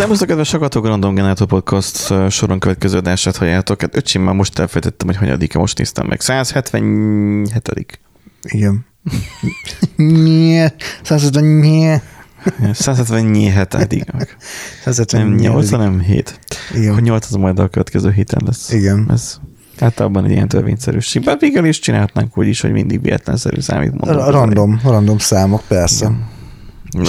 Szervusztok, 0.00 0.28
kedves 0.28 0.50
hallgatók, 0.50 0.86
Random 0.86 1.14
Generator 1.14 1.46
Podcast 1.46 2.14
soron 2.30 2.58
következő 2.58 2.96
adását 2.96 3.36
halljátok. 3.36 3.80
Hát 3.80 3.96
öcsém 3.96 4.22
már 4.22 4.34
most 4.34 4.58
elfejtettem, 4.58 5.06
hogy 5.06 5.16
hanyadike, 5.16 5.58
most 5.58 5.78
néztem 5.78 6.06
meg. 6.06 6.20
177. 6.20 8.00
Igen. 8.42 8.86
Nye, 9.96 10.74
150 11.02 12.02
177. 12.72 14.12
Nem 15.12 15.34
8, 15.34 15.70
hanem 15.70 16.00
7. 16.00 16.38
Igen. 16.74 16.94
Hogy 16.94 17.02
8 17.02 17.26
az 17.26 17.34
majd 17.34 17.58
a 17.58 17.68
következő 17.68 18.10
héten 18.10 18.42
lesz. 18.46 18.72
Igen. 18.72 19.06
Ez 19.10 19.40
általában 19.78 20.24
egy 20.24 20.30
ilyen 20.30 20.48
törvényszerűség. 20.48 21.24
Bár 21.24 21.36
végül 21.38 21.64
is 21.64 21.78
csinálhatnánk 21.78 22.38
úgy 22.38 22.46
is, 22.46 22.60
hogy 22.60 22.72
mindig 22.72 23.02
véletlenszerű 23.02 23.60
számít 23.60 23.92
mondom. 23.92 24.22
A 24.26 24.30
random, 24.30 24.80
random 24.84 25.18
számok, 25.18 25.62
persze. 25.68 26.06
Az 26.06 26.12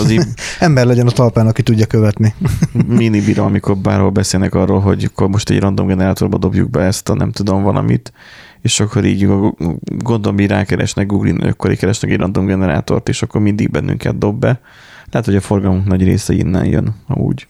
így 0.10 0.24
Ember 0.60 0.86
legyen 0.86 1.08
a 1.08 1.12
talpán, 1.12 1.48
aki 1.48 1.64
tudja 1.64 1.86
követni. 1.86 2.34
mini 2.88 3.22
bírom, 3.22 3.46
amikor 3.46 3.78
bárhol 3.78 4.10
beszélnek 4.10 4.56
arról, 4.56 4.80
hogy 4.80 5.04
akkor 5.04 5.28
most 5.28 5.50
egy 5.50 5.60
random 5.60 5.88
generátorba 5.88 6.38
dobjuk 6.38 6.70
be 6.70 6.82
ezt 6.82 7.10
a 7.10 7.14
nem 7.14 7.32
tudom 7.32 7.64
valamit, 7.64 8.14
és 8.62 8.80
akkor 8.80 9.06
így 9.06 9.28
gondolom, 9.98 10.36
hogy 10.38 10.48
rákeresnek 10.48 11.08
Google-in, 11.08 11.40
hogy 11.40 11.50
akkor 11.50 11.72
így 11.72 11.78
keresnek 11.78 12.12
egy 12.12 12.18
random 12.18 12.46
generátort, 12.46 13.10
és 13.10 13.22
akkor 13.22 13.42
mindig 13.42 13.70
bennünket 13.70 14.18
dob 14.18 14.40
be. 14.40 14.60
Lehet, 15.12 15.28
hogy 15.28 15.36
a 15.36 15.42
forgalmunk 15.42 15.86
nagy 15.86 16.04
része 16.04 16.34
innen 16.34 16.66
jön, 16.66 16.96
úgy. 17.08 17.48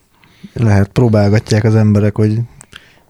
Lehet, 0.52 0.88
próbálgatják 0.88 1.64
az 1.64 1.74
emberek, 1.74 2.16
hogy 2.16 2.38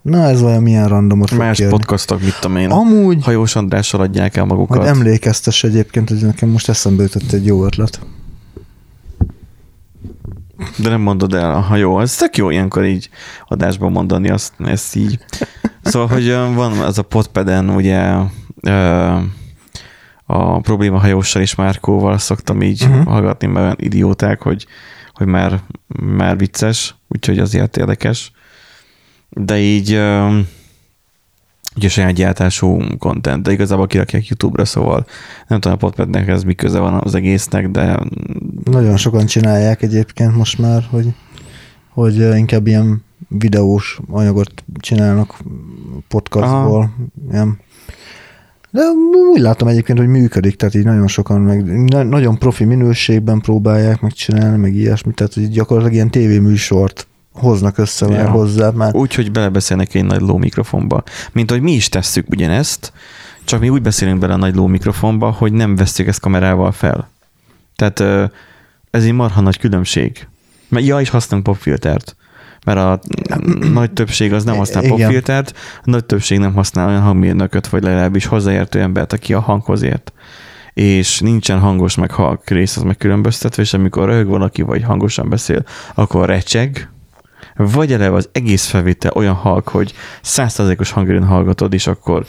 na 0.02 0.28
ez 0.28 0.42
olyan 0.42 0.62
milyen 0.62 0.88
randomot 0.88 1.28
fog 1.28 1.38
Más 1.38 1.56
kérni. 1.56 1.72
podcastok, 1.72 2.20
mit 2.22 2.38
tudom 2.40 2.56
én, 2.56 2.70
Amúgy, 2.70 3.24
hajós 3.24 3.56
Andrással 3.56 4.00
adják 4.00 4.36
el 4.36 4.44
hogy 4.44 4.56
magukat. 4.56 4.86
emlékeztes 4.86 5.64
egyébként, 5.64 6.08
hogy 6.08 6.18
nekem 6.18 6.48
most 6.48 6.68
eszembe 6.68 7.02
jutott 7.02 7.32
egy 7.32 7.46
jó 7.46 7.64
ötlet. 7.64 8.00
De 10.76 10.88
nem 10.88 11.00
mondod 11.00 11.34
el, 11.34 11.60
ha 11.60 11.76
jó, 11.76 12.00
ez 12.00 12.16
tök 12.16 12.36
jó 12.36 12.50
ilyenkor 12.50 12.84
így 12.84 13.08
adásban 13.48 13.92
mondani 13.92 14.30
azt, 14.30 14.52
ezt 14.58 14.96
így. 14.96 15.18
Szóval, 15.82 16.08
hogy 16.08 16.30
van 16.54 16.72
az 16.72 16.98
a 16.98 17.02
potpeden, 17.02 17.70
ugye 17.70 18.14
a 20.26 20.60
probléma 20.60 20.98
hajóssal 20.98 21.42
és 21.42 21.54
Márkóval 21.54 22.18
szoktam 22.18 22.62
így 22.62 22.82
uh-huh. 22.82 23.04
hallgatni, 23.04 23.46
mert 23.46 23.64
olyan 23.64 23.76
idióták, 23.78 24.42
hogy, 24.42 24.66
hogy 25.12 25.26
már, 25.26 25.60
már 25.98 26.38
vicces, 26.38 26.94
úgyhogy 27.08 27.38
azért 27.38 27.76
érdekes. 27.76 28.32
De 29.28 29.58
így 29.58 30.00
ugye 31.76 31.88
saját 31.88 32.12
gyártású 32.12 32.80
content, 32.98 33.42
de 33.42 33.52
igazából 33.52 33.86
kirakják 33.86 34.26
YouTube-ra, 34.26 34.64
szóval 34.64 35.06
nem 35.48 35.60
tudom, 35.60 35.76
a 35.76 35.80
potpednek 35.80 36.28
ez 36.28 36.42
mi 36.42 36.54
köze 36.54 36.78
van 36.78 37.00
az 37.04 37.14
egésznek, 37.14 37.68
de 37.68 37.98
Nagyon 38.64 38.96
sokan 38.96 39.26
csinálják 39.26 39.82
egyébként 39.82 40.36
most 40.36 40.58
már, 40.58 40.86
hogy, 40.90 41.14
hogy 41.88 42.36
inkább 42.36 42.66
ilyen 42.66 43.04
videós 43.28 44.00
anyagot 44.10 44.64
csinálnak 44.78 45.38
podcastból. 46.08 46.94
Ilyen. 47.30 47.58
De 48.70 48.80
úgy 49.32 49.40
látom 49.40 49.68
egyébként, 49.68 49.98
hogy 49.98 50.08
működik, 50.08 50.56
tehát 50.56 50.74
így 50.74 50.84
nagyon 50.84 51.06
sokan, 51.06 51.40
meg 51.40 51.84
na- 51.84 52.02
nagyon 52.02 52.38
profi 52.38 52.64
minőségben 52.64 53.40
próbálják 53.40 54.00
megcsinálni, 54.00 54.56
meg 54.56 54.74
ilyesmit, 54.74 55.14
tehát 55.14 55.36
így 55.36 55.50
gyakorlatilag 55.50 55.94
ilyen 55.94 56.10
tévéműsort 56.10 57.06
hoznak 57.32 57.78
össze 57.78 58.06
Ja. 58.06 58.30
hozzá, 58.30 58.70
már 58.70 58.94
Úgy, 58.94 59.14
hogy 59.14 59.32
belebeszélnek 59.32 59.94
egy 59.94 60.04
nagy 60.04 60.20
ló 60.20 60.36
mikrofonba. 60.36 61.02
Mint 61.32 61.50
hogy 61.50 61.60
mi 61.60 61.72
is 61.72 61.88
tesszük 61.88 62.28
ugyanezt, 62.30 62.92
csak 63.44 63.60
mi 63.60 63.68
úgy 63.68 63.82
beszélünk 63.82 64.18
bele 64.18 64.32
a 64.32 64.36
nagy 64.36 64.54
ló 64.54 64.66
mikrofonba, 64.66 65.30
hogy 65.30 65.52
nem 65.52 65.76
veszük 65.76 66.06
ezt 66.06 66.20
kamerával 66.20 66.72
fel. 66.72 67.10
Tehát 67.76 68.30
ez 68.90 69.04
egy 69.04 69.12
marha 69.12 69.40
nagy 69.40 69.58
különbség. 69.58 70.26
Mert 70.68 70.86
ja, 70.86 71.00
is 71.00 71.08
használunk 71.08 71.46
popfiltert. 71.46 72.16
Mert 72.66 72.78
a 72.78 73.00
nagy 73.72 73.92
többség 73.92 74.32
az 74.32 74.44
nem 74.44 74.56
használ 74.56 74.82
popfiltert, 74.88 75.52
a 75.76 75.90
nagy 75.90 76.04
többség 76.04 76.38
nem 76.38 76.54
használ 76.54 76.88
olyan 76.88 77.00
hangmérnököt, 77.00 77.66
vagy 77.68 77.82
legalábbis 77.82 78.26
hozzáértő 78.26 78.80
embert, 78.80 79.12
aki 79.12 79.34
a 79.34 79.40
hanghoz 79.40 79.82
ért. 79.82 80.12
És 80.74 81.20
nincsen 81.20 81.58
hangos 81.58 81.96
meg 81.96 82.10
halk 82.10 82.48
rész, 82.48 82.76
az 82.76 82.82
megkülönböztetve, 82.82 83.62
és 83.62 83.74
amikor 83.74 84.08
röhög 84.08 84.26
valaki, 84.26 84.62
vagy 84.62 84.82
hangosan 84.82 85.28
beszél, 85.28 85.64
akkor 85.94 86.26
recseg, 86.26 86.90
vagy 87.56 87.92
eleve 87.92 88.16
az 88.16 88.28
egész 88.32 88.66
felvétel 88.66 89.12
olyan 89.14 89.34
halk, 89.34 89.68
hogy 89.68 89.92
százszerzékos 90.22 90.90
hangerőn 90.90 91.24
hallgatod, 91.24 91.72
és 91.72 91.86
akkor 91.86 92.26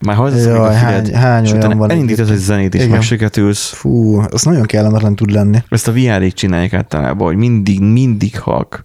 már 0.00 0.16
meg 0.18 0.46
a 0.46 0.72
hány- 0.72 1.14
hány 1.14 1.44
és 1.44 1.50
olyan 1.50 1.64
utána 1.64 1.78
van 1.80 1.90
elindítasz 1.90 2.30
egy 2.30 2.36
zenét, 2.36 2.74
és 2.74 2.80
Igen. 2.80 2.92
megsüketülsz. 2.92 3.72
fú, 3.72 4.20
az 4.30 4.42
nagyon 4.42 4.62
kellemetlen 4.62 5.14
tud 5.14 5.30
lenni. 5.30 5.58
Ezt 5.68 5.88
a 5.88 5.92
VR-ék 5.92 6.32
csinálják 6.32 6.72
általában, 6.72 7.26
hogy 7.26 7.36
mindig, 7.36 7.80
mindig 7.80 8.38
halk. 8.38 8.84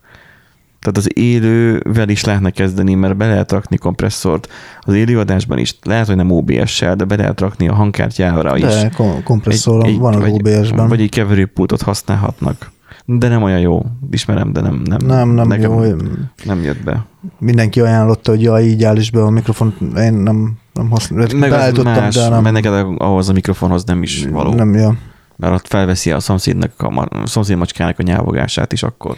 Tehát 0.79 0.97
az 0.97 1.17
élővel 1.17 2.09
is 2.09 2.23
lehetne 2.23 2.49
kezdeni, 2.49 2.93
mert 2.93 3.17
be 3.17 3.27
lehet 3.27 3.51
rakni 3.51 3.77
kompresszort 3.77 4.47
az 4.81 4.93
élőadásban 4.93 5.57
is. 5.57 5.77
Lehet, 5.83 6.07
hogy 6.07 6.15
nem 6.15 6.31
OBS-sel, 6.31 6.95
de 6.95 7.03
be 7.03 7.15
lehet 7.15 7.39
rakni 7.39 7.67
a 7.67 7.73
hangkártyára 7.73 8.57
is. 8.57 8.63
De 8.63 8.91
kom- 8.95 9.23
kompresszor 9.23 9.89
van 9.97 10.13
az 10.13 10.19
vagy, 10.21 10.31
OBS-ben. 10.31 10.87
Vagy 10.87 11.01
egy 11.01 11.09
keverőpultot 11.09 11.81
használhatnak. 11.81 12.71
De 13.17 13.27
nem 13.27 13.43
olyan 13.43 13.59
jó. 13.59 13.85
Ismerem, 14.11 14.53
de 14.53 14.61
nem, 14.61 14.81
nem, 14.85 14.97
Nem, 15.05 15.29
nem 15.29 15.47
nekem 15.47 15.71
jó. 15.71 15.95
Nem 16.43 16.63
jött 16.63 16.83
be. 16.83 17.05
Mindenki 17.37 17.79
ajánlotta, 17.79 18.31
hogy 18.31 18.41
jaj, 18.41 18.63
így 18.63 18.83
állíts 18.83 19.11
be 19.11 19.23
a 19.23 19.29
mikrofont. 19.29 19.75
Én 19.97 20.13
nem, 20.13 20.57
nem 20.73 20.89
használom. 20.89 21.37
Meg 21.37 21.51
az 21.51 21.77
más, 21.83 22.15
de 22.15 22.29
nem. 22.29 22.41
mert 22.41 22.53
neked 22.53 22.73
ahhoz 22.97 23.29
a 23.29 23.33
mikrofonhoz 23.33 23.83
nem 23.83 24.03
is 24.03 24.25
való. 24.31 24.53
Nem, 24.53 24.73
ja. 24.73 24.95
Mert 25.35 25.53
ott 25.53 25.67
felveszi 25.67 26.11
a 26.11 26.19
szomszédnak, 26.19 26.71
a, 26.77 27.07
a 27.09 27.27
szomszéd 27.27 27.57
macskának 27.57 27.99
a 27.99 28.03
nyávogását 28.03 28.73
is 28.73 28.83
akkor 28.83 29.17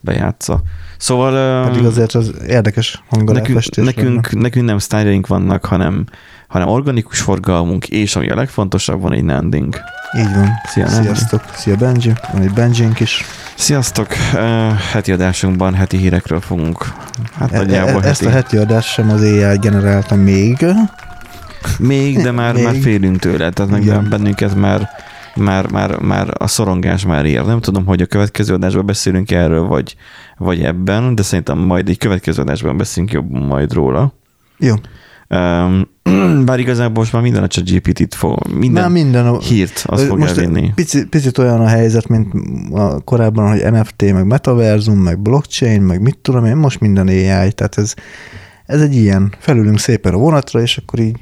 bejátsza. 0.00 0.60
Szóval 0.98 1.64
Pedig 1.68 1.84
azért 1.84 2.14
az 2.14 2.34
érdekes 2.46 3.02
nekünk, 3.10 3.28
hangaláfestés. 3.28 3.84
nekünk, 3.84 4.32
nekünk 4.32 4.66
nem 4.66 4.78
sztájljaink 4.78 5.26
vannak, 5.26 5.64
hanem, 5.64 6.04
hanem 6.48 6.68
organikus 6.68 7.20
forgalmunk, 7.20 7.88
és 7.88 8.16
ami 8.16 8.30
a 8.30 8.34
legfontosabb, 8.34 9.00
van 9.00 9.12
egy 9.12 9.24
nanding. 9.24 9.76
Így 10.18 10.34
van. 10.34 10.48
Szia. 10.64 10.88
Sziasztok. 10.88 11.42
Szia 11.54 11.76
Benji. 11.76 12.12
Van 12.32 12.42
egy 12.42 12.52
Benjink 12.52 13.00
is. 13.00 13.24
Sziasztok! 13.54 14.06
Uh, 14.34 14.40
heti 14.92 15.12
adásunkban 15.12 15.74
heti 15.74 15.96
hírekről 15.96 16.40
fogunk. 16.40 16.92
Hát 17.38 17.52
E- 17.52 17.56
nagyjából 17.56 18.04
e- 18.04 18.08
ezt 18.08 18.20
heti. 18.20 18.32
a 18.32 18.34
heti 18.36 18.56
adást 18.56 18.88
sem 18.88 19.10
az 19.10 19.20
AI 19.20 19.58
generálta 19.58 20.14
még. 20.14 20.66
Még, 21.78 22.22
de 22.22 22.30
már, 22.30 22.54
Még. 22.54 22.64
már 22.64 22.74
félünk 22.80 23.18
tőle, 23.18 23.50
tehát 23.50 23.70
meg 23.72 23.82
Igen. 23.82 24.06
bennünket 24.10 24.54
már, 24.54 24.90
már, 25.34 25.70
már, 25.70 25.98
már 25.98 26.28
a 26.38 26.46
szorongás 26.46 27.04
már 27.06 27.24
ér. 27.24 27.44
Nem 27.44 27.60
tudom, 27.60 27.86
hogy 27.86 28.00
a 28.02 28.06
következő 28.06 28.54
adásban 28.54 28.86
beszélünk 28.86 29.30
erről, 29.30 29.62
vagy, 29.62 29.96
vagy 30.36 30.62
ebben, 30.62 31.14
de 31.14 31.22
szerintem 31.22 31.58
majd 31.58 31.88
egy 31.88 31.98
következő 31.98 32.42
adásban 32.42 32.76
beszélünk 32.76 33.12
jobban 33.12 33.42
majd 33.42 33.72
róla. 33.72 34.12
Jó. 34.58 34.74
Um, 35.28 35.88
bár 36.44 36.58
igazából 36.58 36.94
most 36.94 37.12
már 37.12 37.22
minden 37.22 37.42
a 37.42 37.46
ChatGPT-t 37.46 38.14
fog, 38.14 38.46
minden, 38.52 38.82
Már 38.82 38.92
minden 38.92 39.38
hírt 39.38 39.84
az 39.86 40.00
fogja 40.00 40.24
most 40.24 40.36
vinni. 40.36 40.72
Pici, 40.74 41.06
picit 41.06 41.38
olyan 41.38 41.60
a 41.60 41.66
helyzet, 41.66 42.08
mint 42.08 42.32
a 42.72 43.00
korábban, 43.00 43.48
hogy 43.48 43.72
NFT, 43.72 44.02
meg 44.02 44.26
metaverzum, 44.26 44.98
meg 44.98 45.18
blockchain, 45.18 45.82
meg 45.82 46.00
mit 46.00 46.18
tudom 46.18 46.44
én, 46.44 46.56
most 46.56 46.80
minden 46.80 47.08
AI, 47.08 47.52
tehát 47.52 47.78
ez, 47.78 47.94
ez 48.66 48.80
egy 48.80 48.94
ilyen, 48.94 49.34
felülünk 49.38 49.78
szépen 49.78 50.14
a 50.14 50.18
vonatra, 50.18 50.60
és 50.60 50.76
akkor 50.76 50.98
így 50.98 51.16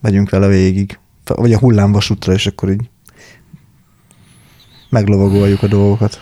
megyünk 0.00 0.30
vele 0.30 0.46
végig. 0.46 0.98
Vagy 1.24 1.52
a 1.52 1.58
hullámvasútra, 1.58 2.32
és 2.32 2.46
akkor 2.46 2.70
így 2.70 2.90
meglovagoljuk 4.90 5.62
a 5.62 5.66
dolgokat. 5.66 6.20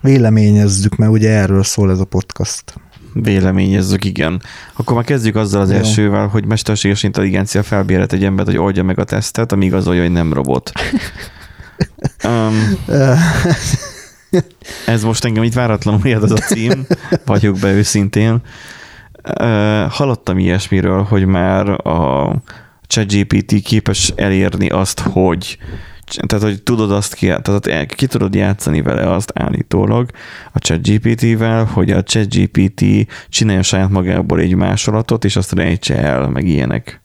Véleményezzük, 0.00 0.96
mert 0.96 1.12
ugye 1.12 1.30
erről 1.30 1.62
szól 1.62 1.90
ez 1.90 1.98
a 1.98 2.04
podcast. 2.04 2.74
Véleményezzük, 3.14 4.04
igen. 4.04 4.42
Akkor 4.72 4.94
már 4.94 5.04
kezdjük 5.04 5.36
azzal 5.36 5.60
az 5.60 5.70
Jó. 5.70 5.76
elsővel, 5.76 6.26
hogy 6.26 6.46
mesterséges 6.46 7.02
intelligencia 7.02 7.62
felbérelt 7.62 8.12
egy 8.12 8.24
embert, 8.24 8.48
hogy 8.48 8.58
oldja 8.58 8.82
meg 8.82 8.98
a 8.98 9.04
tesztet, 9.04 9.52
ami 9.52 9.64
igazolja, 9.64 10.02
hogy 10.02 10.12
nem 10.12 10.32
robot. 10.32 10.72
Um, 12.24 12.78
ez 14.86 15.02
most 15.02 15.24
engem 15.24 15.42
itt 15.42 15.52
váratlanul 15.52 16.06
ért 16.06 16.22
az 16.22 16.30
a 16.30 16.36
cím, 16.36 16.86
vagyok 17.24 17.58
be 17.58 17.72
őszintén. 17.72 18.42
Uh, 19.40 19.90
hallottam 19.90 20.38
ilyesmiről, 20.38 21.02
hogy 21.02 21.26
már 21.26 21.68
a 21.86 22.30
ChatGPT 22.86 23.62
képes 23.62 24.12
elérni 24.16 24.68
azt, 24.68 25.00
hogy 25.00 25.58
tehát, 26.26 26.44
hogy 26.44 26.62
tudod 26.62 26.90
azt 26.90 27.14
ki, 27.14 27.26
tehát 27.26 27.94
ki 27.94 28.06
tudod 28.06 28.34
játszani 28.34 28.82
vele 28.82 29.10
azt 29.10 29.32
állítólag 29.34 30.10
a 30.52 30.58
ChatGPT-vel, 30.58 31.64
hogy 31.64 31.90
a 31.90 32.02
ChatGPT 32.02 32.84
csinálja 33.28 33.62
saját 33.62 33.90
magából 33.90 34.40
egy 34.40 34.54
másolatot, 34.54 35.24
és 35.24 35.36
azt 35.36 35.52
rejtse 35.52 35.96
el, 35.96 36.28
meg 36.28 36.46
ilyenek 36.46 37.02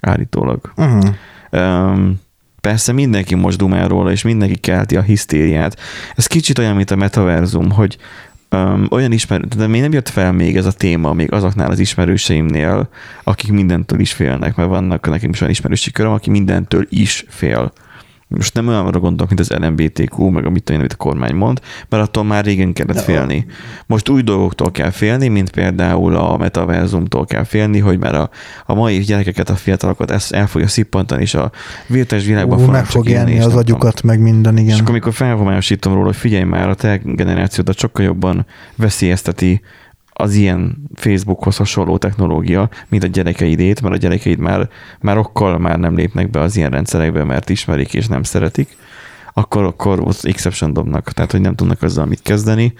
állítólag. 0.00 0.72
Uh-huh. 0.76 1.14
Um, 1.50 2.20
persze 2.60 2.92
mindenki 2.92 3.34
most 3.34 3.58
dumál 3.58 3.88
róla, 3.88 4.10
és 4.10 4.22
mindenki 4.22 4.56
kelti 4.56 4.96
a 4.96 5.02
hisztériát. 5.02 5.80
Ez 6.14 6.26
kicsit 6.26 6.58
olyan, 6.58 6.76
mint 6.76 6.90
a 6.90 6.96
metaverzum, 6.96 7.70
hogy 7.70 7.96
um, 8.50 8.86
olyan 8.90 9.12
ismerő, 9.12 9.44
de 9.56 9.66
még 9.66 9.80
nem 9.80 9.92
jött 9.92 10.08
fel 10.08 10.32
még 10.32 10.56
ez 10.56 10.66
a 10.66 10.72
téma, 10.72 11.12
még 11.12 11.32
azoknál 11.32 11.70
az 11.70 11.78
ismerőseimnél, 11.78 12.88
akik 13.24 13.52
mindentől 13.52 14.00
is 14.00 14.12
félnek, 14.12 14.54
mert 14.56 14.68
vannak 14.68 15.08
nekem 15.08 15.30
is 15.30 15.40
olyan 15.40 15.52
ismerősi 15.52 15.90
köröm, 15.90 16.12
aki 16.12 16.30
mindentől 16.30 16.86
is 16.88 17.24
fél. 17.28 17.72
Most 18.36 18.54
nem 18.54 18.68
olyanra 18.68 18.98
gondolok, 18.98 19.28
mint 19.28 19.40
az 19.40 19.50
LMBTQ, 19.50 20.28
meg 20.28 20.46
amit, 20.46 20.70
amit 20.70 20.92
a 20.92 20.96
kormány 20.96 21.34
mond, 21.34 21.60
mert 21.88 22.02
attól 22.02 22.24
már 22.24 22.44
régen 22.44 22.72
kellett 22.72 22.94
De 22.94 23.00
félni. 23.00 23.46
Most 23.86 24.08
új 24.08 24.22
dolgoktól 24.22 24.70
kell 24.70 24.90
félni, 24.90 25.28
mint 25.28 25.50
például 25.50 26.16
a 26.16 26.36
metaverzumtól 26.36 27.24
kell 27.24 27.44
félni, 27.44 27.78
hogy 27.78 27.98
már 27.98 28.14
a, 28.14 28.30
a 28.66 28.74
mai 28.74 28.98
gyerekeket, 28.98 29.50
a 29.50 29.54
fiatalokat 29.54 30.10
ezt 30.10 30.32
el 30.32 30.46
fogja 30.46 30.68
szippantani, 30.68 31.22
és 31.22 31.34
a 31.34 31.50
virtuális 31.86 32.26
világban 32.26 32.58
fognak 32.58 32.76
meg 32.76 32.86
fog 32.86 33.08
élni 33.08 33.40
az 33.40 33.54
agyukat, 33.54 34.02
meg 34.02 34.20
minden, 34.20 34.56
igen. 34.56 34.74
És 34.74 34.78
akkor, 34.80 34.90
amikor 34.90 35.12
felhomályosítom 35.12 35.92
róla, 35.92 36.06
hogy 36.06 36.16
figyelj 36.16 36.44
már, 36.44 36.68
a 36.68 36.74
te 36.74 37.00
generációdat 37.04 37.78
sokkal 37.78 38.04
jobban 38.04 38.46
veszélyezteti 38.76 39.60
az 40.20 40.34
ilyen 40.34 40.76
Facebookhoz 40.94 41.56
hasonló 41.56 41.98
technológia, 41.98 42.68
mint 42.88 43.04
a 43.04 43.06
gyerekeidét, 43.06 43.82
mert 43.82 43.94
a 43.94 43.98
gyerekeid 43.98 44.38
már, 44.38 44.68
már 45.00 45.18
okkal 45.18 45.58
már 45.58 45.78
nem 45.78 45.94
lépnek 45.94 46.30
be 46.30 46.40
az 46.40 46.56
ilyen 46.56 46.70
rendszerekbe, 46.70 47.24
mert 47.24 47.50
ismerik 47.50 47.94
és 47.94 48.06
nem 48.06 48.22
szeretik, 48.22 48.76
akkor, 49.32 49.64
akkor 49.64 50.02
az 50.04 50.26
exception 50.26 50.72
dobnak, 50.72 51.12
tehát 51.12 51.30
hogy 51.30 51.40
nem 51.40 51.54
tudnak 51.54 51.82
azzal 51.82 52.06
mit 52.06 52.22
kezdeni. 52.22 52.74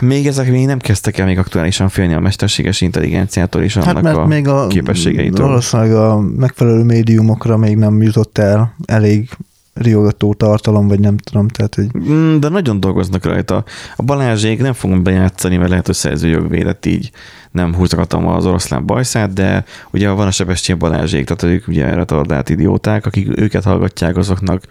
Még 0.00 0.26
ezek 0.26 0.50
még 0.50 0.66
nem 0.66 0.78
kezdtek 0.78 1.18
el 1.18 1.26
még 1.26 1.38
aktuálisan 1.38 1.88
félni 1.88 2.14
a 2.14 2.20
mesterséges 2.20 2.80
intelligenciától 2.80 3.62
és 3.62 3.74
hát 3.74 3.86
annak 3.86 4.06
hát 4.06 4.16
a, 4.16 4.26
még 4.26 4.48
a 4.48 4.66
képességeitől. 4.66 5.46
Valószínűleg 5.46 5.92
a 5.92 6.20
megfelelő 6.20 6.82
médiumokra 6.82 7.56
még 7.56 7.76
nem 7.76 8.02
jutott 8.02 8.38
el 8.38 8.74
elég 8.86 9.28
riogató 9.74 10.34
tartalom, 10.34 10.88
vagy 10.88 11.00
nem 11.00 11.16
tudom, 11.16 11.48
tehát, 11.48 11.74
hogy... 11.74 11.88
Mm, 11.98 12.38
de 12.38 12.48
nagyon 12.48 12.80
dolgoznak 12.80 13.24
rajta. 13.24 13.64
A 13.96 14.02
Balázsék 14.02 14.60
nem 14.60 14.72
fogom 14.72 15.02
bejátszani, 15.02 15.56
mert 15.56 15.70
lehet, 15.70 15.86
hogy 15.86 15.94
szerzőjogvédet 15.94 16.86
így 16.86 17.10
nem 17.50 17.74
húzgatom 17.74 18.26
az 18.26 18.46
oroszlán 18.46 18.86
bajszát, 18.86 19.32
de 19.32 19.64
ugye 19.90 20.10
van 20.10 20.26
a 20.26 20.30
Sebestyén 20.30 20.78
Balázsék, 20.78 21.24
tehát 21.24 21.56
ők 21.56 21.68
ugye 21.68 21.94
retardált 21.94 22.48
idióták, 22.48 23.06
akik 23.06 23.38
őket 23.38 23.64
hallgatják, 23.64 24.16
azoknak 24.16 24.62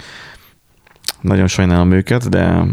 nagyon 1.21 1.47
sajnálom 1.47 1.91
őket, 1.91 2.29
de 2.29 2.65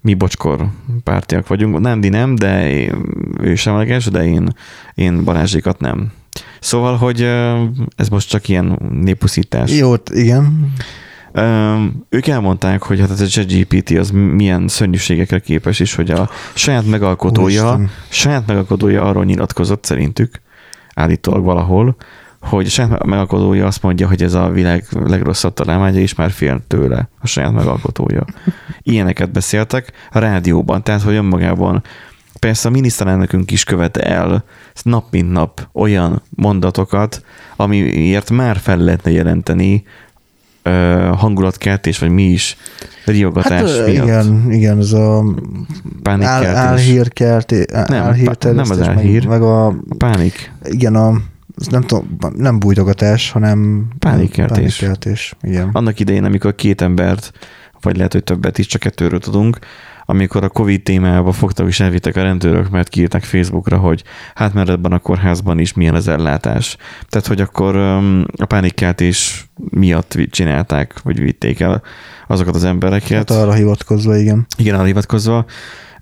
mi 0.00 0.14
bocskor 0.14 0.66
pártiak 1.04 1.46
vagyunk. 1.46 1.78
Nandi 1.78 2.08
nem, 2.08 2.34
de 2.34 2.70
ő 3.40 3.54
semleges, 3.54 4.04
de 4.04 4.24
én, 4.24 4.54
én 4.94 5.24
Balázsékat 5.24 5.80
nem. 5.80 6.12
Szóval, 6.60 6.96
hogy 6.96 7.22
ez 7.96 8.08
most 8.08 8.28
csak 8.28 8.48
ilyen 8.48 8.78
néppuszítás. 9.02 9.76
Jó, 9.76 9.94
igen. 10.12 10.72
Ők 12.08 12.26
elmondták, 12.26 12.82
hogy 12.82 13.00
hát 13.00 13.10
ez 13.10 13.20
a 13.20 13.42
GPT 13.48 13.90
az 13.90 14.10
milyen 14.10 14.68
szörnyűségekre 14.68 15.38
képes, 15.38 15.80
és 15.80 15.94
hogy 15.94 16.10
a 16.10 16.30
saját 16.54 16.86
megalkotója, 16.86 17.62
Úristen. 17.62 17.90
saját 18.08 18.46
megalkotója 18.46 19.02
arról 19.02 19.24
nyilatkozott 19.24 19.84
szerintük, 19.84 20.40
állítólag 20.94 21.44
valahol, 21.44 21.96
hogy 22.40 22.66
a 22.66 22.70
saját 22.70 23.04
megalkotója 23.04 23.66
azt 23.66 23.82
mondja, 23.82 24.08
hogy 24.08 24.22
ez 24.22 24.34
a 24.34 24.48
világ 24.50 24.84
legrosszabb 24.90 25.54
találmánya, 25.54 26.00
és 26.00 26.14
már 26.14 26.30
fél 26.30 26.60
tőle 26.66 27.08
a 27.20 27.26
saját 27.26 27.52
megalkotója. 27.52 28.24
Ilyeneket 28.82 29.32
beszéltek 29.32 29.92
a 30.10 30.18
rádióban, 30.18 30.82
tehát 30.82 31.02
hogy 31.02 31.14
önmagában 31.14 31.82
Persze 32.38 32.68
a 32.68 32.70
miniszterelnökünk 32.70 33.50
is 33.50 33.64
követe 33.64 34.00
el 34.00 34.44
nap 34.82 35.04
mint 35.10 35.32
nap 35.32 35.68
olyan 35.72 36.22
mondatokat, 36.30 37.24
amiért 37.56 38.30
már 38.30 38.56
fel 38.56 38.76
lehetne 38.76 39.10
jelenteni 39.10 39.84
hangulatkeltés, 41.14 41.98
vagy 41.98 42.10
mi 42.10 42.22
is 42.22 42.56
riogatás 43.04 43.76
hát, 43.76 43.86
miatt. 43.86 44.04
Igen, 44.04 44.46
igen, 44.52 44.78
ez 44.78 44.92
a 44.92 45.24
áll, 46.04 46.44
álhírkeltés, 46.46 47.64
nem, 47.88 48.54
nem 48.54 48.70
az 48.70 48.80
álhír, 48.80 49.26
meg, 49.26 49.40
meg 49.40 49.48
a 49.48 49.74
pánik. 49.98 50.52
Igen, 50.64 50.94
a 50.94 51.20
nem 51.70 51.82
tudom, 51.82 52.16
nem 52.36 52.58
bújtogatás, 52.58 53.30
hanem 53.30 53.88
pánikkeltés. 53.98 54.56
pánikkeltés. 54.56 55.34
Igen. 55.42 55.68
Annak 55.72 56.00
idején, 56.00 56.24
amikor 56.24 56.54
két 56.54 56.80
embert, 56.80 57.32
vagy 57.80 57.96
lehet, 57.96 58.12
hogy 58.12 58.24
többet 58.24 58.58
is, 58.58 58.66
csak 58.66 58.80
kettőről 58.80 59.20
tudunk, 59.20 59.58
amikor 60.10 60.44
a 60.44 60.48
Covid 60.48 60.82
témába 60.82 61.32
fogtak 61.32 61.68
és 61.68 61.80
elvittek 61.80 62.16
a 62.16 62.22
rendőrök, 62.22 62.70
mert 62.70 62.88
kiírták 62.88 63.24
Facebookra, 63.24 63.76
hogy 63.76 64.02
hát 64.34 64.54
mert 64.54 64.68
ebben 64.68 64.92
a 64.92 64.98
kórházban 64.98 65.58
is 65.58 65.72
milyen 65.72 65.94
az 65.94 66.08
ellátás. 66.08 66.76
Tehát, 67.08 67.26
hogy 67.26 67.40
akkor 67.40 67.76
a 68.36 68.44
pánikkeltés 68.46 69.50
miatt 69.70 70.18
csinálták, 70.30 71.00
vagy 71.02 71.20
vitték 71.20 71.60
el 71.60 71.82
azokat 72.26 72.54
az 72.54 72.64
embereket. 72.64 73.30
Hát 73.30 73.30
arra 73.30 73.52
hivatkozva, 73.52 74.16
igen. 74.16 74.46
Igen, 74.56 74.74
arra 74.74 74.84
hivatkozva. 74.84 75.44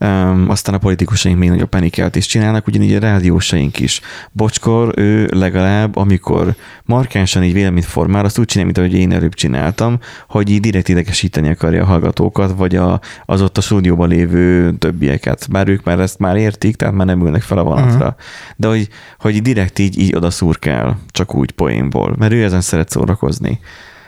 Um, 0.00 0.47
aztán 0.49 0.75
a 0.75 0.79
politikusaink 0.79 1.39
még 1.39 1.49
nagyobb 1.49 1.69
panikelt 1.69 2.17
is 2.17 2.27
csinálnak, 2.27 2.67
ugyanígy 2.67 2.95
a 2.95 2.99
rádiósaink 2.99 3.81
is. 3.81 4.00
Bocskor, 4.33 4.93
ő 4.97 5.29
legalább, 5.33 5.97
amikor 5.97 6.55
markánsan 6.85 7.45
így 7.45 7.53
véleményt 7.53 7.85
formál, 7.85 8.25
azt 8.25 8.39
úgy 8.39 8.45
csinálja, 8.45 8.73
mint 8.75 8.79
ahogy 8.89 9.00
én 9.00 9.12
előbb 9.12 9.35
csináltam, 9.35 9.99
hogy 10.29 10.50
így 10.50 10.61
direkt 10.61 10.89
idegesíteni 10.89 11.49
akarja 11.49 11.83
a 11.83 11.87
hallgatókat, 11.87 12.53
vagy 12.56 12.77
a, 12.77 13.00
az 13.25 13.43
ott 13.43 13.59
a 13.59 13.61
stúdióban 13.61 14.09
lévő 14.09 14.73
többieket. 14.73 15.47
Bár 15.50 15.69
ők 15.69 15.85
már 15.85 16.00
ezt 16.00 16.19
már 16.19 16.37
értik, 16.37 16.77
tehát 16.77 16.95
már 16.95 17.06
nem 17.06 17.21
ülnek 17.21 17.43
fel 17.43 17.59
a 17.59 17.62
vonatra. 17.62 18.06
Uh-huh. 18.06 18.15
De 18.56 18.69
hogy, 18.69 18.89
hogy 19.19 19.43
direkt 19.43 19.79
így, 19.79 19.99
így 19.99 20.15
oda 20.15 20.31
szurkál, 20.31 20.99
csak 21.11 21.35
úgy 21.35 21.50
poénból, 21.50 22.15
mert 22.19 22.33
ő 22.33 22.45
ezen 22.45 22.61
szeret 22.61 22.91
szórakozni. 22.91 23.61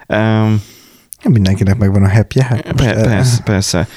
Um, 0.06 0.62
Mindenkinek 1.28 1.78
megvan 1.78 2.02
a 2.02 2.10
happy 2.10 2.40
hát 2.40 2.72
per, 2.72 2.94
persze, 2.94 3.42
persze. 3.42 3.88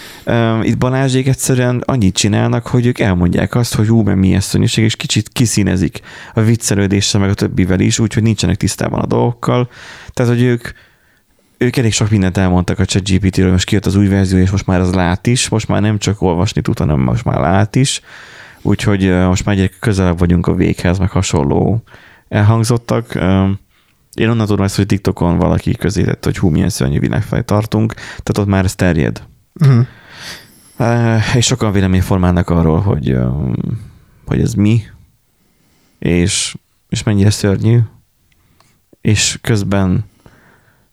Itt 0.62 0.78
Balázsék 0.78 1.28
egyszerűen 1.28 1.84
annyit 1.86 2.16
csinálnak, 2.16 2.68
hogy 2.68 2.86
ők 2.86 3.00
elmondják 3.00 3.56
azt, 3.56 3.76
hogy 3.76 3.88
hú, 3.88 4.02
mert 4.02 4.18
milyen 4.18 4.40
szörnyűség, 4.40 4.84
és 4.84 4.96
kicsit 4.96 5.30
kiszínezik 5.30 6.00
a 6.34 6.42
viccelődéssel, 6.42 7.20
meg 7.20 7.30
a 7.30 7.34
többivel 7.34 7.80
is, 7.80 8.00
úgyhogy 8.00 8.24
nincsenek 8.24 8.56
tisztában 8.56 9.00
a 9.00 9.06
dolgokkal. 9.06 9.70
Tehát, 10.14 10.32
hogy 10.32 10.42
ők, 10.42 10.68
ők 11.58 11.78
elég 11.78 11.94
sok 11.94 12.10
mindent 12.10 12.38
elmondtak 12.38 12.80
a 12.80 12.86
ChatGPT-ről, 12.86 13.52
most 13.52 13.66
kijött 13.66 13.86
az 13.86 13.96
új 13.96 14.08
verzió, 14.08 14.40
és 14.40 14.50
most 14.50 14.66
már 14.66 14.80
az 14.80 14.94
lát 14.94 15.28
is, 15.28 15.50
most 15.50 15.68
már 15.68 15.82
nem 15.82 15.98
csak 15.98 16.22
olvasni 16.22 16.62
tud, 16.62 16.78
hanem 16.78 17.00
most 17.00 17.26
már 17.26 17.40
lát 17.40 17.76
is. 17.76 18.02
Úgyhogy 18.62 19.10
most 19.10 19.46
már 19.46 19.56
egyre 19.56 19.70
közelebb 19.80 20.20
vagyunk 20.20 20.48
a 20.48 20.54
véghez, 20.54 20.98
meg 20.98 21.10
hasonló 21.10 21.84
elhangzottak. 22.30 23.20
Én 24.14 24.30
onnan 24.30 24.46
tudom 24.46 24.66
ezt, 24.66 24.76
hogy 24.76 24.86
TikTokon 24.86 25.38
valaki 25.38 25.76
közé 25.76 26.04
tett, 26.04 26.24
hogy 26.24 26.38
hú, 26.38 26.50
milyen 26.50 26.70
szörnyű 26.70 27.00
világ 27.00 27.46
tartunk, 27.46 27.94
tehát 27.94 28.38
ott 28.38 28.48
már 28.48 28.64
ez 28.64 28.76
terjed. 28.76 29.24
Uh-huh. 29.60 29.86
Uh, 30.78 31.36
és 31.36 31.46
sokan 31.46 31.72
vélemény 31.72 32.02
formálnak 32.02 32.50
arról, 32.50 32.80
hogy, 32.80 33.12
uh, 33.12 33.54
hogy 34.26 34.42
ez 34.42 34.54
mi, 34.54 34.82
és, 36.00 36.56
és 36.90 37.04
mennyire 37.04 37.30
szörnyű, 37.30 37.80
és 39.02 39.40
közben 39.42 40.06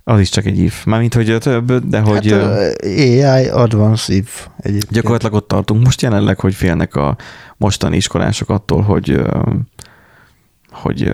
az 0.05 0.21
is 0.21 0.29
csak 0.29 0.45
egy 0.45 0.59
if. 0.59 0.85
Mármint, 0.85 1.15
hogy 1.15 1.37
több, 1.41 1.89
de 1.89 2.01
hogy... 2.01 2.31
Hát, 2.31 2.83
AI 2.83 3.49
Advanced 3.49 4.17
if 4.17 4.49
egyébként. 4.57 4.93
Gyakorlatilag 4.93 5.35
ott 5.35 5.49
tartunk 5.49 5.85
most 5.85 6.03
jelenleg, 6.03 6.41
hogy 6.41 6.55
félnek 6.55 6.95
a 6.95 7.17
mostani 7.57 7.97
iskolások 7.97 8.49
attól, 8.49 8.83
hogy 8.83 9.21
hogy 10.71 11.11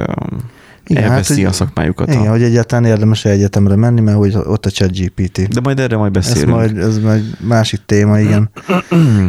igen, 0.86 1.02
elveszi 1.02 1.42
hát, 1.42 1.50
a 1.50 1.54
szakmájukat. 1.54 2.08
Igen, 2.08 2.26
a... 2.26 2.30
hogy 2.30 2.42
egyáltalán 2.42 2.84
érdemes 2.84 3.24
egyetemre 3.24 3.76
menni, 3.76 4.00
mert 4.00 4.16
hogy 4.16 4.36
ott 4.36 4.66
a 4.66 4.70
chat 4.70 4.98
GPT. 4.98 5.48
De 5.48 5.60
majd 5.60 5.80
erre 5.80 5.96
majd 5.96 6.12
beszélünk. 6.12 6.48
Ez 6.48 6.54
majd, 6.54 6.78
ez 6.78 6.98
majd 6.98 7.36
másik 7.40 7.80
téma, 7.86 8.20
igen. 8.20 8.50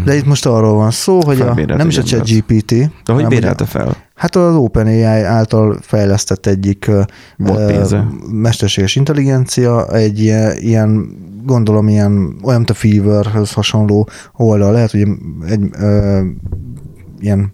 De 0.05 0.15
itt 0.15 0.25
most 0.25 0.45
arról 0.45 0.73
van 0.73 0.91
szó, 0.91 1.23
hogy 1.23 1.41
a, 1.41 1.53
nem 1.65 1.87
is 1.87 1.97
a 1.97 2.01
chat 2.01 2.29
GPT. 2.29 2.73
De 3.05 3.13
hogy 3.13 3.27
bérelte 3.27 3.65
fel? 3.65 4.05
Hát 4.15 4.35
az 4.35 4.55
OpenAI 4.55 5.03
által 5.03 5.79
fejlesztett 5.81 6.45
egyik 6.45 6.91
uh, 7.37 8.01
mesterséges 8.31 8.95
intelligencia, 8.95 9.87
egy 9.87 10.19
ilyen, 10.19 10.57
ilyen 10.57 11.17
gondolom 11.43 11.87
ilyen 11.87 12.37
olyan, 12.43 12.57
mint 12.57 12.69
a 12.69 12.73
Feverhöz 12.73 13.51
hasonló 13.51 14.09
oldal. 14.33 14.71
Lehet, 14.71 14.91
hogy 14.91 15.07
egy 15.47 15.61
uh, 15.81 16.19
ilyen, 17.19 17.53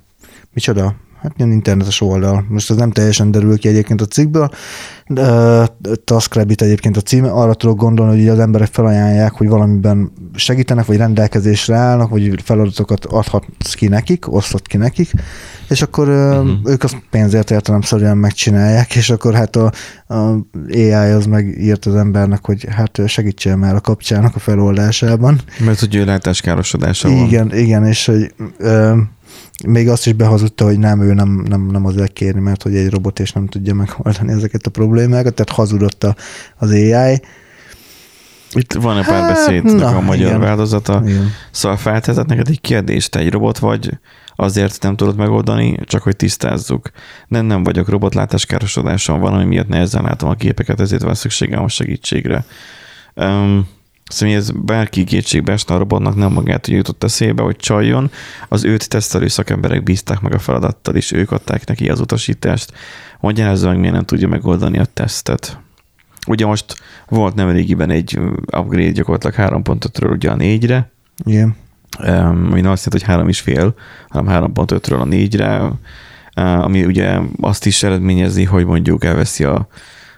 micsoda, 0.53 0.95
hát 1.23 1.33
ilyen 1.37 1.51
internetes 1.51 2.01
oldal. 2.01 2.45
Most 2.49 2.69
ez 2.69 2.75
nem 2.75 2.91
teljesen 2.91 3.31
derül 3.31 3.57
ki 3.57 3.67
egyébként 3.67 4.01
a 4.01 4.05
cikkből. 4.05 4.49
TaskRabbit 6.03 6.61
egyébként 6.61 6.97
a 6.97 7.01
címe. 7.01 7.31
Arra 7.31 7.53
tudok 7.53 7.77
gondolni, 7.77 8.19
hogy 8.19 8.27
az 8.27 8.39
emberek 8.39 8.67
felajánlják, 8.71 9.31
hogy 9.31 9.47
valamiben 9.47 10.11
segítenek, 10.35 10.85
vagy 10.85 10.97
rendelkezésre 10.97 11.75
állnak, 11.75 12.09
vagy 12.09 12.41
feladatokat 12.43 13.05
adhatsz 13.05 13.73
ki 13.73 13.87
nekik, 13.87 14.33
osztott 14.33 14.67
ki 14.67 14.77
nekik, 14.77 15.11
és 15.69 15.81
akkor 15.81 16.09
uh-huh. 16.09 16.49
ők 16.65 16.83
azt 16.83 17.01
pénzért 17.09 17.51
értelemszerűen 17.51 18.17
megcsinálják, 18.17 18.95
és 18.95 19.09
akkor 19.09 19.33
hát 19.33 19.55
a, 19.55 19.71
a 20.07 20.15
AI 20.73 20.93
az 20.93 21.25
megírt 21.25 21.85
az 21.85 21.95
embernek, 21.95 22.45
hogy 22.45 22.67
hát 22.69 23.01
segítsen 23.07 23.59
már 23.59 23.75
a 23.75 23.81
kapcsának 23.81 24.35
a 24.35 24.39
feloldásában. 24.39 25.41
Mert 25.65 25.79
hogy 25.79 25.95
ő 25.95 26.05
látáskárosodása 26.05 27.09
van. 27.09 27.25
Igen, 27.25 27.57
igen, 27.57 27.85
és 27.85 28.05
hogy 28.05 28.33
még 29.67 29.89
azt 29.89 30.07
is 30.07 30.13
behazudta, 30.13 30.65
hogy 30.65 30.79
nem, 30.79 31.01
ő 31.01 31.13
nem, 31.13 31.45
nem, 31.47 31.65
nem 31.65 31.85
azért 31.85 32.13
kérni, 32.13 32.39
mert 32.39 32.63
hogy 32.63 32.75
egy 32.75 32.89
robot 32.89 33.19
és 33.19 33.31
nem 33.31 33.47
tudja 33.47 33.73
megoldani 33.73 34.31
ezeket 34.31 34.65
a 34.65 34.69
problémákat, 34.69 35.33
tehát 35.33 35.49
hazudott 35.49 36.03
az 36.57 36.69
AI. 36.69 37.21
Itt 38.53 38.73
van 38.73 38.97
egy 38.97 39.05
pár 39.05 39.33
beszédnek 39.33 39.79
hát, 39.79 39.95
a 39.95 40.01
magyar 40.01 40.27
igen. 40.27 40.39
változata. 40.39 41.01
Igen. 41.05 41.31
Szóval 41.51 41.77
feltetett 41.77 42.25
neked 42.25 42.47
egy 42.49 42.61
kérdést, 42.61 43.11
te 43.11 43.19
egy 43.19 43.31
robot 43.31 43.57
vagy, 43.57 43.99
azért 44.35 44.83
nem 44.83 44.95
tudod 44.95 45.15
megoldani, 45.15 45.79
csak 45.83 46.01
hogy 46.01 46.15
tisztázzuk. 46.15 46.89
Nem, 47.27 47.45
nem 47.45 47.63
vagyok 47.63 47.89
robotlátás 47.89 48.45
károsodáson, 48.45 49.19
valami 49.19 49.45
miatt 49.45 49.67
nehezen 49.67 50.03
látom 50.03 50.29
a 50.29 50.33
képeket, 50.33 50.79
ezért 50.79 51.01
van 51.01 51.15
szükségem 51.15 51.63
a 51.63 51.67
segítségre. 51.67 52.45
Um, 53.15 53.67
Szóval 54.13 54.35
ez 54.35 54.51
bárki 54.51 55.03
kétségbe 55.03 55.51
esne 55.51 55.75
a 55.75 55.77
robotnak, 55.77 56.15
nem 56.15 56.31
magát 56.31 56.67
jutott 56.67 57.03
eszébe, 57.03 57.41
hogy 57.41 57.55
csaljon. 57.55 58.11
Az 58.49 58.63
őt 58.63 58.89
tesztelő 58.89 59.27
szakemberek 59.27 59.83
bízták 59.83 60.21
meg 60.21 60.33
a 60.33 60.39
feladattal, 60.39 60.95
és 60.95 61.11
ők 61.11 61.31
adták 61.31 61.65
neki 61.65 61.89
az 61.89 61.99
utasítást. 61.99 62.73
Magyarázza 63.19 63.67
meg, 63.67 63.79
miért 63.79 63.93
nem 63.93 64.05
tudja 64.05 64.27
megoldani 64.27 64.79
a 64.79 64.85
tesztet. 64.85 65.59
Ugye 66.27 66.45
most 66.45 66.75
volt 67.07 67.35
nemrégiben 67.35 67.89
egy 67.89 68.19
upgrade 68.57 68.91
gyakorlatilag 68.91 69.63
3.5-ről 69.63 70.11
ugye 70.11 70.31
a 70.31 70.35
4-re, 70.35 70.91
Igen. 71.25 71.55
ami 71.97 72.61
nem 72.61 72.71
azt 72.71 72.85
jelenti, 72.85 72.89
hogy 72.89 73.03
három 73.03 73.29
is 73.29 73.39
fél, 73.39 73.75
hanem 74.07 74.51
3.5-ről 74.53 74.99
a 74.99 75.05
4-re, 75.05 75.61
uh, 75.63 76.63
ami 76.63 76.85
ugye 76.85 77.19
azt 77.41 77.65
is 77.65 77.83
eredményezi, 77.83 78.43
hogy 78.43 78.65
mondjuk 78.65 79.03
elveszi 79.03 79.43
a 79.43 79.67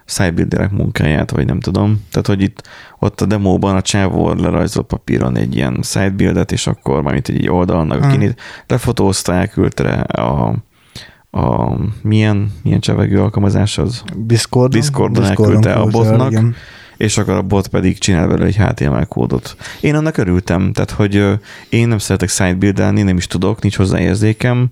sidebuilderek 0.06 0.72
munkáját, 0.72 1.32
vagy 1.32 1.46
nem 1.46 1.60
tudom. 1.60 2.06
Tehát, 2.12 2.28
hogy 2.28 2.42
itt 2.42 2.62
ott 3.00 3.22
a 3.22 3.26
demóban 3.26 3.76
a 3.76 3.82
csávó 3.82 4.34
lerajzolt 4.34 4.88
papíron 4.88 5.38
egy 5.38 5.56
ilyen 5.56 5.80
sidebuildet, 5.84 6.52
és 6.52 6.68
akkor 6.68 7.02
majd 7.02 7.30
egy 7.30 7.50
oldalnak 7.50 8.00
Hmm. 8.02 8.12
kinét 8.12 8.42
lefotózta, 8.68 9.34
elküldte 9.34 9.84
rá 9.84 10.02
a, 10.02 10.56
a 11.32 11.76
milyen, 12.02 12.52
milyen 12.64 12.80
csevegő 12.80 13.22
alkalmazás 13.22 13.78
az, 13.78 14.04
Discordon? 14.18 14.80
Discordon 14.80 15.24
elküldte 15.24 15.74
a 15.74 15.82
küldte 15.82 15.98
botnak. 15.98 16.32
igen. 16.32 16.56
és 16.98 17.18
akkor 17.18 17.34
a 17.34 17.42
bot 17.42 17.68
pedig 17.68 17.98
csinál 17.98 18.28
belőle 18.28 18.46
egy 18.46 18.58
HTML 18.58 19.06
kódot. 19.06 19.56
Én 19.82 19.96
annak 19.96 20.18
örültem, 20.18 20.74
tehát 20.74 20.92
hogy 20.92 21.40
én 21.70 21.88
nem 21.88 21.98
szeretek 21.98 22.30
sidebuildelni, 22.30 23.02
nem 23.02 23.18
is 23.18 23.28
tudok, 23.28 23.62
nincs 23.62 23.76
hozzá 23.76 24.00
érzékem, 24.00 24.68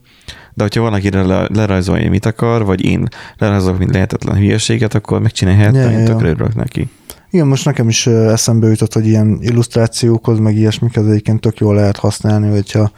de 0.53 0.63
hogyha 0.63 0.81
valakire 0.81 1.23
le, 1.23 1.47
lerajzolja, 1.53 2.09
mit 2.09 2.25
akar, 2.25 2.65
vagy 2.65 2.85
én 2.85 3.07
lerajzolok, 3.37 3.77
mint 3.77 3.93
lehetetlen 3.93 4.37
hülyeséget, 4.37 4.93
akkor 4.93 5.21
megcsinálhatja, 5.21 5.81
Ja, 5.81 5.91
én 5.91 5.99
ja, 5.99 6.05
tökre 6.05 6.29
örülök 6.29 6.55
neki. 6.55 6.89
Igen, 7.29 7.47
most 7.47 7.65
nekem 7.65 7.87
is 7.87 8.07
eszembe 8.07 8.67
jutott, 8.67 8.93
hogy 8.93 9.07
ilyen 9.07 9.37
illusztrációkhoz, 9.41 10.39
meg 10.39 10.55
ilyesmikhez 10.55 11.07
egyébként 11.07 11.41
tök 11.41 11.57
jól 11.57 11.75
lehet 11.75 11.97
használni, 11.97 12.49
hogyha 12.49 12.91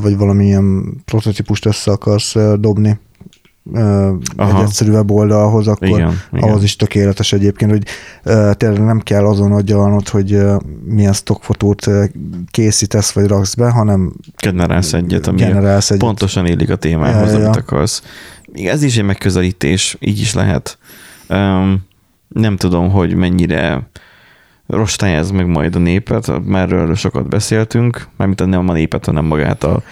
vagy 0.00 0.16
valamilyen 0.16 0.94
prototípust 1.04 1.66
össze 1.66 1.90
akarsz 1.90 2.34
dobni 2.58 2.98
ö, 3.72 4.08
egy 4.08 4.22
Aha. 4.36 4.62
egyszerű 4.62 4.90
weboldalhoz, 4.90 5.68
akkor 5.68 5.88
Igen, 5.88 6.20
igen. 6.32 6.48
ahhoz 6.48 6.62
is 6.62 6.76
tökéletes 6.76 7.32
egyébként, 7.32 7.70
hogy 7.70 7.82
tényleg 8.56 8.84
nem 8.84 9.00
kell 9.00 9.26
azon 9.26 9.52
agyalnod, 9.52 10.08
hogy 10.08 10.40
milyen 10.84 11.12
stockfotót 11.12 11.86
készítesz, 12.50 13.12
vagy 13.12 13.26
raksz 13.26 13.54
be, 13.54 13.70
hanem 13.70 14.12
Generálsz 14.42 14.92
egyet, 14.92 15.26
ami 15.26 15.38
generálsz 15.38 15.90
egyet. 15.90 16.02
pontosan 16.02 16.46
illik 16.46 16.70
a 16.70 16.76
témához, 16.76 17.30
Ja, 17.30 17.34
amit 17.38 17.54
ja. 17.54 17.60
akarsz. 17.60 18.02
Ez 18.54 18.82
is 18.82 18.96
egy 18.96 19.04
megközelítés, 19.04 19.96
így 20.00 20.20
is 20.20 20.34
lehet. 20.34 20.78
Um, 21.28 21.84
nem 22.28 22.56
tudom, 22.56 22.90
hogy 22.90 23.14
mennyire 23.14 23.88
rostályáz 24.66 25.30
meg 25.30 25.46
majd 25.46 25.76
a 25.76 25.78
népet, 25.78 26.44
mert 26.44 26.72
erről 26.72 26.94
sokat 26.94 27.28
beszéltünk, 27.28 28.06
mármint 28.16 28.46
nem 28.46 28.68
a 28.68 28.72
népet, 28.72 29.04
hanem 29.04 29.24
magát 29.24 29.64
a, 29.64 29.82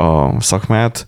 a 0.00 0.40
szakmát. 0.40 1.06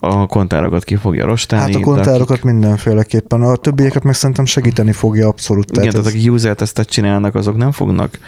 A 0.00 0.26
kontárokat 0.26 0.84
ki 0.84 0.96
fogja 0.96 1.26
rostálni. 1.26 1.72
Hát 1.72 1.82
a 1.82 1.84
kontárokat 1.84 2.42
mindenféleképpen. 2.42 3.42
A 3.42 3.56
többieket 3.56 4.02
meg 4.02 4.14
szerintem 4.14 4.44
segíteni 4.44 4.92
fogja 4.92 5.28
abszolút. 5.28 5.70
Igen, 5.70 5.90
tehát 5.90 6.06
ez- 6.06 6.12
akik 6.12 6.30
user 6.32 6.54
tesztet 6.54 6.88
csinálnak, 6.88 7.34
azok 7.34 7.56
nem 7.56 7.72
fognak, 7.72 8.18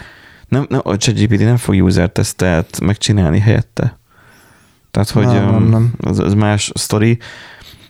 nem, 0.47 0.65
nem, 0.69 0.79
a 0.83 0.97
ChatGPT 0.97 1.39
nem 1.39 1.57
fog 1.57 1.75
user 1.75 2.09
tesztet 2.09 2.79
megcsinálni 2.79 3.39
helyette. 3.39 3.99
Tehát, 4.91 5.09
hogy 5.09 5.25
Nem, 5.25 5.51
nem, 5.51 5.63
nem. 5.69 5.93
Ez, 6.09 6.17
ez 6.19 6.33
más 6.33 6.71
sztori. 6.73 7.17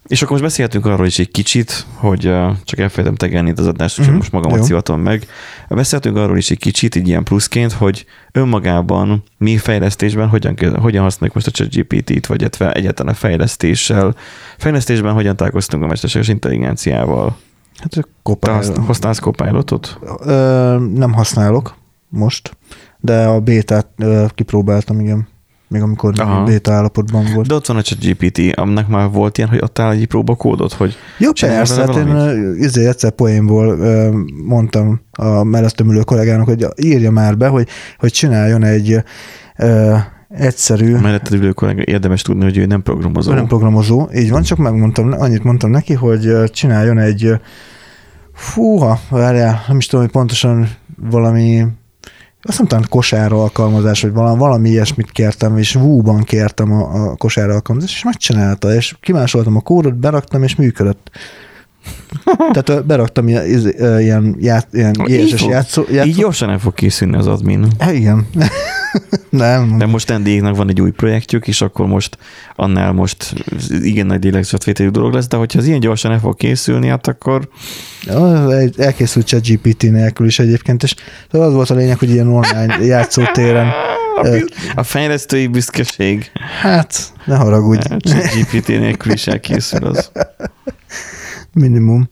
És 0.07 0.19
akkor 0.21 0.31
most 0.31 0.43
beszéltünk 0.43 0.85
arról 0.85 1.05
is 1.05 1.19
egy 1.19 1.31
kicsit, 1.31 1.85
hogy 1.95 2.19
csak 2.63 2.79
elfelejtem 2.79 3.15
tegelni 3.15 3.49
itt 3.49 3.59
az 3.59 3.67
adást, 3.67 3.93
úgyhogy 3.99 4.07
Mhm, 4.13 4.17
most 4.17 4.31
magamat 4.31 4.57
jó. 4.57 4.63
szivatom 4.63 5.01
meg. 5.01 5.25
Beszéltünk 5.69 6.17
arról 6.17 6.37
is 6.37 6.51
egy 6.51 6.57
kicsit, 6.59 6.95
így 6.95 7.07
ilyen 7.07 7.23
pluszként, 7.23 7.71
hogy 7.71 8.05
önmagában 8.31 9.23
mi 9.37 9.57
fejlesztésben 9.57 10.27
hogyan, 10.27 10.55
hogyan 10.79 11.03
használjuk 11.03 11.33
most 11.35 11.47
a 11.47 11.51
ChatGPT-t, 11.51 12.25
vagy 12.27 12.43
egyáltalán 12.59 13.13
a 13.13 13.17
fejlesztéssel. 13.17 14.15
Fejlesztésben 14.57 15.13
hogyan 15.13 15.35
találkoztunk 15.35 15.83
a 15.83 15.87
mesterséges 15.87 16.27
intelligenciával? 16.27 17.37
Hát 17.77 17.89
Te 17.89 18.03
Copilot. 18.23 18.55
használ- 18.55 18.85
használsz 18.85 19.19
Copilotot? 19.19 19.99
Nem 20.93 21.13
használok 21.13 21.75
most, 22.09 22.57
de 22.99 23.25
a 23.25 23.39
bétát 23.39 23.87
kipróbáltam, 24.35 24.99
igen. 24.99 25.27
Még 25.73 25.81
amikor 25.81 26.13
Aha. 26.19 26.43
Béta 26.43 26.71
állapotban 26.71 27.25
volt. 27.33 27.47
De 27.47 27.53
ott 27.53 27.65
van 27.65 27.77
a 27.77 27.81
ChatGPT, 27.81 28.55
aminek 28.55 28.87
már 28.87 29.09
volt 29.09 29.37
ilyen, 29.37 29.49
hogy 29.49 29.59
adtál 29.61 29.91
egy 29.91 30.07
próbakódot, 30.07 30.73
hogy 30.73 30.95
Jó, 31.17 31.31
persze, 31.39 31.81
hát 31.81 31.95
én 31.95 32.15
izé, 32.57 32.87
egyszer 32.87 33.11
poénból 33.11 33.77
mondtam 34.43 35.01
a 35.11 35.43
mellettem 35.43 35.89
ülő 35.89 36.01
kollégának, 36.01 36.45
hogy 36.45 36.67
írja 36.75 37.11
már 37.11 37.37
be, 37.37 37.47
hogy, 37.47 37.67
hogy 37.97 38.11
csináljon 38.11 38.63
egy 38.63 39.03
ö, 39.57 39.95
egyszerű, 40.29 40.95
melletted 40.95 41.33
ülő 41.33 41.51
kollega 41.51 41.81
érdemes 41.85 42.21
tudni, 42.21 42.43
hogy 42.43 42.57
ő 42.57 42.65
nem 42.65 42.83
programozó. 42.83 43.31
ő 43.31 43.35
nem 43.35 43.47
programozó, 43.47 44.07
így 44.15 44.29
van, 44.29 44.41
csak 44.41 44.57
megmondtam, 44.57 45.11
annyit 45.11 45.43
mondtam 45.43 45.69
neki, 45.69 45.93
hogy 45.93 46.51
csináljon 46.51 46.97
egy 46.97 47.39
fúha, 48.33 48.99
várjál, 49.09 49.63
nem 49.67 49.77
is 49.77 49.85
tudom, 49.85 50.05
hogy 50.05 50.13
pontosan 50.13 50.69
valami 51.09 51.65
azt 52.45 52.57
nem 52.57 52.67
talán 52.67 52.85
kosár 52.89 53.31
alkalmazás, 53.31 54.01
vagy 54.01 54.13
valami, 54.13 54.37
valami 54.37 54.69
ilyesmit 54.69 55.11
kértem, 55.11 55.57
és 55.57 55.75
Woo-ban 55.75 56.23
kértem 56.23 56.71
a, 56.71 57.11
a 57.11 57.15
kosár 57.15 57.49
alkalmazást, 57.49 57.95
és 57.95 58.03
megcsinálta, 58.03 58.73
és 58.73 58.95
kimásoltam 58.99 59.55
a 59.55 59.61
kódot, 59.61 59.95
beraktam, 59.95 60.43
és 60.43 60.55
működött. 60.55 61.09
Tehát 62.51 62.85
beraktam 62.85 63.27
ilyen, 63.27 63.45
izé, 63.45 63.75
ilyen, 63.99 64.35
ját, 64.39 64.67
ilyen 64.71 64.95
Így 65.07 65.33
fog- 65.33 65.49
játszó, 65.49 65.83
játszó, 65.89 66.09
Így 66.09 66.15
gyorsan 66.15 66.49
el 66.49 66.59
fog 66.59 66.73
készülni 66.73 67.15
az 67.15 67.27
admin. 67.27 67.67
Hát 67.79 67.93
igen. 67.93 68.27
nem. 69.29 69.77
De 69.77 69.85
most 69.85 70.17
NDA-nek 70.17 70.55
van 70.55 70.69
egy 70.69 70.81
új 70.81 70.91
projektjük, 70.91 71.47
és 71.47 71.61
akkor 71.61 71.85
most 71.87 72.17
annál 72.55 72.91
most 72.91 73.33
igen 73.81 74.05
nagy 74.05 74.23
lélegzetvételű 74.23 74.89
dolog 74.89 75.13
lesz, 75.13 75.27
de 75.27 75.37
hogyha 75.37 75.59
az 75.59 75.65
ilyen 75.65 75.79
gyorsan 75.79 76.11
el 76.11 76.19
fog 76.19 76.35
készülni, 76.35 76.87
hát 76.87 77.07
akkor 77.07 77.49
Elkészült 78.77 79.25
chat 79.27 79.47
GPT 79.47 79.81
nélkül 79.81 80.25
is 80.25 80.39
egyébként, 80.39 80.83
és 80.83 80.95
az 81.29 81.53
volt 81.53 81.69
a 81.69 81.73
lényeg, 81.75 81.97
hogy 81.97 82.09
ilyen 82.09 82.27
online 82.27 82.77
játszótéren, 82.81 83.67
a, 84.21 84.29
biz- 84.29 84.53
a 84.75 84.83
fejlesztői 84.83 85.47
büszkeség. 85.47 86.31
hát 86.61 87.13
ne 87.25 87.35
haragudj, 87.35 87.87
GPT 88.35 88.67
nélkül 88.67 89.11
is 89.13 89.27
elkészül 89.27 89.85
az. 89.85 90.11
minimum. 91.53 92.09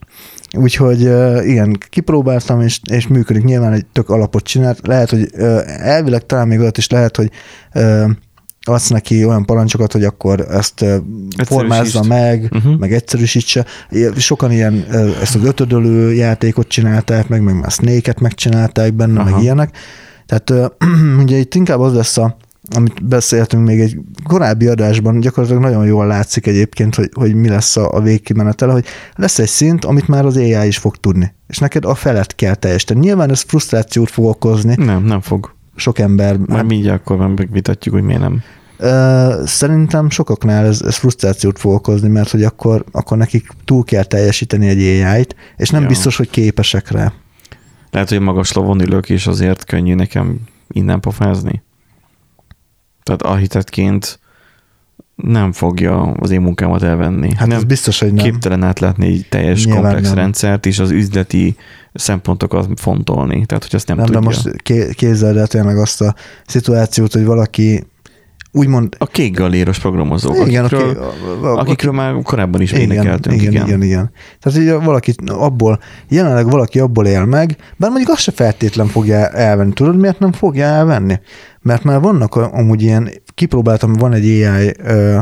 Úgyhogy 0.56 1.04
ö, 1.04 1.42
igen, 1.42 1.78
kipróbáltam, 1.88 2.60
és, 2.60 2.80
és 2.90 3.06
működik. 3.06 3.44
Nyilván 3.44 3.72
egy 3.72 3.86
tök 3.86 4.08
alapot 4.10 4.42
csinált. 4.42 4.86
Lehet, 4.86 5.10
hogy 5.10 5.28
elvileg 5.66 6.26
talán 6.26 6.48
még 6.48 6.58
olyat 6.60 6.78
is 6.78 6.88
lehet, 6.88 7.16
hogy 7.16 7.30
ö, 7.72 8.04
adsz 8.64 8.88
neki 8.88 9.24
olyan 9.24 9.44
parancsokat, 9.44 9.92
hogy 9.92 10.04
akkor 10.04 10.40
ezt 10.40 10.84
formázza 11.44 12.02
meg, 12.02 12.50
Uh-huh. 12.52 12.78
meg 12.78 12.92
egyszerűsítse. 12.92 13.64
Sokan 14.16 14.52
ilyen, 14.52 14.84
ezt 15.22 15.34
az 15.34 15.44
ötödölő 15.44 16.12
játékot 16.12 16.68
csinálták, 16.68 17.28
meg, 17.28 17.42
meg 17.42 17.54
már 17.54 17.70
Snake-et 17.70 18.20
megcsinálták 18.20 18.94
benne, 18.94 19.20
Aha. 19.20 19.30
meg 19.30 19.42
ilyenek. 19.42 19.76
Tehát 20.26 20.74
ugye 21.22 21.36
itt 21.36 21.54
inkább 21.54 21.80
az 21.80 21.94
lesz 21.94 22.16
a, 22.16 22.36
amit 22.74 23.04
beszéltünk 23.04 23.66
még 23.66 23.80
egy 23.80 23.98
korábbi 24.24 24.66
adásban, 24.66 25.20
gyakorlatilag 25.20 25.62
nagyon 25.62 25.86
jól 25.86 26.06
látszik 26.06 26.46
egyébként, 26.46 26.94
hogy, 26.94 27.10
hogy 27.14 27.34
mi 27.34 27.48
lesz 27.48 27.76
a, 27.76 27.94
a 27.94 28.00
végkimenetele, 28.00 28.72
hogy 28.72 28.84
lesz 29.14 29.38
egy 29.38 29.48
szint, 29.48 29.84
amit 29.84 30.08
már 30.08 30.24
az 30.24 30.36
AI 30.36 30.66
is 30.66 30.78
fog 30.78 30.96
tudni, 30.96 31.34
és 31.48 31.58
neked 31.58 31.84
a 31.84 31.94
felet 31.94 32.34
kell 32.34 32.54
teljesíteni. 32.54 33.00
Nyilván 33.00 33.30
ez 33.30 33.40
frusztrációt 33.40 34.10
fog 34.10 34.24
okozni 34.24 34.74
Nem, 34.78 35.04
nem 35.04 35.20
fog. 35.20 35.54
sok 35.76 35.98
ember. 35.98 36.36
Majd 36.36 36.66
mindjárt 36.66 37.00
akkor 37.00 37.16
megvitatjuk, 37.16 37.94
hogy 37.94 38.04
miért 38.04 38.20
nem. 38.20 38.42
Ö, 38.76 39.42
Szerintem 39.44 40.10
sokaknál 40.10 40.66
ez, 40.66 40.80
ez 40.80 40.96
frusztrációt 40.96 41.58
fog 41.58 41.72
okozni, 41.72 42.08
mert 42.08 42.30
hogy 42.30 42.44
akkor, 42.44 42.84
akkor 42.92 43.16
nekik 43.16 43.46
túl 43.64 43.84
kell 43.84 44.04
teljesíteni 44.04 44.68
egy 44.68 44.82
AI-t, 44.82 45.36
és 45.56 45.70
nem 45.70 45.82
ja. 45.82 45.88
biztos, 45.88 46.16
hogy 46.16 46.30
képesek 46.30 46.90
rá. 46.90 47.12
Lehet, 47.90 48.08
hogy 48.08 48.20
magas 48.20 48.52
lovon 48.52 48.80
ülök, 48.80 49.10
és 49.10 49.26
azért 49.26 49.64
könnyű 49.64 49.94
nekem 49.94 50.40
innen 50.68 51.00
pofázni. 51.00 51.62
Tehát 53.02 53.22
architektként 53.22 54.20
nem 55.16 55.52
fogja 55.52 56.02
az 56.02 56.30
én 56.30 56.40
munkámat 56.40 56.82
elvenni. 56.82 57.34
Hát 57.36 57.46
nem, 57.46 57.56
ez 57.56 57.64
biztos, 57.64 58.00
hogy 58.00 58.12
nem. 58.12 58.24
képtelen 58.24 58.62
átlátni 58.62 59.06
egy 59.06 59.26
teljes 59.28 59.64
Nyilván 59.64 59.82
komplex 59.82 60.08
nem. 60.08 60.16
rendszert, 60.16 60.66
és 60.66 60.78
az 60.78 60.90
üzleti 60.90 61.56
szempontokat 61.94 62.68
fontolni. 62.80 63.46
Tehát, 63.46 63.64
hogy 63.64 63.74
azt 63.74 63.86
nem, 63.86 63.96
nem, 63.96 64.06
tudja. 64.06 64.20
de 64.20 64.26
most 64.26 64.62
ké- 64.62 64.94
képzeld 64.94 65.36
el 65.36 65.46
tényleg 65.46 65.76
azt 65.78 66.00
a 66.00 66.14
szituációt, 66.46 67.12
hogy 67.12 67.24
valaki 67.24 67.86
úgymond 68.52 68.94
A 68.98 69.06
kék 69.06 69.36
galéros 69.36 69.78
programozók, 69.78 70.46
igen, 70.46 70.64
akikről, 70.64 70.88
aki, 70.90 71.44
a, 71.44 71.46
a, 71.46 71.58
akikről 71.58 71.92
már 71.92 72.22
korábban 72.22 72.60
is 72.60 72.72
igen, 72.72 72.90
énekeltünk. 72.90 73.40
igen, 73.40 73.52
igen, 73.52 73.66
igen, 73.66 73.82
igen. 73.82 74.10
Tehát 74.40 74.58
így 74.58 74.84
valaki 74.84 75.14
abból, 75.26 75.80
jelenleg 76.08 76.50
valaki 76.50 76.78
abból 76.78 77.06
él 77.06 77.24
meg, 77.24 77.56
bár 77.76 77.90
mondjuk 77.90 78.10
azt 78.10 78.22
se 78.22 78.32
feltétlen 78.32 78.86
fogja 78.86 79.28
elvenni. 79.28 79.72
Tudod, 79.72 79.96
miért 79.96 80.18
nem 80.18 80.32
fogja 80.32 80.64
elvenni? 80.64 81.14
Mert 81.62 81.84
már 81.84 82.00
vannak 82.00 82.34
amúgy 82.34 82.82
ilyen, 82.82 83.10
kipróbáltam, 83.34 83.92
van 83.92 84.12
egy 84.12 84.24
AI, 84.24 84.74
uh, 84.84 85.18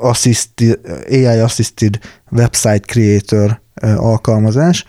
assisted, 0.00 0.80
AI 1.10 1.24
assisted 1.24 1.98
website 2.30 2.78
creator 2.78 3.60
uh, 3.82 4.04
alkalmazás, 4.04 4.84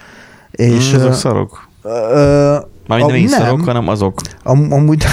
és 0.51 0.91
mm, 0.91 0.95
azok 0.95 1.09
uh, 1.09 1.15
szarok. 1.15 1.67
Ö, 1.81 2.57
Mármint 2.87 3.09
nem 3.09 3.19
én 3.19 3.27
szarok, 3.27 3.65
hanem 3.65 3.87
azok. 3.87 4.21
Am, 4.43 4.71
amúgy 4.71 5.03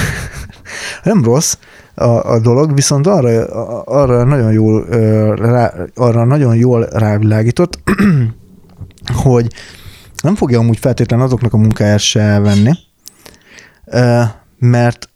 nem 1.04 1.24
rossz 1.24 1.56
a, 1.94 2.32
a 2.32 2.40
dolog, 2.40 2.74
viszont 2.74 3.06
arra, 3.06 3.46
arra 3.84 4.24
nagyon 4.24 4.52
jól 4.52 4.84
rá, 5.34 5.74
arra 5.94 6.24
nagyon 6.24 6.56
jól 6.56 6.84
rávilágított, 6.84 7.78
hogy 9.24 9.52
nem 10.22 10.34
fogja 10.34 10.58
amúgy 10.58 10.78
feltétlenül 10.78 11.24
azoknak 11.24 11.52
a 11.52 11.56
munkáját 11.56 11.98
se 11.98 12.20
elvenni, 12.20 12.72
mert 14.58 15.08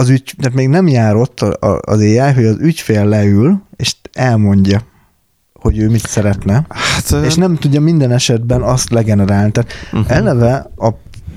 az 0.00 0.08
ügy, 0.08 0.34
tehát 0.38 0.56
még 0.56 0.68
nem 0.68 0.88
jár 0.88 1.16
ott 1.16 1.40
az 1.80 2.00
AI, 2.00 2.18
hogy 2.18 2.44
az 2.44 2.56
ügyfél 2.60 3.04
leül, 3.04 3.62
és 3.76 3.94
elmondja, 4.12 4.82
hogy 5.52 5.78
ő 5.78 5.88
mit 5.88 6.06
szeretne, 6.06 6.66
Hát, 6.68 7.24
és 7.24 7.34
nem 7.34 7.56
tudja 7.56 7.80
minden 7.80 8.10
esetben 8.10 8.62
azt 8.62 8.90
legenerálni. 8.90 9.50
Tehát 9.50 9.72
uh-huh. 9.92 10.16
Eleve 10.16 10.70
a 10.76 10.88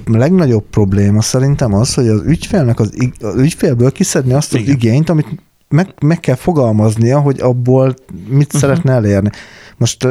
legnagyobb 0.06 0.66
probléma 0.70 1.22
szerintem 1.22 1.74
az, 1.74 1.94
hogy 1.94 2.08
az 2.08 2.22
ügyfélnek 2.26 2.80
az, 2.80 2.94
az 3.22 3.36
ügyfélből 3.36 3.92
kiszedni 3.92 4.34
azt 4.34 4.54
az 4.54 4.60
Igen. 4.60 4.76
igényt, 4.76 5.10
amit 5.10 5.28
meg, 5.70 5.94
meg 6.02 6.20
kell 6.20 6.36
fogalmaznia, 6.36 7.20
hogy 7.20 7.40
abból 7.40 7.96
mit 8.28 8.46
uh-huh. 8.46 8.62
szeretne 8.62 8.94
elérni. 8.94 9.30
Most 9.78 10.08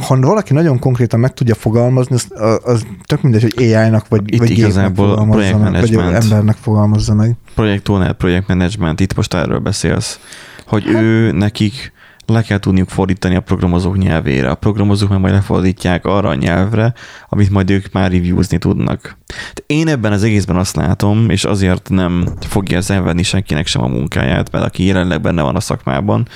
ha 0.00 0.20
valaki 0.20 0.52
nagyon 0.52 0.78
konkrétan 0.78 1.20
meg 1.20 1.34
tudja 1.34 1.54
fogalmazni, 1.54 2.14
az, 2.14 2.26
az 2.64 2.86
tök 3.06 3.22
mindegy, 3.22 3.42
hogy 3.42 3.54
AI-nak 3.56 4.08
vagy, 4.08 4.32
Itt 4.32 4.38
vagy 4.38 4.50
igazából 4.50 5.06
meg, 5.06 5.26
vagy 5.26 5.36
projektmenedzsment. 5.36 6.22
embernek 6.22 6.56
fogalmazza 6.56 7.14
meg. 7.14 7.36
projekt 7.54 7.88
owner, 7.88 8.12
projektmenedzsment, 8.12 9.00
itt 9.00 9.14
most 9.14 9.34
erről 9.34 9.58
beszélsz, 9.58 10.20
hogy 10.66 10.86
ő 10.86 11.32
nekik 11.32 11.92
le 12.26 12.42
kell 12.42 12.58
tudniuk 12.58 12.88
fordítani 12.88 13.34
a 13.34 13.40
programozók 13.40 13.98
nyelvére. 13.98 14.50
A 14.50 14.54
programozók 14.54 15.08
meg 15.08 15.20
majd 15.20 15.32
lefordítják 15.34 16.06
arra 16.06 16.28
a 16.28 16.34
nyelvre, 16.34 16.92
amit 17.28 17.50
majd 17.50 17.70
ők 17.70 17.92
már 17.92 18.10
reviewzni 18.10 18.58
tudnak. 18.58 19.16
De 19.54 19.62
én 19.66 19.88
ebben 19.88 20.12
az 20.12 20.22
egészben 20.22 20.56
azt 20.56 20.76
látom, 20.76 21.30
és 21.30 21.44
azért 21.44 21.88
nem 21.88 22.28
fogja 22.40 22.76
ez 22.76 22.90
elvenni 22.90 23.22
senkinek 23.22 23.66
sem 23.66 23.82
a 23.82 23.88
munkáját, 23.88 24.50
mert 24.50 24.64
aki 24.64 24.84
jelenleg 24.84 25.20
benne 25.20 25.42
van 25.42 25.56
a 25.56 25.60
szakmában, 25.60 26.28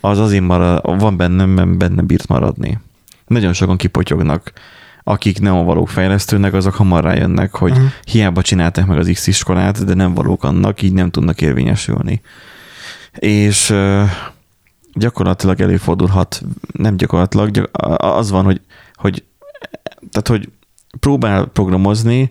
az 0.00 0.18
azért 0.18 0.44
marad, 0.44 1.00
van 1.00 1.16
bennem, 1.16 1.78
benne 1.78 2.02
bírt 2.02 2.28
maradni. 2.28 2.78
Nagyon 3.28 3.52
sokan 3.52 3.76
kipotyognak 3.76 4.52
akik 5.08 5.40
nem 5.40 5.54
a 5.54 5.62
valók 5.62 5.88
fejlesztőnek, 5.88 6.52
azok 6.52 6.74
hamar 6.74 7.04
rájönnek, 7.04 7.54
hogy 7.54 7.70
uh-huh. 7.70 7.86
hiába 8.04 8.42
csinálták 8.42 8.86
meg 8.86 8.98
az 8.98 9.10
X 9.12 9.26
iskolát, 9.26 9.84
de 9.84 9.94
nem 9.94 10.14
valók 10.14 10.44
annak, 10.44 10.82
így 10.82 10.92
nem 10.92 11.10
tudnak 11.10 11.40
érvényesülni. 11.40 12.20
És 13.12 13.70
ö, 13.70 14.02
gyakorlatilag 14.92 15.60
előfordulhat, 15.60 16.42
nem 16.72 16.96
gyakorlatilag, 16.96 17.50
gyak- 17.50 17.76
az 17.96 18.30
van, 18.30 18.44
hogy, 18.44 18.60
hogy 18.94 19.24
tehát, 20.10 20.28
hogy 20.28 20.48
próbál 21.00 21.44
programozni, 21.44 22.30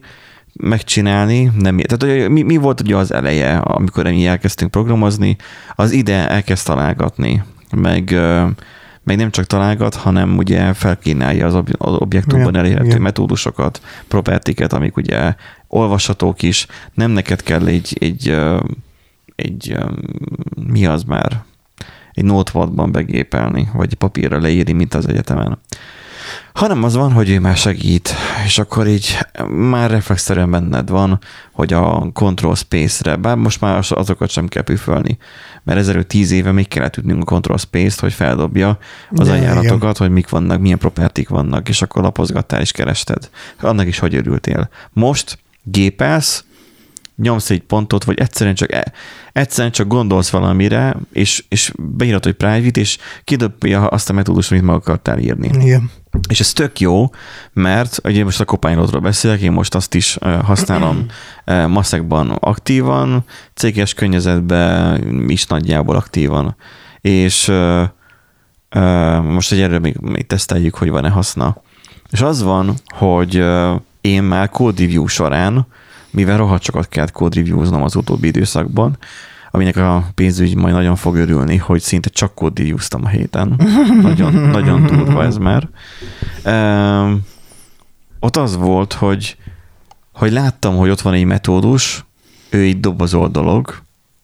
megcsinálni, 0.53 1.51
nem, 1.59 1.77
tehát 1.77 2.19
hogy 2.21 2.31
mi, 2.31 2.41
mi 2.41 2.57
volt 2.57 2.81
ugye 2.81 2.95
az 2.95 3.13
eleje, 3.13 3.57
amikor 3.57 4.03
mi 4.03 4.25
elkezdtünk 4.25 4.71
programozni, 4.71 5.35
az 5.75 5.91
ide 5.91 6.29
elkezd 6.29 6.65
találgatni, 6.65 7.43
meg, 7.75 8.11
ö, 8.11 8.47
meg 9.07 9.17
nem 9.17 9.31
csak 9.31 9.45
találgat, 9.45 9.95
hanem 9.95 10.37
ugye 10.37 10.73
felkínálja 10.73 11.45
az, 11.45 11.55
ob, 11.55 11.69
az 11.77 11.93
objektumban 11.93 12.49
Igen, 12.49 12.63
elérhető 12.63 12.87
igen. 12.87 13.01
metódusokat, 13.01 13.81
propertiket, 14.07 14.73
amik 14.73 14.97
ugye 14.97 15.35
olvashatók 15.67 16.41
is, 16.41 16.65
nem 16.93 17.11
neked 17.11 17.43
kell 17.43 17.65
egy, 17.65 17.97
egy, 17.99 18.37
egy 19.35 19.77
mi 20.67 20.85
az 20.85 21.03
már, 21.03 21.43
egy 22.13 22.23
notebookban 22.23 22.91
begépelni, 22.91 23.69
vagy 23.73 23.93
papírra 23.93 24.39
leírni, 24.39 24.71
mint 24.71 24.93
az 24.93 25.07
egyetemen. 25.07 25.59
Hanem 26.53 26.83
az 26.83 26.95
van, 26.95 27.11
hogy 27.11 27.29
ő 27.29 27.39
már 27.39 27.57
segít, 27.57 28.13
és 28.45 28.59
akkor 28.59 28.87
így 28.87 29.17
már 29.47 29.89
reflexzerűen 29.89 30.51
benned 30.51 30.89
van, 30.89 31.19
hogy 31.51 31.73
a 31.73 32.09
control 32.13 32.55
space-re, 32.55 33.15
bár 33.15 33.35
most 33.35 33.61
már 33.61 33.85
azokat 33.89 34.29
sem 34.29 34.47
kell 34.47 34.63
püfölni, 34.63 35.17
mert 35.63 35.79
ezelőtt 35.79 36.07
tíz 36.07 36.31
éve 36.31 36.51
még 36.51 36.67
kellett 36.67 36.97
ütnünk 36.97 37.21
a 37.21 37.25
control 37.25 37.57
space-t, 37.57 37.99
hogy 37.99 38.13
feldobja 38.13 38.77
az 39.11 39.27
Ja, 39.27 39.33
ajánlatokat, 39.33 39.97
hogy 39.97 40.09
mik 40.09 40.29
vannak, 40.29 40.61
milyen 40.61 40.77
propertik 40.77 41.29
vannak, 41.29 41.69
és 41.69 41.81
akkor 41.81 42.01
lapozgattál 42.01 42.61
és 42.61 42.71
kerested. 42.71 43.29
Annak 43.61 43.87
is 43.87 43.99
hogy 43.99 44.15
örültél. 44.15 44.69
Most 44.93 45.39
gépelsz, 45.63 46.45
nyomsz 47.17 47.49
egy 47.49 47.61
pontot, 47.61 48.03
vagy 48.03 48.19
egyszerűen 48.19 48.55
csak, 48.55 48.73
e- 48.73 48.91
egyszerűen 49.33 49.71
csak 49.71 49.87
gondolsz 49.87 50.29
valamire, 50.29 50.95
és, 51.13 51.45
és 51.49 51.71
beírod, 51.77 52.23
hogy 52.23 52.33
private, 52.33 52.79
és 52.79 52.97
kidobja 53.23 53.87
azt 53.87 54.09
a 54.09 54.13
metódust, 54.13 54.51
amit 54.51 54.63
meg 54.63 54.75
akartál 54.75 55.19
írni. 55.19 55.49
Igen. 55.61 55.91
És 56.29 56.39
ez 56.39 56.53
tök 56.53 56.79
jó, 56.79 57.09
mert 57.53 57.99
ugye 58.03 58.23
most 58.23 58.39
a 58.39 58.45
Copilotról 58.45 59.01
beszélek, 59.01 59.39
én 59.39 59.51
most 59.51 59.75
azt 59.75 59.93
is 59.93 60.17
használom 60.43 61.05
maszekban 61.67 62.29
aktívan, 62.29 63.23
céges 63.53 63.93
környezetben 63.93 65.29
is 65.29 65.45
nagyjából 65.45 65.95
aktívan. 65.95 66.55
És 67.01 67.51
most 69.23 69.51
egy 69.51 69.61
erről 69.61 69.79
még, 69.79 69.97
még 69.97 70.27
teszteljük, 70.27 70.75
hogy 70.75 70.89
van-e 70.89 71.09
haszna. 71.09 71.61
És 72.09 72.21
az 72.21 72.41
van, 72.41 72.73
hogy 72.87 73.43
én 74.01 74.23
már 74.23 74.49
code 74.49 74.81
review 74.81 75.07
során, 75.07 75.67
mivel 76.09 76.37
rohadt 76.37 76.63
sokat 76.63 76.87
kellett 76.87 77.11
code 77.11 77.35
reviewznom 77.35 77.83
az 77.83 77.95
utóbbi 77.95 78.27
időszakban, 78.27 78.97
aminek 79.57 79.77
a 79.77 80.03
pénzügy 80.15 80.55
majd 80.55 80.73
nagyon 80.73 80.95
fog 80.95 81.15
örülni, 81.15 81.57
hogy 81.57 81.81
szinte 81.81 82.09
csak 82.09 82.41
reviewztam 82.41 83.05
a 83.05 83.07
héten. 83.07 83.61
Nagyon, 84.01 84.33
nagyon 84.57 84.85
durva 84.85 85.23
ez 85.23 85.37
már. 85.37 85.69
Um, 86.45 87.21
ott 88.19 88.35
az 88.35 88.57
volt, 88.57 88.93
hogy, 88.93 89.37
hogy 90.13 90.31
láttam, 90.31 90.75
hogy 90.75 90.89
ott 90.89 91.01
van 91.01 91.13
egy 91.13 91.25
metódus, 91.25 92.05
ő 92.49 92.65
így 92.65 92.79
dobozol 92.79 93.27
dolog, 93.27 93.75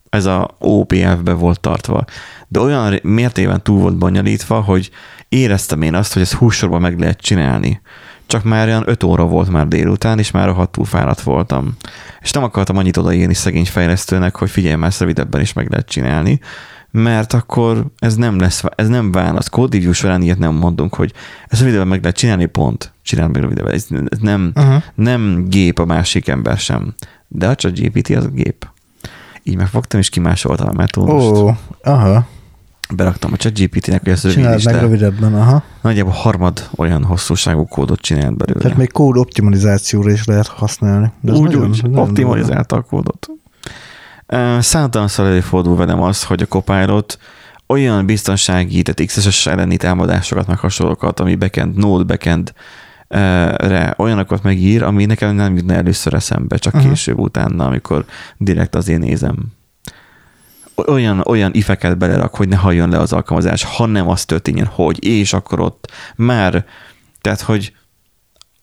ez 0.09 0.25
a 0.25 0.55
OPF-be 0.59 1.33
volt 1.33 1.59
tartva. 1.59 2.05
De 2.47 2.59
olyan 2.59 2.99
mértében 3.03 3.63
túl 3.63 3.79
volt 3.79 3.97
bonyolítva, 3.97 4.61
hogy 4.61 4.89
éreztem 5.29 5.81
én 5.81 5.95
azt, 5.95 6.13
hogy 6.13 6.21
ezt 6.21 6.33
hússorban 6.33 6.81
meg 6.81 6.99
lehet 6.99 7.21
csinálni. 7.21 7.81
Csak 8.33 8.43
már 8.43 8.67
olyan 8.67 8.83
5 8.85 9.03
óra 9.03 9.25
volt 9.25 9.49
már 9.49 9.67
délután, 9.67 10.19
és 10.19 10.31
már 10.31 10.47
rohadt 10.47 10.71
túl 10.71 10.85
fáradt 10.85 11.21
voltam. 11.21 11.75
És 12.21 12.31
nem 12.31 12.43
akartam 12.43 12.77
annyit 12.77 12.97
odaírni 12.97 13.33
szegény 13.33 13.65
fejlesztőnek, 13.65 14.35
hogy 14.35 14.49
figyelj, 14.49 14.75
már 14.75 14.91
rövidebben 14.99 15.41
is 15.41 15.53
meg 15.53 15.69
lehet 15.69 15.89
csinálni, 15.89 16.39
mert 16.91 17.33
akkor 17.33 17.85
ez 17.99 18.15
nem 18.15 18.39
lesz, 18.39 18.63
ez 18.75 18.87
nem 18.87 19.11
válasz. 19.11 19.47
Code 19.49 19.77
review 19.77 19.91
során 19.93 20.21
ilyet 20.21 20.37
nem 20.37 20.53
mondunk, 20.53 20.93
hogy 20.95 21.13
ezt 21.47 21.59
rövidebben 21.61 21.87
meg 21.89 22.01
lehet 22.01 22.17
csinálni, 22.17 22.45
pont. 22.45 22.93
Csinál 23.01 23.27
meg 23.27 23.41
rövidebben. 23.41 23.73
Ez, 23.73 23.87
ez 24.09 24.17
nem, 24.19 24.51
Uh-huh. 24.55 24.83
nem 24.95 25.45
gép 25.49 25.79
a 25.79 25.85
másik 25.85 26.27
ember 26.27 26.57
sem. 26.57 26.93
De 27.27 27.47
a 27.47 27.55
ChatGPT 27.55 28.09
az 28.09 28.25
a 28.25 28.29
gép. 28.29 28.67
Így 29.43 29.57
megfogtam, 29.57 29.99
és 29.99 30.09
kimásoltam 30.09 30.67
a 30.67 30.73
metódust. 30.73 31.41
Ó, 31.41 31.51
aha. 31.83 32.27
Beraktam 32.95 33.33
a 33.33 33.35
ChatGPT-nek, 33.37 34.03
hogy 34.03 34.11
ezt 34.11 34.31
Csináld 34.31 34.63
meg 34.63 34.79
rövidebben, 34.79 35.33
aha. 35.35 35.63
Nagyjából 35.81 36.11
harmad 36.11 36.69
olyan 36.75 37.03
hosszúságú 37.03 37.65
kódot 37.65 37.99
csinált 37.99 38.37
belőle. 38.37 38.59
Tehát 38.59 38.77
még 38.77 38.91
kód 38.91 39.17
optimalizációra 39.17 40.11
is 40.11 40.25
lehet 40.25 40.47
használni. 40.47 41.11
De 41.21 41.31
úgy, 41.31 41.41
nagyon- 41.41 41.69
úgy 41.69 41.83
nagyon 41.83 41.99
optimalizálta 42.07 42.75
a 42.75 42.81
kódot. 42.81 43.27
Számtalanszor 44.59 45.25
előfordul 45.25 45.75
velem 45.75 46.01
az, 46.01 46.23
hogy 46.23 46.41
a 46.41 46.45
Copilot 46.45 47.17
olyan 47.67 48.05
biztonsági, 48.05 48.81
tehát 48.81 49.11
XSS 49.11 49.47
elleni 49.47 49.77
támadásokat, 49.77 50.47
meg 50.47 50.57
hasonlókat, 50.57 51.19
ami 51.19 51.35
backend, 51.35 51.75
node 51.75 52.03
backend 52.03 52.53
re 53.57 53.93
olyanokat 53.97 54.43
megír, 54.43 54.83
ami 54.83 55.05
nekem 55.05 55.35
nem 55.35 55.55
jutna 55.55 55.73
először 55.73 56.13
eszembe, 56.13 56.57
csak 56.57 56.73
Aha. 56.73 56.87
később 56.89 57.19
utána, 57.19 57.65
amikor 57.65 58.05
direkt 58.37 58.75
azért 58.75 58.99
nézem. 58.99 59.37
Olyan, 60.75 61.23
olyan 61.25 61.53
ifeket 61.53 61.97
belerak, 61.97 62.35
hogy 62.35 62.47
ne 62.47 62.55
halljon 62.55 62.89
le 62.89 62.99
az 62.99 63.13
alkalmazás, 63.13 63.63
ha 63.63 63.85
nem 63.85 64.09
az 64.09 64.25
történjen, 64.25 64.65
hogy, 64.65 65.05
és 65.05 65.33
akkor 65.33 65.59
ott 65.59 65.91
már, 66.15 66.65
tehát, 67.21 67.41
hogy 67.41 67.73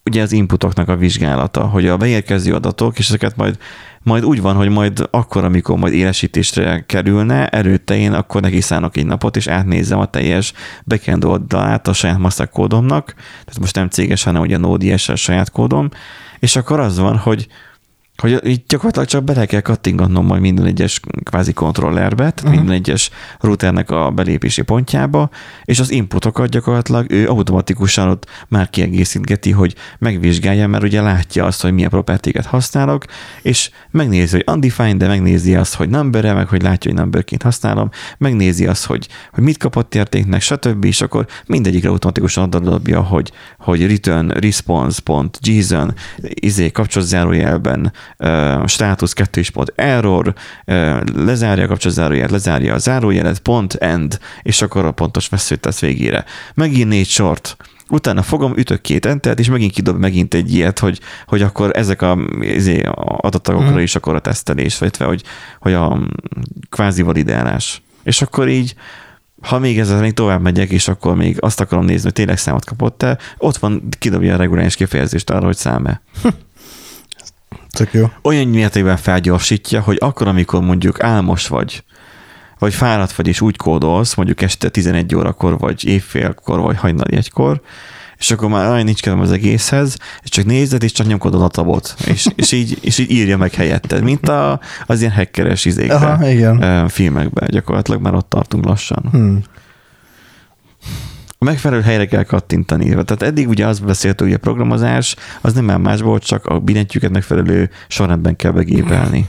ugye 0.04 0.22
az 0.22 0.32
inputoknak 0.32 0.88
a 0.88 0.96
vizsgálata, 0.96 1.66
hogy 1.66 1.86
a 1.86 1.96
beérkező 1.96 2.54
adatok, 2.54 2.98
és 2.98 3.08
ezeket 3.08 3.36
majd, 3.36 3.58
majd 4.02 4.24
úgy 4.24 4.40
van, 4.40 4.54
hogy 4.54 4.68
majd 4.68 5.08
akkor, 5.10 5.44
amikor 5.44 5.78
majd 5.78 5.92
élesítésre 5.92 6.84
kerülne, 6.86 7.48
előtte 7.48 7.96
én 7.96 8.12
akkor 8.12 8.40
neki 8.40 8.60
szánok 8.60 8.96
egy 8.96 9.06
napot, 9.06 9.36
és 9.36 9.46
átnézem 9.46 9.98
a 9.98 10.06
teljes 10.06 10.52
backend 10.84 11.24
oldalát 11.24 11.88
a 11.88 11.92
saját 11.92 12.18
master 12.18 12.48
kódomnak, 12.48 13.14
tehát 13.16 13.58
most 13.60 13.74
nem 13.74 13.88
céges, 13.88 14.22
hanem 14.22 14.40
ugye 14.40 14.56
Node.js 14.56 15.08
a 15.08 15.16
saját 15.16 15.50
kódom, 15.50 15.88
és 16.38 16.56
akkor 16.56 16.80
az 16.80 16.98
van, 16.98 17.16
hogy 17.16 17.46
hogy 18.20 18.40
így 18.46 18.62
gyakorlatilag 18.66 19.08
csak 19.08 19.24
bele 19.24 19.46
kell 19.46 19.60
kattingatnom 19.60 20.26
majd 20.26 20.40
minden 20.40 20.66
egyes 20.66 21.00
kvázi 21.22 21.52
kontrollerbe, 21.52 22.16
tehát 22.16 22.40
uh-huh. 22.40 22.54
minden 22.54 22.74
egyes 22.74 23.10
routernek 23.40 23.90
a 23.90 24.10
belépési 24.10 24.62
pontjába, 24.62 25.30
és 25.64 25.80
az 25.80 25.90
inputokat 25.90 26.48
gyakorlatilag 26.48 27.10
ő 27.10 27.28
automatikusan 27.28 28.08
ott 28.08 28.26
már 28.48 28.70
kiegészítgeti, 28.70 29.50
hogy 29.50 29.74
megvizsgálja, 29.98 30.68
mert 30.68 30.82
ugye 30.82 31.00
látja 31.02 31.44
azt, 31.44 31.62
hogy 31.62 31.72
milyen 31.72 31.90
propertiket 31.90 32.46
használok, 32.46 33.04
és 33.42 33.70
megnézi, 33.90 34.34
hogy 34.34 34.54
undefined, 34.54 34.96
de 34.96 35.06
megnézi 35.06 35.54
azt, 35.54 35.74
hogy 35.74 35.88
number 35.88 36.34
meg 36.34 36.48
hogy 36.48 36.62
látja, 36.62 36.90
hogy 36.90 37.00
numberként 37.00 37.42
használom, 37.42 37.90
megnézi 38.18 38.66
azt, 38.66 38.84
hogy, 38.84 39.08
hogy 39.32 39.44
mit 39.44 39.56
kapott 39.56 39.94
értéknek, 39.94 40.40
stb. 40.40 40.84
és 40.84 41.00
akkor 41.00 41.26
mindegyikre 41.46 41.88
automatikusan 41.88 42.44
adadobja, 42.44 43.00
hogy, 43.00 43.32
hogy 43.58 43.86
return 43.86 44.28
response.json 44.28 45.94
izé 46.18 46.70
kapcsolatzárójelben 46.70 47.92
uh, 48.18 48.66
státusz 48.66 49.12
2 49.12 49.42
pont 49.52 49.72
error, 49.74 50.34
uh, 50.66 51.00
lezárja 51.14 51.64
a 51.64 51.68
kapcsolatzárójelet, 51.68 52.30
lezárja 52.30 52.74
a 52.74 52.78
zárójelet, 52.78 53.38
pont 53.38 53.74
end, 53.74 54.18
és 54.42 54.62
akkor 54.62 54.84
a 54.84 54.90
pontos 54.90 55.28
veszőt 55.28 55.60
tesz 55.60 55.80
végére. 55.80 56.24
Megint 56.54 56.88
négy 56.88 57.08
sort, 57.08 57.56
utána 57.90 58.22
fogom, 58.22 58.56
ütök 58.56 58.80
két 58.80 59.06
entert, 59.06 59.38
és 59.38 59.48
megint 59.48 59.72
kidob 59.72 59.98
megint 59.98 60.34
egy 60.34 60.54
ilyet, 60.54 60.78
hogy, 60.78 61.00
hogy 61.26 61.42
akkor 61.42 61.70
ezek 61.76 62.02
a, 62.02 62.18
izé, 62.40 62.82
a 62.82 63.18
adatagokra 63.20 63.74
mm. 63.74 63.78
is 63.78 63.96
akkor 63.96 64.14
a 64.14 64.20
tesztelés, 64.20 64.78
vagy 64.78 64.96
hogy, 64.96 65.22
hogy 65.60 65.72
a 65.72 65.98
kvázi 66.70 67.02
validálás. 67.02 67.82
És 68.02 68.22
akkor 68.22 68.48
így 68.48 68.74
ha 69.42 69.58
még 69.58 69.78
ezzel 69.78 70.00
még 70.00 70.12
tovább 70.12 70.42
megyek, 70.42 70.70
és 70.70 70.88
akkor 70.88 71.16
még 71.16 71.36
azt 71.40 71.60
akarom 71.60 71.84
nézni, 71.84 72.02
hogy 72.02 72.12
tényleg 72.12 72.38
számot 72.38 72.64
kapott-e, 72.64 73.18
ott 73.38 73.56
van, 73.56 73.88
kidobja 73.98 74.34
a 74.34 74.36
reguláris 74.36 74.76
kifejezést 74.76 75.30
arra, 75.30 75.44
hogy 75.44 75.56
szám-e. 75.56 76.02
Tök 77.70 77.92
jó. 77.92 78.10
Olyan 78.22 78.46
mértékben 78.46 78.96
felgyorsítja, 78.96 79.80
hogy 79.80 79.96
akkor, 80.00 80.28
amikor 80.28 80.60
mondjuk 80.60 81.02
álmos 81.02 81.48
vagy, 81.48 81.84
vagy 82.58 82.74
fáradt 82.74 83.12
vagy, 83.12 83.26
és 83.26 83.40
úgy 83.40 83.56
kódolsz, 83.56 84.14
mondjuk 84.14 84.42
este 84.42 84.68
11 84.68 85.14
órakor, 85.14 85.58
vagy 85.58 85.86
évfélkor, 85.86 86.60
vagy 86.60 86.76
hajnali 86.76 87.16
egykor, 87.16 87.60
és 88.18 88.30
akkor 88.30 88.48
már 88.48 88.70
olyan 88.70 88.84
nincs 88.84 89.00
kedvem 89.02 89.22
az 89.22 89.32
egészhez, 89.32 89.96
és 90.22 90.30
csak 90.30 90.44
nézed, 90.44 90.82
és 90.82 90.92
csak 90.92 91.06
nyomkodod 91.06 91.42
a 91.42 91.48
tabot, 91.48 91.94
és, 92.06 92.26
és, 92.36 92.52
így, 92.52 92.78
és 92.80 92.98
így 92.98 93.10
írja 93.10 93.36
meg 93.36 93.54
helyetted, 93.54 94.02
mint 94.02 94.28
a, 94.28 94.60
az 94.86 95.00
ilyen 95.00 95.12
hackeres 95.12 95.64
izékben, 95.64 96.02
Aha, 96.02 96.28
igen. 96.28 96.88
filmekben, 96.88 97.48
gyakorlatilag 97.50 98.00
már 98.00 98.14
ott 98.14 98.28
tartunk 98.28 98.64
lassan. 98.64 99.04
Hmm. 99.10 99.42
A 101.42 101.46
megfelelő 101.46 101.82
helyre 101.82 102.06
kell 102.06 102.22
kattintani. 102.22 102.88
Tehát 102.88 103.22
eddig 103.22 103.48
ugye 103.48 103.66
azt 103.66 103.84
beszéltük, 103.84 104.26
hogy 104.26 104.34
a 104.34 104.38
programozás 104.38 105.16
az 105.40 105.52
nem 105.52 105.64
már 105.64 105.78
más 105.78 106.00
volt, 106.00 106.24
csak 106.24 106.46
a 106.46 106.58
billentyűket 106.58 107.10
megfelelő 107.10 107.70
sorrendben 107.88 108.36
kell 108.36 108.50
begépelni. 108.50 109.26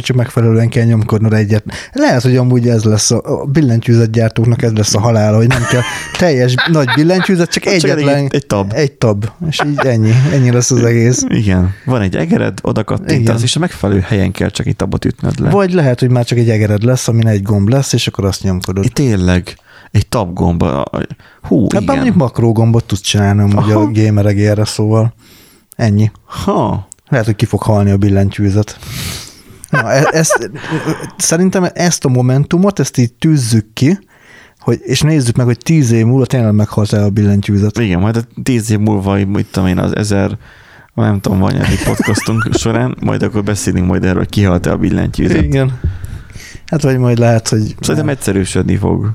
Csak 0.00 0.16
megfelelően 0.16 0.68
kell 0.68 0.84
nyomkodnod 0.84 1.32
egyet. 1.32 1.64
Lehet, 1.92 2.22
hogy 2.22 2.36
amúgy 2.36 2.68
ez 2.68 2.84
lesz 2.84 3.10
a, 3.10 3.46
billentyűzet 3.52 4.10
gyártóknak 4.10 4.62
ez 4.62 4.72
lesz 4.72 4.94
a 4.94 5.00
halál, 5.00 5.34
hogy 5.34 5.46
nem 5.46 5.62
kell 5.70 5.80
teljes 6.18 6.54
nagy 6.70 6.88
billentyűzet, 6.94 7.50
csak, 7.50 7.62
csak 7.62 7.72
egyetlen. 7.72 8.16
Egy, 8.16 8.34
egy 8.34 8.46
tab. 8.46 8.72
Egy 8.74 8.92
tab. 8.92 9.26
És 9.48 9.60
így 9.66 9.78
ennyi. 9.78 10.12
Ennyi 10.32 10.50
lesz 10.50 10.70
az 10.70 10.84
egész. 10.84 11.24
Igen. 11.28 11.74
Van 11.84 12.00
egy 12.00 12.16
egered, 12.16 12.58
oda 12.62 12.84
kattintasz, 12.84 13.42
és 13.42 13.56
a 13.56 13.58
megfelelő 13.58 14.00
helyen 14.00 14.32
kell 14.32 14.50
csak 14.50 14.66
egy 14.66 14.76
tabot 14.76 15.04
ütnöd 15.04 15.40
le. 15.40 15.50
Vagy 15.50 15.72
lehet, 15.72 16.00
hogy 16.00 16.10
már 16.10 16.24
csak 16.24 16.38
egy 16.38 16.50
egered 16.50 16.82
lesz, 16.82 17.08
amin 17.08 17.26
egy 17.26 17.42
gomb 17.42 17.68
lesz, 17.68 17.92
és 17.92 18.06
akkor 18.06 18.24
azt 18.24 18.42
nyomkodod. 18.42 18.84
Itt 18.84 18.94
tényleg 18.94 19.56
egy 19.90 20.08
tab 20.08 20.34
gomba. 20.34 20.84
Hú, 21.42 21.66
hát 21.72 21.82
igen. 21.82 21.94
mondjuk 21.94 22.16
makrógombot 22.16 22.84
tudsz 22.84 23.00
csinálni 23.00 23.42
ugye 23.42 23.74
a 23.74 23.90
gamer 23.90 24.26
egérre, 24.26 24.64
szóval 24.64 25.14
ennyi. 25.76 26.10
Ha. 26.24 26.88
Lehet, 27.08 27.26
hogy 27.26 27.36
ki 27.36 27.44
fog 27.44 27.62
halni 27.62 27.90
a 27.90 27.96
billentyűzet. 27.96 28.78
Na, 29.70 29.92
e- 29.92 30.08
ezt, 30.10 30.50
szerintem 31.16 31.66
ezt 31.74 32.04
a 32.04 32.08
momentumot, 32.08 32.78
ezt 32.78 32.98
így 32.98 33.12
tűzzük 33.12 33.72
ki, 33.72 33.98
hogy, 34.60 34.80
és 34.82 35.00
nézzük 35.00 35.36
meg, 35.36 35.46
hogy 35.46 35.58
tíz 35.58 35.90
év 35.90 36.06
múlva 36.06 36.26
tényleg 36.26 36.54
meghalt 36.54 36.92
el 36.92 37.04
a 37.04 37.10
billentyűzet. 37.10 37.78
Igen, 37.78 38.00
majd 38.00 38.16
a 38.16 38.20
tíz 38.42 38.70
év 38.70 38.78
múlva, 38.78 39.14
mit 39.26 39.46
tudom 39.50 39.68
én, 39.68 39.78
az 39.78 39.96
ezer, 39.96 40.38
nem 40.94 41.20
tudom, 41.20 41.38
van 41.38 41.60
egy 41.60 41.82
podcastunk 41.84 42.48
során, 42.58 42.96
majd 43.00 43.22
akkor 43.22 43.42
beszélünk 43.42 43.86
majd 43.86 44.04
erről, 44.04 44.18
hogy 44.18 44.28
kihalt 44.28 44.66
el 44.66 44.72
a 44.72 44.76
billentyűzet. 44.76 45.42
Igen. 45.42 45.78
Hát 46.66 46.82
vagy 46.82 46.98
majd 46.98 47.18
lehet, 47.18 47.48
hogy... 47.48 47.74
Szerintem 47.80 48.08
egyszerűsödni 48.08 48.76
fog. 48.76 49.12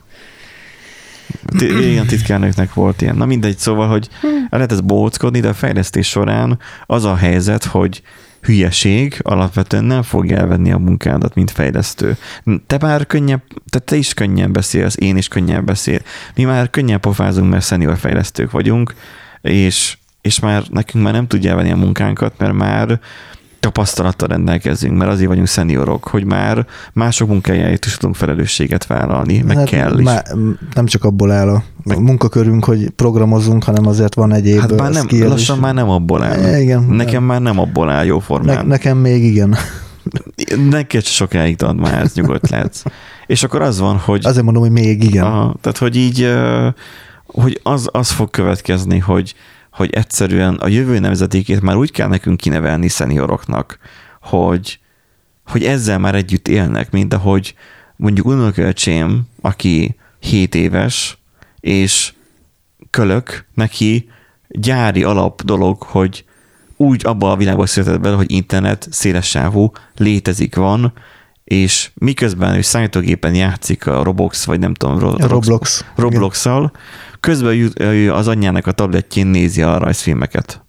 Igen, 1.89 2.05
titkárnőknek 2.05 2.73
volt 2.73 3.01
ilyen. 3.01 3.15
Na 3.15 3.25
mindegy, 3.25 3.57
szóval, 3.57 3.87
hogy 3.87 4.09
el 4.21 4.47
lehet 4.51 4.71
ez 4.71 4.81
bóckodni, 4.81 5.39
de 5.39 5.47
a 5.47 5.53
fejlesztés 5.53 6.07
során 6.07 6.59
az 6.85 7.03
a 7.03 7.15
helyzet, 7.15 7.63
hogy 7.63 8.01
hülyeség 8.41 9.19
alapvetően 9.21 9.83
nem 9.83 10.01
fogja 10.01 10.37
elvenni 10.37 10.71
a 10.71 10.77
munkádat, 10.77 11.35
mint 11.35 11.51
fejlesztő. 11.51 12.17
Te 12.67 12.77
már 12.81 13.05
könnyebb, 13.05 13.41
te, 13.69 13.79
te 13.79 13.95
is 13.95 14.13
könnyen 14.13 14.51
beszélsz, 14.51 14.95
én 14.99 15.17
is 15.17 15.27
könnyen 15.27 15.65
beszél. 15.65 15.99
Mi 16.35 16.43
már 16.43 16.69
könnyen 16.69 16.99
pofázunk, 16.99 17.51
mert 17.51 17.65
senior 17.65 17.97
fejlesztők 17.97 18.51
vagyunk, 18.51 18.95
és, 19.41 19.97
és 20.21 20.39
már 20.39 20.63
nekünk 20.69 21.03
már 21.03 21.13
nem 21.13 21.27
tudja 21.27 21.49
elvenni 21.49 21.71
a 21.71 21.75
munkánkat, 21.75 22.33
mert 22.37 22.53
már 22.53 22.99
tapasztalattal 23.65 24.27
rendelkezünk, 24.27 24.97
mert 24.97 25.11
azért 25.11 25.27
vagyunk 25.27 25.47
szeniorok, 25.47 26.03
hogy 26.03 26.25
már 26.25 26.65
mások 26.93 27.27
munkájáért 27.27 27.85
is 27.85 27.97
tudunk 27.97 28.15
felelősséget 28.15 28.85
vállalni, 28.85 29.41
meg 29.41 29.57
hát 29.57 29.69
kell 29.69 29.99
is. 29.99 30.05
Má, 30.05 30.21
nem 30.73 30.85
csak 30.85 31.03
abból 31.03 31.31
áll 31.31 31.49
a 31.49 31.63
meg... 31.83 31.99
munkakörünk, 31.99 32.65
hogy 32.65 32.89
programozunk, 32.89 33.63
hanem 33.63 33.87
azért 33.87 34.15
van 34.15 34.33
egyéb 34.33 34.59
Hát 34.59 34.75
már 34.75 34.91
nem, 34.91 35.07
lassan 35.09 35.55
is. 35.55 35.61
már 35.61 35.73
nem 35.73 35.89
abból 35.89 36.23
áll. 36.23 36.39
E, 36.39 36.59
igen. 36.59 36.83
Nekem 36.83 37.23
már 37.23 37.41
nem 37.41 37.59
abból 37.59 37.89
áll 37.89 38.05
jó 38.05 38.19
formán. 38.19 38.55
Ne, 38.55 38.61
nekem 38.61 38.97
még 38.97 39.23
igen. 39.23 39.55
Neked 40.69 41.03
sokáig 41.03 41.55
tart 41.55 41.79
már, 41.79 42.01
ez 42.01 42.13
nyugodt 42.13 42.49
lehetsz. 42.49 42.83
És 43.25 43.43
akkor 43.43 43.61
az 43.61 43.79
van, 43.79 43.97
hogy... 43.97 44.25
Azért 44.25 44.43
mondom, 44.43 44.63
hogy 44.63 44.71
még 44.71 45.03
igen. 45.03 45.23
Aha, 45.23 45.55
tehát, 45.61 45.77
hogy 45.77 45.95
így, 45.95 46.33
hogy 47.25 47.59
az, 47.63 47.89
az 47.91 48.11
fog 48.11 48.29
következni, 48.29 48.99
hogy 48.99 49.35
hogy 49.75 49.89
egyszerűen 49.89 50.55
a 50.55 50.67
jövő 50.67 50.99
nemzetékét 50.99 51.61
már 51.61 51.75
úgy 51.75 51.91
kell 51.91 52.07
nekünk 52.07 52.37
kinevelni 52.37 52.87
szenioroknak, 52.87 53.77
hogy, 54.21 54.79
hogy 55.45 55.63
ezzel 55.63 55.99
már 55.99 56.15
együtt 56.15 56.47
élnek, 56.47 56.91
mint 56.91 57.13
ahogy 57.13 57.55
mondjuk 57.95 58.25
unokölcsém, 58.25 59.21
aki 59.41 59.95
7 60.19 60.55
éves, 60.55 61.17
és 61.59 62.13
kölök, 62.89 63.45
neki 63.53 64.09
gyári 64.47 65.03
alap 65.03 65.41
dolog, 65.41 65.83
hogy 65.83 66.25
úgy 66.77 67.05
abban 67.05 67.31
a 67.31 67.35
világban 67.35 67.65
született 67.65 67.99
bele, 67.99 68.15
hogy 68.15 68.31
internet 68.31 68.87
széles 68.91 69.29
sávú 69.29 69.71
létezik, 69.95 70.55
van, 70.55 70.93
és 71.45 71.89
miközben 71.93 72.55
ő 72.55 72.61
számítógépen 72.61 73.35
játszik 73.35 73.87
a 73.87 74.03
Roblox, 74.03 74.45
vagy 74.45 74.59
nem 74.59 74.73
tudom, 74.73 74.99
Roblox, 74.99 75.27
Roblox. 75.27 75.85
Roblox-szal, 75.95 76.71
közben 77.19 77.71
az 78.11 78.27
anyjának 78.27 78.67
a 78.67 78.71
tabletjén 78.71 79.27
nézi 79.27 79.61
a 79.61 79.77
rajzfilmeket. 79.77 80.63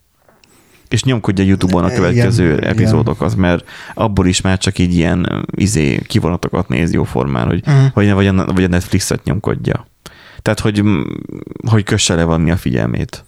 És 0.89 1.03
nyomkodja 1.03 1.45
YouTube-on 1.45 1.83
a 1.83 1.89
következő 1.89 2.51
igen, 2.51 2.63
epizódokat, 2.63 3.31
igen. 3.31 3.39
mert 3.39 3.69
abból 3.93 4.27
is 4.27 4.41
már 4.41 4.57
csak 4.57 4.79
így 4.79 4.93
ilyen 4.93 5.45
izé, 5.55 6.01
kivonatokat 6.07 6.67
néz 6.67 6.93
jó 6.93 7.03
formán, 7.03 7.47
hogy, 7.47 7.63
uh-huh. 7.67 7.91
vagy, 7.93 8.11
vagy, 8.11 8.27
a, 8.27 8.45
vagy 8.45 8.63
a 8.63 8.67
Netflixet 8.67 9.23
nyomkodja. 9.23 9.87
Tehát, 10.41 10.59
hogy, 10.59 10.83
hogy 11.69 11.83
kösse 11.83 12.15
le 12.15 12.23
valami 12.23 12.51
a 12.51 12.57
figyelmét. 12.57 13.25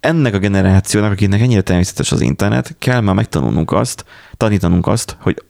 Ennek 0.00 0.34
a 0.34 0.38
generációnak, 0.38 1.12
akinek 1.12 1.40
ennyire 1.40 1.60
természetes 1.60 2.12
az 2.12 2.20
internet, 2.20 2.76
kell 2.78 3.00
már 3.00 3.14
megtanulnunk 3.14 3.72
azt, 3.72 4.04
tanítanunk 4.36 4.86
azt, 4.86 5.16
hogy 5.20 5.42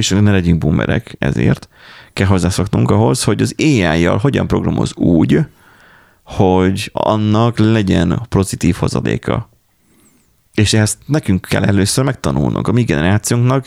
és 0.00 0.08
ne 0.08 0.30
legyünk 0.30 0.58
boomerek 0.58 1.16
ezért, 1.18 1.68
kell 2.12 2.26
hozzászoknunk 2.26 2.90
ahhoz, 2.90 3.24
hogy 3.24 3.42
az 3.42 3.54
AI-jal 3.58 4.16
hogyan 4.16 4.46
programoz 4.46 4.94
úgy, 4.94 5.38
hogy 6.22 6.90
annak 6.92 7.58
legyen 7.58 8.22
pozitív 8.28 8.74
hozadéka. 8.74 9.48
És 10.54 10.72
ezt 10.72 10.98
nekünk 11.06 11.46
kell 11.48 11.64
először 11.64 12.04
megtanulnunk, 12.04 12.68
a 12.68 12.72
mi 12.72 12.82
generációnknak, 12.82 13.66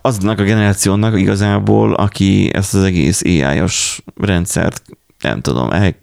aznak 0.00 0.38
a 0.38 0.44
generációnak 0.44 1.18
igazából, 1.18 1.94
aki 1.94 2.50
ezt 2.54 2.74
az 2.74 2.82
egész 2.82 3.22
AI-os 3.24 4.02
rendszert 4.16 4.82
nem 5.20 5.40
tudom, 5.40 5.70
el, 5.70 5.94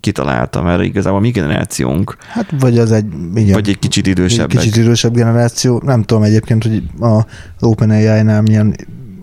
kitalálta, 0.00 0.62
mert 0.62 0.82
igazából 0.82 1.18
a 1.18 1.22
mi 1.22 1.30
generációnk. 1.30 2.16
Hát 2.28 2.54
vagy 2.58 2.78
az 2.78 2.92
egy, 2.92 3.06
igen, 3.34 3.52
vagy 3.52 3.68
egy 3.68 3.78
kicsit 3.78 4.06
idősebb. 4.06 4.48
Kicsit 4.48 4.76
idősebb 4.76 5.14
generáció. 5.14 5.82
Nem 5.84 6.02
tudom 6.02 6.22
egyébként, 6.22 6.62
hogy 6.62 6.82
a 7.00 7.24
OpenAI-nál 7.60 8.42
milyen 8.42 8.76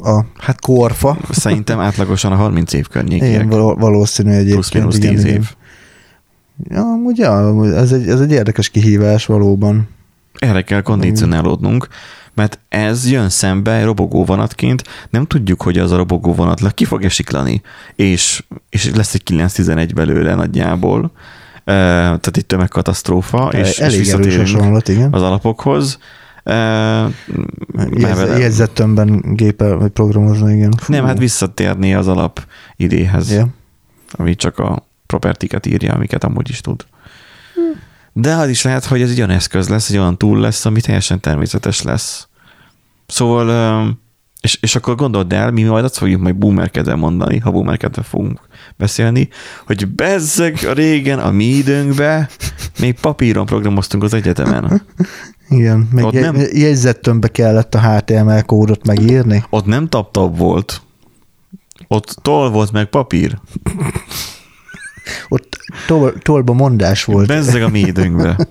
a 0.04 0.26
hát 0.38 0.62
korfa. 0.62 1.18
Szerintem 1.30 1.80
átlagosan 1.80 2.32
a 2.32 2.36
30 2.36 2.74
év 2.74 2.88
környékiek. 2.88 3.44
Igen, 3.44 3.50
valószínű 3.78 4.32
egyébként. 4.32 4.54
Plusz-minusz 4.54 5.00
10 5.00 5.24
igen, 5.24 5.36
év. 5.36 5.50
Ja, 6.70 6.82
amúgy 6.82 7.18
ja, 7.18 7.66
ez 7.76 7.92
egy, 7.92 8.08
ez 8.08 8.20
egy 8.20 8.32
érdekes 8.32 8.70
kihívás 8.70 9.26
valóban. 9.26 9.88
Erre 10.40 10.62
kell 10.62 10.82
kondicionálódnunk, 10.82 11.88
mert 12.36 12.60
ez 12.70 13.12
jön 13.12 13.30
szembe 13.30 13.84
robogó 13.84 14.26
vonatként, 14.26 14.84
nem 15.10 15.26
tudjuk, 15.26 15.62
hogy 15.62 15.78
az 15.78 15.92
a 15.92 15.98
robogó 15.98 16.34
vonat 16.34 16.74
ki 16.74 16.86
fog 16.86 17.04
esiklani, 17.04 17.62
és, 17.96 18.44
és 18.70 18.92
lesz 18.96 19.14
egy 19.14 19.24
911 19.24 19.94
belőle 19.94 20.36
nagyjából, 20.36 21.12
tehát 21.64 22.38
egy 22.38 22.46
tömegkatasztrófa, 22.46 23.50
és, 23.52 23.80
Elég 23.80 24.00
és 24.00 24.38
hasonlat, 24.38 24.88
igen. 24.88 25.14
az 25.14 25.22
alapokhoz. 25.22 26.00
Uh, 26.44 27.14
Jegyzettömben 28.40 29.22
gépel, 29.36 29.78
vagy 29.78 29.90
programozni, 29.90 30.56
igen. 30.56 30.74
Fú. 30.78 30.94
Nem, 30.94 31.06
hát 31.06 31.18
visszatérni 31.18 31.94
az 31.94 32.08
alap 32.08 32.48
idéhez, 32.76 33.32
yeah. 33.32 33.48
ami 34.12 34.36
csak 34.36 34.60
a 34.60 34.86
propertiket 35.06 35.66
írja, 35.66 35.94
amiket 35.94 36.24
amúgy 36.24 36.50
is 36.50 36.62
tud. 36.62 36.86
De 38.18 38.34
az 38.34 38.50
is 38.50 38.62
lehet, 38.62 38.86
hogy 38.86 39.02
ez 39.02 39.10
egy 39.10 39.18
olyan 39.18 39.30
eszköz 39.30 39.70
lesz, 39.70 39.90
egy 39.90 39.98
olyan 39.98 40.18
túl 40.18 40.40
lesz, 40.40 40.66
ami 40.66 40.82
teljesen 40.82 41.20
természetes 41.20 41.82
lesz. 41.82 42.28
Szóval, 43.08 43.98
és, 44.42 44.58
és 44.62 44.76
akkor 44.76 44.96
gondold 44.96 45.34
el, 45.34 45.52
mi 45.52 45.64
majd 45.64 45.84
azt 45.84 45.98
fogjuk 45.98 46.22
majd 46.22 46.36
boomerkedve 46.36 46.96
mondani, 46.96 47.38
ha 47.38 47.52
boomerkedve 47.52 48.02
fogunk 48.02 48.40
beszélni, 48.78 49.30
hogy 49.66 49.88
bezzeg 49.88 50.60
a 50.70 50.74
régen 50.74 51.20
a 51.20 51.32
mi 51.32 51.44
időnkbe 51.46 52.30
még 52.80 53.00
papíron 53.00 53.46
programoztunk 53.46 54.04
az 54.04 54.14
egyetemen. 54.14 54.82
Igen, 55.50 55.88
még 55.92 56.06
je- 56.12 56.32
nem, 56.32 56.36
jegyzettömbbe 56.54 57.28
kellett 57.28 57.76
a 57.76 57.82
HTML 57.82 58.42
kódot 58.42 58.86
megírni. 58.86 59.44
Ott 59.50 59.66
nem 59.66 59.88
tap 59.88 60.38
volt. 60.38 60.82
Ott 61.88 62.18
toll 62.22 62.50
volt 62.50 62.72
meg 62.72 62.86
papír. 62.86 63.40
Ott 65.28 65.58
tol, 65.88 66.14
tolba 66.20 66.54
mondás 66.54 67.04
volt. 67.04 67.28
Bezzeg 67.28 67.64
a 67.64 67.70
mi 67.70 67.80
időnkbe. 67.80 68.48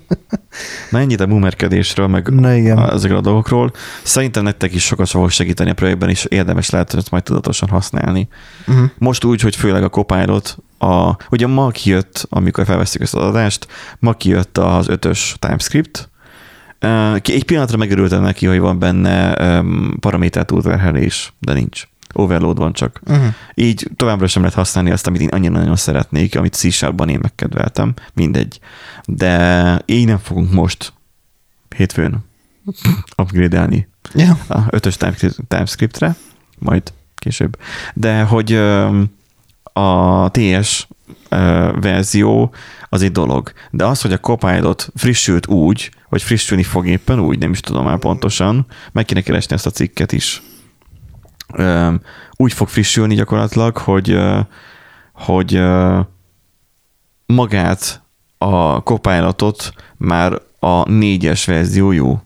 Mennyit 0.90 1.20
a 1.20 1.26
boomerkedésről, 1.26 2.06
meg 2.06 2.28
Na 2.28 2.52
igen. 2.52 2.90
ezekről 2.90 3.18
a 3.18 3.20
dolgokról. 3.20 3.72
Szerintem 4.02 4.42
nektek 4.42 4.74
is 4.74 4.84
sokat 4.84 5.08
fogok 5.08 5.30
segíteni 5.30 5.70
a 5.70 5.74
projektben, 5.74 6.08
és 6.08 6.24
érdemes 6.24 6.70
lehet 6.70 6.94
ezt 6.94 7.10
majd 7.10 7.22
tudatosan 7.22 7.68
használni. 7.68 8.28
Uh-huh. 8.66 8.90
Most 8.98 9.24
úgy, 9.24 9.40
hogy 9.40 9.56
főleg 9.56 9.82
a 9.82 9.88
Copilot, 9.88 10.56
a, 10.78 11.16
ugye 11.30 11.46
ma 11.46 11.68
kijött, 11.68 12.26
amikor 12.28 12.64
felveszik 12.64 13.00
ezt 13.00 13.14
az 13.14 13.22
adást, 13.22 13.66
ma 13.98 14.12
kijött 14.12 14.58
az 14.58 14.88
ötös 14.88 15.36
TypeScript, 15.38 16.08
egy 17.22 17.44
pillanatra 17.44 17.76
megörültem 17.76 18.22
neki, 18.22 18.46
hogy 18.46 18.58
van 18.58 18.78
benne 18.78 19.34
paraméter 20.00 20.44
túlterhelés, 20.44 21.32
de 21.38 21.52
nincs 21.52 21.82
overload 22.14 22.58
van 22.58 22.72
csak. 22.72 23.00
Uh-huh. 23.06 23.34
Így 23.54 23.90
továbbra 23.96 24.26
sem 24.26 24.42
lehet 24.42 24.56
használni 24.56 24.90
azt, 24.90 25.06
amit 25.06 25.20
én 25.20 25.28
annyira 25.28 25.52
nagyon 25.52 25.76
szeretnék, 25.76 26.36
amit 26.36 26.54
c 26.54 26.82
én 26.82 27.18
megkedveltem, 27.22 27.94
mindegy. 28.14 28.60
De 29.04 29.82
így 29.86 30.06
nem 30.06 30.18
fogunk 30.18 30.52
most 30.52 30.92
hétfőn 31.76 32.24
upgrade-elni 33.22 33.88
yeah. 34.14 34.36
a 34.48 34.66
ötös 34.70 34.96
TypeScript-re, 34.96 36.16
majd 36.58 36.92
később. 37.14 37.58
De 37.94 38.22
hogy 38.22 38.52
a 39.72 40.30
TS 40.30 40.86
verzió 41.80 42.54
az 42.88 43.02
egy 43.02 43.12
dolog. 43.12 43.52
De 43.70 43.84
az, 43.84 44.00
hogy 44.00 44.12
a 44.12 44.18
Copilot 44.18 44.88
frissült 44.94 45.46
úgy, 45.46 45.90
vagy 46.08 46.22
frissülni 46.22 46.62
fog 46.62 46.86
éppen 46.86 47.20
úgy, 47.20 47.38
nem 47.38 47.50
is 47.50 47.60
tudom 47.60 47.84
már 47.84 47.98
pontosan, 47.98 48.66
meg 48.92 49.04
kéne 49.04 49.20
keresni 49.20 49.54
ezt 49.54 49.66
a 49.66 49.70
cikket 49.70 50.12
is 50.12 50.42
úgy 52.36 52.52
fog 52.52 52.68
frissülni 52.68 53.14
gyakorlatilag, 53.14 53.76
hogy, 53.76 54.18
hogy 55.12 55.62
magát 57.26 58.02
a 58.38 58.82
Copilotot 58.82 59.72
már 59.96 60.40
a 60.58 60.90
négyes 60.90 61.44
verziójú 61.44 62.22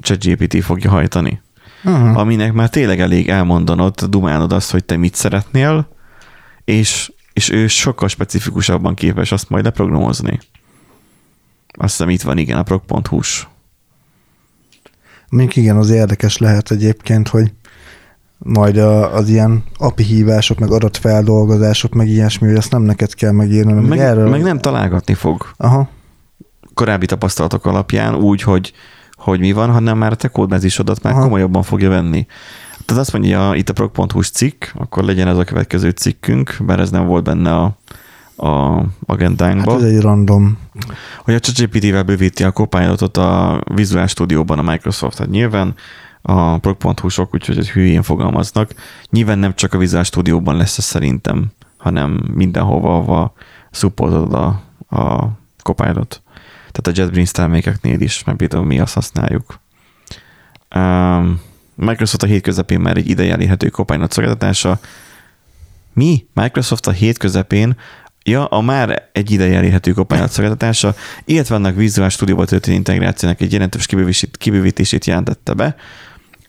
ChatGPT 0.00 0.64
fogja 0.64 0.90
hajtani. 0.90 1.40
Uh-huh. 1.84 2.16
Aminek 2.16 2.52
már 2.52 2.68
tényleg 2.68 3.00
elég 3.00 3.28
elmondanod, 3.28 4.00
dumálod 4.00 4.52
azt, 4.52 4.70
hogy 4.70 4.84
te 4.84 4.96
mit 4.96 5.14
szeretnél, 5.14 5.88
és, 6.64 7.12
és 7.32 7.50
ő 7.50 7.66
sokkal 7.66 8.08
specifikusabban 8.08 8.94
képes 8.94 9.32
azt 9.32 9.48
majd 9.50 9.64
leprogramozni. 9.64 10.38
Azt 11.72 11.90
hiszem 11.90 12.08
itt 12.08 12.22
van, 12.22 12.38
igen, 12.38 12.58
a 12.58 12.62
prog.hu-s. 12.62 13.46
Mondjuk 15.28 15.56
igen, 15.56 15.76
az 15.76 15.90
érdekes 15.90 16.38
lehet 16.38 16.70
egyébként, 16.70 17.28
hogy 17.28 17.52
majd 18.42 18.76
a, 18.76 19.14
az 19.14 19.28
ilyen 19.28 19.64
API 19.78 20.02
hívások, 20.02 20.58
meg 20.58 20.70
adatfeldolgozások, 20.70 21.94
meg 21.94 22.08
ilyesmi, 22.08 22.46
hogy 22.46 22.56
ezt 22.56 22.72
nem 22.72 22.82
neked 22.82 23.14
kell 23.14 23.32
megírni, 23.32 23.72
hanem 23.72 23.84
meg, 23.84 23.98
erről... 23.98 24.28
meg 24.28 24.42
nem 24.42 24.58
találgatni 24.58 25.14
fog. 25.14 25.46
Aha. 25.56 25.88
Korábbi 26.74 27.06
tapasztalatok 27.06 27.66
alapján 27.66 28.14
úgy, 28.14 28.42
hogy, 28.42 28.72
hogy 29.14 29.40
mi 29.40 29.52
van, 29.52 29.70
hanem 29.70 29.98
már 29.98 30.12
a 30.12 30.14
te 30.14 30.28
kódbázisodat 30.28 31.02
már 31.02 31.12
Aha. 31.12 31.22
komolyabban 31.22 31.62
fogja 31.62 31.88
venni. 31.88 32.26
Tehát 32.84 33.02
azt 33.02 33.12
mondja 33.12 33.54
itt 33.54 33.68
a 33.68 33.72
prog.hu 33.72 34.22
cikk, 34.22 34.64
akkor 34.74 35.04
legyen 35.04 35.28
ez 35.28 35.38
a 35.38 35.44
következő 35.44 35.90
cikkünk, 35.90 36.56
bár 36.60 36.80
ez 36.80 36.90
nem 36.90 37.06
volt 37.06 37.24
benne 37.24 37.54
a, 37.54 37.76
a 38.46 38.82
agendánkban. 39.06 39.74
Hát 39.74 39.84
ez 39.84 39.94
egy 39.94 40.00
random. 40.00 40.58
Hogy 41.24 41.34
a 41.34 41.38
ChatGPT-vel 41.38 42.02
bővíti 42.02 42.44
a 42.44 42.50
Copilotot 42.50 43.16
a 43.16 43.60
Visual 43.74 44.06
Studio-ban 44.06 44.58
a 44.58 44.70
Microsoft, 44.70 45.16
tehát 45.16 45.32
nyilván 45.32 45.74
a 46.22 46.58
prog.hu-sok, 46.58 47.34
úgyhogy 47.34 47.58
egy 47.58 47.70
hülyén 47.70 48.02
fogalmaznak. 48.02 48.74
Nyilván 49.10 49.38
nem 49.38 49.54
csak 49.54 49.74
a 49.74 49.78
Visual 49.78 50.04
Studio-ban 50.04 50.56
lesz 50.56 50.78
ez 50.78 50.84
szerintem, 50.84 51.52
hanem 51.76 52.10
mindenhova, 52.34 52.96
ahova 52.96 53.34
supportod 53.70 54.32
a, 54.32 54.46
a 54.96 55.28
Copilot. 55.62 56.22
Tehát 56.70 56.86
a 56.86 56.92
JetBrains 56.94 57.30
termékeknél 57.30 58.00
is, 58.00 58.24
mert 58.24 58.38
például 58.38 58.64
mi 58.64 58.80
azt 58.80 58.94
használjuk. 58.94 59.60
Um, 60.74 61.40
Microsoft 61.74 62.22
a 62.22 62.26
hét 62.26 62.42
közepén 62.42 62.80
már 62.80 62.96
egy 62.96 63.08
ideje 63.08 63.32
elérhető 63.32 63.68
Copilot 63.68 64.12
szolgáltatása. 64.12 64.78
Mi? 65.92 66.26
Microsoft 66.34 66.86
a 66.86 66.90
hét 66.90 67.18
közepén 67.18 67.76
Ja, 68.24 68.44
a 68.44 68.60
már 68.60 69.08
egy 69.12 69.30
ideje 69.30 69.56
elérhető 69.56 69.92
Copilot 69.92 70.30
szolgáltatása, 70.30 70.94
illetve 71.24 71.54
annak 71.54 71.76
Visual 71.76 72.08
Studio-val 72.08 72.46
történő 72.46 72.76
integrációnak 72.76 73.40
egy 73.40 73.52
jelentős 73.52 73.88
kibővítését 74.38 75.04
jelentette 75.04 75.52
be, 75.52 75.76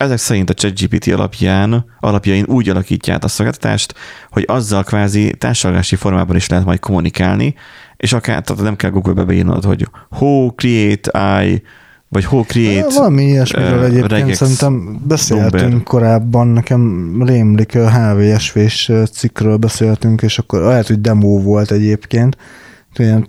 ezek 0.01 0.17
szerint 0.17 0.49
a 0.49 0.53
ChatGPT 0.53 1.07
alapján, 1.07 1.85
alapjain 1.99 2.45
úgy 2.47 2.69
alakítja 2.69 3.13
át 3.13 3.23
a 3.23 3.27
szolgáltatást, 3.27 3.93
hogy 4.29 4.43
azzal 4.47 4.83
kvázi 4.83 5.33
társadalmi 5.37 5.83
formában 5.83 6.35
is 6.35 6.49
lehet 6.49 6.65
majd 6.65 6.79
kommunikálni, 6.79 7.55
és 7.97 8.13
akár 8.13 8.41
tehát 8.41 8.63
nem 8.63 8.75
kell 8.75 8.89
Google-be 8.89 9.23
beírnod, 9.23 9.63
hogy 9.63 9.87
Who 10.09 10.53
create 10.55 11.43
I, 11.43 11.61
vagy 12.07 12.25
Who 12.25 12.43
create 12.43 12.93
Valami 12.95 13.23
ilyesmiről 13.23 13.77
uh, 13.77 13.85
egyébként 13.85 14.11
regex, 14.11 14.37
szerintem 14.37 15.01
beszéltünk 15.07 15.61
Dumber. 15.61 15.83
korábban, 15.83 16.47
nekem 16.47 17.13
rémlik 17.23 17.75
a 17.75 17.91
HVSV-s 17.91 18.91
cikkről 19.11 19.57
beszéltünk, 19.57 20.21
és 20.21 20.37
akkor 20.37 20.61
lehet, 20.61 20.87
hogy 20.87 21.01
demo 21.01 21.41
volt 21.41 21.71
egyébként, 21.71 22.37
ilyen 22.95 23.27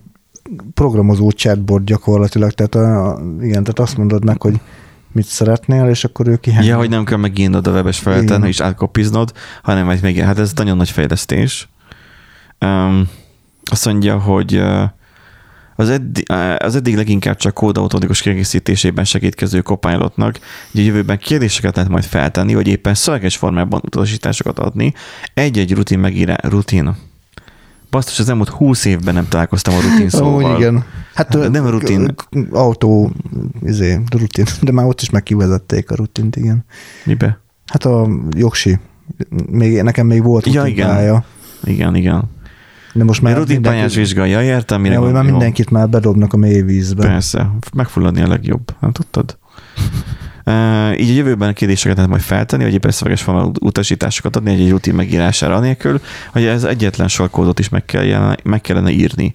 programozó 0.75 1.31
chatbot 1.31 1.85
gyakorlatilag, 1.85 2.53
tehát 2.53 2.75
a, 2.75 3.21
igen, 3.41 3.63
tehát 3.63 3.79
azt 3.79 3.97
mondod 3.97 4.25
meg, 4.25 4.43
hogy 4.43 4.61
mit 5.13 5.27
szeretnél, 5.27 5.89
és 5.89 6.05
akkor 6.05 6.29
ő 6.29 6.37
kihány. 6.37 6.65
Ja, 6.65 6.77
hogy 6.77 6.89
nem 6.89 7.05
kell 7.05 7.19
megírnod 7.19 7.67
a 7.67 7.71
webes 7.71 7.99
felületen, 7.99 8.45
és 8.45 8.61
átkopiznod, 8.61 9.33
hanem 9.63 9.85
majd 9.85 10.03
még, 10.03 10.21
hát 10.21 10.39
ez 10.39 10.53
nagyon 10.53 10.77
nagy 10.77 10.91
fejlesztés. 10.91 11.69
Um, 12.61 13.09
azt 13.65 13.85
mondja, 13.85 14.19
hogy 14.19 14.63
az, 15.77 15.91
eddig, 15.91 16.33
az 16.59 16.77
eddig 16.77 16.97
leginkább 16.97 17.37
csak 17.37 17.55
kód 17.55 17.77
automatikus 17.77 18.23
kiegészítésében 18.23 19.05
segítkező 19.05 19.61
Copilotnak, 19.61 20.39
hogy 20.71 20.81
a 20.81 20.85
jövőben 20.85 21.19
kérdéseket 21.19 21.77
lehet 21.77 21.91
majd 21.91 22.05
feltenni, 22.05 22.55
vagy 22.55 22.69
éppen 22.69 22.95
szöveges 22.95 23.37
formában 23.37 23.81
utasításokat 23.85 24.59
adni. 24.59 24.95
Egy-egy 25.35 25.75
rutin 25.75 25.99
megírá, 25.99 26.37
rutin, 26.43 26.97
Basztus, 27.93 28.19
az 28.19 28.29
elmúlt 28.29 28.49
húsz 28.49 28.85
évben 28.85 29.15
nem 29.15 29.29
találkoztam 29.29 29.75
a 29.75 29.81
rutin 29.81 30.09
szóval. 30.09 30.53
Ó, 30.53 30.57
igen. 30.57 30.85
Hát, 31.15 31.35
hát 31.35 31.51
nem 31.51 31.65
a 31.65 31.71
rutin. 31.71 32.15
Autó, 32.51 33.13
izé, 33.63 34.01
rutin. 34.11 34.45
De 34.61 34.73
már 34.73 34.87
ott 34.87 35.01
is 35.01 35.11
megkivezették 35.11 35.91
a 35.91 35.95
rutint, 35.95 36.37
igen. 36.37 36.65
Mibe? 37.05 37.41
Hát 37.67 37.85
a 37.85 38.09
jogsi. 38.37 38.79
Még, 39.51 39.83
nekem 39.83 40.07
még 40.07 40.23
volt 40.23 40.47
ja, 40.47 40.67
igen. 40.67 41.25
igen, 41.65 41.95
igen. 41.95 42.31
De 42.93 43.05
most 43.05 43.23
már 43.23 43.37
rutin 43.37 43.61
mindenki... 43.61 43.95
vizsgálja, 43.95 44.43
értem, 44.43 44.81
mire 44.81 44.95
ja, 44.95 45.01
már 45.01 45.25
mindenkit 45.25 45.71
már 45.71 45.89
bedobnak 45.89 46.33
a 46.33 46.37
mély 46.37 46.63
vízbe. 46.63 47.07
Persze, 47.07 47.51
megfulladni 47.75 48.21
a 48.21 48.29
legjobb, 48.29 48.75
nem 48.81 48.93
tudtad? 48.93 49.39
Uh, 50.45 51.01
így 51.01 51.11
a 51.11 51.15
jövőben 51.15 51.49
a 51.49 51.53
kérdéseket 51.53 51.97
lehet 51.97 52.11
majd 52.11 52.23
feltenni, 52.23 52.65
vagy 52.65 52.73
éppen 52.73 52.91
szöveges 52.91 53.23
formában 53.23 53.53
utasításokat 53.61 54.37
adni 54.37 54.51
egy, 54.51 54.61
egy 54.61 54.71
rutin 54.71 54.95
megírására 54.95 55.55
anélkül, 55.55 56.01
hogy 56.33 56.45
ez 56.45 56.65
egyetlen 56.65 57.09
sorkódot 57.09 57.59
is 57.59 57.69
meg, 57.69 57.85
kell, 57.85 58.37
meg 58.43 58.61
kellene 58.61 58.91
írni. 58.91 59.35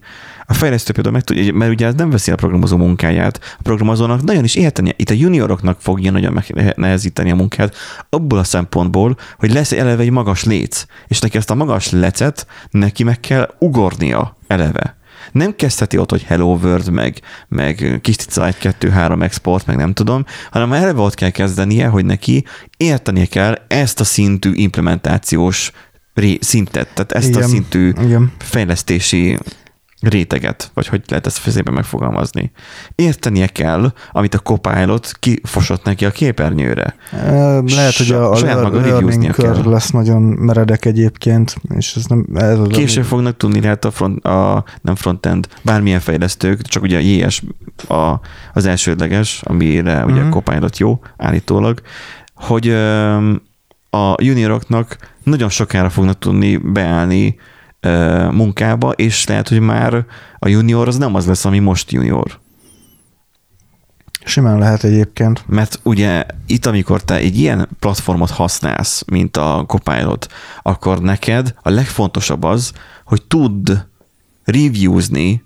A 0.50 0.54
fejlesztő 0.54 0.94
például 0.94 1.16
meg 1.16 1.24
tudja, 1.24 1.54
mert 1.54 1.72
ugye 1.72 1.86
ez 1.86 1.94
nem 1.94 2.10
veszi 2.10 2.32
a 2.32 2.36
programozó 2.36 2.78
munkáját. 2.78 3.40
A 3.60 3.62
programozónak 3.64 4.24
nagyon 4.24 4.44
is 4.44 4.56
érteni, 4.56 4.94
itt 4.96 5.10
a 5.10 5.14
junioroknak 5.14 5.78
fogja 5.82 6.12
nagyon 6.12 6.44
nehezíteni 6.76 7.32
a 7.32 7.36
munkát, 7.36 7.76
abból 8.10 8.40
a 8.40 8.44
szempontból, 8.44 9.18
hogy 9.38 9.54
lesz 9.54 9.72
eleve 9.72 10.04
egy 10.04 10.12
magas 10.12 10.44
léc, 10.44 10.86
és 11.08 11.20
neki 11.20 11.38
ezt 11.38 11.50
a 11.50 11.56
magas 11.56 11.92
lecet 11.92 12.48
neki 12.70 13.04
meg 13.04 13.20
kell 13.20 13.56
ugornia 13.60 14.38
eleve 14.48 14.97
nem 15.32 15.56
kezdheti 15.56 15.98
ott, 15.98 16.10
hogy 16.10 16.24
Hello 16.24 16.56
World, 16.56 16.90
meg, 16.90 17.20
meg 17.48 18.00
kis 18.02 18.16
cica 18.16 18.46
1, 18.46 18.58
2, 18.58 18.90
3 18.90 19.22
export, 19.22 19.66
meg 19.66 19.76
nem 19.76 19.94
tudom, 19.94 20.26
hanem 20.52 20.74
eleve 20.74 21.02
ott 21.02 21.14
kell 21.14 21.30
kezdenie, 21.30 21.88
hogy 21.88 22.06
neki 22.06 22.46
értenie 22.78 23.26
kell 23.26 23.56
ezt 23.68 24.00
a 24.00 24.04
szintű 24.04 24.52
implementációs 24.54 25.72
szintet, 26.40 26.88
tehát 26.94 27.12
ezt 27.12 27.28
igen, 27.28 27.42
a 27.42 27.48
szintű 27.48 27.94
igen. 28.02 28.32
fejlesztési 28.38 29.38
réteget, 30.02 30.72
vagy 30.74 30.88
hogy 30.88 31.02
lehet 31.08 31.26
ezt 31.26 31.38
fezében 31.38 31.74
megfogalmazni. 31.74 32.52
Értenie 32.96 33.48
kell, 33.48 33.94
amit 34.12 34.34
a 34.34 34.40
Copilot 34.40 35.12
kifosott 35.20 35.84
neki 35.84 36.06
a 36.06 36.12
képernyőre. 36.12 36.96
Lehet, 37.66 37.96
hogy 37.98 38.12
a, 38.12 38.32
a 38.32 38.40
learning 38.40 39.34
curve 39.34 39.70
lesz 39.70 39.90
nagyon 39.90 40.22
meredek 40.22 40.86
egyébként, 40.86 41.56
és 41.76 41.96
ez 41.96 42.06
nem... 42.06 42.26
Ez 42.34 42.60
az 42.60 42.68
Később 42.68 43.04
ami... 43.04 43.08
fognak 43.08 43.38
tudni 43.38 43.62
lehet 43.62 43.86
a, 43.86 43.92
front, 43.92 44.26
a 44.26 44.64
nem 44.82 44.96
frontend, 44.96 45.48
bármilyen 45.62 46.00
fejlesztők, 46.00 46.62
csak 46.62 46.84
ugye 46.84 46.98
a 46.98 47.02
JS 47.02 47.44
a, 47.88 48.20
az 48.54 48.66
elsődleges, 48.66 49.42
amire 49.44 49.96
uh-huh. 49.96 50.12
ugye 50.12 50.20
a 50.20 50.24
mhm. 50.24 50.32
Copilot 50.32 50.78
jó, 50.78 51.00
állítólag, 51.18 51.82
hogy 52.36 52.70
a 53.90 54.16
junioroknak 54.18 54.98
nagyon 55.24 55.50
sokára 55.50 55.90
fognak 55.90 56.20
tudni 56.20 56.58
beállni 56.58 57.36
munkába, 58.32 58.92
és 58.92 59.26
lehet, 59.26 59.48
hogy 59.48 59.60
már 59.60 60.06
a 60.40 60.48
junior 60.48 60.88
az 60.88 60.98
nem 60.98 61.16
az 61.16 61.26
lesz, 61.26 61.46
ami 61.46 61.60
most 61.60 61.92
junior. 61.92 62.40
Simán 64.26 64.58
lehet 64.58 64.84
egyébként. 64.84 65.44
Mert 65.48 65.80
ugye 65.84 66.26
itt, 66.48 66.66
amikor 66.66 67.04
te 67.04 67.16
egy 67.16 67.38
ilyen 67.38 67.68
platformot 67.80 68.30
használsz, 68.30 69.04
mint 69.08 69.38
a 69.38 69.64
Copilot, 69.68 70.28
akkor 70.62 71.02
neked 71.02 71.54
a 71.62 71.70
legfontosabb 71.70 72.44
az, 72.44 72.72
hogy 73.06 73.22
tudd 73.28 73.72
reviewzni 74.44 75.44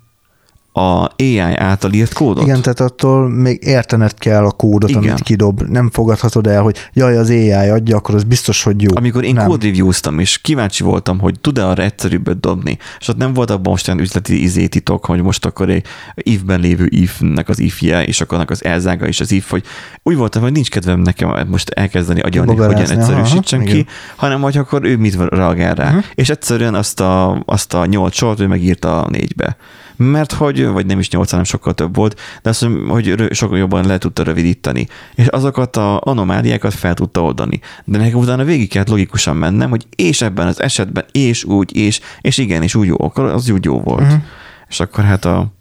a 0.74 1.10
AI 1.18 1.40
által 1.40 1.92
írt 1.92 2.14
kódot. 2.14 2.44
Igen, 2.44 2.62
tehát 2.62 2.80
attól 2.80 3.30
még 3.30 3.60
értened 3.64 4.14
kell 4.14 4.46
a 4.46 4.52
kódot, 4.52 4.90
Igen. 4.90 5.02
amit 5.04 5.20
kidob. 5.20 5.62
Nem 5.62 5.90
fogadhatod 5.90 6.48
el, 6.48 6.62
hogy 6.62 6.78
jaj, 6.94 7.18
az 7.18 7.30
AI 7.30 7.52
adja, 7.52 7.98
akkor 7.98 8.16
az 8.16 8.24
biztos, 8.24 8.64
hogy 8.64 8.82
jó. 8.82 8.90
Amikor 8.96 9.24
én 9.24 9.36
kód 9.36 9.64
reviewztam, 9.64 10.20
és 10.20 10.38
kíváncsi 10.38 10.84
voltam, 10.84 11.20
hogy 11.20 11.40
tud-e 11.40 11.68
arra 11.68 11.84
egyszerűbbet 11.84 12.40
dobni, 12.40 12.78
és 13.00 13.08
ott 13.08 13.18
nem 13.18 13.34
volt 13.34 13.50
abban 13.50 13.72
most 13.72 13.88
olyan 13.88 14.00
üzleti 14.00 14.42
izétitok, 14.42 15.06
hogy 15.06 15.22
most 15.22 15.46
akkor 15.46 15.70
egy 15.70 15.86
if-ben 16.16 16.60
lévő 16.60 16.88
if-nek 16.90 17.50
az 17.50 17.60
if-je, 17.60 18.04
és 18.04 18.22
akkor 18.22 18.46
az 18.48 18.64
elzága 18.64 19.08
is 19.08 19.20
az 19.20 19.32
if, 19.32 19.50
hogy 19.50 19.64
úgy 20.04 20.16
voltam, 20.16 20.42
hogy 20.42 20.52
nincs 20.52 20.70
kedvem 20.70 21.00
nekem 21.00 21.48
most 21.50 21.70
elkezdeni 21.70 22.20
agyalni, 22.20 22.56
hogy 22.56 22.66
hogyan 22.66 23.00
egyszerűsítsen 23.00 23.66
ki, 23.66 23.86
hanem 24.16 24.42
hogy 24.42 24.58
akkor 24.58 24.84
ő 24.84 24.98
mit 24.98 25.16
reagál 25.16 25.76
rá. 25.76 25.88
Uh-huh. 25.88 26.04
És 26.16 26.30
egyszerűen 26.30 26.76
azt 26.76 27.00
a, 27.00 27.44
azt 27.46 27.74
a 27.74 27.86
nyolc 27.86 28.16
sort 28.16 28.40
ő 28.40 28.48
megírta 28.48 29.04
a 29.04 29.10
négybe 29.10 29.58
mert 30.02 30.32
hogy, 30.32 30.66
vagy 30.66 30.86
nem 30.86 31.00
is 31.00 31.10
8, 31.10 31.30
hanem 31.30 31.46
sokkal 31.46 31.74
több 31.74 31.96
volt, 31.96 32.20
de 32.42 32.50
azt 32.50 32.62
mondom, 32.62 32.88
hogy 32.88 33.28
sokkal 33.32 33.58
jobban 33.58 33.86
le 33.86 33.98
tudta 33.98 34.24
rövidíteni. 34.24 34.88
És 35.16 35.28
azokat 35.28 35.78
a 35.78 36.02
anomáliákat 36.04 36.74
fel 36.74 36.94
tudta 36.94 37.22
oldani. 37.22 37.60
De 37.86 37.98
nekem 37.98 38.20
utána 38.20 38.44
végig 38.44 38.70
kellett 38.70 38.90
logikusan 38.90 39.36
mennem, 39.36 39.70
hogy 39.70 39.88
és 39.96 40.22
ebben 40.22 40.48
az 40.48 40.62
esetben, 40.62 41.06
és 41.12 41.44
úgy, 41.44 41.76
és, 41.76 42.00
és 42.22 42.38
igen, 42.38 42.64
és 42.64 42.76
úgy 42.76 42.88
jó, 42.88 42.96
akkor 43.00 43.26
az 43.26 43.50
úgy 43.50 43.66
jó 43.66 43.80
volt. 43.80 44.02
Uh-huh. 44.02 44.22
És 44.70 44.80
akkor 44.80 45.04
hát 45.04 45.26
a, 45.26 45.54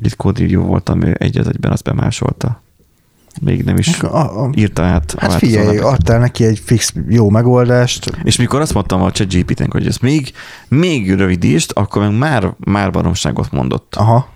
itt 0.00 0.38
review 0.38 0.62
volt, 0.62 0.88
ami 0.88 1.12
egyet 1.18 1.46
egyben 1.46 1.72
azt 1.72 1.84
bemásolta 1.84 2.64
még 3.40 3.62
nem 3.62 3.76
is 3.76 3.98
a, 3.98 4.44
a, 4.44 4.50
írta 4.54 4.82
át. 4.82 5.14
Hát 5.18 5.32
figyelj, 5.32 5.78
adtál 5.78 6.18
neki 6.18 6.44
egy 6.44 6.62
fix 6.64 6.92
jó 7.08 7.30
megoldást. 7.30 8.12
És 8.22 8.36
mikor 8.36 8.60
azt 8.60 8.74
mondtam 8.74 9.02
a 9.02 9.10
ChatGPT-nek, 9.10 9.72
hogy 9.72 9.86
ez 9.86 9.96
még, 9.96 10.32
még 10.68 11.14
rövidítsd, 11.14 11.70
akkor 11.74 12.02
meg 12.02 12.18
már, 12.18 12.54
már 12.58 12.90
baromságot 12.90 13.52
mondott. 13.52 13.94
Aha. 13.94 14.34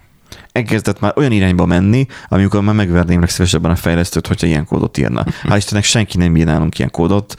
Elkezdett 0.52 1.00
már 1.00 1.12
olyan 1.16 1.32
irányba 1.32 1.66
menni, 1.66 2.06
amikor 2.28 2.62
már 2.62 2.74
megverném 2.74 3.20
legszívesebben 3.20 3.70
a 3.70 3.76
fejlesztőt, 3.76 4.26
hogyha 4.26 4.46
ilyen 4.46 4.66
kódot 4.66 4.98
írna. 4.98 5.24
Hál' 5.48 5.56
Istennek 5.56 5.84
senki 5.84 6.18
nem 6.18 6.36
ír 6.36 6.44
nálunk 6.44 6.78
ilyen 6.78 6.90
kódot. 6.90 7.34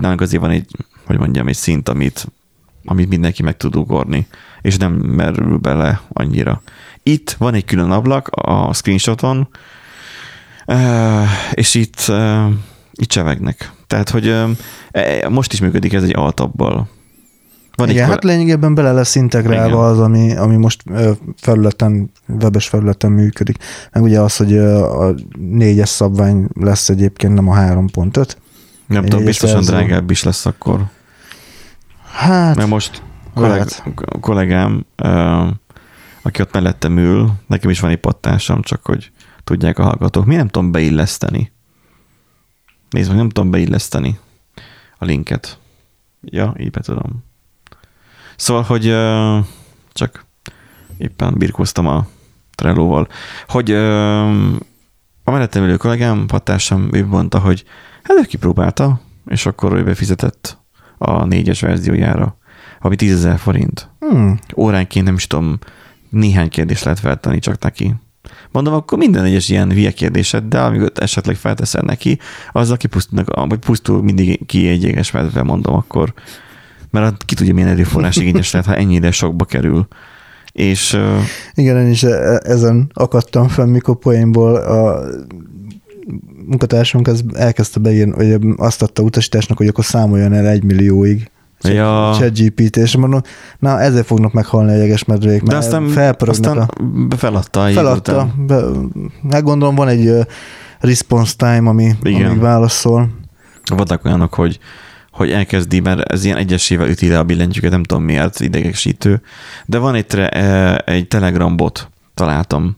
Nálunk 0.00 0.20
azért 0.20 0.42
van 0.42 0.50
egy, 0.50 0.66
hogy 1.06 1.18
mondjam, 1.18 1.48
egy 1.48 1.56
szint, 1.56 1.88
amit, 1.88 2.26
amit 2.84 3.08
mindenki 3.08 3.42
meg 3.42 3.56
tud 3.56 3.76
ugorni, 3.76 4.26
és 4.62 4.76
nem 4.76 4.92
merül 4.92 5.56
bele 5.56 6.00
annyira. 6.08 6.62
Itt 7.02 7.36
van 7.38 7.54
egy 7.54 7.64
külön 7.64 7.90
ablak 7.90 8.28
a 8.28 8.72
screenshoton, 8.72 9.48
és 11.52 11.74
itt, 11.74 12.12
itt 12.92 13.08
csevegnek. 13.08 13.72
Tehát, 13.86 14.10
hogy 14.10 14.34
e, 14.90 15.28
most 15.28 15.52
is 15.52 15.60
működik 15.60 15.92
ez 15.92 16.02
egy 16.02 16.16
altabbal. 16.16 16.88
Van 17.74 17.88
Igen, 17.88 18.04
egy 18.04 18.10
hát 18.10 18.24
lényegében 18.24 18.74
bele 18.74 18.92
lesz 18.92 19.14
integrálva 19.14 19.66
Igen. 19.66 19.78
az, 19.78 19.98
ami, 19.98 20.36
ami 20.36 20.56
most 20.56 20.82
felületen, 21.36 22.10
webes 22.26 22.68
felületen 22.68 23.10
működik. 23.10 23.56
Meg 23.92 24.02
ugye 24.02 24.20
az, 24.20 24.36
hogy 24.36 24.58
a 24.58 25.14
négyes 25.38 25.88
szabvány 25.88 26.48
lesz 26.54 26.88
egyébként, 26.88 27.34
nem 27.34 27.48
a 27.48 27.54
3.5. 27.56 28.34
Nem 28.86 29.04
tudom, 29.04 29.24
biztosan 29.24 29.62
szerző. 29.62 29.72
drágább 29.72 30.10
is 30.10 30.22
lesz 30.22 30.46
akkor. 30.46 30.84
Hát, 32.12 32.56
Mert 32.56 32.68
most 32.68 33.02
kolleg, 33.34 33.66
kollégám, 34.20 34.84
aki 36.22 36.40
ott 36.40 36.52
mellettem 36.52 36.98
ül, 36.98 37.32
nekem 37.46 37.70
is 37.70 37.80
van 37.80 37.90
egy 37.90 38.00
pattásom, 38.00 38.62
csak 38.62 38.84
hogy 38.84 39.10
tudják 39.44 39.78
a 39.78 39.82
hallgatók. 39.82 40.26
Mi 40.26 40.34
nem 40.34 40.48
tudom 40.48 40.72
beilleszteni? 40.72 41.52
Nézd 42.90 43.08
meg, 43.08 43.18
nem 43.18 43.28
tudom 43.28 43.50
beilleszteni 43.50 44.18
a 44.98 45.04
linket. 45.04 45.58
Ja, 46.20 46.54
így 46.58 46.70
be 46.70 46.80
tudom. 46.80 47.24
Szóval, 48.36 48.62
hogy 48.62 48.88
uh, 48.88 49.44
csak 49.92 50.24
éppen 50.96 51.34
birkóztam 51.38 51.86
a 51.86 52.06
Trello-val, 52.54 53.08
hogy 53.46 53.72
uh, 53.72 54.54
a 55.24 55.30
mellettem 55.30 55.62
ülő 55.62 55.76
kollégám, 55.76 56.26
hatásom, 56.28 56.88
ő 56.92 57.06
mondta, 57.06 57.38
hogy 57.38 57.64
hát 58.02 58.18
ő 58.18 58.22
kipróbálta, 58.22 59.00
és 59.26 59.46
akkor 59.46 59.72
ő 59.72 59.84
befizetett 59.84 60.58
a 60.98 61.24
négyes 61.24 61.60
verziójára, 61.60 62.36
ami 62.80 62.96
10 62.96 63.28
forint. 63.36 63.90
Hmm. 63.98 64.38
Óránként 64.56 65.04
nem 65.04 65.14
is 65.14 65.26
tudom, 65.26 65.58
néhány 66.08 66.48
kérdést 66.48 66.84
lehet 66.84 67.00
feltenni 67.00 67.38
csak 67.38 67.62
neki. 67.62 67.94
Mondom, 68.50 68.74
akkor 68.74 68.98
minden 68.98 69.24
egyes 69.24 69.48
ilyen 69.48 69.72
hülye 69.72 69.90
kérdésed, 69.90 70.44
de 70.44 70.60
amikor 70.60 70.92
esetleg 70.94 71.36
felteszel 71.36 71.82
neki, 71.86 72.18
azzal 72.52 72.76
kipusztulnak, 72.76 73.48
vagy 73.48 73.58
pusztul 73.58 74.02
mindig 74.02 74.46
ki 74.46 74.68
egy 74.68 74.84
éges 74.84 75.10
medve, 75.10 75.42
mondom 75.42 75.74
akkor. 75.74 76.12
Mert 76.90 77.24
ki 77.24 77.34
tudja, 77.34 77.54
milyen 77.54 77.68
erőforrás 77.68 78.16
igényes 78.16 78.52
lehet, 78.52 78.68
ha 78.68 78.76
ennyire 78.76 79.10
sokba 79.10 79.44
kerül. 79.44 79.86
És, 80.52 80.98
Igen, 81.54 81.76
én 81.76 81.90
is 81.90 82.02
e- 82.02 82.40
ezen 82.44 82.90
akadtam 82.92 83.48
fel, 83.48 83.66
mikor 83.66 83.98
poénból 83.98 84.56
a 84.56 85.04
munkatársunk 86.46 87.08
az 87.08 87.24
elkezdte 87.34 87.80
beírni, 87.80 88.12
hogy 88.12 88.54
azt 88.56 88.82
adta 88.82 89.02
utasításnak, 89.02 89.58
hogy 89.58 89.66
akkor 89.66 89.84
számoljon 89.84 90.32
el 90.32 90.46
egy 90.46 90.64
millióig. 90.64 91.30
Ja. 91.62 92.14
ChatGPT, 92.18 92.76
és 92.76 92.96
mondom, 92.96 93.20
na 93.58 93.80
ezzel 93.80 94.02
fognak 94.02 94.32
meghalni 94.32 94.72
a 94.72 94.76
jegesmedvék, 94.76 95.42
mert 95.42 95.58
aztán, 95.58 95.88
felpörögnek 95.88 96.50
aztán 96.50 96.68
a... 97.10 97.16
feladta. 97.16 97.60
Feladta. 97.60 98.34
Be, 98.36 98.62
hát 99.30 99.42
gondolom 99.42 99.74
van 99.74 99.88
egy 99.88 100.06
uh, 100.06 100.24
response 100.80 101.34
time, 101.36 101.68
ami, 101.68 101.94
Igen. 102.02 102.30
ami 102.30 102.38
válaszol. 102.38 103.10
Vannak 103.76 104.04
olyanok, 104.04 104.34
hogy 104.34 104.58
hogy 105.12 105.30
elkezdi, 105.30 105.80
mert 105.80 106.00
ez 106.12 106.24
ilyen 106.24 106.36
egyesével 106.36 106.88
üti 106.88 107.08
le 107.08 107.18
a 107.18 107.24
billentyűket, 107.24 107.70
nem 107.70 107.82
tudom 107.82 108.04
miért, 108.04 108.40
idegesítő. 108.40 109.22
De 109.66 109.78
van 109.78 109.94
egy, 109.94 110.14
egy 110.84 111.08
Telegram 111.08 111.56
bot, 111.56 111.90
találtam, 112.14 112.76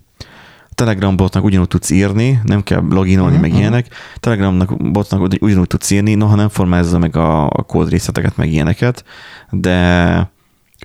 Telegram 0.74 1.16
botnak 1.16 1.44
ugyanúgy 1.44 1.68
tudsz 1.68 1.90
írni, 1.90 2.40
nem 2.44 2.62
kell 2.62 2.82
loginolni, 2.90 3.37
uh-huh, 3.37 3.40
meg 3.40 3.50
mhm. 3.50 3.60
ilyenek. 3.60 3.87
Telegramnak 4.20 4.92
botnak 4.92 5.32
ugyanúgy 5.40 5.66
tudsz 5.66 5.90
írni, 5.90 6.14
noha 6.14 6.34
nem 6.34 6.48
formázza 6.48 6.98
meg 6.98 7.16
a, 7.16 7.44
a 7.44 7.62
kódrészleteket, 7.62 8.37
meg 8.37 8.52
ilyeneket, 8.52 9.04
de 9.50 10.32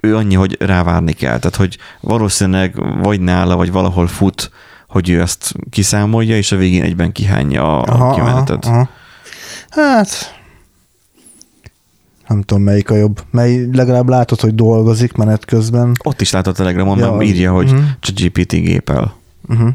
ő 0.01 0.15
annyi, 0.15 0.35
hogy 0.35 0.57
rávárni 0.59 1.13
kell. 1.13 1.39
Tehát, 1.39 1.55
hogy 1.55 1.77
valószínűleg 1.99 3.01
vagy 3.01 3.19
nála, 3.19 3.55
vagy 3.55 3.71
valahol 3.71 4.07
fut, 4.07 4.51
hogy 4.87 5.09
ő 5.09 5.21
ezt 5.21 5.53
kiszámolja, 5.69 6.37
és 6.37 6.51
a 6.51 6.55
végén 6.55 6.83
egyben 6.83 7.11
kihányja 7.11 7.81
a, 7.81 7.93
aha, 7.93 8.13
kimenetet. 8.13 8.65
Aha, 8.65 8.75
aha. 8.75 8.89
Hát, 9.69 10.39
nem 12.27 12.41
tudom 12.41 12.63
melyik 12.63 12.89
a 12.89 12.95
jobb. 12.95 13.21
Mely 13.31 13.69
legalább 13.71 14.09
látod, 14.09 14.39
hogy 14.39 14.55
dolgozik 14.55 15.13
menet 15.13 15.45
közben. 15.45 15.91
Ott 16.03 16.21
is 16.21 16.31
látod 16.31 16.53
a 16.53 16.57
Telegramon, 16.57 16.97
ja, 16.97 17.21
írja, 17.21 17.51
hogy 17.51 17.71
uh-huh. 17.71 17.85
csak 17.99 18.15
GPT 18.15 18.51
gépel. 18.51 19.18
Uh-huh. 19.49 19.69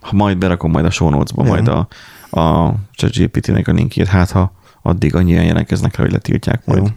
Ha 0.00 0.16
majd 0.16 0.38
berakom 0.38 0.70
majd 0.70 0.84
a 0.84 0.90
show 0.90 1.08
notes-ba, 1.08 1.44
ja. 1.44 1.48
majd 1.48 1.68
a, 1.68 1.88
a 2.40 2.74
ChatGPT-nek 2.92 3.68
a 3.68 3.72
linkjét, 3.72 4.06
hát 4.06 4.30
ha 4.30 4.52
addig 4.82 5.14
annyian 5.14 5.44
jelentkeznek 5.44 5.96
rá, 5.96 6.02
hogy 6.02 6.12
letiltják 6.12 6.66
majd. 6.66 6.82
Jó. 6.82 6.92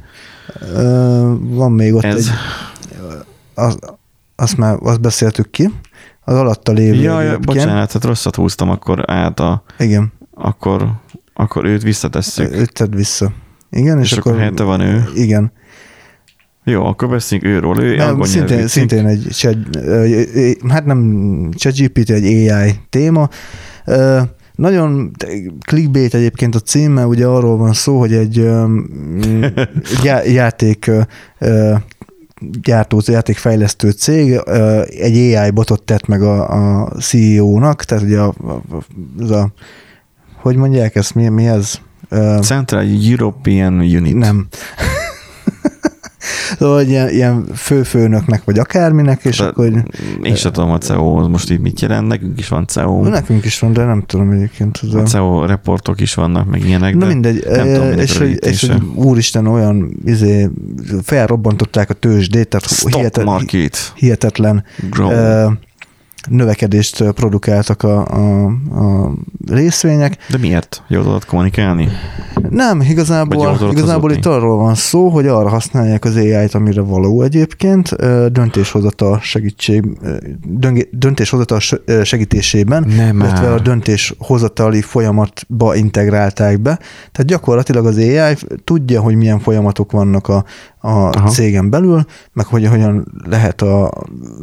van 1.39 1.71
még 1.71 1.93
ott 1.93 2.03
Ez... 2.03 2.15
egy, 2.15 2.33
az, 3.53 3.79
azt 4.35 4.57
már 4.57 4.77
azt 4.81 5.01
beszéltük 5.01 5.49
ki, 5.49 5.69
az 6.23 6.35
alatta 6.35 6.71
lévő. 6.71 7.01
Ja, 7.01 7.21
ja 7.21 7.37
bocsánat, 7.37 7.91
hát 7.91 8.03
rosszat 8.03 8.35
húztam 8.35 8.69
akkor 8.69 9.11
át 9.11 9.39
a... 9.39 9.63
Igen. 9.79 10.11
Akkor, 10.33 10.91
akkor 11.33 11.65
őt 11.65 11.81
visszatesszük. 11.81 12.53
Őt 12.53 12.73
tedd 12.73 12.95
vissza. 12.95 13.31
Igen, 13.69 13.99
és, 13.99 14.11
és 14.11 14.17
akkor, 14.17 14.41
akkor 14.41 14.65
van 14.65 14.79
ő. 14.79 15.03
Igen. 15.15 15.51
Jó, 16.69 16.85
akkor 16.85 17.09
beszéljünk 17.09 17.51
őről. 17.51 17.79
Ő 17.79 17.95
nem, 17.95 18.21
szintén, 18.21 18.67
szintén 18.67 19.05
egy, 19.05 19.27
chat, 19.31 19.57
hát 20.67 20.85
nem 20.85 21.49
ChatGPT, 21.55 22.09
egy 22.09 22.49
AI 22.49 22.75
téma. 22.89 23.29
Nagyon 24.55 25.11
clickbait 25.65 26.13
egyébként 26.13 26.55
a 26.55 26.59
címe, 26.59 27.05
ugye 27.05 27.25
arról 27.25 27.57
van 27.57 27.73
szó, 27.73 27.99
hogy 27.99 28.13
egy 28.13 28.35
já, 30.03 30.23
játék 30.41 30.91
játékgyártó, 32.39 33.01
játékfejlesztő 33.05 33.91
cég 33.91 34.39
egy 34.99 35.35
AI 35.35 35.49
botot 35.49 35.83
tett 35.83 36.07
meg 36.07 36.21
a, 36.21 36.49
a 36.81 36.91
CEO-nak, 36.99 37.83
tehát 37.83 38.03
ugye 38.03 38.19
a, 38.19 38.33
a, 38.47 39.33
a, 39.33 39.51
hogy 40.35 40.55
mondják 40.55 40.95
ezt, 40.95 41.15
mi, 41.15 41.27
mi 41.27 41.47
ez? 41.47 41.79
Central 42.41 42.85
European 43.09 43.73
Unit. 43.73 44.15
Nem. 44.15 44.47
Szóval 46.59 46.81
ilyen, 46.81 47.09
ilyen 47.09 47.45
főfőnöknek, 47.55 48.43
vagy 48.43 48.59
akárminek, 48.59 49.23
és 49.23 49.37
de 49.37 49.43
akkor... 49.43 49.83
Én 50.23 50.35
sem 50.35 50.51
tudom 50.51 50.69
a 50.71 50.77
CEO 50.77 51.27
most 51.27 51.51
így 51.51 51.59
mit 51.59 51.79
jelent, 51.79 52.07
nekünk 52.07 52.39
is 52.39 52.47
van 52.47 52.67
CEO. 52.67 53.03
Nekünk 53.03 53.45
is 53.45 53.59
van, 53.59 53.73
de 53.73 53.83
nem 53.83 54.03
tudom 54.05 54.31
egyébként. 54.31 54.79
A 54.93 55.01
CEO 55.01 55.45
reportok 55.45 56.01
is 56.01 56.13
vannak, 56.13 56.49
meg 56.49 56.65
ilyenek, 56.65 56.95
Na 56.95 57.05
mindegy, 57.05 57.45
nem 57.49 57.67
e, 57.67 57.73
tudom, 57.73 57.99
és, 57.99 58.17
hogy, 58.17 58.37
és 58.45 58.67
hogy 58.67 58.81
úristen 58.95 59.47
olyan 59.47 59.91
izé, 60.05 60.49
felrobbantották 61.03 61.89
a 61.89 61.93
tőzsdét, 61.93 62.47
tehát 62.47 62.93
hihetetlen, 62.93 63.49
hihetetlen 63.95 64.63
uh, 64.99 65.51
növekedést 66.29 67.03
produkáltak 67.03 67.83
a, 67.83 68.05
a, 68.07 68.45
a 68.45 69.13
részvények. 69.47 70.17
De 70.29 70.37
miért? 70.37 70.83
Jól 70.87 71.03
tudod 71.03 71.25
kommunikálni? 71.25 71.87
Nem, 72.49 72.81
igazából, 72.81 73.71
igazából 73.71 74.11
itt 74.11 74.25
arról 74.25 74.57
van 74.57 74.75
szó, 74.75 75.09
hogy 75.09 75.27
arra 75.27 75.49
használják 75.49 76.05
az 76.05 76.15
AI-t, 76.15 76.53
amire 76.53 76.81
való 76.81 77.21
egyébként, 77.21 77.89
döntéshozatal 78.31 79.19
segítség, 79.21 79.83
döntéshozatal 80.91 81.59
segítésében, 82.03 82.83
Nem 82.95 83.19
illetve 83.19 83.53
a 83.53 83.59
döntéshozatali 83.59 84.81
folyamatba 84.81 85.75
integrálták 85.75 86.59
be. 86.59 86.79
Tehát 87.11 87.25
gyakorlatilag 87.25 87.85
az 87.85 87.97
AI 87.97 88.35
tudja, 88.63 89.01
hogy 89.01 89.15
milyen 89.15 89.39
folyamatok 89.39 89.91
vannak 89.91 90.27
a, 90.27 90.43
a 90.81 90.87
Aha. 90.89 91.27
cégen 91.27 91.69
belül, 91.69 92.05
meg 92.33 92.45
hogy 92.45 92.67
hogyan 92.67 93.05
lehet, 93.29 93.61
a, 93.61 93.91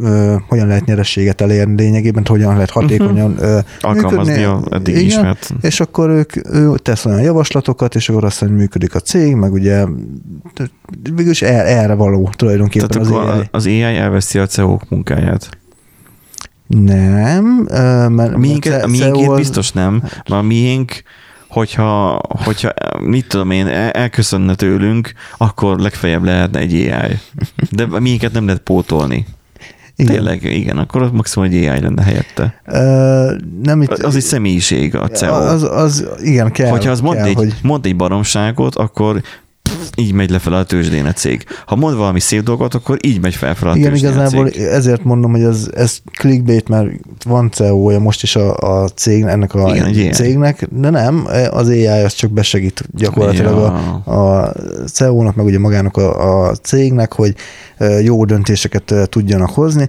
ö, 0.00 0.36
hogyan 0.48 0.66
lehet 0.66 0.84
nyerességet 0.84 1.40
elérni 1.40 1.74
lényegében, 1.82 2.24
hogyan 2.26 2.54
lehet 2.54 2.70
hatékonyan 2.70 3.30
uh-huh. 3.30 3.58
alkalmazni 3.80 4.32
működni. 4.32 4.70
a 4.70 4.74
eddig 4.74 4.94
Igen, 4.94 5.06
ismert. 5.06 5.54
És 5.60 5.80
akkor 5.80 6.10
ők 6.10 6.54
ő 6.54 6.74
tesz 6.82 7.04
olyan 7.04 7.20
javaslatokat, 7.20 7.94
és 7.94 8.08
akkor 8.08 8.24
aztán 8.24 8.50
működik 8.50 8.94
a 8.94 9.00
cég, 9.00 9.34
meg 9.34 9.52
ugye 9.52 9.84
végülis 11.14 11.42
erre, 11.42 11.64
erre 11.64 11.94
való 11.94 12.30
tulajdonképpen 12.36 12.88
Tehát 12.88 13.06
az 13.06 13.12
akkor 13.12 13.30
AI. 13.30 13.48
az 13.50 13.66
AI 13.66 13.82
elveszi 13.82 14.38
a 14.38 14.46
ceo 14.46 14.78
munkáját. 14.88 15.48
Nem, 16.66 17.44
mert 18.10 18.34
a 18.34 18.38
miénk, 18.38 18.64
a 18.82 18.86
miénk 18.86 19.34
biztos 19.34 19.72
nem, 19.72 19.94
mert 20.02 20.30
a 20.30 20.42
miénk 20.42 21.02
hogyha, 21.48 22.20
hogyha 22.28 22.72
mit 23.00 23.28
tudom 23.28 23.50
én, 23.50 23.66
elköszönne 23.92 24.54
tőlünk, 24.54 25.12
akkor 25.36 25.78
legfeljebb 25.78 26.24
lehetne 26.24 26.58
egy 26.58 26.74
AI. 26.74 27.18
De 27.70 27.86
minket 28.00 28.32
nem 28.32 28.46
lehet 28.46 28.60
pótolni. 28.60 29.26
Igen. 29.96 30.12
Tényleg, 30.12 30.42
igen, 30.42 30.78
akkor 30.78 31.02
az 31.02 31.10
maximum 31.12 31.48
egy 31.48 31.66
AI 31.66 31.80
lenne 31.80 32.02
helyette. 32.02 32.60
Uh, 32.66 33.40
nem 33.62 33.82
itt, 33.82 33.90
az 33.90 34.16
egy 34.16 34.22
személyiség 34.22 34.94
a 34.94 35.08
CEO. 35.08 35.34
Az, 35.34 35.62
az 35.62 36.06
igen, 36.22 36.52
kell. 36.52 36.70
Hogyha 36.70 36.90
az 36.90 37.00
mond, 37.00 37.16
kell, 37.16 37.26
egy, 37.26 37.34
hogy... 37.34 37.54
mond 37.62 37.86
egy 37.86 37.96
baromságot, 37.96 38.74
akkor 38.74 39.22
így 39.96 40.12
megy 40.12 40.30
lefelé 40.30 40.56
a 40.56 40.62
tőzsdén 40.62 41.06
a 41.06 41.12
cég. 41.12 41.44
Ha 41.66 41.76
mond 41.76 41.96
valami 41.96 42.20
szép 42.20 42.42
dolgot, 42.42 42.74
akkor 42.74 42.98
így 43.00 43.20
megy 43.20 43.34
felfelé 43.34 43.70
a 43.70 43.76
Igen, 43.76 43.94
igazából 43.94 44.46
a 44.46 44.48
cég. 44.48 44.62
ezért 44.62 45.04
mondom, 45.04 45.30
hogy 45.30 45.42
ez, 45.42 45.68
ez 45.74 45.98
clickbait, 46.12 46.68
mert 46.68 46.90
van 47.24 47.50
CEO-ja 47.50 47.98
most 47.98 48.22
is 48.22 48.36
a, 48.36 48.56
a 48.56 48.88
cég, 48.88 49.22
ennek 49.22 49.54
a 49.54 49.74
Igen, 49.74 50.12
cégnek, 50.12 50.68
de 50.70 50.90
nem, 50.90 51.26
az 51.50 51.68
AI 51.68 51.86
az 51.86 52.14
csak 52.14 52.30
besegít 52.30 52.84
gyakorlatilag 52.94 53.56
ja. 53.56 54.02
a, 54.04 54.42
a 54.42 54.52
CEO-nak, 54.92 55.34
meg 55.34 55.46
ugye 55.46 55.58
magának 55.58 55.96
a, 55.96 56.48
a 56.48 56.54
cégnek, 56.54 57.12
hogy 57.12 57.34
jó 58.02 58.24
döntéseket 58.24 58.94
tudjanak 59.08 59.50
hozni, 59.50 59.88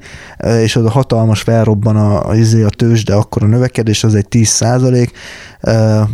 és 0.61 0.75
az 0.75 0.85
a 0.85 0.89
hatalmas 0.89 1.41
felrobban 1.41 1.95
a, 1.95 2.29
a, 2.29 2.35
izé, 2.35 2.63
a 2.63 2.69
tőzs, 2.69 3.03
de 3.03 3.13
akkor 3.13 3.43
a 3.43 3.47
növekedés 3.47 4.03
az 4.03 4.15
egy 4.15 4.27
10 4.27 4.47
százalék. 4.47 5.11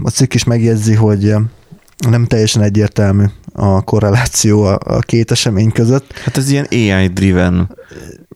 A 0.03 0.09
cikk 0.09 0.34
is 0.34 0.43
megjegyzi, 0.43 0.93
hogy 0.93 1.36
nem 2.09 2.26
teljesen 2.26 2.61
egyértelmű 2.61 3.24
a 3.54 3.82
korreláció 3.82 4.64
a, 4.64 4.78
a 4.84 4.99
két 4.99 5.32
esemény 5.32 5.72
között. 5.72 6.18
Hát 6.24 6.38
ez 6.38 6.49
ilyen 6.49 6.68
AI-driven 6.72 7.78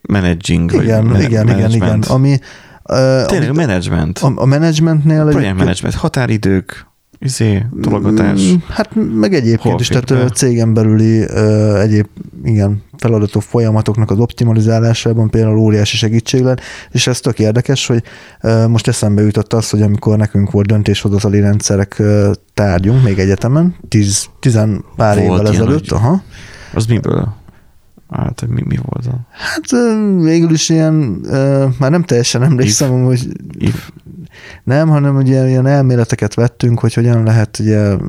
managing. 0.01 0.73
Igen, 0.73 1.07
vagy 1.07 1.21
igen, 1.21 1.49
igen, 1.49 1.71
igen. 1.71 2.01
Ami, 2.07 2.39
Tényleg 3.25 3.49
ami, 3.49 3.57
management. 3.57 4.19
A, 4.19 4.31
a 4.35 4.45
managementnél... 4.45 5.25
Projekt 5.25 5.57
management, 5.57 5.95
határidők, 5.95 6.87
izé, 7.19 7.65
tologatás. 7.81 8.51
Mm, 8.51 8.55
hát 8.69 8.89
meg 8.95 9.33
egyébként 9.33 9.61
Hol 9.61 9.79
is, 9.79 9.87
tehát 9.87 10.35
cégen 10.35 10.73
belüli 10.73 11.23
uh, 11.23 11.81
egyéb 11.81 12.07
igen, 12.43 12.83
feladatok 12.97 13.41
folyamatoknak 13.41 14.11
az 14.11 14.19
optimalizálásában 14.19 15.29
például 15.29 15.57
óriási 15.57 15.97
segítség 15.97 16.41
lett, 16.41 16.61
és 16.91 17.07
ez 17.07 17.19
tök 17.19 17.39
érdekes, 17.39 17.87
hogy 17.87 18.03
uh, 18.41 18.67
most 18.67 18.87
eszembe 18.87 19.21
jutott 19.21 19.53
az, 19.53 19.69
hogy 19.69 19.81
amikor 19.81 20.17
nekünk 20.17 20.51
volt 20.51 20.67
döntéshozatali 20.67 21.39
rendszerek 21.39 21.95
uh, 21.99 22.31
tárgyunk 22.53 23.03
még 23.03 23.19
egyetemen, 23.19 23.75
tíz, 23.87 24.25
tizen 24.39 24.85
pár 24.95 25.25
volt 25.25 25.39
évvel 25.39 25.53
ezelőtt, 25.53 25.91
aha. 25.91 26.21
Az 26.73 26.85
miből? 26.85 27.35
Hát, 28.09 28.47
mi, 28.47 28.61
mi 28.65 28.77
volt 28.83 29.05
a... 29.05 29.19
Hát 29.29 29.81
végül 30.21 30.51
is 30.51 30.69
ilyen, 30.69 30.93
már 31.79 31.91
nem 31.91 32.03
teljesen 32.03 32.43
emlékszem, 32.43 32.93
if, 32.93 33.05
hogy 33.05 33.27
if. 33.57 33.89
nem, 34.63 34.89
hanem 34.89 35.15
ugye 35.15 35.47
ilyen 35.47 35.65
elméleteket 35.65 36.33
vettünk, 36.33 36.79
hogy 36.79 36.93
hogyan 36.93 37.23
lehet 37.23 37.59
ugye 37.59 37.79
a, 37.79 37.99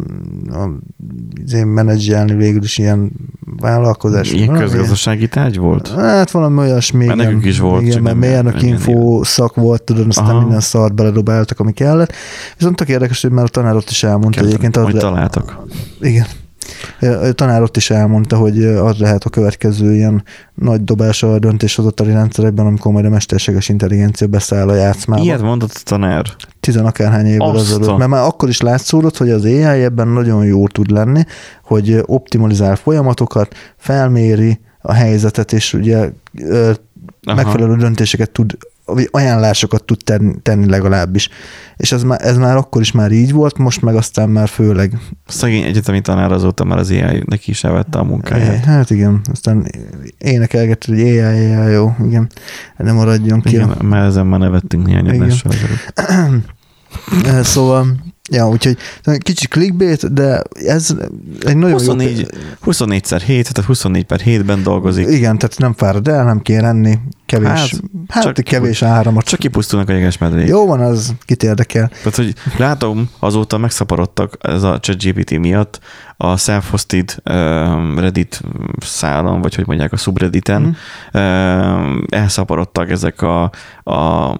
a 0.51 1.64
menedzselni 1.64 2.34
végül 2.34 2.62
is 2.62 2.78
ilyen 2.78 3.12
vállalkozás. 3.57 4.32
Ilyen 4.32 4.55
közgazdasági 4.55 5.28
tárgy 5.28 5.59
volt? 5.59 5.88
Hát 5.88 6.30
valami 6.30 6.59
olyasmi. 6.59 7.07
Mert 7.07 7.18
nekünk 7.18 7.44
is 7.44 7.59
volt. 7.59 7.82
Igen, 7.82 8.03
mert 8.03 8.16
mérnök 8.16 8.62
info 8.62 9.24
szak 9.24 9.55
volt, 9.55 9.82
tudod, 9.82 10.07
aztán 10.09 10.24
Aha. 10.24 10.40
minden 10.40 10.61
szart 10.61 10.94
beledobáltak, 10.94 11.61
ami 11.61 11.72
kellett. 11.72 12.12
Viszont 12.57 12.76
tök 12.76 12.88
érdekes, 12.88 13.22
hogy 13.22 13.30
már 13.30 13.44
a 13.44 13.49
tanárot 13.49 13.90
is 13.90 14.03
elmondta 14.03 14.40
Kezdem, 14.40 14.49
egyébként. 14.49 14.76
Hogy 14.76 14.94
találtak. 14.94 15.59
Igen. 16.01 16.26
A 17.01 17.33
tanár 17.33 17.63
ott 17.63 17.77
is 17.77 17.91
elmondta, 17.91 18.37
hogy 18.37 18.65
az 18.65 18.99
lehet 18.99 19.25
a 19.25 19.31
következő 19.31 19.95
ilyen 19.95 20.25
nagy 20.55 20.85
dobás 20.85 21.23
a 21.23 21.39
döntéshozatali 21.39 22.13
rendszerekben, 22.13 22.67
amikor 22.67 22.93
majd 22.93 23.05
a 23.05 23.09
mesterséges 23.09 23.69
intelligencia 23.69 24.27
beszáll 24.27 24.69
a 24.69 24.75
játszmába. 24.75 25.23
Ilyet 25.23 25.43
mondott 25.43 25.71
a 25.75 25.81
tanár? 25.85 26.27
Tizen 26.61 26.87
akárhány 26.87 27.27
évvel 27.27 27.49
azelőtt. 27.49 27.97
Mert 27.97 28.11
már 28.11 28.25
akkor 28.25 28.49
is 28.49 28.61
látszódott, 28.61 29.17
hogy 29.17 29.31
az 29.31 29.45
AI 29.45 29.83
ebben 29.83 30.09
nagyon 30.09 30.45
jó 30.45 30.67
tud 30.67 30.91
lenni, 30.91 31.25
hogy 31.63 32.03
optimalizál 32.07 32.77
folyamatokat, 32.77 33.55
felméri 33.77 34.61
a 34.81 34.93
helyzetet, 34.93 35.53
és 35.53 35.75
ugye 35.75 36.11
Aha. 37.23 37.37
megfelelő 37.37 37.77
döntéseket 37.77 38.31
tud 38.31 38.57
vagy 38.95 39.09
ajánlásokat 39.11 39.84
tud 39.84 39.99
tenni, 40.05 40.34
tenni 40.43 40.68
legalábbis. 40.68 41.28
És 41.76 41.93
ez 41.93 42.03
már, 42.03 42.18
ez 42.22 42.36
már 42.36 42.57
akkor 42.57 42.80
is 42.80 42.93
már 42.93 43.11
így 43.11 43.32
volt, 43.32 43.59
most 43.59 43.82
meg 43.82 43.97
aztán 43.97 44.30
már 44.30 44.49
főleg. 44.49 44.99
Szegény 45.26 45.62
egyetemi 45.62 46.01
tanár 46.01 46.32
azóta 46.32 46.64
már 46.64 46.78
az 46.78 46.91
AI 46.91 47.22
neki 47.26 47.51
is 47.51 47.64
elvette 47.64 47.99
a 47.99 48.05
munkáját. 48.05 48.64
Hát 48.64 48.91
igen, 48.91 49.20
aztán 49.32 49.70
énekelgett, 50.18 50.84
hogy 50.84 51.01
AI, 51.01 51.20
AI, 51.20 51.72
jó, 51.72 51.97
igen, 52.05 52.30
nem 52.76 52.95
maradjon 52.95 53.41
ki. 53.41 53.55
Igen, 53.55 53.76
mert 53.82 54.07
ezen 54.07 54.26
már 54.26 54.41
nevettünk 54.41 54.86
néhány 54.86 55.09
adással. 55.09 55.53
szóval 57.43 57.86
Ja, 58.30 58.49
úgyhogy 58.49 58.76
kicsi 59.18 59.47
clickbait, 59.47 60.12
de 60.12 60.43
ez 60.53 60.95
egy 61.45 61.57
nagyon 61.57 61.72
24, 61.72 62.18
jó... 62.18 62.26
24 62.61 63.01
x 63.01 63.11
7, 63.11 63.53
tehát 63.53 63.68
24 63.68 64.05
per 64.05 64.20
7-ben 64.24 64.62
dolgozik. 64.62 65.07
Igen, 65.09 65.39
tehát 65.39 65.59
nem 65.59 65.74
fárad 65.74 66.09
el, 66.09 66.24
nem 66.24 66.41
kér 66.41 66.64
enni, 66.64 66.99
kevés, 67.29 67.49
hát, 67.49 67.72
hát 68.09 68.22
csak 68.22 68.45
kevés 68.45 68.83
áramot. 68.83 69.24
Csak 69.24 69.39
kipusztulnak 69.39 69.89
a 69.89 69.93
jeges 69.93 70.18
medrék. 70.18 70.49
Jó 70.49 70.66
van, 70.66 70.81
az 70.81 71.14
kit 71.24 71.43
érdekel. 71.43 71.89
Tehát, 71.89 72.16
hogy 72.16 72.35
látom, 72.57 73.11
azóta 73.18 73.59
megszaporodtak 73.59 74.37
ez 74.41 74.62
a 74.62 74.81
ChatGPT 74.81 75.39
miatt 75.39 75.81
a 76.16 76.37
self-hosted 76.37 77.14
uh, 77.24 77.35
Reddit 78.01 78.43
szálon, 78.79 79.41
vagy 79.41 79.55
hogy 79.55 79.66
mondják 79.66 79.93
a 79.93 79.97
subredditen, 79.97 80.62
mm. 80.62 81.20
uh, 81.20 81.97
elszaporodtak 82.09 82.91
ezek 82.91 83.22
a, 83.22 83.51
a 83.85 84.37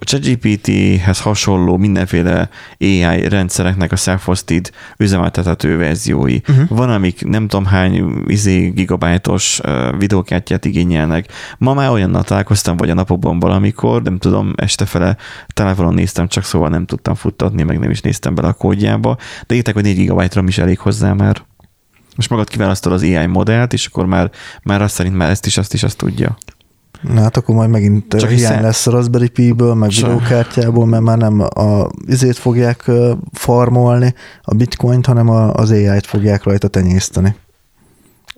a 0.00 0.04
ChatGPT-hez 0.04 1.20
hasonló 1.20 1.76
mindenféle 1.76 2.48
AI 2.78 3.28
rendszereknek 3.28 3.92
a 3.92 3.96
self-hosted 3.96 4.70
üzemeltethető 4.96 5.76
verziói. 5.76 6.38
Uh-huh. 6.48 6.68
Van, 6.68 6.90
amik 6.90 7.24
nem 7.24 7.48
tudom 7.48 7.64
hány 7.64 8.22
izé, 8.26 8.68
gigabájtos 8.68 9.60
uh, 9.62 9.98
videókártyát 9.98 10.64
igényelnek. 10.64 11.32
Ma 11.58 11.74
már 11.74 11.90
olyannal 11.90 12.22
találkoztam, 12.22 12.76
vagy 12.76 12.90
a 12.90 12.94
napokban 12.94 13.38
valamikor, 13.38 14.02
nem 14.02 14.18
tudom, 14.18 14.52
estefele 14.56 15.16
telefonon 15.46 15.94
néztem, 15.94 16.28
csak 16.28 16.44
szóval 16.44 16.68
nem 16.68 16.86
tudtam 16.86 17.14
futtatni, 17.14 17.62
meg 17.62 17.78
nem 17.78 17.90
is 17.90 18.00
néztem 18.00 18.34
bele 18.34 18.48
a 18.48 18.52
kódjába, 18.52 19.16
de 19.46 19.54
értek, 19.54 19.74
hogy 19.74 19.82
4 19.82 19.96
gigabájtra 19.96 20.42
is 20.46 20.58
elég 20.58 20.78
hozzá 20.78 21.12
már. 21.12 21.42
Most 22.16 22.30
magad 22.30 22.48
kiválasztod 22.48 22.92
az 22.92 23.02
AI 23.02 23.26
modellt, 23.26 23.72
és 23.72 23.86
akkor 23.86 24.06
már, 24.06 24.30
már 24.62 24.82
azt 24.82 24.94
szerint 24.94 25.16
már 25.16 25.30
ezt 25.30 25.46
is, 25.46 25.58
azt 25.58 25.74
is, 25.74 25.82
azt 25.82 25.96
tudja. 25.96 26.36
Na 27.00 27.20
hát 27.20 27.36
akkor 27.36 27.54
majd 27.54 27.70
megint 27.70 28.08
Csak 28.08 28.20
hiány 28.20 28.38
hiszen... 28.38 28.62
lesz 28.62 28.86
a 28.86 28.90
Raspberry 28.90 29.28
Pi-ből, 29.28 29.74
meg 29.74 29.90
videókártyából, 29.90 30.86
mert 30.86 31.02
már 31.02 31.18
nem 31.18 31.40
a 31.40 31.88
izét 32.06 32.36
fogják 32.36 32.90
farmolni, 33.32 34.14
a 34.42 34.54
bitcoint, 34.54 35.06
hanem 35.06 35.28
az 35.28 35.70
AI-t 35.70 36.06
fogják 36.06 36.42
rajta 36.42 36.68
tenyészteni. 36.68 37.34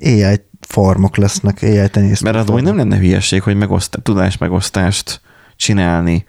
AI 0.05 0.41
farmok 0.61 1.17
lesznek, 1.17 1.59
AI 1.63 1.89
tenyésztő 1.89 2.25
Mert 2.25 2.37
az 2.37 2.49
hogy 2.49 2.63
nem 2.63 2.77
lenne 2.77 2.97
hülyeség, 2.99 3.43
hogy 3.43 3.57
megoszt, 3.57 3.99
tudás 4.03 4.39
megosztást 4.39 5.21
csinálni, 5.57 6.25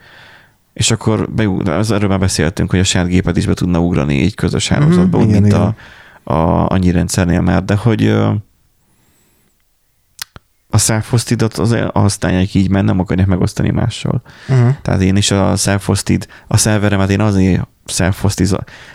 és 0.73 0.91
akkor 0.91 1.29
be, 1.31 1.49
az 1.77 1.91
erről 1.91 2.09
már 2.09 2.19
beszéltünk, 2.19 2.69
hogy 2.69 2.79
a 2.79 2.83
saját 2.83 3.07
gépet 3.07 3.37
is 3.37 3.45
be 3.45 3.53
tudna 3.53 3.79
ugrani 3.79 4.21
így 4.21 4.35
közös 4.35 4.67
hálózatba, 4.67 5.17
Mhm, 5.17 5.25
úgy, 5.25 5.29
igen, 5.29 5.41
mint 5.41 5.53
igen. 5.53 5.75
a, 6.23 6.33
a 6.33 6.69
annyi 6.69 6.91
rendszernél 6.91 7.41
már, 7.41 7.63
de 7.63 7.75
hogy 7.75 8.15
a 10.73 10.77
self 10.77 11.09
hosted 11.09 11.41
az 11.41 11.75
használják 11.93 12.53
így, 12.53 12.69
mert 12.69 12.85
nem 12.85 12.99
akarják 12.99 13.27
megosztani 13.27 13.69
mással. 13.69 14.21
Uh-huh. 14.47 14.75
Tehát 14.81 15.01
én 15.01 15.15
is 15.15 15.31
a 15.31 15.55
self 15.55 15.89
a 16.47 16.57
szerveremet 16.57 17.09
én 17.09 17.19
azért 17.19 17.67
self 17.85 18.25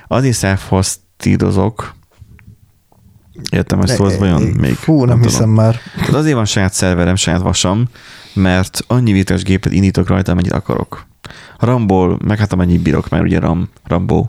azért 0.08 0.36
self 0.36 0.72
Értem, 3.50 3.80
ezt 3.80 3.94
szólsz 3.94 4.16
vajon 4.16 4.42
még? 4.42 4.74
Fú, 4.74 4.96
nem, 5.04 5.06
tudom. 5.06 5.22
hiszem 5.22 5.48
már. 5.48 5.76
Tehát 5.96 6.14
azért 6.14 6.34
van 6.34 6.44
saját 6.44 6.72
szerverem, 6.72 7.16
saját 7.16 7.40
vasam, 7.40 7.88
mert 8.34 8.84
annyi 8.86 9.12
virtuális 9.12 9.44
gépet 9.44 9.72
indítok 9.72 10.08
rajta, 10.08 10.32
amennyit 10.32 10.52
akarok. 10.52 11.06
A 11.58 11.64
RAM-ból, 11.64 12.18
meg 12.24 12.38
hát 12.38 12.52
amennyit 12.52 12.80
bírok, 12.80 13.08
mert 13.08 13.24
ugye 13.24 13.38
RAM, 13.38 13.68
Rambo, 13.84 14.26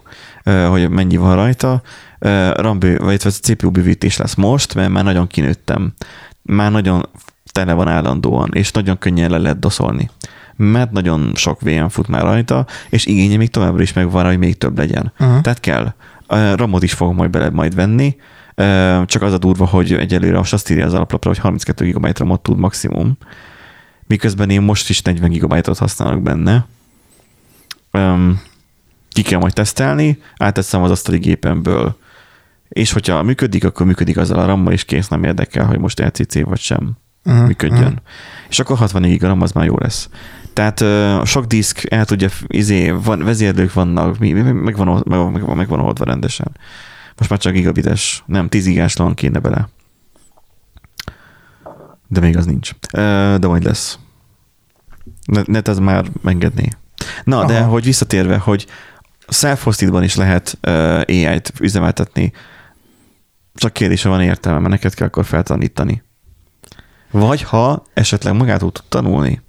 hogy 0.69 0.89
mennyi 0.89 1.17
van 1.17 1.35
rajta. 1.35 1.81
RAM, 2.53 2.79
vagy 2.79 3.21
ez 3.23 3.39
CPU 3.39 3.71
bővítés 3.71 4.17
lesz 4.17 4.35
most, 4.35 4.75
mert 4.75 4.89
már 4.89 5.03
nagyon 5.03 5.27
kinőttem. 5.27 5.93
Már 6.41 6.71
nagyon 6.71 7.09
tele 7.59 7.73
van 7.73 7.87
állandóan, 7.87 8.49
és 8.53 8.71
nagyon 8.71 8.97
könnyen 8.97 9.29
le 9.29 9.37
lehet 9.37 9.59
doszolni. 9.59 10.09
Mert 10.55 10.91
nagyon 10.91 11.31
sok 11.35 11.61
VM 11.61 11.87
fut 11.87 12.07
már 12.07 12.21
rajta, 12.21 12.65
és 12.89 13.05
igénye 13.05 13.37
még 13.37 13.49
továbbra 13.49 13.81
is 13.81 13.93
megvan, 13.93 14.25
hogy 14.25 14.37
még 14.37 14.57
több 14.57 14.77
legyen. 14.77 15.13
Uh-huh. 15.19 15.41
Tehát 15.41 15.59
kell. 15.59 15.93
A 16.27 16.55
RAM-ot 16.55 16.83
is 16.83 16.93
fogom 16.93 17.15
majd 17.15 17.29
bele 17.29 17.49
majd 17.49 17.75
venni, 17.75 18.15
csak 19.05 19.21
az 19.21 19.33
a 19.33 19.37
durva, 19.37 19.65
hogy 19.65 19.93
egyelőre 19.93 20.37
most 20.37 20.53
azt 20.53 20.69
írja 20.69 20.85
az 20.85 20.93
alaplapra, 20.93 21.29
hogy 21.29 21.39
32 21.39 21.89
GB 21.89 22.17
RAM-ot 22.17 22.41
tud 22.41 22.57
maximum, 22.57 23.17
miközben 24.07 24.49
én 24.49 24.61
most 24.61 24.89
is 24.89 25.01
40 25.01 25.29
GB-ot 25.29 25.77
használok 25.77 26.21
benne. 26.21 26.65
Ki 29.09 29.21
kell 29.21 29.39
majd 29.39 29.53
tesztelni, 29.53 30.21
átteszem 30.37 30.83
az 30.83 30.91
asztali 30.91 31.17
gépemből, 31.17 31.97
és 32.69 32.91
hogyha 32.91 33.23
működik, 33.23 33.63
akkor 33.63 33.85
működik 33.85 34.17
azzal 34.17 34.39
a 34.39 34.45
RAM-mal, 34.45 34.73
és 34.73 34.85
kész, 34.85 35.07
nem 35.07 35.23
érdekel, 35.23 35.65
hogy 35.65 35.79
most 35.79 35.99
LCC 35.99 36.43
vagy 36.43 36.59
sem 36.59 36.97
Uh-huh. 37.25 37.45
működjön. 37.45 37.79
Uh-huh. 37.81 37.97
És 38.49 38.59
akkor 38.59 38.77
64 38.77 39.17
GB 39.17 39.23
RAM 39.23 39.41
az 39.41 39.51
már 39.51 39.65
jó 39.65 39.75
lesz. 39.77 40.09
Tehát 40.53 40.81
ö, 40.81 41.21
sok 41.25 41.45
diszk 41.45 41.91
el 41.91 42.05
tudja, 42.05 42.29
izé, 42.47 42.89
van, 42.89 43.23
vezérlők 43.23 43.73
vannak, 43.73 44.17
mi, 44.17 44.31
mi, 44.31 44.41
meg, 44.51 44.75
van, 44.77 44.87
old- 44.87 45.05
meg, 45.07 45.31
meg, 45.31 45.55
meg 45.55 45.67
van 45.67 45.79
oldva 45.79 46.05
rendesen. 46.05 46.57
Most 47.17 47.29
már 47.29 47.39
csak 47.39 47.53
gigabites, 47.53 48.23
nem, 48.25 48.49
10 48.49 48.65
gigás 48.65 48.95
LAN 48.95 49.13
kéne 49.13 49.39
bele. 49.39 49.69
De 52.07 52.19
még 52.19 52.37
az 52.37 52.45
nincs. 52.45 52.71
Ö, 52.93 53.35
De 53.39 53.47
majd 53.47 53.63
lesz. 53.63 53.99
Net, 55.45 55.67
ez 55.67 55.79
már 55.79 56.05
engedné. 56.25 56.67
Na, 57.23 57.37
Aha. 57.37 57.47
de 57.47 57.61
hogy 57.61 57.83
visszatérve, 57.83 58.37
hogy 58.37 58.67
self 59.27 59.65
is 60.01 60.15
lehet 60.15 60.57
uh, 60.67 61.01
AI-t 61.07 61.53
üzemeltetni, 61.59 62.31
csak 63.53 63.73
kérdés, 63.73 64.03
ha 64.03 64.09
van 64.09 64.21
értelme, 64.21 64.59
mert 64.59 64.71
neked 64.71 64.93
kell 64.93 65.07
akkor 65.07 65.25
feltanítani. 65.25 66.03
Vagy 67.11 67.41
ha 67.41 67.83
esetleg 67.93 68.33
magától 68.35 68.71
tud 68.71 68.85
tanulni, 68.89 69.41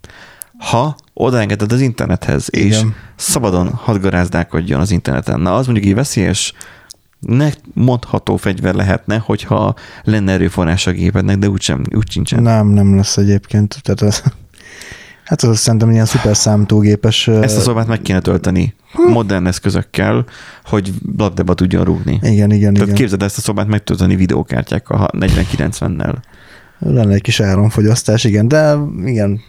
ha 0.59 0.97
odaengeded 1.15 1.73
az 1.73 1.81
internethez, 1.81 2.49
és 2.51 2.65
Igen. 2.65 2.95
szabadon 3.17 3.73
hadgarázdálkodjon 3.73 4.81
az 4.81 4.91
interneten. 4.91 5.41
Na, 5.41 5.55
az 5.55 5.65
mondjuk 5.67 5.87
így 5.87 5.95
veszélyes, 5.95 6.53
ne 7.21 7.49
mondható 7.75 8.37
fegyver 8.37 8.75
lehetne, 8.75 9.19
hogyha 9.19 9.75
lenne 10.05 10.33
erőforrás 10.33 10.87
a 10.87 10.91
gépednek, 10.91 11.39
de 11.39 11.49
úgysem, 11.49 11.83
úgy 11.95 12.11
sincsen. 12.11 12.43
Nem, 12.43 12.67
nem 12.67 12.97
lesz 12.97 13.17
egyébként. 13.17 13.81
Tehát 13.83 14.01
az, 14.01 14.23
hát 15.25 15.43
az 15.43 15.59
szerintem 15.59 15.91
ilyen 15.91 16.05
szuper 16.05 16.37
számítógépes. 16.37 17.29
Ezt 17.29 17.57
a 17.57 17.61
szobát 17.61 17.87
meg 17.87 18.03
kéne 18.03 18.21
tölteni 18.21 18.75
modern 19.09 19.47
eszközökkel, 19.47 20.25
hogy 20.65 20.93
blabdeba 21.03 21.55
tudjon 21.55 21.85
rúgni. 21.85 22.19
Igen, 22.23 22.51
igen, 22.51 22.73
Tehát 22.73 22.89
igen. 22.89 23.01
képzeld 23.01 23.23
ezt 23.23 23.39
a 23.39 23.41
szobát 23.41 23.67
megtölteni 23.67 24.17
videókártyákkal, 24.17 24.99
ha 24.99 25.09
40-90-nel. 25.13 26.15
Lenne 26.83 27.14
egy 27.14 27.20
kis 27.22 27.41
áramfogyasztás, 27.41 28.24
igen, 28.24 28.49
de 28.49 28.74
igen. 29.05 29.41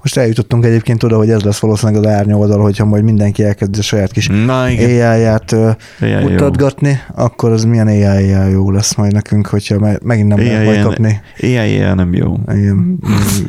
Most 0.00 0.16
eljutottunk 0.16 0.64
egyébként 0.64 1.02
oda, 1.02 1.16
hogy 1.16 1.30
ez 1.30 1.42
lesz 1.42 1.58
valószínűleg 1.58 2.04
az 2.04 2.10
árnyoldal, 2.10 2.60
hogyha 2.60 2.84
majd 2.84 3.04
mindenki 3.04 3.44
elkezd 3.44 3.78
a 3.78 3.82
saját 3.82 4.12
kis 4.12 4.28
AI-ját 4.28 5.52
jó. 6.00 6.18
mutatgatni, 6.28 6.98
akkor 7.14 7.50
az 7.50 7.64
milyen 7.64 7.86
AI 7.86 8.50
jó 8.50 8.70
lesz 8.70 8.94
majd 8.94 9.12
nekünk, 9.12 9.46
hogyha 9.46 9.78
me- 9.78 10.02
megint 10.02 10.28
nem 10.28 10.38
lehet 10.38 10.58
AI 10.58 10.64
majd 10.64 10.76
ilyen- 10.76 10.88
kapni. 10.88 11.20
AI 11.42 11.78
nem 11.94 12.14
jó. 12.14 12.36
Igen, 12.54 12.98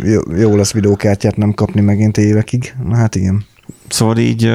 jó, 0.04 0.20
jó 0.38 0.56
lesz 0.56 0.74
videókártyát 0.74 1.36
nem 1.38 1.54
kapni 1.54 1.82
megint 1.82 2.18
évekig. 2.18 2.74
Na 2.88 2.96
hát 2.96 3.16
igen. 3.16 3.46
Szóval 3.90 4.18
így 4.18 4.52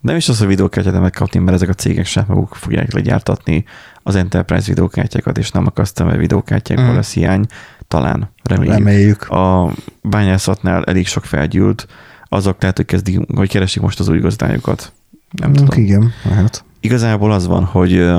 nem 0.00 0.16
is 0.16 0.28
az, 0.28 0.38
hogy 0.38 0.46
videókártyát 0.46 0.92
nem 0.92 1.02
megkapni, 1.02 1.40
mert 1.40 1.54
ezek 1.56 1.68
a 1.68 1.72
cégek 1.74 2.06
sem 2.06 2.24
maguk 2.28 2.54
fogják 2.54 2.92
legyártatni 2.92 3.64
az 4.02 4.14
Enterprise 4.14 4.66
videókártyákat, 4.66 5.38
és 5.38 5.50
nem 5.50 5.66
a 5.66 5.70
customer 5.70 6.18
videókártyákból 6.18 6.92
Mm. 6.92 6.94
lesz 6.94 7.12
hiány. 7.12 7.46
Talán, 7.88 8.30
reméljük. 8.42 8.74
Reméljük. 8.74 9.28
A 9.28 9.72
bányászatnál 10.02 10.84
elég 10.84 11.06
sok 11.06 11.24
felgyűlt, 11.24 11.86
azok 12.28 12.60
lehet, 12.60 12.76
hogy 12.76 12.86
kezdik, 12.86 13.18
hogy 13.34 13.48
keresik 13.48 13.82
most 13.82 14.00
az 14.00 14.08
új 14.08 14.18
gazdájukat. 14.18 14.92
Nem 15.30 15.50
Mm, 15.50 15.52
tudom. 15.52 15.78
Igen, 15.78 16.12
hát. 16.34 16.64
Igazából 16.80 17.32
az 17.32 17.46
van, 17.46 17.64
hogy, 17.64 18.10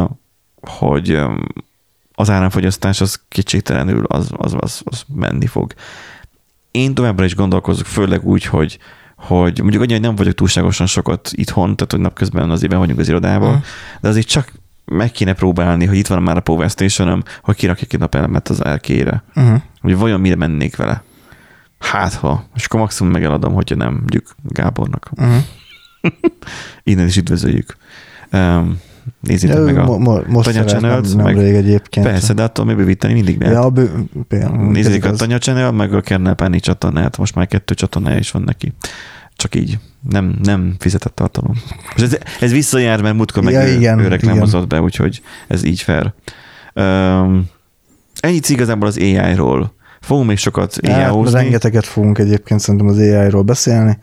hogy 0.61 1.21
az 2.15 2.29
áramfogyasztás 2.29 3.01
az 3.01 3.21
kétségtelenül 3.29 4.05
az, 4.05 4.29
az, 4.37 4.55
az, 4.59 4.81
az 4.83 5.03
menni 5.15 5.45
fog. 5.45 5.73
Én 6.71 6.93
továbbra 6.93 7.25
is 7.25 7.35
gondolkozok, 7.35 7.85
főleg 7.85 8.23
úgy, 8.25 8.45
hogy 8.45 8.79
hogy 9.15 9.59
mondjuk 9.61 9.81
annyi, 9.81 9.91
hogy 9.91 10.01
nem 10.01 10.15
vagyok 10.15 10.33
túlságosan 10.33 10.87
sokat 10.87 11.29
itthon, 11.33 11.75
tehát 11.75 11.91
hogy 11.91 11.99
napközben 12.01 12.49
azért 12.51 12.71
ben 12.71 12.79
vagyunk 12.79 12.99
az 12.99 13.07
irodában, 13.07 13.55
Mm. 13.55 13.59
de 14.01 14.07
azért 14.07 14.27
csak 14.27 14.51
meg 14.85 15.11
kéne 15.11 15.33
próbálni, 15.33 15.85
hogy 15.85 15.97
itt 15.97 16.07
van 16.07 16.23
már 16.23 16.37
a 16.37 16.41
Power 16.41 16.69
station 16.69 17.23
hogy 17.43 17.55
kirakjak 17.55 17.93
egy 17.93 17.99
napelemet 17.99 18.49
az 18.49 18.65
elkére. 18.65 19.23
Uh-huh. 19.35 19.61
Hogy 19.81 19.97
vajon 19.97 20.19
mire 20.19 20.35
mennék 20.35 20.75
vele. 20.75 21.03
Hát 21.79 22.13
ha, 22.13 22.45
és 22.55 22.65
akkor 22.65 22.79
maximum 22.79 23.11
megeladom, 23.11 23.53
hogyha 23.53 23.75
nem 23.75 23.93
mondjuk 23.93 24.35
Gábornak. 24.43 25.09
Uh-huh. 25.15 25.35
Innen 26.83 27.07
is 27.07 27.17
üdvözöljük. 27.17 27.75
Um, 28.31 28.79
nézzétek 29.19 29.57
Ja, 29.57 29.63
meg 29.63 29.77
a... 29.77 29.83
mo- 29.83 29.99
mo- 29.99 30.27
most 30.27 30.51
Tanya 30.51 30.67
szerez, 30.67 31.13
nem, 31.13 31.25
meg- 31.25 31.37
rég 31.37 31.53
egyébként. 31.55 32.05
Persze, 32.05 32.33
de 32.33 32.43
attól 32.43 32.65
még 32.65 32.75
bővíteni 32.75 33.13
mindig 33.13 33.39
lehet. 33.39 33.55
Ja, 33.55 33.69
bő, 33.69 33.91
például, 34.27 34.71
Nézzék 34.71 35.05
a. 35.05 35.11
Tanya 35.11 35.37
Channel, 35.37 35.71
meg 35.71 35.93
a 35.93 36.01
Kernel 36.01 36.35
Penny 36.35 36.57
csatornát, 36.57 37.17
most 37.17 37.35
már 37.35 37.47
kettő 37.47 37.73
csatornája 37.73 38.17
is 38.17 38.31
van 38.31 38.41
neki. 38.41 38.73
Csak 39.35 39.55
így. 39.55 39.77
Nem, 40.09 40.35
nem 40.43 40.75
fizetett 40.79 41.15
tartalom. 41.15 41.55
Most 41.97 42.13
ez, 42.13 42.17
ez 42.39 42.51
visszajár, 42.51 43.01
mert 43.01 43.15
múltkor 43.15 43.43
meg 43.43 43.53
Ja, 43.53 43.67
ő, 43.67 43.71
igen, 43.73 43.99
ő 43.99 44.07
reklámozott 44.07 44.67
be, 44.67 44.81
úgyhogy 44.81 45.21
ez 45.47 45.63
így 45.63 45.81
fair. 45.81 46.13
Um, 46.75 47.45
ennyit 48.19 48.49
igazából 48.49 48.87
az 48.87 48.97
AI-ról. 48.97 49.73
Fogunk 50.01 50.27
még 50.27 50.37
sokat 50.37 50.77
Hát, 50.87 51.07
AI-hozni. 51.07 51.39
rengeteget 51.39 51.85
fogunk 51.85 52.17
egyébként 52.17 52.59
szerintem 52.59 52.87
az 52.89 52.97
AI-ról 52.97 53.41
beszélni, 53.43 53.97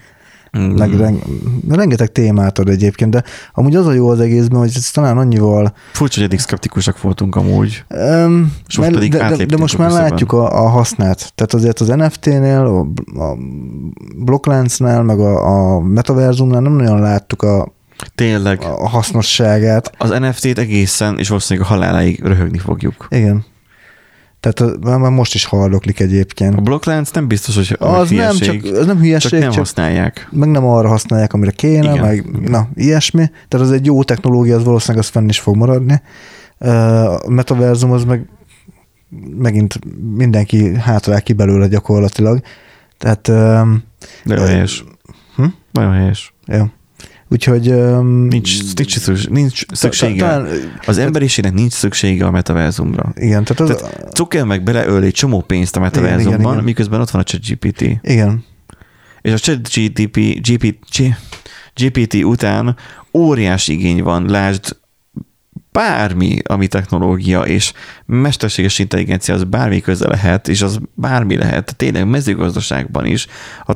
Mm. 0.59 0.63
meg 0.63 0.97
ren, 0.97 1.21
rengeteg 1.69 2.13
témát 2.13 2.59
ad 2.59 2.69
egyébként, 2.69 3.11
de 3.11 3.25
amúgy 3.53 3.77
az 3.77 3.87
a 3.87 3.93
jó 3.93 4.09
az 4.09 4.21
egészben, 4.21 4.59
hogy 4.59 4.73
ez 4.75 4.91
talán 4.91 5.19
annyival 5.19 5.75
Furcsa, 5.93 6.15
hogy 6.15 6.25
eddig 6.29 6.39
szkeptikusak 6.39 7.01
voltunk 7.01 7.37
amúgy. 7.37 7.85
Um, 7.89 8.53
És 8.69 8.79
most 8.79 8.91
pedig 8.91 9.11
de, 9.11 9.37
de, 9.37 9.45
de 9.45 9.57
most 9.57 9.79
már 9.79 9.91
látjuk 9.91 10.33
a, 10.33 10.65
a 10.65 10.69
hasznát. 10.69 11.33
Tehát 11.35 11.55
azért 11.55 11.81
az 11.81 11.87
NFT-nél, 11.87 12.61
a, 12.61 12.81
a 13.23 13.37
blokkláncnál, 14.17 15.03
meg 15.03 15.21
a, 15.21 15.75
a 15.75 15.81
metaverzumnál 15.81 16.61
nem 16.61 16.73
nagyon 16.73 17.01
láttuk 17.01 17.43
a, 17.43 17.73
Tényleg. 18.15 18.61
a 18.61 18.89
hasznosságát. 18.89 19.93
Az 19.99 20.11
NFT-t 20.11 20.59
egészen, 20.59 21.19
és 21.19 21.29
valószínűleg 21.29 21.69
a 21.69 21.73
haláláig 21.73 22.23
röhögni 22.23 22.59
fogjuk. 22.59 23.07
Igen. 23.11 23.45
Tehát 24.41 24.61
a, 24.85 24.99
már 24.99 25.11
most 25.11 25.35
is 25.35 25.45
halloklik 25.45 26.01
A 26.01 26.03
egyébként. 26.03 26.63
blokklánc 26.63 27.11
nem 27.11 27.27
biztos, 27.29 27.55
hogy 27.57 27.77
Az 27.79 28.09
nem, 28.11 28.19
hülyeség, 28.19 28.63
csak, 28.63 28.77
az 28.77 28.87
nem 28.87 28.99
hülyeség, 28.99 29.31
csak 29.31 29.41
nem 29.41 29.51
csak, 29.51 29.59
használják. 29.59 30.29
meg 30.31 30.49
nem 30.51 30.65
arra 30.65 30.89
használják, 30.89 31.33
amire 31.33 31.51
kéne, 31.51 31.91
Igen, 31.93 32.05
meg 32.07 32.17
igen. 32.17 32.51
na, 32.51 32.69
ilyesmi. 32.75 33.31
Tehát 33.49 33.67
az 33.67 33.73
egy 33.73 33.87
jó 33.87 34.03
technológia, 34.03 34.57
az 34.57 34.65
valószínűleg 34.65 35.05
az 35.05 35.11
fenn 35.11 35.29
is 35.29 35.41
fog 35.41 35.57
maradni. 35.57 36.03
A 37.25 37.31
metaverzum 37.31 37.91
az 37.91 38.05
meg 38.05 38.29
megint 39.39 39.79
mindenki 40.17 40.75
hátrál 40.75 41.23
ki 41.23 41.33
belőle 41.33 41.67
gyakorlatilag. 41.69 42.41
Tehát 42.99 43.27
Nagyon 44.25 44.45
Ö, 44.45 44.47
helyes. 44.47 44.85
hm? 45.37 45.45
Nagyon 45.73 45.93
helyes. 45.93 46.35
Ja. 46.47 46.73
Úgyhogy... 47.33 47.69
Um, 47.69 48.27
Nincs, 48.27 48.75
nincs, 48.75 48.99
szükség, 48.99 49.31
nincs 49.31 49.63
szüksége. 49.73 50.19
Talán, 50.19 50.49
Az 50.87 50.99
emberiségnek 50.99 51.53
nincs 51.55 51.73
szüksége 51.73 52.27
a 52.27 52.31
metaverzumra. 52.31 53.13
igen, 53.17 53.45
tehát 53.45 53.61
az... 53.73 53.77
Tehát 53.81 54.17
Zuckerberg 54.17 54.63
beleöl 54.63 55.03
egy 55.03 55.13
csomó 55.13 55.41
pénzt 55.41 55.77
a 55.77 55.79
Igen, 55.79 55.91
igen, 55.93 56.03
metaverzumban, 56.05 56.53
igen. 56.53 56.65
miközben 56.65 57.01
ott 57.01 57.11
van 57.11 57.21
a 57.21 57.25
ChatGPT. 57.25 57.81
igen. 58.03 58.45
És 59.21 59.33
a 59.33 59.39
ChatGPT 59.39 60.19
GPT, 60.49 61.03
GPT 61.75 62.15
után 62.15 62.77
óriási 63.13 63.73
igény 63.73 64.03
van, 64.03 64.27
lásd 64.31 64.77
bármi, 65.73 66.39
ami 66.45 66.67
technológia 66.67 67.41
és 67.41 67.73
mesterséges 68.07 68.79
intelligencia, 68.79 69.35
az 69.35 69.45
bármi 69.45 69.81
köze 69.81 70.09
lehet, 70.09 70.49
és 70.49 70.63
az 70.63 70.79
bármi 70.95 71.37
lehet, 71.37 71.77
tényleg 71.77 72.09
mezőgazdaságban 72.09 73.07
is, 73.07 73.27
a 73.67 73.73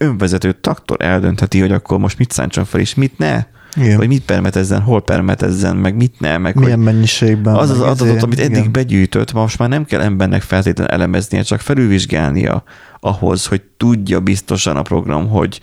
önvezető 0.00 0.52
traktor 0.52 1.02
eldöntheti, 1.02 1.60
hogy 1.60 1.72
akkor 1.72 1.98
most 1.98 2.18
mit 2.18 2.30
szántson 2.30 2.64
fel, 2.64 2.80
és 2.80 2.94
mit 2.94 3.18
ne. 3.18 3.44
Igen. 3.76 3.96
Vagy 3.96 4.08
mit 4.08 4.22
permetezzen, 4.22 4.80
hol 4.80 5.02
permetezzen, 5.02 5.76
meg 5.76 5.94
mit 5.96 6.20
ne, 6.20 6.38
meg 6.38 6.54
Milyen 6.54 6.76
hogy 6.76 6.84
mennyiségben. 6.84 7.54
az 7.54 7.70
az 7.70 7.80
adatot, 7.80 8.08
ezért, 8.08 8.22
amit 8.22 8.40
eddig 8.40 8.56
igen. 8.56 8.72
begyűjtött, 8.72 9.32
most 9.32 9.58
már 9.58 9.68
nem 9.68 9.84
kell 9.84 10.00
embernek 10.00 10.42
feltétlenül 10.42 10.92
elemeznie, 10.92 11.42
csak 11.42 11.60
felülvizsgálnia 11.60 12.62
ahhoz, 13.00 13.46
hogy 13.46 13.62
tudja 13.76 14.20
biztosan 14.20 14.76
a 14.76 14.82
program, 14.82 15.28
hogy 15.28 15.60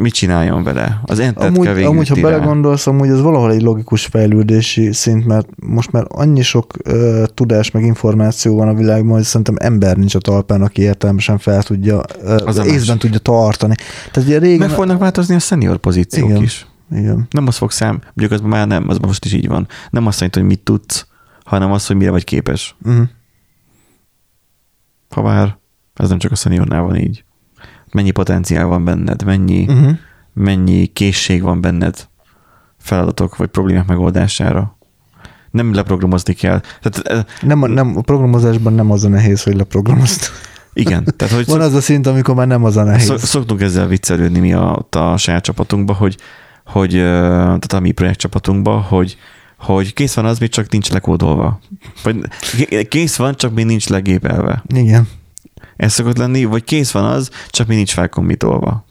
mit 0.00 0.12
csináljon 0.12 0.62
vele. 0.62 1.00
Az 1.04 1.18
entet 1.18 1.44
Amúgy, 1.44 1.66
kell 1.66 1.84
amúgy, 1.84 2.08
ha 2.08 2.14
rá. 2.14 2.20
belegondolsz, 2.20 2.86
amúgy 2.86 3.08
ez 3.08 3.20
valahol 3.20 3.52
egy 3.52 3.62
logikus 3.62 4.06
fejlődési 4.06 4.92
szint, 4.92 5.26
mert 5.26 5.48
most 5.56 5.92
már 5.92 6.04
annyi 6.08 6.42
sok 6.42 6.72
ö, 6.82 7.24
tudás 7.34 7.70
meg 7.70 7.84
információ 7.84 8.56
van 8.56 8.68
a 8.68 8.74
világban, 8.74 9.12
hogy 9.12 9.22
szerintem 9.22 9.54
ember 9.58 9.96
nincs 9.96 10.14
a 10.14 10.18
talpán, 10.18 10.62
aki 10.62 10.82
értelmesen 10.82 11.38
fel 11.38 11.62
tudja, 11.62 12.02
ö, 12.22 12.36
Az 12.44 12.66
észben 12.66 12.98
tudja 12.98 13.18
tartani. 13.18 13.74
Tehát 14.12 14.28
ugye 14.28 14.38
régen... 14.38 14.66
Meg 14.66 14.76
fognak 14.76 14.98
változni 14.98 15.34
a 15.34 15.38
senior 15.38 15.76
pozíciók 15.76 16.28
Igen. 16.28 16.42
is. 16.42 16.66
Igen. 16.92 17.26
Nem 17.30 17.46
az 17.46 17.56
fog 17.56 17.70
szám, 17.70 18.00
mondjuk 18.14 18.40
az 18.40 18.48
már 18.48 18.66
nem, 18.66 18.88
az 18.88 18.98
most 18.98 19.24
is 19.24 19.32
így 19.32 19.48
van. 19.48 19.66
Nem 19.90 20.06
azt 20.06 20.16
jelenti, 20.16 20.38
hogy 20.38 20.48
mit 20.48 20.60
tudsz, 20.60 21.06
hanem 21.44 21.72
az, 21.72 21.86
hogy 21.86 21.96
mire 21.96 22.10
vagy 22.10 22.24
képes. 22.24 22.76
Uh-huh. 22.84 23.06
Ha 25.10 25.22
bár 25.22 25.58
ez 25.94 26.08
nem 26.08 26.18
csak 26.18 26.32
a 26.32 26.34
seniornál 26.34 26.82
van 26.82 26.96
így. 26.96 27.24
Mennyi 27.92 28.10
potenciál 28.10 28.66
van 28.66 28.84
benned, 28.84 29.24
mennyi, 29.24 29.64
Uh-huh. 29.68 29.90
mennyi 30.34 30.86
készség 30.86 31.42
van 31.42 31.60
benned 31.60 32.08
feladatok 32.78 33.36
vagy 33.36 33.48
problémák 33.48 33.86
megoldására. 33.86 34.76
Nem 35.50 35.74
leprogramozni 35.74 36.32
kell. 36.34 36.60
Tehát, 36.82 36.98
eh, 37.08 37.24
Nem, 37.48 37.58
nem, 37.72 37.96
a 37.96 38.00
programozásban 38.00 38.72
nem 38.72 38.90
az 38.90 39.04
a 39.04 39.08
nehéz, 39.08 39.42
hogy 39.42 39.54
leprogramozd. 39.56 40.20
igen, 40.72 41.04
tehát 41.16 41.34
hogy 41.34 41.46
Van 41.54 41.60
az 41.60 41.74
a 41.74 41.80
szint, 41.80 42.06
amikor 42.06 42.34
már 42.34 42.46
nem 42.46 42.64
az 42.64 42.76
a 42.76 42.82
nehéz. 42.82 43.04
Szok, 43.04 43.18
szoktunk 43.18 43.60
ezzel 43.60 43.86
viccelődni 43.86 44.38
mi 44.38 44.52
a, 44.52 44.86
a 44.90 45.16
saját 45.16 45.42
csapatunkba, 45.42 45.92
hogy, 45.94 46.16
hogy 46.66 46.94
ö, 46.94 47.00
tehát 47.30 47.72
a 47.72 47.80
mi 47.80 47.90
projektcsapatunkba, 47.90 48.80
hogy, 48.80 49.16
hogy 49.58 49.92
kész 49.92 50.14
van 50.14 50.24
az, 50.24 50.38
még 50.38 50.48
csak 50.48 50.70
nincs 50.70 50.90
lekódolva. 50.90 51.60
Vagy 52.02 52.16
kész 52.88 53.16
van, 53.16 53.34
csak 53.36 53.54
még 53.54 53.64
nincs 53.64 53.88
legépelve. 53.88 54.62
Igen. 54.74 55.08
Ez 55.80 55.92
szokott 55.92 56.16
lenni, 56.16 56.44
vagy 56.44 56.64
kész 56.64 56.90
van 56.90 57.04
az, 57.04 57.30
csak 57.48 57.66
még 57.66 57.76
nincs 57.76 57.92
felkommitolva. 57.92 58.84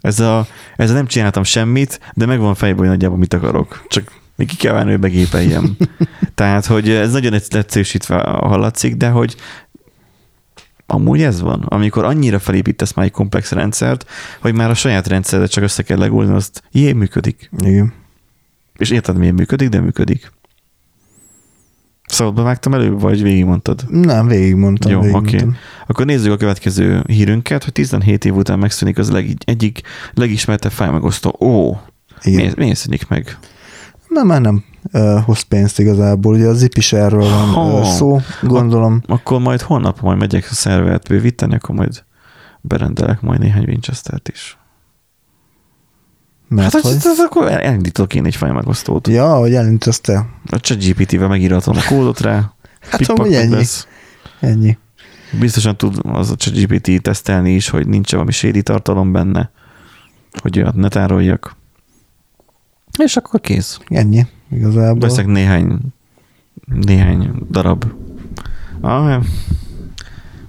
Ez 0.00 0.20
a, 0.20 0.46
ez 0.76 0.90
a 0.90 0.92
nem 0.92 1.06
csináltam 1.06 1.42
semmit, 1.42 2.00
de 2.14 2.26
megvan 2.26 2.54
fejből 2.54 2.78
hogy 2.78 2.88
nagyjából 2.88 3.18
mit 3.18 3.34
akarok. 3.34 3.84
Csak 3.88 4.12
még 4.36 4.46
ki 4.46 4.56
kell 4.56 4.72
várni, 4.72 4.90
hogy 4.90 5.00
begépeljem. 5.00 5.76
Tehát, 6.34 6.66
hogy 6.66 6.90
ez 6.90 7.12
nagyon 7.12 7.32
egysz- 7.32 7.54
egyszerűsítve 7.54 8.16
hallatszik, 8.20 8.96
de 8.96 9.08
hogy 9.08 9.36
amúgy 10.86 11.22
ez 11.22 11.40
van. 11.40 11.62
Amikor 11.62 12.04
annyira 12.04 12.38
felépítesz 12.38 12.92
már 12.92 13.06
egy 13.06 13.12
komplex 13.12 13.52
rendszert, 13.52 14.10
hogy 14.40 14.54
már 14.54 14.70
a 14.70 14.74
saját 14.74 15.06
rendszered 15.06 15.48
csak 15.48 15.64
össze 15.64 15.82
kell 15.82 15.98
legolni, 15.98 16.34
azt 16.34 16.62
jé, 16.70 16.92
működik. 16.92 17.50
Igen. 17.58 17.92
És 18.76 18.90
érted, 18.90 19.16
miért 19.16 19.34
működik, 19.34 19.68
de 19.68 19.80
működik. 19.80 20.32
Szabadba 22.16 22.42
vágtam 22.42 22.74
előbb, 22.74 23.00
vagy 23.00 23.22
végigmondtad? 23.22 23.84
Nem, 23.88 24.26
végigmondtam. 24.26 24.90
Jó, 24.90 25.16
oké. 25.16 25.46
Akkor 25.86 26.06
nézzük 26.06 26.32
a 26.32 26.36
következő 26.36 27.02
hírünket, 27.06 27.64
hogy 27.64 27.72
17 27.72 28.24
év 28.24 28.34
után 28.36 28.58
megszűnik 28.58 28.98
az 28.98 29.10
leg, 29.10 29.36
egyik 29.44 29.80
legismertebb 30.14 30.72
fájmegosztó. 30.72 31.36
Ó, 31.40 31.70
Igen. 32.22 32.40
miért, 32.40 32.56
miért 32.56 32.76
szűnik 32.76 33.08
meg? 33.08 33.38
Nem, 34.08 34.26
már 34.26 34.40
nem 34.40 34.64
uh, 34.92 35.20
hoz 35.24 35.40
pénzt 35.40 35.78
igazából. 35.78 36.34
Ugye 36.34 36.46
az 36.46 36.58
Zipisherről 36.58 37.28
van 37.28 37.48
Ha. 37.48 37.78
uh, 37.78 37.84
szó, 37.84 38.20
gondolom. 38.42 39.02
Akkor 39.06 39.40
majd 39.40 39.60
holnap 39.60 40.00
majd 40.00 40.18
megyek 40.18 40.46
a 40.50 40.54
szervert 40.54 41.08
bővíteni, 41.08 41.54
akkor 41.54 41.74
majd 41.74 42.04
berendelek 42.60 43.20
majd 43.20 43.40
néhány 43.40 43.64
Winchester-t 43.66 44.28
is. 44.28 44.58
Mert 46.48 46.72
hát, 46.72 46.82
hogy... 46.82 46.92
hogy... 46.92 47.02
hát, 47.02 47.18
akkor 47.18 47.52
elindítok 47.52 48.14
én 48.14 48.24
egy 48.24 48.36
fájmegosztót. 48.36 49.08
Ja, 49.08 49.34
hogy 49.34 49.54
elintezte. 49.54 50.26
A 50.50 50.60
ChatGPT-vel 50.60 51.28
megírhatom 51.28 51.76
a 51.76 51.84
kódot 51.88 52.20
rá, 52.20 52.52
Hát 52.90 53.08
amúgy 53.08 53.34
ennyi. 53.34 53.54
lesz. 53.54 53.86
Ennyi. 54.40 54.78
Biztosan 55.40 55.76
tud 55.76 55.98
az 56.02 56.30
a 56.30 56.36
ChatGPT 56.36 57.02
tesztelni 57.02 57.54
is, 57.54 57.68
hogy 57.68 57.86
nincs 57.86 58.12
valami 58.12 58.32
sédi 58.32 58.62
tartalom 58.62 59.12
benne, 59.12 59.50
hogy 60.42 60.58
olyat 60.58 60.74
ne 60.74 60.88
tároljak. 60.88 61.56
És 62.98 63.16
akkor 63.16 63.40
kész. 63.40 63.78
Ennyi. 63.88 64.26
Igazából. 64.50 65.08
Veszek 65.08 65.26
néhány, 65.26 65.78
néhány 66.64 67.30
darab. 67.50 67.84
Ah, 68.80 69.22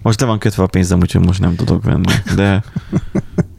most 0.02 0.22
le 0.22 0.28
van 0.28 0.39
kötve 0.39 0.64
a 0.64 0.68
pénzem, 0.68 1.00
úgyhogy 1.00 1.26
most 1.26 1.39
nem 1.39 1.56
tudok 1.56 1.84
venni, 1.84 2.14
de 2.36 2.64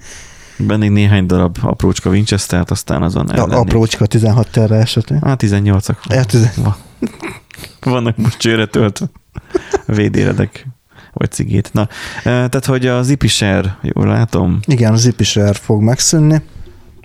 bennék 0.59 0.91
néhány 0.91 1.27
darab 1.27 1.57
aprócska 1.63 2.11
Winchester-t, 2.11 2.71
aztán 2.71 3.03
azon 3.03 3.29
A, 3.29 3.33
ellennék. 3.35 3.57
aprócska 3.57 4.07
16 4.07 4.51
terre 4.51 4.77
esetén. 4.77 5.21
Hát 5.25 5.43
18-ak. 5.45 5.97
Ja, 6.09 6.25
tizen- 6.25 6.53
Va- 6.57 6.79
Vannak 7.93 8.17
most 8.17 8.39
csőre 8.39 8.67
töltve. 8.67 9.07
Védéredek. 9.87 10.67
Vagy 11.13 11.31
cigét. 11.31 11.71
Na, 11.73 11.81
eh, 12.17 12.23
tehát, 12.23 12.65
hogy 12.65 12.87
az 12.87 13.09
Ipisher, 13.09 13.77
jól 13.83 14.07
látom, 14.07 14.59
Igen, 14.65 14.93
az 14.93 15.01
Zipisher 15.01 15.57
fog 15.57 15.83
megszűnni. 15.83 16.43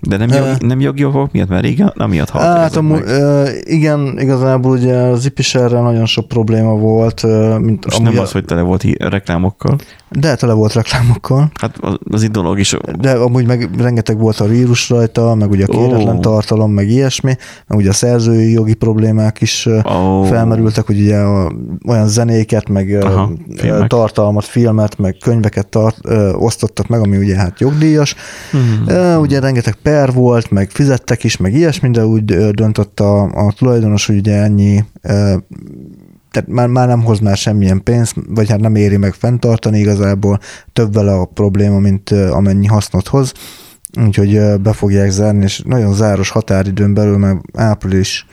De 0.08 0.18
nem, 0.18 0.30
Eh. 0.30 0.38
jog, 0.38 0.62
nem 0.62 0.80
jogi 0.80 1.06
okok 1.06 1.32
miatt, 1.32 1.50
mert 1.50 1.64
régen, 1.64 1.94
nem 1.96 2.10
miatt 2.10 2.30
halt. 2.30 2.46
Hát 2.58 2.82
meg. 2.82 3.04
ö, 3.06 3.48
igen, 3.64 4.16
igazából 4.20 4.72
ugye 4.72 4.96
az 4.96 5.26
Ipisherrel 5.26 5.82
nagyon 5.82 6.06
sok 6.06 6.28
probléma 6.28 6.74
volt, 6.76 7.24
mint 7.60 7.86
amúgy 7.86 8.12
nem 8.14 8.20
az, 8.24 8.32
hogy 8.32 8.46
tele 8.46 8.62
volt 8.62 8.84
reklámokkal. 9.00 9.76
de 10.10 10.36
tele 10.36 10.54
volt 10.54 10.74
reklámokkal, 10.74 11.52
Hát 11.62 11.78
az, 11.82 11.96
az 12.12 12.30
dolog 12.32 12.60
is. 12.60 12.76
de 13.00 13.12
amúgy 13.12 13.46
meg 13.48 13.70
rengeteg 13.78 14.18
volt 14.20 14.40
a 14.40 14.46
vírus 14.46 14.90
rajta, 14.90 15.36
meg 15.36 15.50
ugye 15.50 15.64
a 15.64 15.68
kéretlen 15.68 16.16
Ó. 16.18 16.20
tartalom, 16.20 16.72
meg 16.72 16.90
ilyesmi, 16.90 17.36
meg 17.68 17.78
ugye 17.78 17.90
a 17.90 17.94
szerzői 17.94 18.52
jogi 18.52 18.74
problémák 18.74 19.42
is 19.42 19.68
Ó. 19.96 20.24
felmerültek, 20.24 20.86
hogy 20.86 21.00
ugye 21.02 21.22
olyan 21.88 22.08
zenéket, 22.08 22.70
meg 22.70 22.98
Aha, 23.04 23.32
filmek. 23.56 23.88
tartalmat, 23.88 24.46
filmet, 24.46 24.98
meg 24.98 25.18
könyveket 25.22 25.68
tart, 25.68 25.98
ö, 26.02 26.32
osztottak 26.34 26.88
meg, 26.88 27.00
ami 27.00 27.18
ugye 27.18 27.36
hát 27.36 27.60
jogdíjas. 27.60 28.16
Hmm. 28.52 28.84
Ö, 28.88 29.16
Ugye 29.16 29.40
rengeteg 29.40 29.74
per 29.94 30.14
volt, 30.14 30.52
meg 30.52 30.70
fizettek 30.70 31.24
is, 31.24 31.38
meg 31.38 31.54
ilyesmi, 31.54 31.90
de 31.90 32.06
úgy 32.06 32.26
döntött 32.52 33.00
a, 33.00 33.24
a 33.24 33.54
tulajdonos, 33.58 34.06
hogy 34.06 34.16
ugye 34.16 34.42
ennyi, 34.42 34.84
tehát 36.32 36.48
már, 36.48 36.68
már 36.68 36.88
nem 36.88 37.04
hoz 37.04 37.20
már 37.20 37.38
semmilyen 37.38 37.84
pénzt, 37.84 38.16
vagy 38.28 38.50
hát 38.50 38.60
nem 38.60 38.76
éri 38.76 38.98
meg 38.98 39.14
fenntartani 39.14 39.80
igazából, 39.80 40.40
több 40.74 40.94
vele 40.94 41.14
a 41.14 41.26
probléma, 41.26 41.80
mint 41.80 42.12
amennyi 42.12 42.66
hasznot 42.66 43.08
hoz, 43.08 43.34
úgyhogy 44.06 44.60
be 44.62 44.74
fogják 44.74 45.10
zárni, 45.10 45.44
és 45.44 45.62
nagyon 45.66 45.94
záros 45.94 46.30
határidőn 46.30 46.94
belül, 46.94 47.18
mert 47.18 47.40
április 47.54 48.26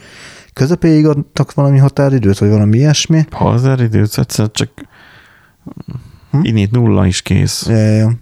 közepéig 0.53 1.07
adtak 1.07 1.53
valami 1.53 1.77
határidőt, 1.77 2.37
vagy 2.37 2.49
valami 2.49 2.77
ilyesmi. 2.77 3.25
Ha 3.29 3.49
az 3.49 3.65
eridőt 3.65 4.17
egyszer 4.17 4.51
csak 4.51 4.69
Hm? 6.31 6.39
innét 6.43 6.71
nulla 6.71 7.05
is 7.05 7.21
kész. 7.21 7.65
Ja, 7.67 7.75
ja. 7.75 8.13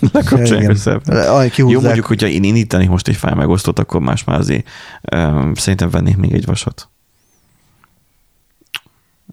Lekapcsolják 0.12 0.70
össze. 0.70 1.00
Aj, 1.06 1.52
Jó, 1.56 1.80
mondjuk, 1.80 2.06
hogyha 2.06 2.26
én 2.26 2.44
indítanék 2.44 2.88
most 2.88 3.08
egy 3.08 3.16
fájl 3.16 3.34
megosztót, 3.34 3.78
akkor 3.78 4.00
más 4.00 4.24
már 4.24 4.38
azért 4.38 4.68
um, 5.14 5.54
szerintem 5.54 5.90
vennék 5.90 6.16
még 6.16 6.32
egy 6.32 6.44
vasat. 6.44 6.88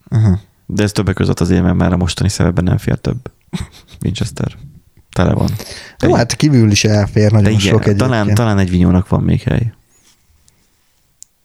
Uh-huh. 0.10 0.40
De 0.66 0.84
ez 0.84 0.92
többek 0.92 1.16
között 1.16 1.40
azért, 1.40 1.64
mert 1.64 1.76
már 1.76 1.94
a 1.94 1.98
mostani 1.98 2.30
szerepben 2.30 2.64
nem 2.64 2.78
fér 2.78 2.98
több. 2.98 3.32
Winchester. 4.04 4.58
Tele 5.10 5.34
van. 5.34 5.50
Jó, 6.00 6.10
Egy- 6.10 6.16
hát 6.16 6.36
kívül 6.36 6.72
is 6.72 6.84
elfér 6.84 7.32
de 7.32 7.36
nagyon 7.36 7.60
igen, 7.60 7.72
sok 7.72 7.96
talán, 7.96 8.34
talán 8.34 8.58
egy 8.58 8.70
vinyónak 8.70 9.08
van 9.08 9.24
még 9.24 9.42
hely. 9.42 9.74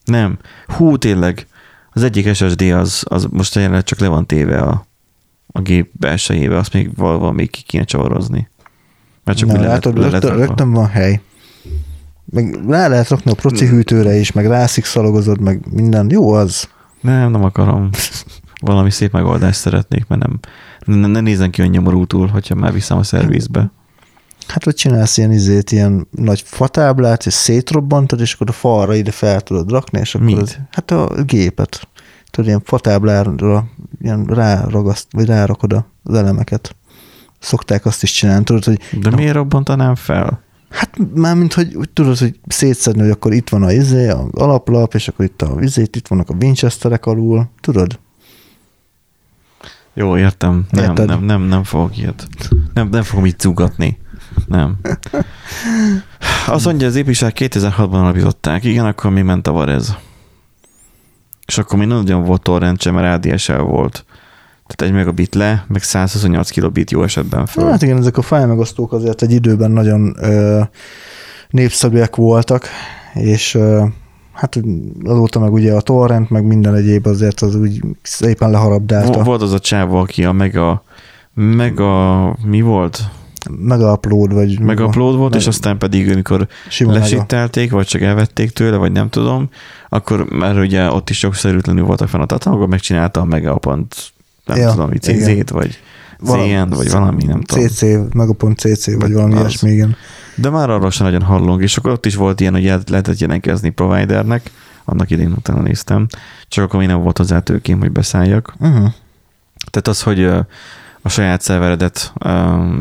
Nem. 0.04 0.38
Hú, 0.66 0.96
tényleg. 0.96 1.46
Az 1.92 2.02
egyik 2.02 2.34
SSD 2.34 2.60
az, 2.60 3.04
az 3.08 3.24
most 3.30 3.54
jelenleg 3.54 3.84
csak 3.84 3.98
le 3.98 4.08
van 4.08 4.26
téve 4.26 4.58
a, 4.60 4.86
a 5.46 5.60
gép 5.60 5.90
belsejébe, 5.92 6.56
azt 6.56 6.72
még 6.72 6.94
valahol 6.96 7.32
még 7.32 7.50
ki 7.50 7.62
kéne 7.62 7.84
csavarozni. 7.84 8.48
Mert 9.28 9.40
csak 9.40 9.48
Na, 9.48 9.54
úgy 9.54 9.64
látod, 9.64 9.98
le 9.98 10.06
lehet 10.06 10.24
rögtön, 10.24 10.72
van 10.72 10.86
hely. 10.86 11.20
Meg 12.24 12.58
rá 12.68 12.88
lehet 12.88 13.08
rakni 13.08 13.30
a 13.30 13.34
proci 13.34 13.66
hűtőre 13.66 14.14
is, 14.14 14.32
meg 14.32 14.46
rászikszalagozod, 14.46 15.40
meg 15.40 15.66
minden. 15.70 16.10
Jó 16.10 16.32
az. 16.32 16.68
Nem, 17.00 17.30
nem 17.30 17.44
akarom. 17.44 17.90
Valami 18.60 18.90
szép 18.90 19.12
megoldást 19.12 19.60
szeretnék, 19.60 20.06
mert 20.06 20.22
nem, 20.26 20.38
ne, 20.84 21.06
ne 21.06 21.20
nézzen 21.20 21.50
ki 21.50 21.60
olyan 21.60 21.72
nyomorultul, 21.72 22.26
hogyha 22.26 22.54
már 22.54 22.72
viszem 22.72 22.98
a 22.98 23.02
szervizbe. 23.02 23.70
Hát, 24.46 24.64
hogy 24.64 24.74
csinálsz 24.74 25.16
ilyen 25.16 25.32
izét, 25.32 25.70
ilyen 25.70 26.08
nagy 26.10 26.42
fatáblát, 26.46 27.26
és 27.26 27.32
szétrobbantod, 27.32 28.20
és 28.20 28.34
akkor 28.34 28.48
a 28.48 28.52
falra 28.52 28.94
ide 28.94 29.10
fel 29.10 29.40
tudod 29.40 29.70
rakni, 29.70 29.98
és 29.98 30.14
akkor 30.14 30.26
Mit? 30.26 30.38
Az, 30.38 30.58
hát 30.70 30.90
a 30.90 31.22
gépet. 31.22 31.88
Tudod, 32.30 32.48
ilyen 32.48 32.62
fatáblára 32.64 33.64
ilyen 34.00 34.24
ráragaszt, 34.24 35.06
vagy 35.10 35.26
rárakod 35.26 35.84
az 36.02 36.14
elemeket. 36.14 36.76
Szokták 37.38 37.86
azt 37.86 38.02
is 38.02 38.12
csinálni, 38.12 38.44
tudod, 38.44 38.64
hogy 38.64 38.80
De 39.00 39.10
miért 39.10 39.34
robbantanám 39.34 39.94
fel? 39.94 40.42
Hát 40.70 40.98
mármint, 41.14 41.52
hogy 41.52 41.74
úgy 41.74 41.90
tudod, 41.90 42.18
hogy 42.18 42.38
szétszedni, 42.46 43.00
hogy 43.00 43.10
akkor 43.10 43.32
itt 43.32 43.48
van 43.48 43.62
a 43.62 43.72
izé, 43.72 44.08
az 44.08 44.26
alaplap, 44.30 44.94
és 44.94 45.08
akkor 45.08 45.24
itt 45.24 45.42
a 45.42 45.56
izét, 45.60 45.96
itt 45.96 46.08
vannak 46.08 46.28
a 46.28 46.34
Winchesterek 46.40 47.06
alul, 47.06 47.50
tudod? 47.60 47.98
Jó, 49.98 50.16
értem. 50.16 50.66
Nem, 50.70 50.84
Érted? 50.84 51.06
nem, 51.06 51.24
nem, 51.24 51.42
nem 51.42 51.64
fogok 51.64 51.98
ilyet. 51.98 52.28
Nem, 52.74 52.88
nem 52.88 53.02
fogom 53.02 53.26
így 53.26 53.40
zugatni. 53.40 53.98
Nem. 54.46 54.76
Azt 56.46 56.64
mondja, 56.64 56.86
az 56.86 56.96
építség 56.96 57.32
2006-ban 57.34 57.92
alapították. 57.92 58.64
Igen, 58.64 58.84
akkor 58.84 59.10
mi 59.10 59.22
ment 59.22 59.46
a 59.46 59.52
Varez. 59.52 59.96
És 61.46 61.58
akkor 61.58 61.78
még 61.78 61.88
nagyon 61.88 62.24
volt 62.24 62.42
torrent 62.42 62.80
sem, 62.80 62.94
mert 62.94 63.26
ADSL 63.26 63.52
volt. 63.52 64.04
Tehát 64.68 64.92
egy 64.92 64.98
megabit 64.98 65.34
le, 65.34 65.64
meg 65.68 65.82
128 65.82 66.50
kilobit 66.50 66.90
jó 66.90 67.02
esetben 67.02 67.46
föl. 67.46 67.70
Hát 67.70 67.82
igen, 67.82 67.96
ezek 67.96 68.16
a 68.16 68.22
fájlmegosztók 68.22 68.92
azért 68.92 69.22
egy 69.22 69.32
időben 69.32 69.70
nagyon 69.70 70.16
ö, 70.20 70.60
népszerűek 71.50 72.16
voltak, 72.16 72.68
és 73.14 73.54
ö, 73.54 73.84
hát 74.32 74.60
azóta 75.04 75.38
meg 75.38 75.52
ugye 75.52 75.72
a 75.74 75.80
torrent, 75.80 76.30
meg 76.30 76.44
minden 76.44 76.74
egyéb 76.74 77.06
azért 77.06 77.40
az 77.40 77.54
úgy 77.54 77.80
szépen 78.02 78.50
leharabdálta. 78.50 79.22
Volt 79.22 79.42
az 79.42 79.52
a 79.52 79.58
csávó, 79.58 79.96
aki 79.96 80.24
a 80.24 80.32
mega, 80.32 80.82
mega, 81.34 82.36
mi 82.44 82.60
volt? 82.60 83.00
Mega 83.50 83.92
upload, 83.92 84.32
vagy 84.32 84.60
Mega 84.60 84.84
upload 84.84 85.16
volt, 85.16 85.30
meg- 85.30 85.40
és 85.40 85.46
aztán 85.46 85.78
pedig, 85.78 86.10
amikor 86.10 86.46
mega. 86.78 86.92
lesittelték, 86.92 87.70
vagy 87.70 87.86
csak 87.86 88.02
elvették 88.02 88.50
tőle, 88.50 88.76
vagy 88.76 88.92
nem 88.92 89.08
tudom, 89.08 89.48
akkor 89.88 90.24
már 90.30 90.58
ugye 90.58 90.90
ott 90.90 91.10
is 91.10 91.22
jogszerűtlenül 91.22 91.84
voltak 91.84 92.08
fenn 92.08 92.20
a 92.20 92.34
akkor 92.44 92.68
megcsinálta 92.68 93.20
a 93.20 93.24
megapont, 93.24 94.12
nem 94.48 94.56
Ja, 94.56 94.70
tudom. 94.70 94.90
CZ-t, 94.90 95.50
vagy 95.50 95.80
CN, 96.24 96.68
vagy 96.68 96.90
valami, 96.90 97.24
nem 97.24 97.40
tudom. 97.40 97.66
CC, 97.68 97.82
megapont 98.14 98.58
CC, 98.58 98.94
vagy 99.00 99.12
valami 99.12 99.32
Az. 99.32 99.38
ilyesmi, 99.38 99.70
igen. 99.70 99.96
De 100.34 100.50
már 100.50 100.70
arról 100.70 100.90
sem 100.90 101.06
nagyon 101.06 101.22
hallunk, 101.22 101.62
és 101.62 101.76
akkor 101.76 101.90
ott 101.90 102.06
is 102.06 102.14
volt 102.14 102.40
ilyen, 102.40 102.52
hogy 102.52 102.64
lehetett 102.86 103.18
jelentkezni 103.18 103.70
providernek, 103.70 104.50
annak 104.84 105.10
idén 105.10 105.32
utána 105.32 105.60
néztem, 105.60 106.06
csak 106.48 106.64
akkor 106.64 106.78
még 106.78 106.88
nem 106.88 107.02
volt 107.02 107.18
hozzá 107.18 107.38
tőkém, 107.40 107.78
hogy 107.78 107.90
beszálljak. 107.92 108.54
Uh-huh. 108.58 108.92
Tehát 109.70 109.88
az, 109.88 110.02
hogy 110.02 110.24
a 111.02 111.08
saját 111.08 111.40
szerveredet 111.40 112.12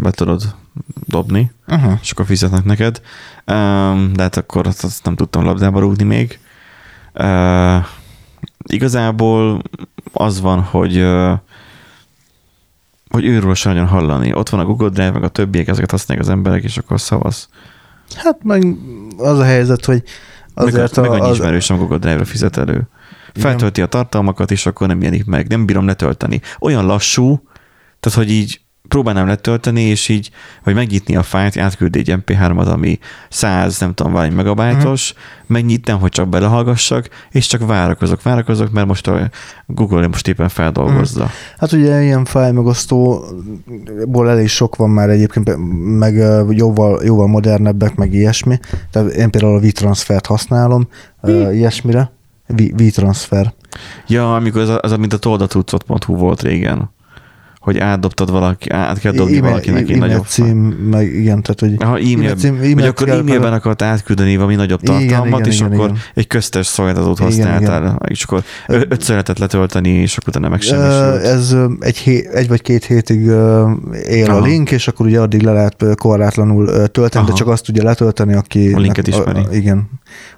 be 0.01 0.11
tudod 0.11 0.55
dobni, 1.07 1.51
Uh-huh. 1.67 1.93
és 2.01 2.11
akkor 2.11 2.25
fizetnek 2.25 2.63
neked. 2.63 3.01
De 4.13 4.21
hát 4.21 4.37
akkor 4.37 4.67
azt, 4.67 4.83
azt 4.83 5.03
nem 5.03 5.15
tudtam 5.15 5.43
labdába 5.43 5.79
rúgni 5.79 6.03
még. 6.03 6.39
Igazából 8.67 9.61
az 10.13 10.41
van, 10.41 10.61
hogy 10.61 11.05
hogy 13.09 13.25
őről 13.25 13.55
sem 13.55 13.71
nagyon 13.73 13.87
hallani. 13.87 14.33
Ott 14.33 14.49
van 14.49 14.59
a 14.59 14.65
Google 14.65 14.89
Drive, 14.89 15.11
meg 15.11 15.23
a 15.23 15.27
többiek, 15.27 15.67
ezeket 15.67 15.91
használják 15.91 16.27
az 16.27 16.33
emberek, 16.33 16.63
és 16.63 16.77
akkor 16.77 17.01
szavasz. 17.01 17.49
Hát 18.15 18.43
meg 18.43 18.75
az 19.17 19.39
a 19.39 19.43
helyzet, 19.43 19.85
hogy 19.85 20.03
azért 20.53 20.95
meg, 20.95 21.05
a, 21.05 21.09
meg 21.09 21.19
annyi 21.19 21.29
az, 21.29 21.35
ismerősöm 21.35 21.77
Google 21.77 21.97
Drive-ra 21.97 22.25
fizet 22.25 22.57
elő. 22.57 22.87
Feltölti 23.33 23.81
a 23.81 23.85
tartalmakat, 23.85 24.51
és 24.51 24.65
akkor 24.65 24.87
nem 24.87 25.01
jelenik 25.01 25.25
meg. 25.25 25.47
Nem 25.47 25.65
bírom 25.65 25.85
letölteni. 25.85 26.41
Olyan 26.59 26.85
lassú, 26.85 27.41
tehát 27.99 28.17
hogy 28.17 28.31
így 28.31 28.61
próbálnám 28.87 29.27
letölteni, 29.27 29.81
és 29.81 30.09
így, 30.09 30.29
vagy 30.63 30.73
megnyitni 30.73 31.15
a 31.15 31.23
fájlt, 31.23 31.57
átküldi 31.57 31.99
egy 31.99 32.13
MP3-at, 32.25 32.71
ami 32.71 32.99
100, 33.29 33.79
nem 33.79 33.93
tudom, 33.93 34.11
valami 34.11 34.33
megabájtos, 34.33 35.13
Mhm. 35.13 35.53
megnyitnám, 35.53 35.99
hogy 35.99 36.11
csak 36.11 36.27
belehallgassak, 36.27 37.09
és 37.31 37.47
csak 37.47 37.65
várakozok, 37.65 38.21
várakozok, 38.21 38.71
mert 38.71 38.87
most 38.87 39.07
a 39.07 39.29
Google 39.65 40.07
most 40.07 40.27
éppen 40.27 40.49
feldolgozza. 40.49 41.29
Hát 41.57 41.71
ugye 41.71 42.03
ilyen 42.03 42.25
fájlmegosztóból 42.25 44.29
elég 44.29 44.47
sok 44.47 44.75
van 44.75 44.89
már 44.89 45.09
egyébként, 45.09 45.55
meg 45.97 46.15
jóval, 46.49 47.03
jóval 47.03 47.27
modernebbek, 47.27 47.95
meg 47.95 48.13
ilyesmi. 48.13 48.59
Tehát 48.91 49.11
én 49.11 49.29
például 49.29 49.55
a 49.55 49.59
V-transfert 49.59 50.25
használom 50.25 50.87
ö, 51.21 51.51
ilyesmire. 51.51 52.11
V-transfer. 52.75 53.53
Ja, 54.07 54.35
amikor 54.35 54.61
az, 54.61 54.77
az 54.81 54.97
mint 54.97 55.13
a 55.13 55.17
toldatudcot.hu 55.17 56.15
volt 56.15 56.41
régen, 56.41 56.89
hogy 57.59 57.77
átdobtad 57.77 58.31
valaki, 58.31 58.69
át 58.69 58.99
kell 58.99 59.11
dobni 59.11 59.37
E-mail- 59.37 59.53
valakinek 59.53 59.81
egy 59.81 59.91
e-mail 59.91 60.07
nagyobb 60.07 60.25
cím, 60.25 60.57
meg 60.91 61.05
igen, 61.15 61.41
tehát 61.41 61.59
hogy 61.59 61.75
Ha 61.83 61.97
e-mail, 61.97 62.35
cím- 62.35 62.57
e-mail 62.63 62.87
akkor 62.87 63.07
kell- 63.07 63.17
e-mailben 63.19 63.53
akart 63.53 63.81
átküldeni 63.81 64.35
valami 64.35 64.55
nagyobb 64.55 64.79
Igen, 64.83 64.97
tartalmat, 65.07 65.39
igen, 65.39 65.51
és 65.51 65.59
igen, 65.59 65.71
akkor 65.71 65.85
igen. 65.85 65.99
egy 66.13 66.27
köztes 66.27 66.65
szolgáltatót 66.65 67.19
Igen, 67.19 67.25
használtál, 67.31 67.99
és 68.07 68.23
akkor 68.23 68.43
ötször 68.67 69.09
lehetett 69.09 69.37
letölteni, 69.37 69.89
és 69.89 70.17
akkor 70.17 70.29
utána 70.35 70.49
meg. 70.49 70.61
Ez 71.23 71.55
egy, 71.79 71.97
hé, 71.97 72.27
egy 72.31 72.47
vagy 72.47 72.61
két 72.61 72.85
hétig 72.85 73.21
él 74.07 74.25
Aha. 74.27 74.37
a 74.37 74.41
link, 74.41 74.71
és 74.71 74.87
akkor 74.87 75.05
ugye 75.05 75.19
addig 75.19 75.41
le 75.41 75.51
lehet 75.51 75.85
korlátlanul 75.95 76.65
tölteni, 76.87 77.25
de 77.25 77.29
Aha. 77.31 77.37
csak 77.37 77.47
azt 77.47 77.65
tudja 77.65 77.83
letölteni, 77.83 78.33
aki... 78.33 78.73
A 78.73 78.79
linket 78.79 79.07
ismeri. 79.07 79.41
igen. 79.51 79.89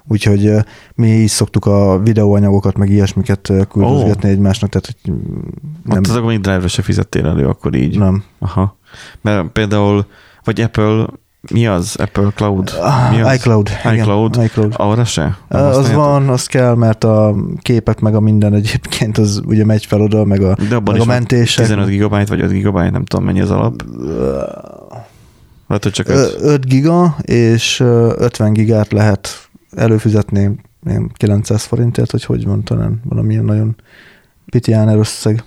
Úgyhogy 0.08 0.52
mi 0.94 1.08
is 1.08 1.30
szoktuk 1.30 1.66
a 1.66 2.00
videóanyagokat, 2.04 2.76
meg 2.76 2.90
ilyesmiket 2.90 3.52
küldözgetni 3.72 4.28
egymásnak, 4.28 4.70
tehát 4.70 4.86
hogy 5.02 5.14
Nem. 5.84 5.98
Ott 5.98 6.08
akkor 6.08 6.22
még 6.28 6.40
Drive-ra 6.40 6.68
se 6.68 6.82
fizettél 6.82 7.19
elő, 7.26 7.46
akkor 7.46 7.74
így. 7.74 7.98
nem. 7.98 8.22
Aha. 8.38 8.78
Mert 9.20 9.48
például, 9.48 10.06
vagy 10.44 10.60
Apple, 10.60 11.06
mi 11.52 11.66
az? 11.66 11.96
Apple 11.98 12.30
Cloud? 12.34 12.72
Mi 13.10 13.20
az? 13.20 13.34
ICloud. 13.34 13.70
iCloud. 13.92 14.34
Igen, 14.34 14.44
iCloud. 14.44 14.74
Arra 14.76 15.04
se? 15.04 15.38
Nem 15.48 15.64
Az 15.64 15.92
van, 15.92 16.28
az 16.28 16.46
kell, 16.46 16.74
mert 16.74 17.04
a 17.04 17.34
képek 17.62 18.00
meg 18.00 18.14
a 18.14 18.20
minden 18.20 18.54
egyébként 18.54 19.18
az 19.18 19.42
ugye 19.46 19.64
megy 19.64 19.86
fel 19.86 20.00
oda, 20.00 20.24
meg 20.24 20.42
a, 20.42 20.54
De 20.68 20.74
abban 20.74 20.92
meg 20.94 20.96
is 20.96 21.08
a 21.08 21.12
mentések. 21.12 21.66
15 21.66 21.88
GB 21.88 22.28
vagy 22.28 22.40
5 22.40 22.50
GB, 22.62 22.74
nem 22.76 23.04
tudom 23.04 23.24
mennyi 23.24 23.40
az 23.40 23.50
alap. 23.50 23.82
Lehet, 25.66 25.82
hogy 25.82 25.92
csak 25.92 26.08
5. 26.08 26.16
Ö, 26.40 26.52
5 26.52 26.66
giga 26.66 27.16
és 27.22 27.80
ö, 27.80 28.14
50 28.18 28.52
gigát 28.52 28.92
lehet 28.92 29.48
előfizetni 29.76 30.58
ilyen 30.86 31.10
900 31.14 31.64
forintért, 31.64 32.10
hogy 32.10 32.24
hogy 32.24 32.44
van 32.46 32.64
talán 32.64 33.00
valamilyen 33.04 33.44
nagyon 33.44 33.76
pitiáner 34.46 34.96
összeg. 34.96 35.44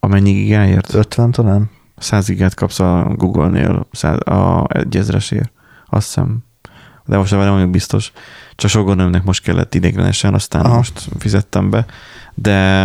Amennyi 0.00 0.32
gigáért? 0.32 0.94
50 0.94 1.30
talán? 1.30 1.70
100 1.96 2.26
gigát 2.26 2.54
kapsz 2.54 2.80
a 2.80 3.12
Google-nél 3.16 3.86
a 4.18 4.64
egy 4.68 4.96
ezresért. 4.96 5.52
Azt 5.86 6.06
hiszem. 6.06 6.38
De 7.04 7.16
most 7.16 7.30
nem 7.30 7.52
vagyok 7.52 7.70
biztos. 7.70 8.12
Csak 8.54 8.70
sok 8.70 8.86
gondomnak 8.86 9.24
most 9.24 9.42
kellett 9.42 9.74
idéglenesen, 9.74 10.34
aztán 10.34 10.64
Aha. 10.64 10.76
Most 10.76 11.08
fizettem 11.18 11.70
be. 11.70 11.86
De 12.34 12.84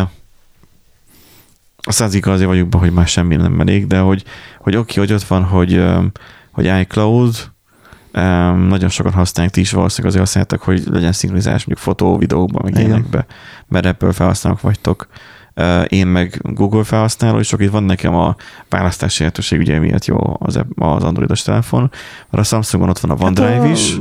a 1.78 1.92
100 1.92 2.12
giga 2.12 2.32
azért 2.32 2.50
vagyok 2.50 2.68
be, 2.68 2.78
hogy 2.78 2.92
már 2.94 3.08
semmi 3.08 3.36
nem 3.36 3.60
elég, 3.60 3.88
de 3.88 4.00
hogy, 4.00 4.24
hogy 4.60 4.76
oké, 4.76 5.00
hogy 5.00 5.14
ott 5.14 5.24
van, 5.24 5.44
hogy, 5.44 5.86
hogy 6.52 6.66
iCloud, 6.66 7.36
Um, 8.14 8.60
nagyon 8.60 8.90
sokan 8.90 9.14
használják, 9.14 9.54
ti 9.54 9.62
is 9.62 9.72
valószínűleg 9.72 10.12
azért 10.12 10.26
használtak, 10.26 10.62
hogy 10.62 10.84
legyen 10.86 11.12
szinkronizálás 11.12 11.66
mondjuk 11.66 11.88
fotó, 11.88 12.18
videókban, 12.18 12.62
meg 12.64 12.74
Igen. 12.74 12.86
ilyenekbe, 12.86 13.26
mert 13.68 13.86
Apple 13.86 14.12
felhasználók 14.12 14.62
vagytok. 14.62 15.08
Én 15.88 16.08
meg 16.08 16.40
Google 16.44 16.84
felhasználó, 16.84 17.40
és 17.40 17.48
csak 17.48 17.62
itt 17.62 17.70
van 17.70 17.84
nekem 17.84 18.16
a 18.16 18.36
választási 18.70 19.20
lehetőség, 19.20 19.60
ugye 19.60 19.80
miatt 19.80 20.06
jó 20.06 20.18
az, 20.40 20.60
az 20.76 21.04
androidos 21.04 21.42
telefon, 21.42 21.92
mert 22.30 22.44
a 22.44 22.48
Samsungon 22.48 22.90
ott 22.90 23.00
van 23.00 23.12
a 23.12 23.24
OneDrive 23.24 23.50
Hát 23.50 23.64
a 23.64 23.68
is, 23.68 23.98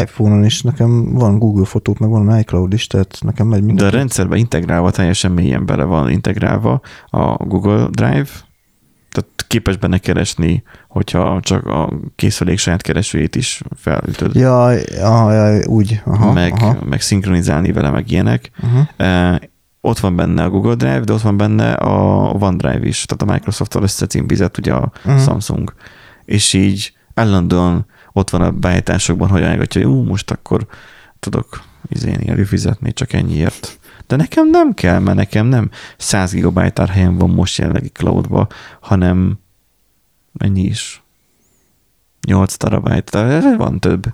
iPhone-on 0.00 0.44
is 0.44 0.62
nekem 0.62 1.12
van 1.12 1.38
Google 1.38 1.64
fotók, 1.64 1.98
meg 1.98 2.10
van 2.10 2.38
iCloud 2.38 2.72
is, 2.72 2.86
tehát 2.86 3.18
nekem 3.20 3.46
megy 3.46 3.60
de 3.60 3.66
minden. 3.66 3.86
a 3.86 3.90
rendszerbe 3.90 4.36
integrálva, 4.36 4.90
teljesen 4.90 5.32
mélyen 5.32 5.66
bele 5.66 5.84
van 5.84 6.10
integrálva 6.10 6.80
a 7.06 7.44
Google 7.44 7.88
Drive, 7.90 8.28
tehát 9.10 9.30
képes 9.46 9.76
benne 9.76 9.98
keresni, 9.98 10.62
hogyha 10.88 11.40
csak 11.40 11.66
a 11.66 11.92
készülék 12.16 12.58
saját 12.58 12.82
keresőjét 12.82 13.36
is 13.36 13.62
felütöd, 13.76 14.34
Ja, 14.34 14.70
ja, 14.70 15.32
ja, 15.32 15.66
úgy. 15.66 16.02
Aha, 16.04 16.32
meg, 16.32 16.52
aha. 16.52 16.76
meg 16.88 17.00
szinkronizálni 17.00 17.72
vele, 17.72 17.90
meg 17.90 18.10
ilyenek. 18.10 18.50
Uh-huh. 18.62 18.80
Uh, 18.98 19.36
ott 19.86 19.98
van 19.98 20.16
benne 20.16 20.44
a 20.44 20.50
Google 20.50 20.74
Drive, 20.74 21.00
de 21.00 21.12
ott 21.12 21.20
van 21.20 21.36
benne 21.36 21.72
a 21.72 22.30
OneDrive 22.30 22.86
is, 22.86 23.04
tehát 23.04 23.22
a 23.22 23.32
Microsoft-tal 23.32 23.82
összecímbizett 23.82 24.58
ugye 24.58 24.72
a 24.72 24.92
uh-huh. 25.04 25.22
Samsung. 25.22 25.74
És 26.24 26.52
így 26.52 26.92
állandóan 27.14 27.86
ott 28.12 28.30
van 28.30 28.40
a 28.40 28.50
beállításokban, 28.50 29.28
hogy 29.28 29.42
állítja, 29.42 29.82
hogy 29.82 29.90
ú, 29.90 30.02
most 30.02 30.30
akkor 30.30 30.66
tudok 31.18 31.62
izéni 31.88 32.28
előfizetni 32.28 32.92
csak 32.92 33.12
ennyiért. 33.12 33.78
De 34.06 34.16
nekem 34.16 34.50
nem 34.50 34.74
kell, 34.74 34.98
mert 34.98 35.16
nekem 35.16 35.46
nem 35.46 35.70
100 35.96 36.32
gigabyte 36.32 36.86
helyem 36.86 37.18
van 37.18 37.30
most 37.30 37.58
jelenlegi 37.58 37.88
cloudba, 37.88 38.46
hanem 38.80 39.38
ennyi 40.38 40.62
is. 40.62 41.02
8 42.26 42.54
terabyte, 42.54 43.00
tehát 43.00 43.56
van 43.56 43.80
több. 43.80 44.12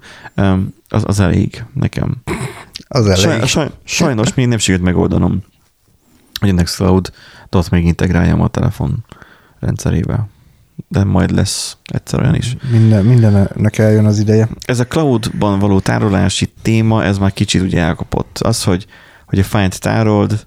Az, 0.88 1.02
az 1.06 1.20
elég 1.20 1.64
nekem. 1.74 2.22
Az 2.88 3.06
elég. 3.06 3.20
Saj, 3.20 3.46
saj, 3.46 3.70
sajnos 3.84 4.34
még 4.34 4.46
nem 4.46 4.58
sikerült 4.58 4.84
megoldanom, 4.84 5.42
hogy 6.42 6.50
a 6.50 6.54
Nextcloud-ot 6.54 7.70
még 7.70 7.84
integráljam 7.84 8.40
a 8.40 8.48
telefon 8.48 9.04
rendszerébe. 9.60 10.26
De 10.88 11.04
majd 11.04 11.30
lesz 11.30 11.76
egyszer 11.84 12.20
olyan 12.20 12.34
is. 12.34 12.56
Minden, 12.70 13.04
mindennek 13.04 13.78
eljön 13.78 14.04
az 14.04 14.18
ideje. 14.18 14.48
Ez 14.60 14.80
a 14.80 14.86
cloudban 14.86 15.58
való 15.58 15.80
tárolási 15.80 16.52
téma, 16.62 17.04
ez 17.04 17.18
már 17.18 17.32
kicsit 17.32 17.62
ugye 17.62 17.80
elkapott. 17.80 18.38
Az, 18.38 18.64
hogy, 18.64 18.86
hogy 19.26 19.38
a 19.38 19.44
fájlt 19.44 19.80
tárold, 19.80 20.46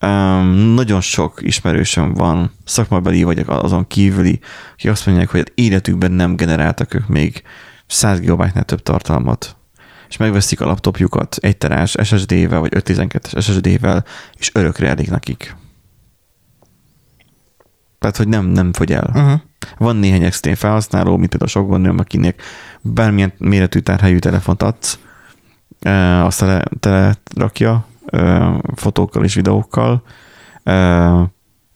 um, 0.00 0.48
nagyon 0.74 1.00
sok 1.00 1.38
ismerősöm 1.42 2.14
van, 2.14 2.50
szakmabeli 2.64 3.22
vagy 3.22 3.44
azon 3.46 3.86
kívüli, 3.86 4.40
akik 4.72 4.90
azt 4.90 5.06
mondják, 5.06 5.30
hogy 5.30 5.52
életükben 5.54 6.12
nem 6.12 6.36
generáltak 6.36 6.94
ők 6.94 7.08
még 7.08 7.42
100 7.86 8.20
GB-nál 8.20 8.64
több 8.64 8.82
tartalmat, 8.82 9.55
és 10.08 10.16
megveszik 10.16 10.60
a 10.60 10.66
laptopjukat 10.66 11.36
egy 11.40 11.56
terás 11.56 11.96
SSD-vel, 12.02 12.60
vagy 12.60 12.72
512-es 12.74 13.42
SSD-vel, 13.42 14.04
és 14.34 14.50
örökre 14.54 14.88
elég 14.88 15.08
nekik. 15.08 15.56
Tehát, 17.98 18.16
hogy 18.16 18.28
nem, 18.28 18.46
nem 18.46 18.72
fogy 18.72 18.92
el. 18.92 19.10
Uh-huh. 19.14 19.40
Van 19.78 19.96
néhány 19.96 20.24
extrém 20.24 20.54
felhasználó, 20.54 21.16
mint 21.16 21.28
például 21.28 21.50
sok 21.50 21.68
van, 21.68 21.98
akinek 21.98 22.42
bármilyen 22.80 23.32
méretű 23.38 23.78
tárhelyű 23.78 24.18
telefont 24.18 24.62
adsz, 24.62 24.98
azt 26.22 26.38
tele, 26.38 26.62
tele 26.80 27.16
rakja 27.34 27.86
fotókkal 28.74 29.24
és 29.24 29.34
videókkal, 29.34 30.02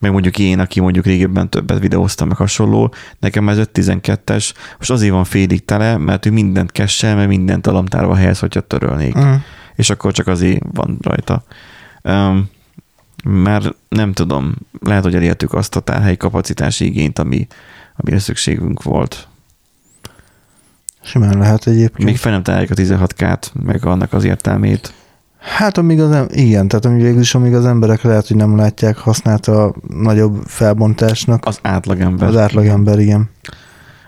meg 0.00 0.12
mondjuk 0.12 0.38
én, 0.38 0.58
aki 0.58 0.80
mondjuk 0.80 1.04
régebben 1.04 1.50
többet 1.50 1.78
videóztam, 1.78 2.28
meg 2.28 2.36
hasonló, 2.36 2.94
nekem 3.18 3.48
ez 3.48 3.58
512-es, 3.72 4.52
most 4.78 4.90
azért 4.90 5.12
van 5.12 5.24
félig 5.24 5.64
tele, 5.64 5.96
mert 5.96 6.26
ő 6.26 6.30
mindent 6.30 6.72
kessel, 6.72 7.16
mert 7.16 7.28
mindent 7.28 7.66
a 7.66 7.72
lamtárba 7.72 8.14
helyez, 8.14 8.38
hogyha 8.38 8.60
törölnék. 8.60 9.14
Uh-huh. 9.14 9.40
És 9.74 9.90
akkor 9.90 10.12
csak 10.12 10.26
azért 10.26 10.62
van 10.72 10.98
rajta. 11.00 11.44
Um, 12.02 12.48
mert 13.24 13.74
nem 13.88 14.12
tudom, 14.12 14.54
lehet, 14.80 15.02
hogy 15.02 15.14
elértük 15.14 15.54
azt 15.54 15.76
a 15.76 15.80
tárhelyi 15.80 16.16
kapacitási 16.16 16.84
igényt, 16.84 17.18
ami, 17.18 17.46
amire 17.96 18.18
szükségünk 18.18 18.82
volt. 18.82 19.28
Simán 21.02 21.38
lehet 21.38 21.66
egyébként. 21.66 22.04
Még 22.08 22.16
fel 22.16 22.32
nem 22.32 22.42
találjuk 22.42 22.70
a 22.70 22.74
16K-t, 22.74 23.52
meg 23.64 23.86
annak 23.86 24.12
az 24.12 24.24
értelmét. 24.24 24.92
Hát 25.40 25.78
amíg 25.78 26.00
az, 26.00 26.26
igen, 26.36 26.68
tehát 26.68 26.84
amíg 26.84 27.02
végül 27.02 27.20
is, 27.20 27.34
amíg 27.34 27.54
az 27.54 27.64
emberek 27.64 28.02
lehet, 28.02 28.26
hogy 28.26 28.36
nem 28.36 28.56
látják 28.56 28.96
használt 28.96 29.46
a 29.46 29.74
nagyobb 29.88 30.42
felbontásnak. 30.46 31.46
Az 31.46 31.58
átlagember. 31.62 32.28
Az 32.28 32.36
átlagember, 32.36 32.98
igen. 32.98 33.30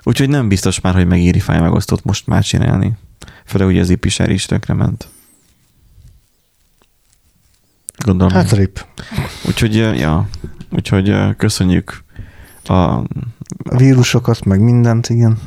Úgyhogy 0.02 0.28
nem 0.28 0.48
biztos 0.48 0.80
már, 0.80 0.94
hogy 0.94 1.06
megéri 1.06 1.40
fájmegosztót 1.40 2.04
most 2.04 2.26
már 2.26 2.42
csinálni. 2.42 2.92
Főleg 3.44 3.68
ugye 3.68 3.80
az 3.80 3.90
IPSR 3.90 4.30
is 4.30 4.46
tökre 4.46 4.74
ment. 4.74 5.08
Gondolom. 8.04 8.32
Hát 8.32 8.52
rip. 8.52 8.86
Úgyhogy, 9.46 9.74
ja, 9.74 10.28
úgyhogy 10.70 11.36
köszönjük 11.36 12.04
a... 12.64 12.74
A 13.64 13.76
vírusokat, 13.76 14.44
meg 14.44 14.60
mindent, 14.60 15.08
igen. 15.08 15.38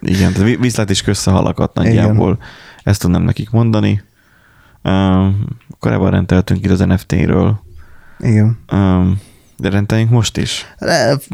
Igen, 0.00 0.32
tehát 0.32 0.58
viszlát 0.58 0.90
is 0.90 1.02
köszehalakat 1.02 1.74
nagyjából. 1.74 2.32
Igen. 2.32 2.46
Ezt 2.82 3.00
tudnám 3.00 3.22
nekik 3.22 3.50
mondani. 3.50 4.02
Korábban 5.78 6.10
rendeltünk 6.10 6.64
itt 6.64 6.70
az 6.70 6.78
NFT-ről. 6.78 7.60
Igen. 8.18 8.58
Uh, 8.72 9.06
de 9.62 9.70
rendeljünk 9.70 10.10
most 10.10 10.36
is? 10.36 10.74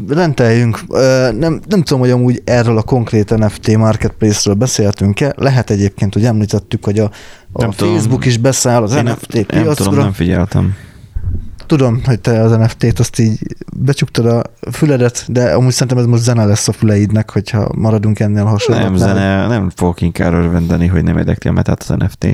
Rendeljünk. 0.07 0.79
Nem, 1.37 1.61
nem 1.67 1.81
tudom, 1.83 1.99
hogy 1.99 2.09
amúgy 2.09 2.41
erről 2.45 2.77
a 2.77 2.81
konkrét 2.81 3.37
NFT 3.37 3.77
marketplace-ről 3.77 4.55
beszéltünk-e. 4.55 5.33
Lehet 5.37 5.69
egyébként, 5.69 6.13
hogy 6.13 6.25
említettük, 6.25 6.83
hogy 6.85 6.99
a, 6.99 7.11
a 7.51 7.61
Facebook 7.61 8.03
tudom. 8.03 8.21
is 8.21 8.37
beszáll 8.37 8.83
az 8.83 8.95
Én 8.95 9.03
NFT 9.03 9.33
nem, 9.33 9.45
piacra. 9.45 9.63
Nem 9.63 9.75
tudom, 9.75 9.99
nem 9.99 10.11
figyeltem. 10.11 10.75
Tudom, 11.65 12.01
hogy 12.05 12.19
te 12.19 12.41
az 12.41 12.51
NFT-t 12.51 12.99
azt 12.99 13.19
így 13.19 13.39
becsuktad 13.73 14.25
a 14.25 14.41
füledet, 14.71 15.25
de 15.27 15.53
amúgy 15.53 15.71
szerintem 15.71 15.97
ez 15.97 16.05
most 16.05 16.23
zene 16.23 16.45
lesz 16.45 16.67
a 16.67 16.71
füleidnek, 16.71 17.31
hogyha 17.31 17.71
maradunk 17.75 18.19
ennél 18.19 18.45
hasonló. 18.45 18.81
Nem 18.81 18.95
zene, 18.95 19.47
nem 19.47 19.69
fogok 19.75 20.01
inkább 20.01 20.33
örvendeni, 20.33 20.87
hogy 20.87 21.03
nem 21.03 21.17
érdekli 21.17 21.49
a 21.49 21.53
metát 21.53 21.81
az 21.87 21.95
NFT, 21.97 22.25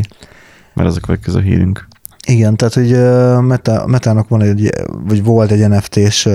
mert 0.76 0.90
az 0.90 0.98
a 0.98 1.00
következő 1.00 1.42
hírünk. 1.42 1.88
Igen, 2.28 2.56
tehát 2.56 2.74
hogy 2.74 2.92
Meta, 3.48 3.88
Metának 3.88 4.28
van 4.28 4.42
egy, 4.42 4.70
vagy 5.08 5.24
volt 5.24 5.52
egy 5.52 5.68
NFT-s 5.70 6.30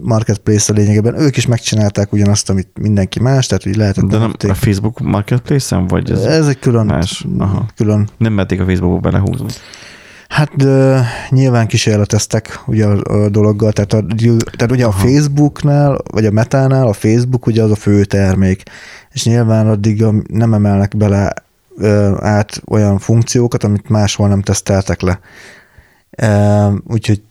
marketplace 0.00 0.72
a 0.72 0.76
lényegében. 0.76 1.20
Ők 1.20 1.36
is 1.36 1.46
megcsinálták 1.46 2.12
ugyanazt, 2.12 2.50
amit 2.50 2.68
mindenki 2.80 3.20
más, 3.20 3.46
tehát 3.46 3.62
hogy 3.62 3.76
lehetett 3.76 4.04
De 4.04 4.18
nem 4.18 4.32
a 4.48 4.54
Facebook 4.54 5.00
marketplace-en, 5.00 5.86
vagy 5.86 6.10
ez, 6.10 6.24
ez 6.24 6.46
egy 6.46 6.58
külön, 6.58 6.86
más? 6.86 7.26
Aha. 7.38 7.66
külön. 7.76 8.08
Nem 8.18 8.32
merték 8.32 8.60
a 8.60 8.64
Facebookba 8.64 8.98
belehúzni. 8.98 9.46
Hát 10.28 10.56
de 10.56 11.04
nyilván 11.30 11.66
kísérleteztek 11.66 12.60
ugye 12.66 12.86
a, 12.86 13.24
a 13.24 13.28
dologgal, 13.28 13.72
tehát, 13.72 13.92
a, 13.92 14.04
tehát 14.56 14.70
ugye 14.70 14.84
Aha. 14.84 14.98
a 14.98 15.06
Facebooknál, 15.06 15.98
vagy 16.10 16.26
a 16.26 16.30
Metánál 16.30 16.86
a 16.86 16.92
Facebook 16.92 17.46
ugye 17.46 17.62
az 17.62 17.70
a 17.70 17.74
fő 17.74 18.04
termék, 18.04 18.62
és 19.12 19.24
nyilván 19.24 19.68
addig 19.68 20.04
nem 20.28 20.54
emelnek 20.54 20.96
bele 20.96 21.32
át 22.18 22.62
olyan 22.66 22.98
funkciókat, 22.98 23.64
amit 23.64 23.88
máshol 23.88 24.28
nem 24.28 24.42
teszteltek 24.42 25.00
le. 25.00 25.20
Úgyhogy 26.86 27.22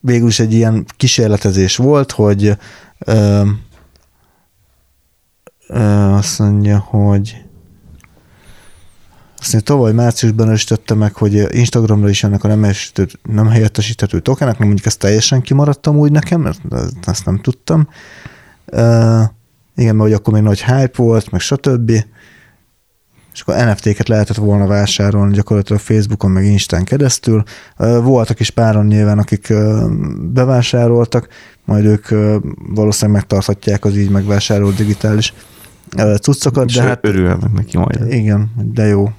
végül 0.00 0.28
is 0.28 0.40
egy 0.40 0.52
ilyen 0.52 0.84
kísérletezés 0.96 1.76
volt, 1.76 2.10
hogy 2.10 2.56
azt 6.16 6.38
mondja, 6.38 6.78
hogy 6.78 7.42
azt 9.38 9.52
mondja, 9.52 9.74
tavaly 9.74 9.92
márciusban 9.92 10.46
erősítette 10.46 10.94
meg, 10.94 11.14
hogy 11.14 11.54
Instagramra 11.54 12.08
is 12.08 12.24
ennek 12.24 12.44
a 12.44 12.48
nem, 12.48 12.72
nem 13.22 13.46
helyettesíthető 13.46 14.20
tokenek, 14.20 14.58
nem 14.58 14.66
mondjuk 14.66 14.86
ezt 14.86 14.98
teljesen 14.98 15.40
kimaradtam 15.40 15.96
úgy 15.96 16.12
nekem, 16.12 16.40
mert 16.40 16.60
ezt 17.06 17.24
nem 17.24 17.40
tudtam. 17.40 17.88
Uh, 18.66 19.22
igen, 19.76 19.96
mert 19.96 20.08
hogy 20.08 20.12
akkor 20.12 20.32
még 20.32 20.42
nagy 20.42 20.64
hype 20.64 20.92
volt, 20.96 21.30
meg 21.30 21.40
stb 21.40 21.92
és 23.32 23.40
akkor 23.40 23.54
NFT-ket 23.54 24.08
lehetett 24.08 24.36
volna 24.36 24.66
vásárolni 24.66 25.34
gyakorlatilag 25.34 25.80
Facebookon, 25.80 26.30
meg 26.30 26.44
Instán 26.44 26.84
keresztül. 26.84 27.42
Voltak 28.02 28.40
is 28.40 28.50
páran 28.50 28.86
nyilván, 28.86 29.18
akik 29.18 29.52
bevásároltak, 30.32 31.28
majd 31.64 31.84
ők 31.84 32.08
valószínűleg 32.74 33.20
megtarthatják 33.20 33.84
az 33.84 33.96
így 33.96 34.10
megvásárolt 34.10 34.76
digitális 34.76 35.34
cuccokat. 36.20 36.68
És 36.68 36.74
de 36.74 36.82
hát, 36.82 37.06
örülhetnek 37.06 37.52
neki 37.52 37.78
majd. 37.78 38.12
Igen, 38.12 38.52
de 38.72 38.86
jó. 38.86 39.10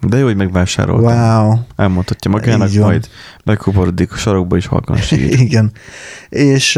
De 0.00 0.18
jó, 0.18 0.24
hogy 0.24 0.36
megvásároltam. 0.36 1.18
Wow. 1.18 1.58
Elmondhatja 1.76 2.30
magának, 2.30 2.72
majd 2.72 3.08
megkoporodik 3.44 4.12
a 4.12 4.16
sarokba 4.16 4.56
is 4.56 4.66
halkan 4.66 4.96
sír. 5.06 5.40
Igen. 5.40 5.72
És 6.28 6.74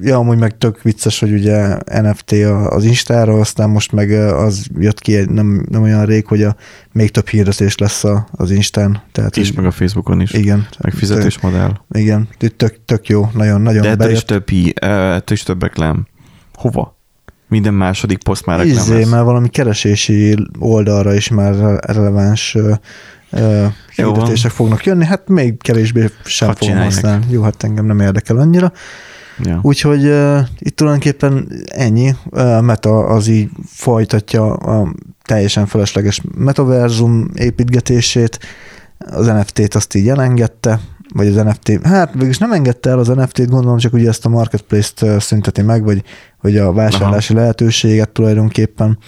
ja, 0.00 0.16
amúgy 0.16 0.38
meg 0.38 0.58
tök 0.58 0.82
vicces, 0.82 1.20
hogy 1.20 1.32
ugye 1.32 1.76
NFT 1.84 2.32
az 2.68 2.84
Instára, 2.84 3.34
aztán 3.40 3.70
most 3.70 3.92
meg 3.92 4.10
az 4.10 4.66
jött 4.78 5.00
ki 5.00 5.24
nem, 5.28 5.66
nem 5.70 5.82
olyan 5.82 6.04
rég, 6.04 6.26
hogy 6.26 6.42
a 6.42 6.56
még 6.92 7.10
több 7.10 7.28
hirdetés 7.28 7.78
lesz 7.78 8.04
az 8.30 8.50
Instán. 8.50 9.02
Tehát 9.12 9.36
és 9.36 9.52
meg 9.52 9.64
a 9.64 9.70
Facebookon 9.70 10.20
is. 10.20 10.32
Igen. 10.32 10.66
Meg 10.78 10.92
fizetős 10.92 11.40
modell. 11.40 11.80
Igen, 11.90 12.28
tök, 12.56 12.84
tök 12.84 13.08
jó, 13.08 13.30
nagyon, 13.34 13.60
nagyon 13.60 13.82
De 13.82 13.88
ettől 13.88 14.10
is 14.10 14.24
több, 14.24 14.44
ettől 14.74 15.36
is 15.36 15.42
több 15.42 15.62
reklám. 15.62 16.06
Hova? 16.54 17.00
Minden 17.52 17.74
második 17.74 18.22
poszt 18.22 18.46
már 18.46 18.58
reklám 18.58 18.76
Izé, 18.76 18.98
lesz. 18.98 19.08
már 19.08 19.24
valami 19.24 19.48
keresési 19.48 20.36
oldalra 20.58 21.14
is 21.14 21.28
már 21.28 21.54
releváns 21.86 22.56
hirdetések 23.94 24.50
fognak 24.50 24.84
jönni, 24.84 25.04
hát 25.04 25.28
még 25.28 25.62
kevésbé 25.62 26.10
sem 26.24 26.48
Hadd 26.48 26.56
fogom 26.56 26.76
használni. 26.76 27.26
Jó, 27.30 27.42
hát 27.42 27.64
engem 27.64 27.84
nem 27.84 28.00
érdekel 28.00 28.36
annyira. 28.36 28.72
Ja. 29.38 29.58
Úgyhogy 29.62 30.04
uh, 30.06 30.38
itt 30.58 30.76
tulajdonképpen 30.76 31.48
ennyi. 31.64 32.14
Uh, 32.30 32.62
Meta 32.62 33.06
az 33.06 33.26
így 33.26 33.50
folytatja 33.66 34.52
a 34.52 34.94
teljesen 35.22 35.66
felesleges 35.66 36.20
metaverzum 36.34 37.30
építgetését, 37.34 38.38
az 38.98 39.26
NFT-t 39.26 39.74
azt 39.74 39.94
így 39.94 40.08
elengedte, 40.08 40.80
vagy 41.12 41.26
az 41.26 41.34
NFT, 41.34 41.86
hát 41.86 42.12
végülis 42.12 42.38
nem 42.38 42.52
engedte 42.52 42.90
el 42.90 42.98
az 42.98 43.08
NFT-t, 43.08 43.48
gondolom, 43.48 43.78
csak 43.78 43.92
ugye 43.92 44.08
ezt 44.08 44.26
a 44.26 44.28
marketplace-t 44.28 45.20
szünteti 45.20 45.62
meg, 45.62 45.84
vagy, 45.84 46.02
vagy 46.40 46.56
a 46.56 46.72
vásárlási 46.72 47.32
Aha. 47.32 47.40
lehetőséget 47.40 48.10
tulajdonképpen. 48.10 48.98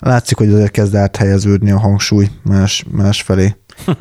Látszik, 0.00 0.36
hogy 0.36 0.52
azért 0.52 0.70
kezd 0.70 0.94
áthelyeződni 0.94 1.70
a 1.70 1.78
hangsúly 1.78 2.28
más, 2.42 2.84
más 2.90 3.22
felé. 3.22 3.56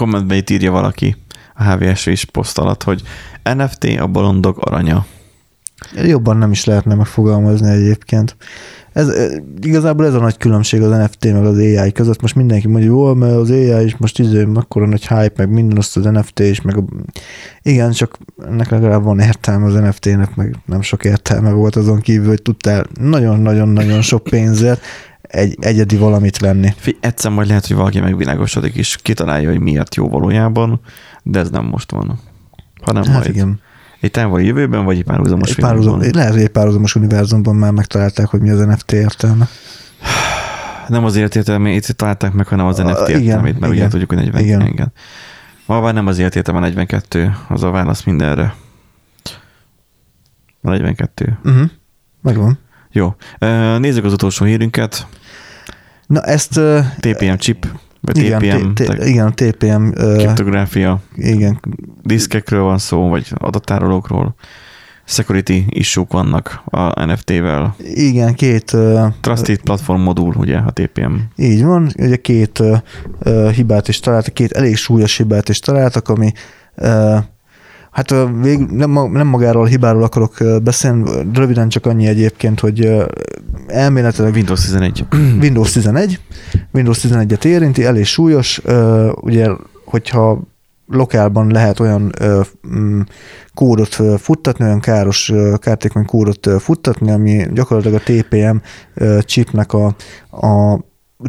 Kommentbe 0.00 0.34
itt 0.34 0.50
írja 0.50 0.70
valaki 0.70 1.16
a 1.54 1.64
HVS 1.64 2.06
is 2.06 2.24
poszt 2.24 2.58
alatt, 2.58 2.82
hogy 2.82 3.02
NFT 3.42 3.84
a 3.84 4.06
bolondok 4.06 4.58
aranya. 4.58 5.06
Jobban 5.94 6.36
nem 6.36 6.50
is 6.50 6.64
lehetne 6.64 6.94
megfogalmazni 6.94 7.70
egyébként. 7.70 8.36
Ez, 8.92 9.12
igazából 9.60 10.06
ez 10.06 10.14
a 10.14 10.20
nagy 10.20 10.36
különbség 10.36 10.82
az 10.82 10.90
NFT 10.90 11.24
meg 11.24 11.44
az 11.44 11.56
AI 11.56 11.92
között. 11.92 12.20
Most 12.20 12.34
mindenki 12.34 12.68
mondja, 12.68 12.94
hogy 12.94 13.16
mert 13.16 13.34
az 13.34 13.50
AI 13.50 13.84
is 13.84 13.96
most 13.96 14.18
izé, 14.18 14.46
akkor 14.54 14.88
nagy 14.88 15.06
hype, 15.06 15.32
meg 15.36 15.50
minden 15.50 15.78
azt 15.78 15.96
az 15.96 16.04
NFT 16.04 16.38
is, 16.38 16.60
meg 16.60 16.76
a... 16.76 16.84
igen, 17.62 17.90
csak 17.90 18.18
ennek 18.48 18.70
legalább 18.70 19.02
van 19.02 19.18
értelme 19.18 19.66
az 19.66 19.74
NFT-nek, 19.74 20.34
meg 20.34 20.56
nem 20.66 20.82
sok 20.82 21.04
értelme 21.04 21.50
volt 21.50 21.76
azon 21.76 22.00
kívül, 22.00 22.28
hogy 22.28 22.42
tudtál 22.42 22.86
nagyon-nagyon-nagyon 23.00 24.02
sok 24.02 24.22
pénzért 24.22 24.80
egy 25.22 25.56
egyedi 25.60 25.96
valamit 25.96 26.38
venni. 26.38 26.68
Fi, 26.76 26.96
egyszer 27.00 27.30
majd 27.30 27.48
lehet, 27.48 27.66
hogy 27.66 27.76
valaki 27.76 28.00
megvilágosodik, 28.00 28.74
és 28.74 28.96
kitalálja, 29.02 29.48
hogy 29.48 29.60
miért 29.60 29.94
jó 29.94 30.08
valójában, 30.08 30.80
de 31.22 31.38
ez 31.38 31.50
nem 31.50 31.64
most 31.64 31.90
van, 31.90 32.18
hanem 32.82 33.02
hát 33.04 33.12
majd. 33.12 33.28
Igen. 33.28 33.60
Egy 34.00 34.10
távoli 34.10 34.46
jövőben, 34.46 34.84
vagy 34.84 34.96
egy 34.96 35.04
párhuzamos 35.04 35.50
egy 35.50 35.56
párhuzam, 35.56 36.00
Lehet, 36.12 36.32
hogy 36.32 36.42
egy 36.42 36.48
párhuzamos 36.48 36.94
univerzumban 36.94 37.56
már 37.56 37.72
megtalálták, 37.72 38.26
hogy 38.26 38.40
mi 38.40 38.50
az 38.50 38.58
NFT 38.58 38.92
értelme. 38.92 39.48
Nem 40.88 41.04
azért 41.04 41.36
értelme, 41.36 41.70
itt 41.70 41.86
találták 41.86 42.32
meg, 42.32 42.46
hanem 42.46 42.66
az 42.66 42.76
NFT 42.78 43.08
értelmét, 43.08 43.58
mert 43.58 43.72
igen, 43.72 43.86
ugye 43.86 43.88
tudjuk, 43.88 44.12
hogy 44.12 44.18
40. 44.18 44.42
Igen. 44.42 44.66
igen. 44.66 44.92
Ma 45.66 45.80
már 45.80 45.94
nem 45.94 46.06
azért 46.06 46.36
értelme 46.36 46.60
42, 46.60 47.36
az 47.48 47.62
a 47.62 47.70
válasz 47.70 48.02
mindenre. 48.02 48.54
A 50.62 50.68
42. 50.68 51.38
Uh-huh. 51.44 51.70
Megvan. 52.22 52.58
Jó. 52.90 53.14
Nézzük 53.78 54.04
az 54.04 54.12
utolsó 54.12 54.44
hírünket. 54.44 55.06
Na 56.06 56.22
ezt... 56.22 56.60
TPM 57.00 57.34
chip, 57.34 57.66
vagy 58.00 58.18
igen, 58.18 58.38
TPM, 58.38 58.72
t- 58.74 59.04
igen, 59.04 59.34
TPM, 59.34 59.90
kriptográfia, 59.90 61.00
igen, 61.16 61.60
diszkekről 62.02 62.62
van 62.62 62.78
szó, 62.78 63.08
vagy 63.08 63.32
adattárolókról. 63.34 64.34
Security 65.04 65.64
issue 65.68 66.04
vannak 66.08 66.62
a 66.64 67.04
NFT-vel. 67.04 67.74
igen, 67.78 68.34
két 68.34 68.76
Trusted 69.20 69.60
Platform 69.60 70.00
modul, 70.00 70.34
ugye, 70.36 70.56
a 70.56 70.70
TPM. 70.70 71.14
Így 71.36 71.64
van, 71.64 71.90
ugye 71.98 72.16
két 72.16 72.58
uh, 72.58 73.50
hibát 73.50 73.88
is 73.88 74.00
találtak, 74.00 74.34
két 74.34 74.52
elég 74.52 74.76
súlyos 74.76 75.16
hibát 75.16 75.48
is 75.48 75.58
találtak, 75.58 76.08
ami 76.08 76.32
uh, 76.76 77.18
hát 77.90 78.10
uh, 78.10 78.40
vég, 78.42 78.58
nem, 78.58 79.10
nem 79.12 79.26
magáról 79.26 79.62
a 79.62 79.66
hibáról 79.66 80.02
akarok 80.02 80.36
beszélni, 80.62 81.10
röviden 81.34 81.68
csak 81.68 81.86
annyi 81.86 82.06
egyébként, 82.06 82.60
hogy 82.60 82.92
elméletileg 83.66 84.34
Windows 84.34 84.64
11. 84.64 85.04
Windows 85.42 85.72
11, 85.72 86.20
Windows 86.72 86.98
11-et 87.02 87.44
érinti, 87.44 87.84
elég 87.84 88.04
súlyos, 88.04 88.60
ugye, 89.14 89.48
hogyha 89.84 90.40
lokálban 90.86 91.50
lehet 91.50 91.80
olyan 91.80 92.12
mm, 92.68 93.00
kódot 93.54 93.96
futtatni, 94.18 94.64
olyan 94.64 94.80
káros, 94.80 95.32
kártékony 95.58 96.04
kódot 96.04 96.48
futtatni, 96.58 97.10
ami 97.10 97.46
gyakorlatilag 97.52 98.00
a 98.00 98.12
TPM 98.12 98.56
chipnek 99.24 99.72
a, 99.72 99.86
a 100.30 100.78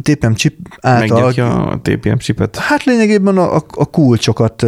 TPM 0.02 0.32
chip 0.32 0.56
által 0.80 1.18
Megnyitja 1.18 1.66
a 1.66 1.80
TPM 1.82 2.16
chipet. 2.16 2.56
Hát 2.56 2.84
lényegében 2.84 3.36
a, 3.36 3.56
a, 3.56 3.64
a 3.70 3.84
kulcsokat 3.84 4.66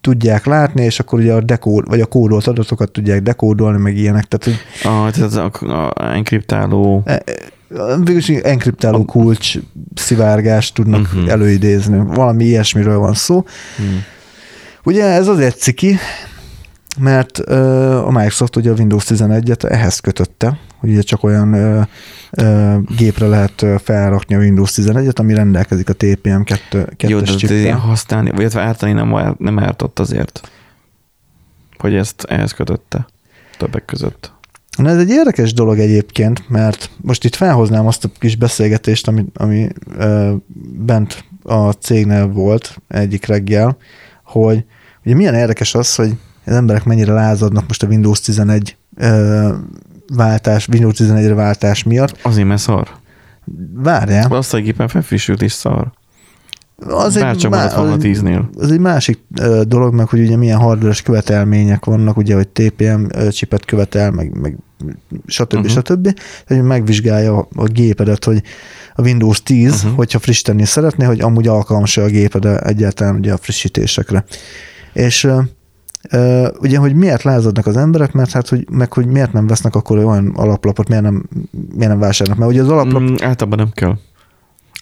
tudják 0.00 0.46
látni, 0.46 0.82
és 0.82 1.00
akkor 1.00 1.18
ugye 1.18 1.32
a 1.32 1.40
dekód, 1.40 1.88
vagy 1.88 2.00
a 2.00 2.06
kódolt 2.06 2.46
adatokat 2.46 2.90
tudják 2.90 3.22
dekódolni, 3.22 3.78
meg 3.78 3.96
ilyenek. 3.96 4.24
Tehát, 4.24 4.44
hogy 4.44 4.92
A, 4.92 5.10
tehát 5.10 5.62
a, 5.62 5.86
a 5.86 6.12
enkriptáló 6.12 7.02
e- 7.04 7.22
e- 7.24 7.58
végülis 7.96 8.28
enkriptáló 8.28 9.04
kulcs 9.04 9.58
szivárgást 9.94 10.74
tudnak 10.74 11.00
uh-huh. 11.00 11.30
előidézni. 11.30 12.02
Valami 12.06 12.44
ilyesmiről 12.44 12.98
van 12.98 13.14
szó. 13.14 13.44
Hmm. 13.76 14.02
Ugye 14.84 15.04
ez 15.04 15.28
azért 15.28 15.58
ciki, 15.58 15.98
mert 16.98 17.38
a 17.38 18.10
Microsoft 18.10 18.56
ugye 18.56 18.70
a 18.70 18.74
Windows 18.74 19.04
11-et 19.08 19.64
ehhez 19.64 19.98
kötötte, 19.98 20.58
ugye 20.82 21.00
csak 21.00 21.22
olyan 21.22 21.52
ö, 21.52 21.80
ö, 22.30 22.76
gépre 22.96 23.26
lehet 23.26 23.64
felrakni 23.82 24.34
a 24.34 24.38
Windows 24.38 24.72
11-et, 24.74 25.18
ami 25.18 25.34
rendelkezik 25.34 25.88
a 25.88 25.92
TPM 25.92 26.42
2 26.42 26.88
Jó, 26.98 27.18
de 27.20 27.24
2-es 27.24 27.34
azért 27.34 27.62
chippel. 27.62 27.76
használni, 27.76 28.30
vagy 28.30 28.56
ártani 28.56 28.92
nem, 28.92 29.34
nem 29.38 29.58
ártott 29.58 29.98
azért, 29.98 30.50
hogy 31.78 31.94
ezt 31.94 32.24
ehhez 32.28 32.52
kötötte 32.52 33.06
többek 33.58 33.84
között. 33.84 34.32
Na 34.76 34.88
ez 34.88 34.98
egy 34.98 35.10
érdekes 35.10 35.52
dolog 35.52 35.78
egyébként, 35.78 36.48
mert 36.48 36.90
most 37.00 37.24
itt 37.24 37.34
felhoznám 37.34 37.86
azt 37.86 38.04
a 38.04 38.10
kis 38.18 38.36
beszélgetést, 38.36 39.08
ami, 39.08 39.24
ami 39.34 39.68
ö, 39.96 40.34
bent 40.78 41.24
a 41.42 41.70
cégnél 41.70 42.26
volt 42.26 42.76
egyik 42.88 43.26
reggel, 43.26 43.76
hogy 44.24 44.64
ugye 45.04 45.14
milyen 45.14 45.34
érdekes 45.34 45.74
az, 45.74 45.94
hogy 45.94 46.12
az 46.44 46.54
emberek 46.54 46.84
mennyire 46.84 47.12
lázadnak 47.12 47.66
most 47.66 47.82
a 47.82 47.86
Windows 47.86 48.20
11 48.20 48.76
ö, 48.96 49.54
váltás, 50.16 50.68
Windows 50.68 50.96
11-re 50.98 51.34
váltás 51.34 51.82
miatt. 51.82 52.18
Azért, 52.22 52.46
mert 52.46 52.60
szar. 52.60 52.88
Várjál, 53.74 54.32
Azt 54.32 54.54
a 54.54 54.58
gépen 54.60 54.88
felfrissült 54.88 55.42
is 55.42 55.52
szar. 55.52 55.92
az 56.86 57.16
egy, 57.16 57.22
Bárcsak 57.22 57.50
má- 57.50 57.56
maradt 57.58 57.76
volna 57.76 57.92
az, 57.92 57.98
tíznél. 57.98 58.50
az 58.58 58.72
egy 58.72 58.78
másik 58.78 59.18
ö, 59.40 59.62
dolog, 59.66 59.94
meg 59.94 60.08
hogy 60.08 60.20
ugye 60.20 60.36
milyen 60.36 60.58
hardveres 60.58 61.02
követelmények 61.02 61.84
vannak, 61.84 62.16
ugye, 62.16 62.34
hogy 62.34 62.48
TPM 62.48 63.04
ö, 63.14 63.28
chipet 63.28 63.64
követel, 63.64 64.10
meg, 64.10 64.38
meg 64.40 64.56
stb. 65.26 65.52
Mhm. 65.54 65.64
Uh-huh. 65.64 65.82
stb. 65.84 66.18
Tehát 66.46 66.64
megvizsgálja 66.64 67.36
a, 67.36 67.48
a 67.54 67.64
gépedet, 67.64 68.24
hogy 68.24 68.42
a 68.94 69.02
Windows 69.02 69.42
10, 69.42 69.66
Mhm. 69.70 69.76
uh-huh. 69.78 69.96
hogyha 69.96 70.18
frissíteni 70.18 70.64
szeretné, 70.64 71.04
hogy 71.04 71.20
amúgy 71.20 71.46
alkalmas 71.48 71.96
a 71.96 72.06
géped 72.06 72.44
egyáltalán 72.44 73.14
ugye 73.14 73.32
a 73.32 73.36
frissítésekre. 73.36 74.24
És 74.92 75.28
ö, 76.10 76.48
ugye, 76.60 76.78
hogy 76.78 76.94
miért 76.94 77.22
lázadnak 77.22 77.66
az 77.66 77.76
emberek, 77.76 78.12
mert 78.12 78.30
hát, 78.30 78.48
hogy, 78.48 78.66
meg 78.70 78.92
hogy 78.92 79.06
miért 79.06 79.32
nem 79.32 79.46
vesznek 79.46 79.74
akkor 79.74 79.98
olyan 79.98 80.32
alaplapot, 80.34 80.88
miért 80.88 81.02
nem, 81.02 81.22
miért 81.50 81.90
nem 81.90 81.98
vásárolnak, 81.98 82.40
mert 82.42 82.52
ugye 82.52 82.62
az 82.62 82.68
alaplap 82.68 83.02
Mm, 83.02 83.14
általában 83.20 83.58
nem 83.58 83.70
kell. 83.74 83.96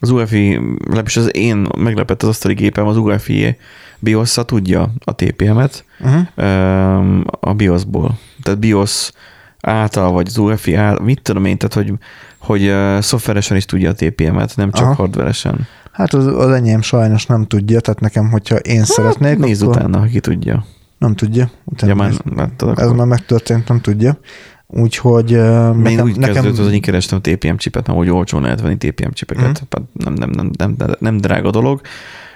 Az 0.00 0.10
UEFI, 0.10 0.60
legalábbis 0.80 1.16
az 1.16 1.36
én 1.36 1.66
meglepett 1.78 2.22
az 2.22 2.28
asztali 2.28 2.54
gépem, 2.54 2.86
az 2.86 2.96
UEFI 2.96 3.56
bios 3.98 4.38
tudja 4.44 4.92
a 5.04 5.14
TPM-et 5.14 5.84
uh-huh. 6.00 6.26
öm, 6.34 7.24
a 7.40 7.54
BIOS-ból. 7.54 8.18
Tehát 8.42 8.58
BIOS 8.58 9.12
által, 9.60 10.12
vagy 10.12 10.26
az 10.26 10.38
UEFI 10.38 10.74
által, 10.74 11.04
mit 11.04 11.22
tudom 11.22 11.44
én, 11.44 11.58
tehát 11.58 11.74
hogy, 11.74 11.98
hogy 12.38 12.68
uh, 12.68 13.00
szoftveresen 13.00 13.56
is 13.56 13.64
tudja 13.64 13.90
a 13.90 13.94
TPM-et, 13.94 14.56
nem 14.56 14.70
csak 14.70 14.84
Aha. 14.84 14.94
hardveresen. 14.94 15.66
Hát 15.92 16.14
az, 16.14 16.26
az 16.26 16.50
enyém 16.50 16.82
sajnos 16.82 17.26
nem 17.26 17.46
tudja, 17.46 17.80
tehát 17.80 18.00
nekem, 18.00 18.30
hogyha 18.30 18.56
én 18.56 18.84
szeretnék, 18.84 19.28
Hát, 19.28 19.38
Nézd 19.38 19.62
akkor 19.62 19.76
utána, 19.76 20.04
ki 20.04 20.20
tudja. 20.20 20.64
Nem 20.98 21.14
tudja. 21.14 21.50
Utána 21.64 21.92
Ja, 21.92 21.98
már 21.98 22.12
láttad 22.36 22.78
ez 22.78 22.84
akkor. 22.84 22.96
már 22.96 23.06
megtörtént, 23.06 23.68
nem 23.68 23.80
tudja. 23.80 24.18
Úgyhogy 24.66 25.30
Én 25.30 25.38
nekem, 25.40 26.04
úgy 26.04 26.16
nekem 26.16 26.34
kezdődött, 26.34 26.64
hogy 26.64 26.74
én 26.74 26.80
kerestem 26.80 27.20
TPM 27.20 27.54
chipet, 27.56 27.86
nem, 27.86 27.96
hogy 27.96 28.10
olcsón 28.10 28.42
lehet 28.42 28.60
venni 28.60 28.76
TPM 28.76 29.10
chipeket, 29.12 29.62
Mhm. 29.70 29.82
mm. 29.82 30.14
nem, 30.14 30.30
nem, 30.30 30.50
nem, 30.56 30.74
nem, 30.78 30.96
nem, 30.98 31.16
drága 31.16 31.50
dolog. 31.50 31.80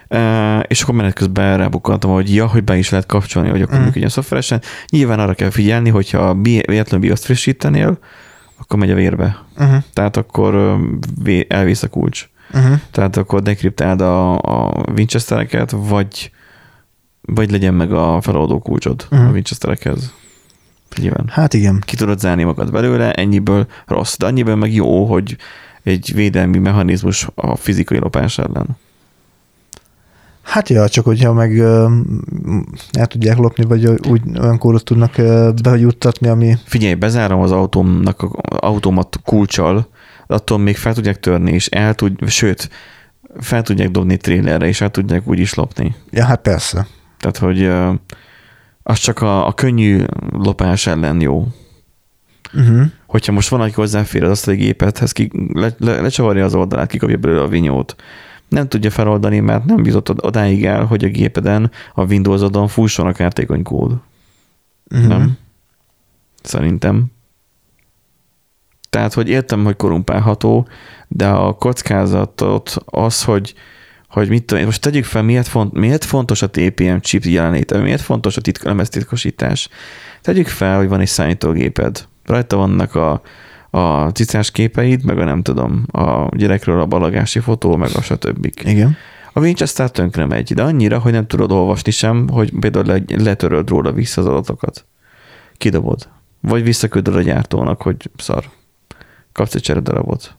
Uh, 0.09 0.61
és 0.67 0.83
akkor 0.83 0.95
menet 0.95 1.13
közben 1.15 1.59
rábukkantam, 1.59 2.11
hogy 2.11 2.35
ja, 2.35 2.47
hogy 2.47 2.65
be 2.65 2.77
is 2.77 2.91
lehet 2.91 3.07
kapcsolni, 3.07 3.49
hogy 3.49 3.63
akkor 3.63 3.79
mm. 3.79 3.83
működjön 3.83 4.09
szoftveresen. 4.09 4.61
Nyilván 4.89 5.19
arra 5.19 5.35
kell 5.35 5.51
figyelni, 5.51 5.91
hogyha 5.91 6.19
a 6.19 6.35
véletlenül 6.43 7.07
BIOS 7.07 7.21
frissítenél, 7.21 7.99
akkor 8.59 8.79
megy 8.79 8.91
a 8.91 8.95
vérbe. 8.95 9.43
uh-huh, 9.59 9.77
Tehát 9.93 10.17
akkor 10.17 10.79
elvész 11.49 11.83
a 11.83 11.89
kulcs. 11.89 12.29
uh-huh. 12.55 12.79
Tehát 12.91 13.17
akkor 13.17 13.43
dekriptáld 13.43 14.01
a, 14.01 14.33
a 14.39 14.85
Winchestereket, 14.97 15.71
vagy, 15.71 16.31
vagy 17.23 17.51
legyen 17.51 17.75
meg 17.75 17.93
a 17.93 18.21
feloldó 18.21 18.59
kulcsod 18.59 19.07
Mhm. 19.11 19.27
a 19.27 19.31
Winchesterekhez. 19.31 20.13
Nyilván 21.01 21.29
Hát 21.29 21.55
igen. 21.55 21.83
ki 21.87 21.97
tudod 21.97 22.19
zárni 22.19 22.43
magad 22.43 22.71
belőle, 22.73 23.13
ennyiből 23.13 23.67
rossz, 23.87 24.17
de 24.17 24.27
annyiből 24.27 24.55
meg 24.55 24.75
jó, 24.75 25.05
hogy 25.05 25.37
egy 25.83 26.13
védelmi 26.15 26.59
mechanizmus 26.59 27.29
a 27.35 27.57
fizikai 27.57 27.99
lopás 27.99 28.39
ellen. 28.39 28.67
Hát 30.43 30.69
ja, 30.69 30.89
csak 30.89 31.05
hogyha 31.05 31.33
meg 31.33 31.51
uh, 31.51 31.91
el 32.93 33.07
tudják 33.07 33.37
lopni, 33.37 33.65
vagy 33.65 33.87
úgy 34.09 34.21
olyan 34.41 34.59
kódot 34.59 34.85
tudnak 34.85 35.15
uh, 35.19 35.53
bejuttatni, 35.63 36.29
ami... 36.29 36.57
Figyelj, 36.65 36.95
bezárom 36.95 37.41
az 37.41 37.51
autómnak, 37.51 38.23
a 38.23 38.41
automat 38.67 39.21
kulcsal, 39.25 39.89
attól 40.27 40.59
még 40.59 40.77
fel 40.77 40.95
tudják 40.95 41.21
törni, 41.21 41.53
és 41.53 41.67
el 41.67 41.95
tud, 41.95 42.29
sőt, 42.29 42.71
fel 43.41 43.63
tudják 43.63 43.91
dobni 43.91 44.17
trailerre, 44.17 44.67
és 44.67 44.81
el 44.81 44.91
tudják 44.91 45.29
úgy 45.29 45.39
is 45.39 45.55
lopni. 45.55 45.95
Ja, 46.11 46.25
hát 46.25 46.41
persze. 46.41 46.87
Tehát, 47.23 47.39
hogy 47.39 47.71
az 48.83 48.99
csak 48.99 49.21
a, 49.21 49.47
a 49.47 49.53
könnyű 49.53 50.05
lopás 50.31 50.87
ellen 50.87 51.21
jó. 51.21 51.47
Uh-huh. 52.55 52.87
Hogyha 53.07 53.33
most 53.33 53.49
van, 53.49 53.61
aki 53.61 53.73
hozzáfér 53.73 54.23
az 54.23 54.31
asztali 54.31 54.57
gépethez, 54.57 55.13
ki, 55.13 55.31
le, 55.53 55.75
le, 55.79 56.01
lecsavarja 56.01 56.45
az 56.45 56.55
oldalát, 56.55 56.91
kikapja 56.91 57.17
belőle 57.17 57.43
a 57.43 57.49
vinyót, 57.49 57.97
nem 58.49 58.69
tudja 58.69 58.91
feloldani, 58.91 59.41
mert 59.41 59.65
nem 59.65 59.83
bizott 59.83 60.11
od- 60.11 60.25
odáig 60.25 60.65
el, 60.65 60.85
hogy 60.85 61.05
a 61.05 61.09
gépeden, 61.09 61.71
a 61.95 62.05
Windows-odon 62.05 62.69
fusson 62.69 63.07
a 63.07 63.13
kártékony 63.13 63.63
kód. 63.63 63.97
Uh-huh. 64.91 65.09
Nem? 65.09 65.39
Szerintem. 66.43 67.05
Tehát, 68.91 69.15
hogy 69.15 69.29
értem, 69.29 69.65
hogy 69.65 69.77
korumpálható, 69.77 70.69
de 71.09 71.29
a 71.29 71.53
kockázatot 71.53 72.77
az, 72.85 73.25
hogy, 73.25 73.55
hogy 74.13 74.29
mit 74.29 74.45
tudom, 74.45 74.65
most 74.65 74.81
tegyük 74.81 75.05
fel, 75.05 75.23
miért, 75.23 75.49
font, 75.49 75.73
miért 75.73 76.05
fontos 76.05 76.43
a 76.43 76.51
TPM 76.51 76.97
chip 77.01 77.25
jelenléte, 77.25 77.79
miért 77.79 78.01
fontos 78.01 78.37
a 78.37 78.41
titk, 78.41 78.63
lemeztitkosítás. 78.63 79.69
Tegyük 80.21 80.49
fel, 80.49 80.77
hogy 80.77 80.89
van 80.89 81.01
egy 81.01 81.09
számítógéped, 81.09 82.05
rajta 82.25 82.57
vannak 82.57 82.95
a, 82.95 83.23
a 83.71 84.09
cicás 84.09 84.51
képeid, 84.51 85.05
meg 85.05 85.19
a 85.19 85.25
nem 85.25 85.43
tudom, 85.43 85.85
a 85.93 86.37
gyerekről 86.37 86.81
a 86.81 86.87
balagási 86.87 87.39
fotó, 87.39 87.77
meg 87.77 87.91
a 87.95 88.01
stb. 88.01 88.53
Igen. 88.65 88.97
A 89.33 89.41
Winchester 89.41 89.91
tönkre 89.91 90.27
megy, 90.27 90.55
de 90.55 90.63
annyira, 90.63 90.99
hogy 90.99 91.13
nem 91.13 91.27
tudod 91.27 91.53
olvasni 91.53 91.91
sem, 91.91 92.29
hogy 92.29 92.53
például 92.61 92.85
le, 92.85 93.03
letöröd 93.23 93.69
róla 93.69 93.93
vissza 93.93 94.21
az 94.21 94.27
adatokat. 94.27 94.87
Kidobod. 95.57 96.09
Vagy 96.41 96.63
visszaküldöd 96.63 97.17
a 97.17 97.23
gyártónak, 97.23 97.83
hogy 97.83 98.11
szar. 98.17 98.45
Kapsz 99.33 99.55
egy 99.55 99.63
cseredarabot. 99.63 100.37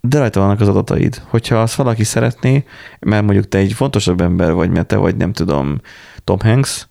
De 0.00 0.18
rajta 0.18 0.40
vannak 0.40 0.60
az 0.60 0.68
adataid. 0.68 1.22
Hogyha 1.28 1.60
azt 1.60 1.74
valaki 1.74 2.04
szeretné, 2.04 2.64
mert 2.98 3.24
mondjuk 3.24 3.48
te 3.48 3.58
egy 3.58 3.72
fontosabb 3.72 4.20
ember 4.20 4.52
vagy, 4.52 4.70
mert 4.70 4.86
te 4.86 4.96
vagy 4.96 5.16
nem 5.16 5.32
tudom 5.32 5.80
Tom 6.24 6.38
Hanks, 6.40 6.88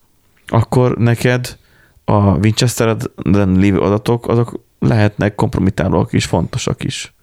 akkor 0.48 0.98
neked 0.98 1.58
a 2.06 2.38
Winchester-en 2.38 3.52
lévő 3.52 3.80
adatok, 3.80 4.28
azok 4.28 4.64
lehetnek 4.80 5.36
kompromitálóak 5.36 6.14
is, 6.14 6.26
fontosak 6.26 6.84
is. 6.84 7.14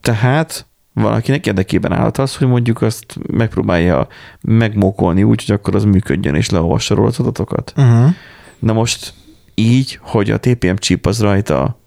Tehát 0.00 0.66
valakinek 0.92 1.46
érdekében 1.46 1.92
állt 1.92 2.18
az, 2.18 2.36
hogy 2.36 2.46
mondjuk 2.46 2.82
azt 2.82 3.18
megpróbálja 3.32 4.06
megmókolni 4.40 5.22
úgy, 5.22 5.44
hogy 5.46 5.54
akkor 5.54 5.74
az 5.74 5.84
működjön 5.84 6.34
és 6.34 6.50
leolvassa 6.50 6.94
róla 6.94 7.08
az 7.08 7.20
adatokat. 7.20 7.72
Uh-huh. 7.76 8.10
Na 8.58 8.72
most 8.72 9.14
így, 9.54 9.98
hogy 10.02 10.30
a 10.30 10.38
TPM 10.38 10.74
chip 10.74 11.06
az 11.06 11.20
rajta, 11.20 11.78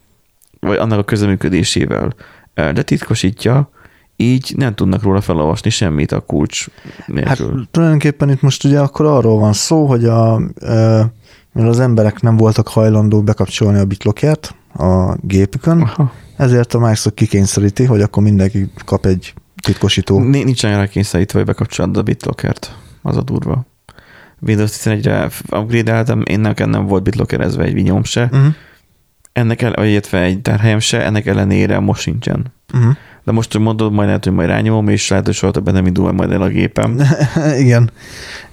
vagy 0.60 0.78
annak 0.78 1.00
a 1.00 1.04
közeműködésével 1.04 2.16
letitkosítja, 2.58 3.70
így 4.16 4.54
nem 4.58 4.76
tudnak 4.76 5.04
róla 5.04 5.22
felolvasni 5.22 5.70
semmit 5.70 6.12
a 6.12 6.20
kulcs 6.20 6.66
nélkül. 7.06 7.58
Hát 7.58 7.68
tulajdonképpen 7.72 8.30
itt 8.30 8.42
most 8.42 8.64
ugye 8.64 8.80
akkor 8.80 9.06
arról 9.06 9.40
van 9.40 9.54
szó, 9.54 9.86
hogy 9.86 10.06
a, 10.06 10.42
mert 11.52 11.70
az 11.70 11.80
emberek 11.80 12.22
nem 12.22 12.38
voltak 12.38 12.68
hajlandók 12.68 13.24
bekapcsolni 13.24 13.80
a 13.80 13.86
BitLockert 13.86 14.56
a 14.74 15.16
gépükön, 15.22 15.82
Aha. 15.82 16.12
ezért 16.38 16.74
a 16.74 16.80
Microsoft 16.80 17.16
kikényszeríti, 17.16 17.86
hogy 17.86 18.02
akkor 18.02 18.24
mindenki 18.24 18.72
kap 18.86 19.06
egy 19.06 19.34
titkosító. 19.62 20.20
Nincs 20.20 20.64
annyira 20.64 20.88
kényszerítve, 20.88 21.38
hogy 21.38 21.48
bekapcsolod 21.48 21.98
a 21.98 22.02
BitLockert. 22.02 22.76
Az 23.02 23.18
a 23.18 23.22
durva. 23.22 23.66
Windows 24.40 24.72
11-re 24.72 25.30
upgrade-eltem, 25.60 26.24
én 26.26 26.40
nekem 26.40 26.70
nem 26.70 26.86
volt 26.86 27.04
BitLockerezve 27.04 27.64
egy 27.64 27.74
vinyom 27.74 28.04
se. 28.04 28.24
Uh-huh. 28.24 28.54
Ennek 29.38 29.62
el, 29.62 29.86
illetve 29.86 30.22
egy 30.22 30.42
tárhelyem 30.42 30.80
se, 30.80 31.06
ennek 31.06 31.26
ellenére 31.26 31.80
most 31.80 32.02
sincsen. 32.02 32.54
Uh-huh. 32.74 32.96
De 33.24 33.32
most 33.32 33.58
mondod, 33.58 33.92
majd 33.92 34.08
lehet, 34.08 34.24
hogy 34.24 34.34
majd 34.34 34.48
rányomom, 34.48 34.88
és 34.88 35.10
lehet, 35.10 35.26
hogy 35.26 35.34
soha 35.34 35.52
többet 35.52 35.74
nem 35.74 35.86
indul 35.86 36.12
majd 36.12 36.32
el 36.32 36.42
a 36.42 36.48
gépem. 36.48 37.02
Igen, 37.64 37.92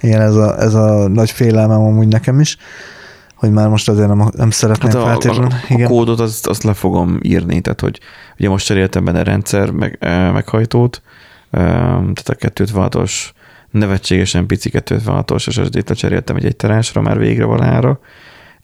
Igen 0.01 0.21
ez, 0.21 0.35
a, 0.35 0.61
ez 0.61 0.73
a 0.73 1.07
nagy 1.07 1.31
félelmem 1.31 1.81
amúgy 1.81 2.07
nekem 2.07 2.39
is 2.39 2.57
hogy 3.35 3.51
már 3.51 3.67
most 3.67 3.89
azért 3.89 4.07
nem, 4.07 4.29
nem 4.31 4.49
szeretném 4.49 4.91
hát 4.91 5.01
a, 5.01 5.05
feltétlenül. 5.05 5.51
A, 5.69 5.73
a, 5.73 5.83
a 5.83 5.87
kódot 5.87 6.19
azt, 6.19 6.47
azt 6.47 6.63
le 6.63 6.73
fogom 6.73 7.19
írni, 7.21 7.61
tehát 7.61 7.81
hogy 7.81 7.99
ugye 8.39 8.49
most 8.49 8.65
cseréltem 8.65 9.03
benne 9.03 9.23
rendszer 9.23 9.71
meg, 9.71 9.97
eh, 9.99 10.33
meghajtót, 10.33 11.01
tehát 11.51 12.29
a 12.29 12.35
256-os 12.35 13.11
nevetségesen 13.71 14.45
pici 14.45 14.69
256-os 14.73 15.39
SSD-t 15.49 15.89
lecseréltem 15.89 16.35
egy 16.35 16.45
egy 16.45 16.55
terásra, 16.55 17.01
már 17.01 17.17
végre 17.17 17.45
valára, 17.45 17.99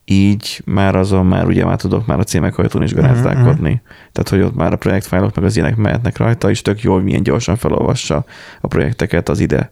így 0.06 0.62
már 0.66 0.96
azon 0.96 1.26
már 1.26 1.48
ugye 1.48 1.66
már 1.66 1.78
tudok 1.78 2.06
már 2.06 2.20
a 2.20 2.24
címekhajtón 2.24 2.84
is 2.84 2.94
garázdálkodni. 2.94 3.72
Uh-huh. 3.72 3.88
Tehát, 4.12 4.30
hogy 4.30 4.42
ott 4.42 4.56
már 4.56 4.74
a 4.74 4.78
projektfájlok 4.78 5.36
meg 5.36 5.46
az 5.46 5.56
ilyenek 5.56 5.76
mehetnek 5.76 6.18
rajta, 6.18 6.50
és 6.50 6.62
tök 6.62 6.82
jó, 6.82 6.94
hogy 6.94 7.04
milyen 7.04 7.24
gyorsan 7.24 7.56
felolvassa 7.56 8.26
a 8.62 8.68
projekteket 8.68 9.30
az 9.30 9.40
ide. 9.40 9.72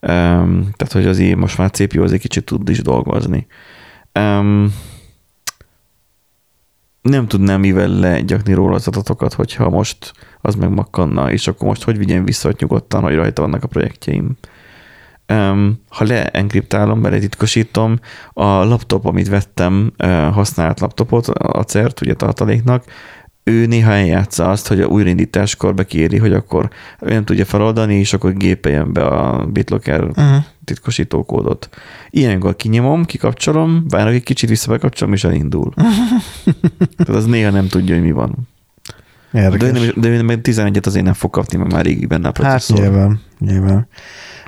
Um, 0.00 0.70
tehát, 0.76 0.92
hogy 0.92 1.06
az 1.06 1.18
így 1.18 1.36
most 1.36 1.58
már 1.58 1.70
CPU 1.70 2.02
az 2.02 2.12
egy 2.12 2.20
kicsit 2.20 2.44
tud 2.44 2.68
is 2.68 2.82
dolgozni. 2.82 3.46
Um, 4.18 4.74
nem 7.02 7.26
tudnám 7.26 7.60
mivel 7.60 7.88
legyakni 7.88 8.52
róla 8.52 8.74
az 8.74 8.88
adatokat, 8.88 9.32
hogyha 9.32 9.70
most 9.70 10.12
az 10.40 10.54
megmakkanna, 10.54 11.30
és 11.32 11.46
akkor 11.46 11.68
most 11.68 11.82
hogy 11.82 11.98
vigyen 11.98 12.24
vissza 12.24 12.52
nyugodtan, 12.58 13.02
hogy 13.02 13.14
rajta 13.14 13.42
vannak 13.42 13.62
a 13.62 13.66
projektjeim. 13.66 14.36
Ha 15.88 16.04
leenkriptálom, 16.04 17.02
beletitkosítom, 17.02 17.98
a 18.32 18.44
laptop, 18.44 19.06
amit 19.06 19.28
vettem, 19.28 19.92
használt 20.32 20.80
laptopot, 20.80 21.28
a 21.28 21.62
CERT, 21.62 22.00
ugye 22.00 22.14
tartaléknak, 22.14 22.84
ő 23.44 23.66
néha 23.66 23.92
eljátsza 23.92 24.50
azt, 24.50 24.68
hogy 24.68 24.80
a 24.80 24.86
újraindításkor 24.86 25.74
bekéri, 25.74 26.18
hogy 26.18 26.32
akkor 26.32 26.70
nem 26.98 27.24
tudja 27.24 27.44
feloldani, 27.44 27.94
és 27.94 28.12
akkor 28.12 28.32
gépeljen 28.32 28.92
be 28.92 29.06
a 29.06 29.46
BitLocker 29.46 30.04
uh-huh. 30.04 30.44
titkosító 30.64 31.24
kódot. 31.24 31.68
Ilyenkor 32.10 32.56
kinyomom, 32.56 33.04
kikapcsolom, 33.04 33.84
várok 33.88 34.12
egy 34.12 34.22
kicsit, 34.22 34.48
visszabekapcsolom, 34.48 35.14
és 35.14 35.24
elindul. 35.24 35.72
Tehát 36.96 37.14
az 37.14 37.26
néha 37.26 37.50
nem 37.50 37.68
tudja, 37.68 37.94
hogy 37.94 38.04
mi 38.04 38.12
van. 38.12 38.48
Érdekes. 39.34 39.92
De, 39.92 40.00
de, 40.00 40.16
de, 40.16 40.22
de 40.22 40.40
11-et 40.42 40.86
azért 40.86 41.04
nem 41.04 41.12
fog 41.12 41.30
kapni, 41.30 41.58
mert 41.58 41.72
már 41.72 41.84
régi 41.84 42.06
benne 42.06 42.28
a 42.28 42.32
hát 42.34 42.34
processzor. 42.34 42.78
Hát 42.78 42.88
nyilván, 42.88 43.20
nyilván. 43.38 43.88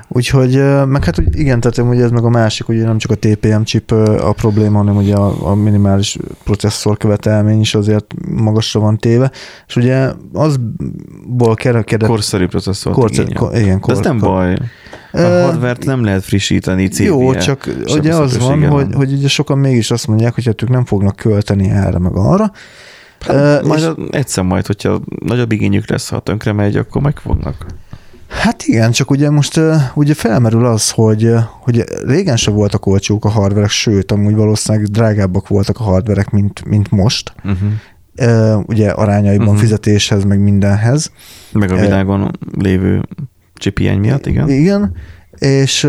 Úgyhogy, 0.09 0.63
meg 0.87 1.05
hát 1.05 1.19
úgy, 1.19 1.39
igen, 1.39 1.61
tehát 1.61 1.91
ugye 1.91 2.05
ez 2.05 2.11
meg 2.11 2.25
a 2.25 2.29
másik, 2.29 2.69
ugye 2.69 2.85
nem 2.85 2.99
csak 2.99 3.11
a 3.11 3.15
TPM 3.15 3.63
chip 3.63 3.91
a 4.21 4.33
probléma, 4.33 4.79
hanem 4.79 4.97
ugye 4.97 5.15
a, 5.15 5.51
a 5.51 5.55
minimális 5.55 6.17
processzor 6.45 6.97
követelmény 6.97 7.61
is 7.61 7.75
azért 7.75 8.15
magasra 8.29 8.81
van 8.81 8.99
téve, 8.99 9.31
és 9.67 9.77
ugye 9.77 10.11
azból 10.33 11.55
kerekedett... 11.55 12.09
Korszerű 12.09 12.47
processzor. 12.47 12.93
Korszer, 12.93 13.33
ko, 13.33 13.51
igen, 13.55 13.81
kor, 13.81 13.93
De 13.93 13.99
ez 13.99 14.07
nem 14.07 14.19
kor, 14.19 14.29
baj. 14.29 14.59
A 15.13 15.19
hardware 15.19 15.77
nem 15.81 16.05
lehet 16.05 16.25
frissíteni 16.25 16.89
cp 16.89 17.05
Jó, 17.05 17.35
csak 17.35 17.69
ugye 17.87 18.15
az 18.15 18.39
van, 18.39 18.67
hogy, 18.69 18.95
hogy 18.95 19.13
ugye 19.13 19.29
sokan 19.29 19.59
mégis 19.59 19.91
azt 19.91 20.07
mondják, 20.07 20.35
hogy 20.35 20.45
hát 20.45 20.63
ők 20.63 20.69
nem 20.69 20.85
fognak 20.85 21.17
költeni 21.17 21.71
erre 21.71 21.99
meg 21.99 22.17
arra, 22.17 22.53
Hát, 23.27 23.63
uh, 23.63 23.69
majd 23.69 23.81
és... 23.97 24.05
egyszer 24.11 24.45
majd, 24.45 24.67
hogyha 24.67 25.01
nagyobb 25.21 25.53
igényük 25.53 25.91
lesz, 25.91 26.09
ha 26.09 26.21
tönkre 26.21 26.53
megy, 26.53 26.77
akkor 26.77 27.03
megfognak. 27.03 27.67
Hát 28.29 28.63
igen, 28.63 28.91
csak 28.91 29.11
ugye 29.11 29.31
most 29.31 29.61
ugye 29.95 30.15
felmerül 30.15 30.67
az, 30.67 30.91
hogy, 30.91 31.35
hogy 31.61 31.85
régen 32.07 32.37
se 32.37 32.51
voltak 32.51 32.87
olcsók 32.87 33.25
a 33.25 33.29
hardverek, 33.29 33.69
sőt, 33.69 34.13
amúgy 34.13 34.35
valószínűleg 34.35 34.87
drágábbak 34.87 35.49
voltak 35.49 35.81
a 35.81 35.83
hardverek, 35.83 36.31
mint, 36.31 36.65
mint 36.65 36.91
most. 36.91 37.33
Uh-huh. 37.45 37.69
Uh, 38.19 38.69
ugye 38.69 38.91
arányaiban 38.91 39.47
uh-huh. 39.47 39.61
fizetéshez, 39.61 40.25
meg 40.25 40.41
mindenhez. 40.41 41.11
Meg 41.53 41.71
a 41.71 41.77
világon 41.77 42.21
uh, 42.21 42.29
lévő 42.59 43.03
chip 43.55 43.79
miatt, 43.79 44.27
igen. 44.27 44.49
Igen, 44.49 44.93
és 45.39 45.89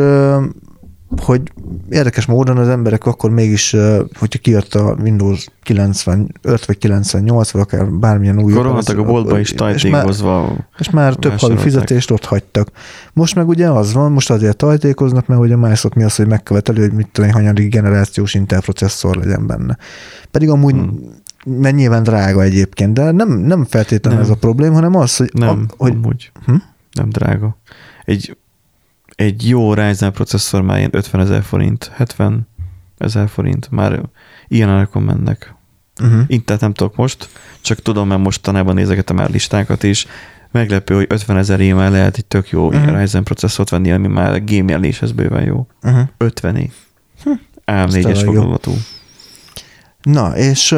hogy 1.22 1.42
érdekes 1.90 2.26
módon 2.26 2.58
az 2.58 2.68
emberek 2.68 3.06
akkor 3.06 3.30
mégis, 3.30 3.76
hogyha 4.20 4.40
kijött 4.42 4.76
a 4.76 4.96
Windows 5.02 5.48
95 5.64 6.66
vagy 6.66 6.78
98, 6.78 7.52
vagy 7.52 7.62
akár 7.62 7.90
bármilyen 7.92 8.40
új... 8.40 8.54
Koroltak 8.54 8.98
a 8.98 9.04
boltba 9.04 9.40
is 9.40 9.52
tajtékozva. 9.52 10.56
És 10.80 10.88
és 10.88 10.90
már 10.90 11.16
több 11.16 11.40
havi 11.40 11.58
fizetést 11.58 12.12
ott 12.12 12.26
hagytak. 12.26 12.72
Most 13.14 13.36
meg 13.36 13.48
ugye 13.48 13.70
az 13.70 13.94
van, 13.94 14.12
most 14.12 14.30
azért 14.30 14.58
tajtékoznak, 14.58 15.28
mert 15.28 15.42
ugye 15.42 15.54
a 15.54 15.58
Microsoft 15.58 15.96
mi 15.96 16.04
az, 16.04 16.16
hogy 16.16 16.28
megköveteli, 16.28 16.80
hogy 16.80 16.94
mit 16.94 17.08
tudom, 17.12 17.32
hanyadik 17.32 17.72
generációs 17.72 18.34
Intel 18.34 18.62
processzor 18.62 19.16
legyen 19.16 19.48
benne. 19.48 19.78
Pedig 20.32 20.50
amúgy 20.50 20.74
hmm 20.74 21.26
mert 21.50 21.76
nyilván 21.76 22.04
drága 22.04 22.42
egyébként, 22.42 22.94
de 22.94 23.12
nem, 23.12 23.30
nem 23.30 23.66
feltétlenül 23.66 24.20
nem. 24.20 24.30
ez 24.30 24.36
a 24.36 24.40
probléma, 24.40 24.74
hanem 24.74 24.96
az, 24.96 25.18
hogy... 25.18 25.30
Nem, 25.34 25.66
a, 25.70 25.74
hogy 25.78 25.92
amúgy. 25.92 26.32
Hm? 26.46 26.56
Nem 26.92 27.10
drága. 27.10 27.58
Egy 28.06 28.38
egy 29.18 29.50
jó 29.50 29.74
Ryzen 29.74 30.12
processzor 30.12 30.62
már 30.62 30.78
ilyen 30.78 30.90
50 30.94 31.22
ezer 31.22 31.44
forint, 31.44 31.92
70 31.96 32.48
ezer 32.98 33.30
forint, 33.30 33.72
már 33.72 34.02
ilyen 34.48 34.70
árakon 34.70 35.04
mennek. 35.04 35.56
Uh-huh. 36.02 36.22
Intel 36.28 36.58
nem 36.60 36.74
tudok 36.74 36.96
most, 36.96 37.30
csak 37.62 37.82
tudom, 37.82 38.08
mert 38.08 38.22
mostanában 38.22 38.76
nézegetem 38.76 39.16
már 39.16 39.30
listákat 39.30 39.84
is, 39.84 40.08
meglepő, 40.52 40.96
hogy 40.96 41.06
50 41.10 41.38
ezer 41.38 41.74
már 41.74 41.92
lehet 41.92 42.18
egy 42.18 42.26
tök 42.26 42.50
jó 42.50 42.68
uh-huh. 42.68 43.00
Ryzen 43.00 43.24
processzort 43.24 43.70
venni, 43.70 43.92
ami 43.92 44.08
már 44.08 44.44
gémjeléshez 44.44 45.12
bőven 45.12 45.44
jó. 45.44 45.68
Uh-huh. 45.84 46.08
50 46.18 46.56
év. 46.56 46.72
Hm. 47.24 47.32
AM4-es 47.66 48.22
foglalatú. 48.26 48.72
Na, 50.02 50.38
és... 50.38 50.76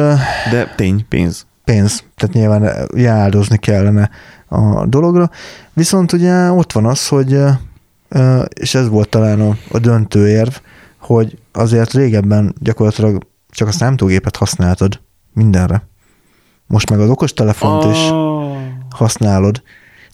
De 0.50 0.74
tény, 0.76 1.06
pénz. 1.08 1.46
Pénz, 1.64 2.04
tehát 2.16 2.34
nyilván 2.34 2.88
áldozni 3.06 3.58
kellene 3.58 4.10
a 4.48 4.86
dologra. 4.86 5.30
Viszont 5.72 6.12
ugye 6.12 6.50
ott 6.50 6.72
van 6.72 6.86
az, 6.86 7.08
hogy 7.08 7.38
és 8.54 8.74
ez 8.74 8.88
volt 8.88 9.08
talán 9.08 9.40
a, 9.40 9.56
a 9.70 9.78
döntő 9.78 10.28
érv, 10.28 10.54
hogy 10.98 11.38
azért 11.52 11.92
régebben 11.92 12.54
gyakorlatilag 12.58 13.26
csak 13.50 13.68
a 13.68 13.72
számítógépet 13.72 14.36
használtad 14.36 15.00
mindenre. 15.32 15.88
Most 16.66 16.90
meg 16.90 17.00
az 17.00 17.08
okostelefont 17.08 17.84
oh. 17.84 17.90
is 17.90 17.98
használod. 18.90 19.62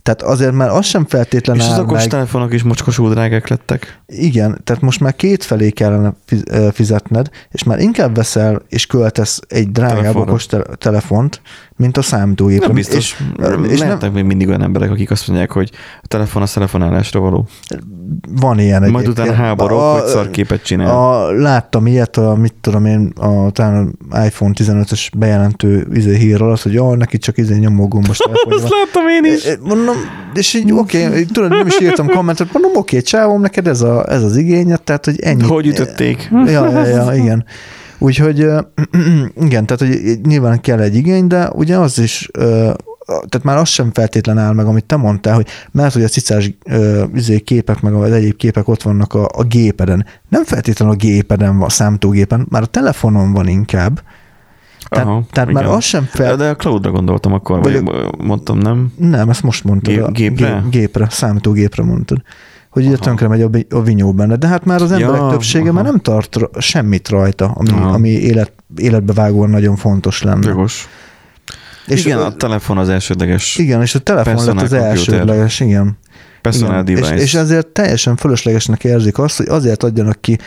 Tehát 0.02 0.22
azért 0.22 0.52
már 0.52 0.68
az 0.68 0.86
sem 0.86 1.06
feltétlenül 1.06 1.62
És 1.62 1.68
az 1.68 1.78
okostelefonok 1.78 2.52
is 2.52 2.62
mocskosul 2.62 3.10
drágák 3.10 3.48
lettek. 3.48 4.00
Igen, 4.06 4.60
tehát 4.64 4.82
most 4.82 5.00
már 5.00 5.14
két 5.14 5.44
felé 5.44 5.70
kellene 5.70 6.14
fizetned, 6.72 7.30
és 7.50 7.62
már 7.62 7.78
inkább 7.78 8.14
veszel 8.14 8.62
és 8.68 8.86
költesz 8.86 9.40
egy 9.48 9.72
drágább 9.72 10.16
okostelefont, 10.16 11.40
mint 11.76 11.96
a 11.96 12.02
számítógépre. 12.02 12.66
Nem 12.66 12.74
biztos. 12.74 12.96
És, 12.96 13.16
és 13.68 13.78
Lehetnek 13.78 14.00
nem... 14.00 14.12
még 14.12 14.24
mindig 14.24 14.48
olyan 14.48 14.62
emberek, 14.62 14.90
akik 14.90 15.10
azt 15.10 15.28
mondják, 15.28 15.50
hogy 15.50 15.70
a 16.02 16.06
telefon 16.06 16.42
a 16.42 16.46
telefonálásra 16.46 17.20
való. 17.20 17.46
Van 18.40 18.58
ilyen 18.58 18.80
Majd 18.80 18.94
egyébként. 18.94 19.18
utána 19.18 19.32
háborok, 19.32 19.80
a, 19.80 19.92
hogy 19.92 20.08
szarképet 20.08 20.62
csinál. 20.62 20.90
A, 20.90 21.30
láttam 21.30 21.86
ilyet, 21.86 22.16
a, 22.16 22.34
mit 22.34 22.54
tudom 22.60 22.84
én, 22.84 23.12
a, 23.16 23.50
talán 23.50 23.98
iPhone 24.24 24.52
15-ös 24.54 25.08
bejelentő 25.16 25.86
izé 25.92 26.16
hír 26.16 26.42
alatt, 26.42 26.62
hogy 26.62 26.72
jó, 26.72 26.94
neki 26.94 27.18
csak 27.18 27.38
izé 27.38 27.56
nyomógombos 27.56 28.16
telefonja 28.24 28.62
Azt 28.62 28.72
láttam 28.72 29.08
én 29.08 29.32
is. 29.32 29.44
Mondom, 29.62 29.96
és 30.34 30.54
így 30.54 30.72
oké, 30.72 31.06
okay, 31.06 31.24
tudod, 31.24 31.50
nem 31.50 31.66
is 31.66 31.80
írtam 31.80 32.08
kommentet, 32.08 32.52
mondom, 32.52 32.70
oké, 32.70 32.78
okay, 32.78 33.00
csávom, 33.00 33.40
neked 33.40 33.66
ez, 33.66 33.80
a, 33.80 34.04
ez 34.08 34.22
az 34.22 34.36
igényed, 34.36 34.82
tehát, 34.82 35.04
hogy 35.04 35.20
ennyi. 35.20 35.42
Hogy 35.42 35.66
ütötték? 35.66 36.28
Ja, 36.32 36.70
ja, 36.70 36.86
ja, 36.86 37.12
igen. 37.14 37.44
Úgyhogy 37.98 38.38
igen, 39.46 39.66
tehát 39.66 39.78
hogy 39.78 40.20
nyilván 40.22 40.60
kell 40.60 40.80
egy 40.80 40.94
igény, 40.94 41.26
de 41.26 41.50
ugye 41.50 41.76
az 41.76 41.98
is, 41.98 42.28
tehát 43.06 43.42
már 43.42 43.56
az 43.56 43.68
sem 43.68 43.90
feltétlen 43.92 44.38
áll 44.38 44.52
meg, 44.52 44.66
amit 44.66 44.84
te 44.84 44.96
mondtál, 44.96 45.34
hogy 45.34 45.46
mert 45.70 45.92
hogy 45.92 46.02
a 46.02 46.08
cicás 46.08 46.50
izé, 47.14 47.38
képek, 47.38 47.80
meg 47.80 47.94
az 47.94 48.12
egyéb 48.12 48.36
képek 48.36 48.68
ott 48.68 48.82
vannak 48.82 49.14
a, 49.14 49.28
a 49.34 49.42
gépeden. 49.42 50.06
Nem 50.28 50.44
feltétlenül 50.44 50.94
a 50.94 50.96
gépeden 50.96 51.60
a 51.60 51.68
számítógépen, 51.68 52.46
már 52.50 52.62
a 52.62 52.66
telefonon 52.66 53.32
van 53.32 53.48
inkább. 53.48 54.02
Tehát, 54.88 55.06
Aha, 55.06 55.24
tehát 55.30 55.52
már 55.52 55.64
az 55.64 55.84
sem 55.84 56.04
fel... 56.04 56.36
De 56.36 56.48
a 56.48 56.56
cloudra 56.56 56.90
gondoltam 56.90 57.32
akkor, 57.32 57.62
vagy, 57.62 57.84
vagy 57.84 58.08
mondtam, 58.18 58.58
nem? 58.58 58.92
Nem, 58.96 59.28
ezt 59.28 59.42
most 59.42 59.64
mondtad. 59.64 59.94
Gé- 59.94 60.12
gépre? 60.12 60.60
Gé- 60.62 60.70
gépre, 60.70 61.06
számítógépre 61.10 61.82
mondtad 61.82 62.22
hogy 62.76 62.86
ugye 62.86 62.96
tönkre 62.96 63.28
megy 63.28 63.42
a, 63.42 63.50
a 63.70 63.82
vinyó 63.82 64.12
benne. 64.12 64.36
De 64.36 64.46
hát 64.46 64.64
már 64.64 64.82
az 64.82 64.92
emberek 64.92 65.20
Ja, 65.20 65.28
többsége 65.30 65.64
aha. 65.64 65.72
már 65.72 65.84
nem 65.84 65.98
tart 65.98 66.36
semmit 66.58 67.08
rajta, 67.08 67.46
ami, 67.54 67.68
Aha. 67.70 67.88
ami 67.88 68.08
élet, 68.08 68.52
életbe 68.76 69.12
vágóan 69.12 69.50
nagyon 69.50 69.76
fontos 69.76 70.22
lenne. 70.22 70.48
Jogos. 70.48 70.88
És 71.86 72.04
igen, 72.04 72.18
a- 72.18 72.24
a 72.26 72.34
telefon 72.36 72.78
az 72.78 72.88
elsődleges 72.88 73.56
igen, 73.58 73.82
és 73.82 73.94
a 73.94 73.98
telefon 73.98 74.44
lett 74.44 74.60
az 74.60 74.72
elsődleges, 74.72 75.60
igen. 75.60 75.98
personal 76.42 76.72
igen. 76.82 76.84
device. 76.84 77.14
És, 77.14 77.22
és 77.22 77.34
ezért 77.34 77.66
teljesen 77.66 78.16
fölöslegesnek 78.16 78.84
érzik 78.84 79.18
azt, 79.18 79.36
hogy 79.36 79.46
azért 79.48 79.82
adjanak 79.82 80.20
ki 80.20 80.38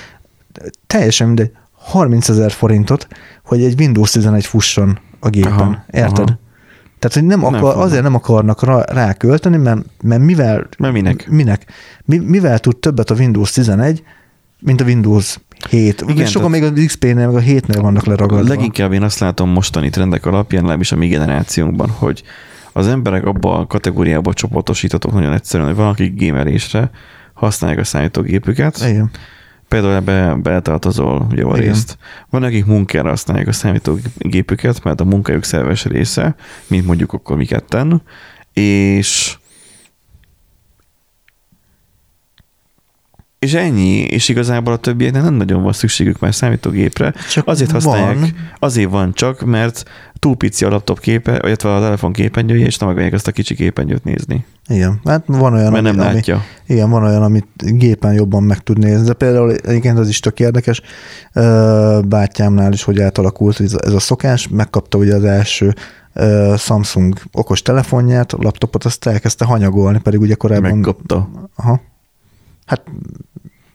teljesen 0.88 1.28
mindegy 1.28 1.52
30 1.72 2.30
ezer 2.30 2.52
forintot, 2.52 3.08
hogy 3.46 3.64
egy 3.64 3.80
Windows 3.80 4.12
11 4.12 4.46
fusson 4.46 5.00
a 5.20 5.30
gépen. 5.30 5.52
Aha, 5.52 5.62
Aha, 5.64 5.84
Érted? 5.92 6.28
aha. 6.30 6.40
Tehát, 7.00 7.18
hogy 7.18 7.26
nem, 7.26 7.40
Nem 7.40 7.48
akar, 7.54 7.70
fognak. 7.70 7.86
azért 7.86 8.04
nem 8.04 8.16
akarnak 8.16 8.64
rá, 8.64 8.84
rá 8.92 9.14
költeni, 9.14 9.58
mert, 9.58 9.82
mert 10.02 10.22
mivel, 10.22 10.68
Mert 10.78 10.94
minek? 10.94 11.28
minek? 11.30 11.66
Mi, 12.06 12.18
mivel 12.18 12.60
tud 12.60 12.78
többet 12.78 13.10
a 13.10 13.16
Windows 13.16 13.52
11, 13.52 14.04
mint 14.60 14.82
a 14.82 14.84
Windows 14.84 15.38
7. 15.70 16.02
Igen, 16.08 16.18
és 16.18 16.30
sokan 16.30 16.50
még 16.50 16.64
az 16.64 16.72
XP-nél, 16.86 17.16
meg 17.16 17.36
a 17.36 17.40
7-nél 17.40 17.80
vannak 17.82 18.06
leragadva. 18.06 18.48
Leginkább 18.48 18.94
én 18.94 19.02
azt 19.04 19.20
látom 19.20 19.50
mostani 19.50 19.90
trendek 19.90 20.26
alapján, 20.26 20.62
legalábbis 20.62 20.92
a 20.92 20.96
mi 20.96 21.08
generációnkban, 21.08 21.90
hogy 21.90 22.24
az 22.74 22.88
emberek 22.88 23.26
abba 23.26 23.58
a 23.60 23.66
kategóriába 23.68 24.34
csoportosítatok 24.34 25.14
nagyon 25.14 25.34
egyszerűen, 25.34 25.70
hogy 25.70 25.78
valakik 25.78 26.26
gamerésre 26.26 26.90
használják 27.34 27.80
a 27.80 27.84
számítógépüket, 27.84 28.78
Igen. 28.88 29.10
Például 29.70 29.94
ebbe 29.94 30.36
beletartozol 30.42 31.28
javarészt. 31.32 31.98
Van, 32.30 32.44
akik 32.44 32.66
munkára 32.66 33.10
használják 33.10 33.48
a 33.48 33.52
számítógépüket, 33.52 34.84
mert 34.84 35.02
a 35.02 35.06
munkájuk 35.06 35.44
szerves 35.44 35.86
része, 35.86 36.36
mint 36.68 36.86
mondjuk 36.86 37.14
akkor 37.14 37.38
mi 37.38 37.46
ketten, 37.46 38.02
és 38.54 39.38
és 43.40 43.54
ennyi, 43.54 43.98
és 44.00 44.30
igazából 44.30 44.74
a 44.74 44.78
többieknek 44.78 45.24
nem 45.24 45.34
nagyon 45.34 45.64
van 45.64 45.74
szükségük 45.74 46.20
már 46.20 46.36
számítógépre, 46.36 47.14
Csak 47.32 47.48
azért 47.48 47.72
használják, 47.72 48.20
van. 48.20 48.34
azért 48.60 48.90
van 48.90 49.14
csak, 49.14 49.42
mert 49.42 49.84
túl 50.20 50.36
pici 50.36 50.66
a 50.66 50.70
laptop 50.70 51.00
képe, 51.00 51.42
illetve 51.46 51.76
a 51.76 51.80
telefon 51.82 52.14
képernyője, 52.14 52.66
és 52.66 52.78
nem 52.78 52.90
akarják 52.90 53.14
azt 53.14 53.28
a 53.28 53.32
kicsi 53.32 53.56
képernyőt 53.56 54.04
nézni, 54.04 54.46
Igen. 54.68 55.00
Hát 55.06 55.24
van 55.26 55.54
olyan, 55.54 55.72
mert 55.72 55.84
nem 55.84 56.00
ami, 56.00 56.14
látja. 56.14 56.44
Igen, 56.68 56.90
van 56.90 57.04
olyan, 57.04 57.24
amit 57.24 57.48
gépen 57.56 58.14
jobban 58.14 58.44
meg 58.44 58.64
tud 58.64 58.78
nézni, 58.78 59.06
de 59.06 59.14
például 59.14 59.56
egyébként 59.56 59.98
az 59.98 60.10
is 60.10 60.20
tök 60.20 60.40
érdekes, 60.40 60.82
bátyámnál 62.08 62.74
is, 62.74 62.84
hogy 62.84 63.02
átalakult 63.02 63.60
ez 63.60 63.94
a, 63.94 64.00
szokás, 64.00 64.48
megkapta 64.48 64.98
ugye 64.98 65.16
az 65.16 65.24
első 65.24 65.74
Samsung 66.58 67.22
okos 67.32 67.62
telefonját, 67.62 68.34
a 68.34 68.38
laptopot, 68.42 68.84
azt 68.84 69.08
elkezdte 69.08 69.46
hanyagolni, 69.46 70.00
pedig 70.00 70.20
ugye 70.20 70.34
korábban... 70.34 70.72
Megkapta. 70.72 71.30
Aha. 71.56 71.82
Hát, 72.66 72.84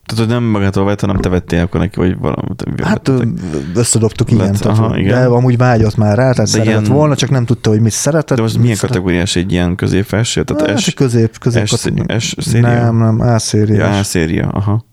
Tehát, 0.06 0.24
hogy 0.24 0.32
nem 0.34 0.42
magától 0.50 0.84
vett, 0.84 1.00
hanem 1.00 1.16
te 1.16 1.28
vettél 1.28 1.60
akkor 1.60 1.80
neki, 1.80 1.98
vagy 1.98 2.18
valamit. 2.18 2.64
hát 2.82 3.10
összedobtuk 3.74 4.30
Lett, 4.30 4.38
ilyen, 4.40 4.52
tehát, 4.52 4.78
aha, 4.78 4.98
igen. 4.98 5.18
de 5.20 5.24
amúgy 5.26 5.56
vágyott 5.56 5.96
már 5.96 6.16
rá, 6.16 6.22
tehát 6.22 6.36
De 6.36 6.44
szeretett 6.46 6.66
ilyen- 6.80 6.84
volna, 6.84 7.16
csak 7.16 7.30
nem 7.30 7.44
tudta, 7.44 7.70
hogy 7.70 7.80
mit 7.80 7.92
szeretett. 7.92 8.36
De 8.36 8.42
most 8.42 8.58
milyen 8.58 8.76
szeret- 8.76 8.90
kategóriás 8.94 9.36
egy 9.36 9.52
ilyen 9.52 9.74
középfelső? 9.76 10.42
Tehát 10.44 10.66
Hát, 10.70 10.78
S, 10.78 10.94
közép, 10.94 11.38
közép 11.38 11.66
S. 11.66 11.88
S 12.18 12.34
széria? 12.38 12.68
Nem, 12.68 12.96
nem, 12.96 13.20
A 13.20 13.24
ja, 13.24 13.38
szériás. 13.38 14.00
A 14.00 14.02
széria, 14.02 14.48
aha. 14.48 14.84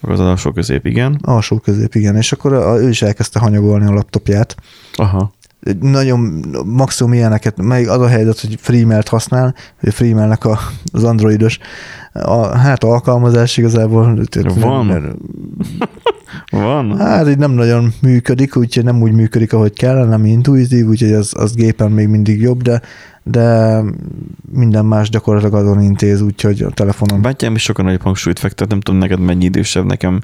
Az 0.00 0.20
alsó 0.20 0.50
közép, 0.52 0.86
igen. 0.86 1.18
Alsó 1.22 1.58
közép, 1.58 1.94
igen. 1.94 2.16
És 2.16 2.32
akkor 2.32 2.52
ő 2.82 2.88
is 2.88 3.02
elkezdte 3.02 3.38
hanyagolni 3.38 3.86
a 3.86 3.92
laptopját. 3.92 4.56
Aha. 4.94 5.32
Nagyon 5.80 6.44
maximum 6.64 7.12
ilyeneket, 7.12 7.62
meg 7.62 7.88
az 7.88 8.00
a 8.00 8.08
helyzet, 8.08 8.40
hogy 8.40 8.56
Freemail-t 8.60 9.08
használ, 9.08 9.54
hogy 9.80 9.94
Freemailnek 9.94 10.44
a, 10.44 10.58
az 10.92 11.04
androidos 11.04 11.58
a, 12.12 12.56
hát 12.56 12.84
alkalmazás 12.84 13.56
igazából 13.56 14.26
Van? 14.54 14.86
Nem, 14.86 15.16
Van? 16.50 16.98
hát 16.98 17.28
így 17.28 17.38
nem 17.38 17.50
nagyon 17.50 17.92
működik, 18.02 18.56
úgyhogy 18.56 18.84
nem 18.84 19.02
úgy 19.02 19.12
működik, 19.12 19.52
ahogy 19.52 19.72
kellene, 19.72 20.06
nem 20.08 20.24
intuitív, 20.24 20.86
úgyhogy 20.86 21.12
az, 21.12 21.32
az 21.36 21.54
gépen 21.54 21.90
még 21.90 22.08
mindig 22.08 22.40
jobb, 22.40 22.62
de, 22.62 22.80
de 23.22 23.80
minden 24.52 24.84
más 24.84 25.08
gyakorlatilag 25.08 25.54
azon 25.54 25.82
intéz, 25.82 26.20
úgyhogy 26.20 26.62
a 26.62 26.70
telefonon. 26.70 27.22
Bátyám 27.22 27.54
is 27.54 27.62
sokan 27.62 27.84
nagyobb 27.84 28.02
hangsúlyt 28.02 28.38
fektet, 28.38 28.68
nem 28.68 28.80
tudom 28.80 29.00
neked 29.00 29.20
mennyi 29.20 29.44
idősebb, 29.44 29.84
nekem 29.84 30.20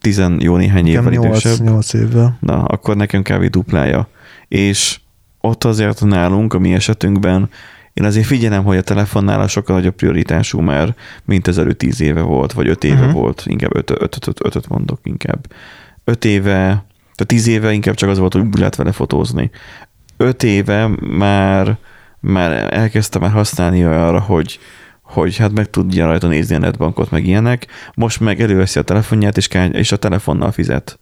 tizen 0.00 0.38
jó 0.40 0.56
néhány 0.56 0.86
évvel 0.86 1.02
Nekem 1.02 1.22
idősebb. 1.22 1.58
8, 1.58 1.70
8 1.70 1.92
évvel. 1.92 2.36
Na, 2.40 2.64
akkor 2.64 2.96
nekem 2.96 3.22
kb. 3.22 3.44
duplája. 3.44 4.08
És 4.52 4.98
ott 5.40 5.64
azért 5.64 6.04
nálunk, 6.04 6.54
a 6.54 6.58
mi 6.58 6.72
esetünkben, 6.72 7.50
én 7.92 8.04
azért 8.04 8.26
figyelem, 8.26 8.64
hogy 8.64 8.76
a 8.76 8.82
telefonnál 8.82 9.46
sokkal 9.46 9.76
nagyobb 9.76 9.94
prioritású 9.94 10.60
már, 10.60 10.94
mint 11.24 11.48
ezelőtt 11.48 11.78
10 11.78 12.00
éve 12.00 12.20
volt, 12.20 12.52
vagy 12.52 12.68
5 12.68 12.84
éve 12.84 12.98
uh-huh. 12.98 13.12
volt, 13.12 13.42
inkább 13.46 13.76
5 13.76 13.90
öt, 13.90 14.00
öt, 14.02 14.26
öt, 14.26 14.44
ötöt 14.44 14.68
mondok 14.68 15.00
inkább. 15.02 15.46
5 16.04 16.24
éve, 16.24 16.60
tehát 17.14 17.26
10 17.26 17.46
éve 17.46 17.72
inkább 17.72 17.94
csak 17.94 18.08
az 18.08 18.18
volt, 18.18 18.32
hogy 18.32 18.42
úgy 18.42 18.58
lehet 18.58 18.76
vele 18.76 18.92
fotózni. 18.92 19.50
5 20.16 20.42
éve 20.42 20.90
már, 21.00 21.76
már 22.20 22.74
elkezdtem 22.74 23.20
már 23.20 23.30
használni 23.30 23.84
arra, 23.84 24.20
hogy 24.20 24.58
hogy 25.02 25.36
hát 25.36 25.52
meg 25.52 25.70
tudja 25.70 26.06
rajta 26.06 26.26
nézni 26.26 26.54
a 26.54 26.58
netbankot, 26.58 27.10
meg 27.10 27.26
ilyenek. 27.26 27.66
Most 27.94 28.20
meg 28.20 28.40
előveszi 28.40 28.78
a 28.78 28.82
telefonját, 28.82 29.36
és, 29.36 29.48
és 29.72 29.92
a 29.92 29.96
telefonnal 29.96 30.52
fizet. 30.52 30.98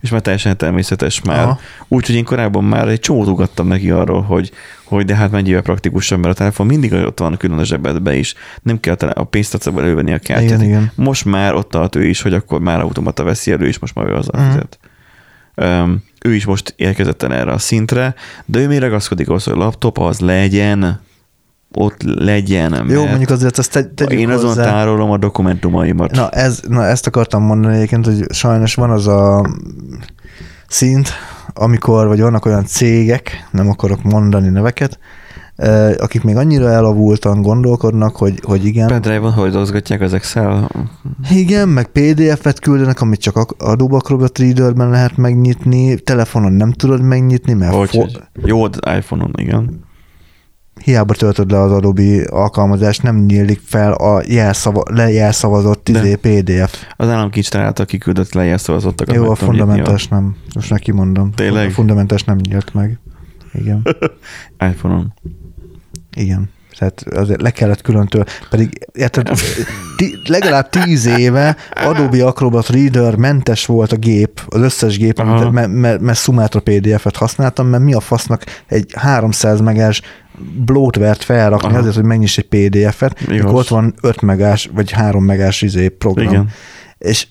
És 0.00 0.10
már 0.10 0.20
teljesen 0.20 0.56
természetes 0.56 1.22
már. 1.22 1.58
Úgyhogy 1.88 2.14
én 2.14 2.24
korábban 2.24 2.64
már 2.64 2.88
egy 2.88 3.00
csomót 3.00 3.26
ugattam 3.26 3.66
neki 3.66 3.90
arról, 3.90 4.22
hogy, 4.22 4.50
hogy 4.84 5.04
de 5.04 5.14
hát 5.14 5.30
mennyivel 5.30 5.62
praktikusabb, 5.62 6.18
mert 6.18 6.34
a 6.34 6.38
telefon 6.38 6.66
mindig 6.66 6.92
ott 6.92 7.18
van 7.18 7.36
külön 7.36 7.58
a 7.58 7.64
zsebedbe 7.64 8.14
is. 8.14 8.34
Nem 8.62 8.80
kell 8.80 8.94
a 8.94 9.24
pénztárcából 9.24 9.82
elővenni 9.82 10.12
a 10.12 10.18
kártyát. 10.18 10.50
Igen, 10.50 10.62
igen. 10.62 10.92
Most 10.94 11.24
már 11.24 11.54
ott 11.54 11.70
tart 11.70 11.96
ő 11.96 12.04
is, 12.04 12.22
hogy 12.22 12.34
akkor 12.34 12.60
már 12.60 12.80
automata 12.80 13.22
veszi 13.22 13.52
elő, 13.52 13.66
és 13.66 13.78
most 13.78 13.94
már 13.94 14.06
ő 14.06 14.14
az 14.14 14.28
fizet. 14.32 14.78
Um, 15.54 16.04
ő 16.24 16.34
is 16.34 16.44
most 16.44 16.74
érkezett 16.76 17.22
el 17.22 17.34
erre 17.34 17.52
a 17.52 17.58
szintre, 17.58 18.14
de 18.44 18.58
ő 18.58 18.66
még 18.66 18.78
ragaszkodik 18.78 19.28
ahhoz, 19.28 19.44
hogy 19.44 19.52
a 19.52 19.56
laptop 19.56 19.98
az 19.98 20.20
legyen, 20.20 21.00
ott 21.74 22.02
legyen. 22.02 22.72
Jó, 22.88 22.98
mert 22.98 23.08
mondjuk 23.08 23.30
azért 23.30 23.58
ezt 23.58 23.72
te, 23.72 23.84
tegyük 23.84 24.18
én 24.20 24.30
azon 24.30 24.48
hozzá. 24.48 24.64
tárolom 24.64 25.10
a 25.10 25.16
dokumentumaimat. 25.16 26.10
Na, 26.10 26.28
ez, 26.30 26.60
na, 26.68 26.84
ezt 26.84 27.06
akartam 27.06 27.42
mondani 27.42 27.76
egyébként, 27.76 28.06
hogy 28.06 28.24
sajnos 28.32 28.74
van 28.74 28.90
az 28.90 29.06
a 29.06 29.46
szint, 30.68 31.08
amikor, 31.54 32.06
vagy 32.06 32.20
vannak 32.20 32.44
olyan 32.46 32.64
cégek, 32.64 33.48
nem 33.50 33.68
akarok 33.68 34.02
mondani 34.02 34.48
neveket, 34.48 34.98
akik 35.98 36.22
még 36.22 36.36
annyira 36.36 36.68
elavultan 36.68 37.42
gondolkodnak, 37.42 38.16
hogy, 38.16 38.40
hogy 38.42 38.64
igen, 38.64 38.86
Pendrive-on 38.86 39.32
hordozgatják 39.32 40.00
az 40.00 40.12
Excel. 40.14 40.70
igen, 41.30 41.68
meg 41.68 41.86
PDF-et 41.86 42.60
küldenek, 42.60 43.00
amit 43.00 43.20
csak 43.20 43.36
a- 43.36 43.46
Adobe 43.58 43.96
Acrobat 43.96 44.38
Readerben 44.38 44.90
lehet 44.90 45.16
megnyitni, 45.16 45.98
telefonon 46.00 46.52
nem 46.52 46.72
tudod 46.72 47.00
megnyitni, 47.02 47.52
mert 47.52 47.74
Hogy, 47.74 47.88
fo-. 47.90 48.22
Jó, 48.44 48.64
az 48.64 48.78
iPhone-on, 48.96 49.30
igen. 49.36 49.84
Hiába 50.86 51.14
töltöd 51.14 51.50
le 51.50 51.60
az 51.60 51.72
Adobe 51.72 52.24
alkalmazást, 52.28 53.02
nem 53.02 53.16
nyílik 53.16 53.60
fel 53.64 53.92
a 53.92 54.22
jelszava, 54.26 54.82
lejelszavazott 54.90 55.88
izé 55.88 56.14
PDF. 56.14 56.84
Az 56.96 57.08
államkincstár 57.08 57.62
által 57.62 57.86
kiküldött 57.86 58.32
lejelszavazottakat. 58.32 59.14
Jó, 59.14 59.30
a 59.30 59.34
fundamentális 59.34 60.08
nem. 60.08 60.36
Most 60.54 60.70
neki 60.70 60.92
mondom. 60.92 61.32
Tényleg? 61.32 61.66
A 61.68 61.70
fundamentális 61.70 62.24
nem 62.24 62.36
nyílt 62.36 62.74
meg. 62.74 62.98
Igen. 63.52 63.82
iPhone-on. 64.70 65.14
Igen. 66.16 66.50
Tehát 66.78 67.04
azért 67.10 67.42
le 67.42 67.50
kellett 67.50 67.82
külön 67.82 68.06
től, 68.06 68.24
pedig 68.50 68.86
érted, 68.92 69.28
legalább 70.26 70.68
tíz 70.68 71.06
éve 71.06 71.56
Adobe 71.70 72.26
Acrobat 72.26 72.68
Reader 72.68 73.14
mentes 73.16 73.66
volt 73.66 73.92
a 73.92 73.96
gép, 73.96 74.40
az 74.46 74.60
összes 74.60 74.98
gép, 74.98 75.18
Aha. 75.18 75.34
amit- 75.34 75.52
mert 75.52 75.70
me, 75.72 75.96
me 75.98 76.14
Sumatra 76.14 76.60
PDF-et 76.60 77.16
használtam, 77.16 77.66
mert 77.66 77.82
mi 77.82 77.94
a 77.94 78.00
fasznak 78.00 78.44
egy 78.66 78.92
300 78.96 79.60
megás 79.60 80.02
bloatware-t 80.64 81.22
felrakni 81.24 81.68
Aha. 81.68 81.78
azért, 81.78 81.94
hogy 81.94 82.04
mennyiss 82.04 82.38
egy 82.38 82.48
PDF-et, 82.48 83.26
mikor 83.26 83.54
ott 83.54 83.68
van 83.68 83.94
5 84.00 84.20
megás 84.20 84.70
vagy 84.74 84.90
3 84.90 85.24
megás 85.24 85.62
izé 85.62 85.88
program. 85.88 86.26
Igen. 86.26 86.48
És 86.98 87.26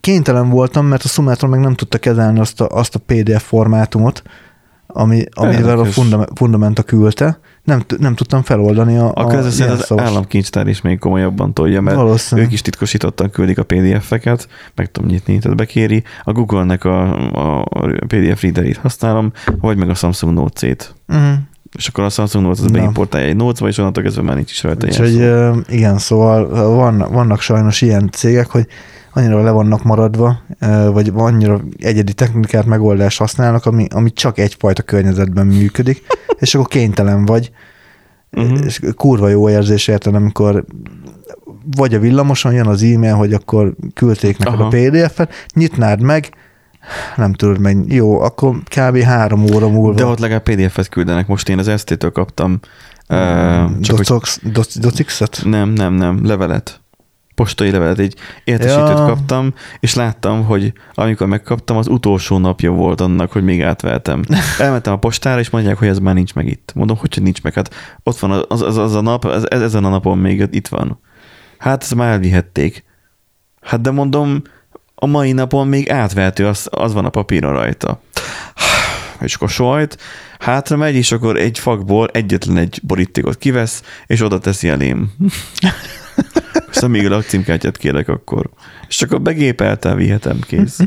kénytelen 0.00 0.48
voltam, 0.48 0.86
mert 0.86 1.04
a 1.04 1.08
Sumatra 1.08 1.48
meg 1.48 1.60
nem 1.60 1.74
tudta 1.74 1.98
kezelni 1.98 2.40
azt 2.40 2.60
a, 2.60 2.68
azt 2.68 2.94
a 2.94 2.98
PDF 3.06 3.42
formátumot, 3.42 4.22
ami, 4.86 5.24
amivel 5.30 5.78
a 5.78 5.84
Fundamenta 6.34 6.82
küldte. 6.82 7.38
Nem, 7.64 7.82
nem 7.98 8.14
tudtam 8.14 8.42
feloldani 8.42 8.96
a, 8.96 9.12
Akkor 9.14 9.34
ez 9.34 9.46
a 9.46 9.50
szerint 9.50 9.80
az 9.80 9.98
államkincstár 9.98 10.66
is 10.66 10.80
még 10.80 10.98
komolyabban 10.98 11.52
tolja, 11.52 11.80
mert 11.80 11.96
Valószínű. 11.96 12.42
ők 12.42 12.52
is 12.52 12.60
titkosítottan 12.60 13.30
küldik 13.30 13.58
a 13.58 13.62
PDF-eket, 13.62 14.48
meg 14.74 14.90
tudom 14.90 15.10
nyitni, 15.10 15.38
tehát 15.38 15.56
bekéri. 15.56 16.02
A 16.22 16.32
Google-nek 16.32 16.84
a, 16.84 17.60
a 17.60 17.64
PDF 18.06 18.42
readerét 18.42 18.76
használom, 18.76 19.32
vagy 19.60 19.76
meg 19.76 19.88
a 19.88 19.94
Samsung 19.94 20.34
Note-c-t. 20.34 20.94
Uh-huh. 21.08 21.34
És 21.74 21.88
akkor 21.88 22.04
a 22.04 22.08
Samsung 22.08 22.44
Note 22.44 22.62
az 22.62 22.70
Na. 22.70 22.78
beimportálja 22.78 23.26
egy 23.28 23.36
Note-ba, 23.36 23.68
és 23.68 23.78
onnantól 23.78 24.02
kezdve 24.02 24.22
már 24.22 24.36
nincs 24.36 24.50
is 24.50 24.62
rajta 24.62 24.86
Úgyhogy 24.86 25.14
jelszó. 25.14 25.58
ö, 25.58 25.60
igen, 25.68 25.98
szóval 25.98 26.74
van, 26.74 26.98
vannak 26.98 27.40
sajnos 27.40 27.82
ilyen 27.82 28.10
cégek, 28.12 28.50
hogy 28.50 28.66
annyira 29.12 29.42
le 29.42 29.50
vannak 29.50 29.82
maradva, 29.82 30.42
vagy 30.92 31.12
annyira 31.14 31.60
egyedi 31.78 32.12
technikát, 32.12 32.66
megoldást 32.66 33.18
használnak, 33.18 33.66
ami, 33.66 33.86
ami 33.90 34.12
csak 34.12 34.38
egyfajta 34.38 34.82
környezetben 34.82 35.46
működik, 35.46 36.02
és 36.38 36.54
akkor 36.54 36.68
kénytelen 36.68 37.24
vagy, 37.24 37.50
uh-huh. 38.30 38.64
és 38.64 38.80
kurva 38.96 39.28
jó 39.28 39.48
érzés 39.48 39.88
érted, 39.88 40.14
amikor 40.14 40.64
vagy 41.76 41.94
a 41.94 41.98
villamoson 41.98 42.52
jön 42.52 42.66
az 42.66 42.82
e-mail, 42.82 43.14
hogy 43.14 43.32
akkor 43.32 43.74
küldték 43.94 44.38
neked 44.38 44.60
Aha. 44.60 44.64
a 44.64 44.68
PDF-et, 44.68 45.32
nyitnád 45.54 46.00
meg, 46.00 46.30
nem 47.16 47.32
tudod 47.32 47.58
meg, 47.58 47.92
jó, 47.92 48.20
akkor 48.20 48.56
kb. 48.64 48.98
három 48.98 49.44
óra 49.54 49.68
múlva. 49.68 49.94
De 49.94 50.04
ott 50.04 50.18
legalább 50.18 50.42
PDF-et 50.42 50.88
küldenek. 50.88 51.26
Most 51.26 51.48
én 51.48 51.58
az 51.58 51.80
ST-től 51.80 52.12
kaptam 52.12 52.60
uh, 53.08 53.80
csak 53.80 53.96
hogy 53.96 54.06
Docox, 54.06 54.40
doc, 54.52 54.78
docixet? 54.78 55.40
nem, 55.44 55.68
nem, 55.68 55.94
nem, 55.94 56.26
levelet. 56.26 56.78
Postai 57.34 57.70
levelet, 57.70 57.98
egy 57.98 58.16
értesítőt 58.44 58.88
Ja. 58.88 59.04
kaptam, 59.04 59.54
és 59.80 59.94
láttam, 59.94 60.44
hogy 60.44 60.72
amikor 60.94 61.26
megkaptam, 61.26 61.76
az 61.76 61.88
utolsó 61.88 62.38
napja 62.38 62.70
volt 62.70 63.00
annak, 63.00 63.32
hogy 63.32 63.44
még 63.44 63.62
átveltem. 63.62 64.22
Elmentem 64.58 64.92
a 64.92 64.96
postára, 64.98 65.40
és 65.40 65.50
mondják, 65.50 65.78
hogy 65.78 65.88
ez 65.88 65.98
már 65.98 66.14
nincs 66.14 66.34
meg 66.34 66.46
itt. 66.46 66.72
Mondom, 66.74 66.96
hogy 66.96 67.18
nincs 67.22 67.42
meg. 67.42 67.54
Hát 67.54 67.74
ott 68.02 68.18
van 68.18 68.44
az, 68.48 68.62
az, 68.62 68.76
az 68.76 68.94
a 68.94 69.00
nap, 69.00 69.24
ez, 69.24 69.44
ezen 69.48 69.84
a 69.84 69.88
napon 69.88 70.18
még 70.18 70.48
itt 70.50 70.68
van. 70.68 71.00
Hát 71.58 71.82
ezt 71.82 71.94
már 71.94 72.12
elvihették. 72.12 72.84
Hát 73.60 73.80
de 73.80 73.90
mondom, 73.90 74.42
a 75.04 75.06
mai 75.06 75.32
napon 75.32 75.66
még 75.68 75.90
átvehető, 75.90 76.46
az, 76.46 76.66
az 76.70 76.92
van 76.92 77.04
a 77.04 77.08
papíron 77.10 77.52
rajta. 77.52 78.00
És 79.20 79.34
akkor 79.34 79.48
sajt, 79.50 79.98
hátra 80.38 80.76
megy, 80.76 80.94
és 80.94 81.12
akkor 81.12 81.36
egy 81.36 81.58
fakból 81.58 82.08
egyetlen 82.12 82.56
egy 82.56 82.80
borítékot 82.82 83.38
kivesz, 83.38 83.82
és 84.06 84.20
oda 84.22 84.38
teszi 84.38 84.68
elém. 84.68 85.12
Aztán 86.70 86.90
még 86.94 87.06
a 87.06 87.08
lakcímkártyát 87.08 87.76
kérek 87.76 88.08
akkor. 88.08 88.50
És 88.88 89.02
akkor 89.02 89.20
begépeltel, 89.22 89.94
vihetem, 89.94 90.38
kész. 90.46 90.78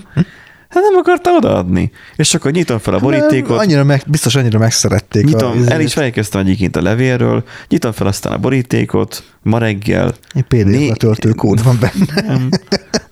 Hát 0.70 0.84
nem 0.84 0.96
akarta 1.00 1.32
odaadni. 1.32 1.92
És 2.16 2.34
akkor 2.34 2.52
nyitom 2.52 2.78
fel 2.78 2.94
a 2.94 3.00
borítékot, 3.00 3.60
Annyira 3.60 3.84
meg, 3.84 4.04
biztos 4.08 4.36
annyira 4.36 4.60
megszerették. 4.60 5.26
nyitom, 5.26 5.64
a, 5.68 5.72
el 5.72 5.82
is 5.82 5.94
felkezdtem 5.94 6.42
egyébként 6.42 6.76
a 6.76 6.82
levélről, 6.82 7.44
nyitom 7.68 7.92
fel 7.92 8.08
aztán 8.08 8.34
a 8.34 8.38
borítékot, 8.38 9.24
ma 9.44 9.58
reggel, 9.58 10.14
Egy 10.34 10.44
PDF 10.44 10.64
Né- 10.64 10.90
letöltő 10.90 11.32
kód 11.32 11.64
van 11.64 11.78
benne. 11.80 12.22
nem, 12.28 12.50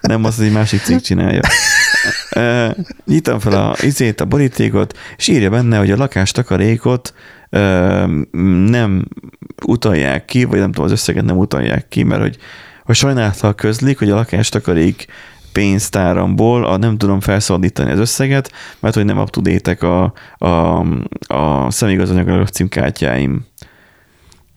nem 0.08 0.24
az 0.24 0.40
egy 0.40 0.52
másik 0.52 0.82
cég 0.82 1.02
csinálja. 1.02 1.42
Nyitom 3.06 3.40
fel 3.40 3.54
a 3.54 3.76
izét, 3.82 4.22
a 4.22 4.26
borítékot, 4.26 4.98
és 5.18 5.28
írja 5.28 5.50
benne, 5.50 5.78
hogy 5.78 5.92
a 5.92 5.98
lakástakarékot 5.98 7.14
nem 8.70 9.06
utalják 9.66 10.26
ki, 10.26 10.44
vagy 10.44 10.60
nem 10.60 10.72
tudom, 10.72 10.86
az 10.86 10.92
összeget 10.92 11.26
nem 11.26 11.38
utalják 11.38 11.88
ki, 11.88 12.04
mert 12.04 12.22
hogy, 12.22 12.38
hogy 12.84 12.96
sajnálattal 12.96 13.56
közlik, 13.56 14.00
hogy 14.00 14.10
a 14.10 14.16
lakástakarék 14.16 15.06
pénztáramból 15.52 16.66
a, 16.66 16.78
nem 16.78 16.98
tudom 16.98 17.20
felszabadítani 17.20 17.92
az 17.92 18.00
összeget, 18.00 18.52
mert 18.80 18.96
hogy 18.96 19.06
nem 19.06 19.18
up 19.18 19.30
to 19.30 19.42
a, 19.88 20.14
a, 20.46 20.80
a 21.28 21.72
személyigazanyagok 21.72 22.48
címkártyáim. 22.48 23.46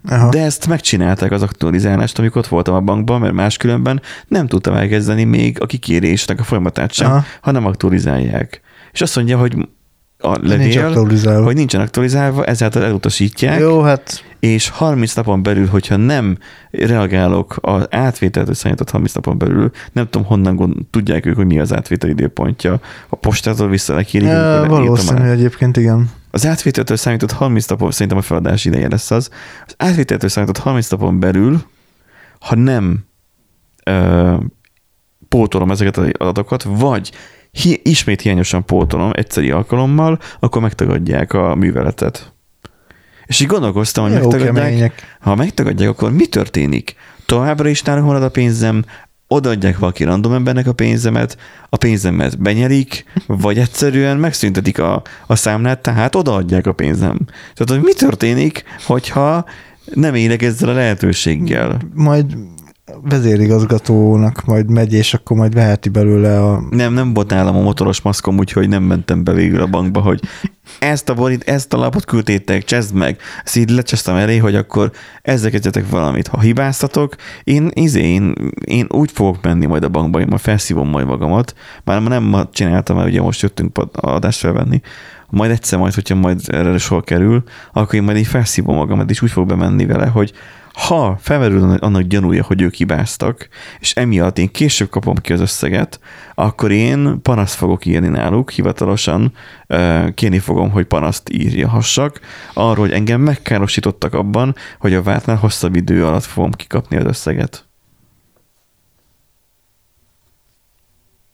Aha. 0.09 0.29
De 0.29 0.43
ezt 0.43 0.67
megcsinálták 0.67 1.31
az 1.31 1.43
aktualizálást, 1.43 2.19
amikor 2.19 2.41
ott 2.41 2.49
voltam 2.49 2.75
a 2.75 2.81
bankban, 2.81 3.21
mert 3.21 3.33
máskülönben 3.35 4.03
nem 4.29 4.47
tudtam 4.47 4.75
elkezdeni 4.75 5.25
még 5.25 5.61
a 5.61 5.67
kikérésnek 5.67 6.41
a 6.41 6.43
folyamatát 6.43 6.93
sem, 6.93 7.11
Aha. 7.11 7.25
ha 7.41 7.51
nem 7.51 7.67
aktualizálják. 7.67 8.61
És 8.93 9.01
azt 9.01 9.17
mondja, 9.17 9.39
hogy 9.39 9.69
a 10.19 10.39
Nincs 10.39 10.49
levél, 10.49 10.85
aktualizálva. 10.87 11.45
hogy 11.45 11.55
nincsen 11.55 11.81
aktualizálva, 11.81 12.45
ezáltal 12.45 12.85
elutasítják, 12.85 13.61
Jó, 13.61 13.81
hát 13.83 14.25
és 14.41 14.69
30 14.69 15.15
napon 15.15 15.43
belül, 15.43 15.67
hogyha 15.67 15.97
nem 15.97 16.39
reagálok 16.71 17.57
az 17.61 17.87
átvételt 17.91 18.49
összeállított 18.49 18.91
30 18.91 19.13
napon 19.13 19.39
belül, 19.39 19.71
nem 19.93 20.09
tudom 20.11 20.27
honnan 20.27 20.57
gond, 20.57 20.75
tudják 20.91 21.27
ők, 21.27 21.37
hogy 21.37 21.47
mi 21.47 21.59
az 21.59 21.75
átvétel 21.75 22.11
időpontja. 22.11 22.81
A 23.09 23.17
postától 23.17 23.69
vissza 23.69 23.95
lekérik, 23.95 24.29
amikor 24.29 24.69
valószínű 24.69 25.23
egyébként 25.23 25.77
igen. 25.77 26.11
Az 26.31 26.47
átvételtől 26.47 26.97
számított 26.97 27.33
30 27.33 27.67
napon, 27.67 27.91
szerintem 27.91 28.19
a 28.19 28.23
feladás 28.23 28.65
ideje 28.65 28.89
lesz 28.89 29.11
az, 29.11 29.31
az 29.67 29.75
átvételtől 29.77 30.29
számított 30.31 30.59
30 30.59 30.89
napon 30.89 31.21
belül, 31.21 31.63
ha 32.41 32.55
nem 32.55 33.05
ö, 33.85 34.37
pótolom 35.29 35.71
ezeket 35.71 35.97
az 35.97 36.11
adatokat, 36.19 36.63
vagy 36.63 37.13
hi, 37.51 37.81
ismét 37.85 38.21
hiányosan 38.21 38.65
pótolom 38.65 39.11
egyszeri 39.15 39.51
alkalommal, 39.51 40.19
akkor 40.39 40.63
megtagadják 40.63 41.33
a 41.33 41.55
műveletet. 41.55 42.33
És 43.27 43.41
így 43.41 43.47
gondolkoztam, 43.47 44.05
hogy 44.05 44.13
Jó 44.13 44.19
megtagadják, 44.19 44.55
kemények. 44.55 45.17
ha 45.21 45.35
megtagadják, 45.35 45.89
akkor 45.89 46.13
mi 46.13 46.27
történik? 46.27 46.95
Továbbra 47.27 47.69
is 47.69 47.83
nálunk 47.83 48.07
marad 48.07 48.23
a 48.23 48.31
pénzem, 48.31 48.85
odaadják 49.29 49.79
valaki 49.79 50.05
random 50.05 50.33
embernek 50.33 50.67
a 50.67 50.73
pénzemet, 50.73 51.37
a 51.69 51.77
pénzemet 51.77 52.39
benyerik, 52.39 53.05
vagy 53.27 53.59
egyszerűen 53.59 54.17
megszüntetik 54.17 54.79
a, 54.79 55.03
a 55.27 55.37
számlát, 55.37 55.81
tehát 55.81 56.15
odaadják 56.15 56.67
a 56.67 56.73
pénzem. 56.73 57.19
Tehát, 57.55 57.69
hogy 57.69 57.81
mi 57.83 57.93
történik, 57.93 58.65
hogyha 58.87 59.45
nem 59.95 60.15
élek 60.15 60.43
ezzel 60.43 60.69
a 60.69 60.73
lehetőséggel? 60.73 61.81
Majd 61.95 62.37
vezérigazgatónak 63.03 64.45
majd 64.45 64.71
megy, 64.71 64.93
és 64.93 65.15
akkor 65.15 65.37
majd 65.37 65.55
veheti 65.55 65.89
belőle 65.89 66.43
a... 66.43 66.63
Nem, 66.71 66.93
nem 66.93 67.15
volt 67.15 67.31
nálam 67.31 67.57
a 67.57 67.61
motoros 67.61 68.01
maszkom, 68.01 68.39
úgyhogy 68.39 68.69
nem 68.69 68.83
mentem 68.83 69.25
be 69.25 69.33
végül 69.33 69.61
a 69.61 69.67
bankba, 69.67 70.01
hogy 70.01 70.21
ezt 70.79 71.09
a 71.09 71.15
borít, 71.15 71.49
ezt 71.49 71.73
a 71.73 71.77
lapot 71.77 72.05
küldtétek, 72.05 72.65
cseszd 72.65 72.95
meg. 72.95 73.21
Ezt 73.45 73.57
így 73.57 73.71
lecsesztem 73.71 74.17
elé, 74.17 74.37
hogy 74.37 74.55
akkor 74.55 74.91
ezzel 75.23 75.51
kezdjetek 75.51 75.91
valamit. 75.91 76.27
Ha 76.27 76.41
hibáztatok, 76.41 77.15
én, 77.45 77.71
izé, 77.73 78.03
én, 78.03 78.35
én 78.65 78.87
úgy 78.89 79.11
fogok 79.11 79.43
menni 79.43 79.67
majd 79.67 79.85
a 79.85 79.89
bankba, 79.89 80.21
én 80.21 80.27
majd 80.29 80.41
felszívom 80.41 80.89
majd 80.89 81.07
magamat. 81.07 81.55
Már 81.85 82.03
nem 82.03 82.23
ma 82.23 82.49
csináltam, 82.53 82.97
mert 82.97 83.09
ugye 83.09 83.21
most 83.21 83.43
jöttünk 83.43 83.79
adást 83.93 84.39
felvenni. 84.39 84.81
Majd 85.31 85.51
egyszer 85.51 85.79
majd, 85.79 85.95
hogyha 85.95 86.15
majd 86.15 86.41
erre 86.47 86.79
sor 86.79 87.05
kerül, 87.05 87.43
akkor 87.73 87.95
én 87.95 88.03
majd 88.03 88.17
így 88.17 88.27
felszívom 88.27 88.77
magamat, 88.77 89.11
és 89.11 89.23
úgy 89.23 89.31
fog 89.31 89.47
bemenni 89.47 89.87
vele, 89.87 90.07
hogy 90.07 90.33
ha 90.87 91.17
felmerül 91.21 91.71
annak 91.71 92.03
gyanúja, 92.03 92.45
hogy 92.45 92.63
ők 92.63 92.75
hibáztak, 92.75 93.49
és 93.81 93.95
emiatt 93.95 94.39
én 94.39 94.51
később 94.51 94.89
kapom 94.89 95.15
ki 95.15 95.33
az 95.33 95.41
összeget, 95.41 96.01
akkor 96.35 96.71
én 96.71 97.23
panaszt 97.23 97.55
fogok 97.55 97.85
írni 97.85 98.09
náluk, 98.09 98.51
hivatalosan 98.51 99.33
kérni 100.15 100.39
fogom, 100.39 100.71
hogy 100.71 100.85
panaszt 100.85 101.31
írjahassak, 101.33 102.21
arról, 102.55 102.85
hogy 102.87 102.93
engem 102.93 103.21
megkárosítottak 103.21 104.15
abban, 104.15 104.55
hogy 104.79 104.95
a 104.95 105.03
vártnál 105.03 105.37
hosszabb 105.37 105.77
idő 105.77 106.07
alatt 106.07 106.25
fogom 106.25 106.53
kikapni 106.53 106.97
az 106.97 107.05
összeget. 107.05 107.67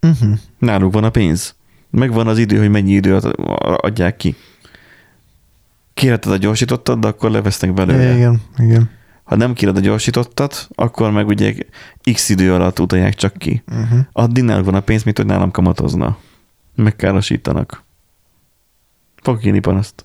Uh-huh. 0.02 0.38
Náluk 0.58 0.92
van 0.92 1.04
a 1.04 1.10
pénz. 1.10 1.54
Megvan 1.90 2.26
az 2.26 2.38
idő, 2.38 2.58
hogy 2.58 2.70
mennyi 2.70 2.92
idő 2.92 3.14
alatt 3.14 3.36
adják 3.84 4.16
ki. 4.16 4.36
Kérheted 5.94 6.32
a 6.32 6.36
gyorsítottat, 6.36 6.98
de 6.98 7.06
akkor 7.06 7.30
levesznek 7.30 7.74
belőle. 7.74 8.14
Igen, 8.14 8.40
igen. 8.58 9.02
Ha 9.24 9.36
nem 9.36 9.52
kéred 9.52 9.76
a 9.76 9.80
gyorsítottat, 9.80 10.68
akkor 10.74 11.10
meg 11.10 11.26
ugye 11.26 11.54
x 12.12 12.28
idő 12.28 12.54
alatt 12.54 12.80
utalják 12.80 13.14
csak 13.14 13.36
ki. 13.36 13.62
Uh-huh. 13.68 13.98
Addig 14.12 14.44
náluk 14.44 14.64
van 14.64 14.74
a 14.74 14.80
pénz, 14.80 15.02
mint 15.02 15.16
hogy 15.16 15.26
nálam 15.26 15.50
kamatozna. 15.50 16.18
Megkárosítanak. 16.74 17.84
Fogok 19.22 19.44
írni 19.44 19.58
panaszt. 19.58 20.04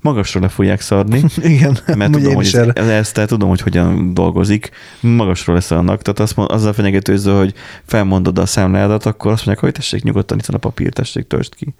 Magasra 0.00 0.40
le 0.40 0.48
fogják 0.48 0.80
szarni, 0.80 1.22
Igen, 1.42 1.78
mert 1.86 2.12
tudom, 2.12 2.34
hogy 2.34 2.46
ez, 2.46 2.68
ez, 2.74 2.88
ezt 2.88 3.26
tudom, 3.26 3.48
hogy 3.48 3.60
hogyan 3.60 4.14
dolgozik. 4.14 4.70
Magasról 5.00 5.54
leszarnak. 5.54 6.02
Tehát 6.02 6.20
azt 6.20 6.36
mond, 6.36 6.50
azzal 6.50 6.72
fenyegetőző, 6.72 7.36
hogy 7.36 7.54
felmondod 7.84 8.38
a 8.38 8.46
számládat, 8.46 9.06
akkor 9.06 9.32
azt 9.32 9.46
mondják, 9.46 9.64
hogy 9.64 9.74
tessék 9.74 10.02
nyugodtan, 10.02 10.38
itt 10.38 10.46
van 10.46 10.56
a 10.56 10.58
papír, 10.58 10.92
tessék, 10.92 11.26
töltsd 11.26 11.54
ki. 11.54 11.74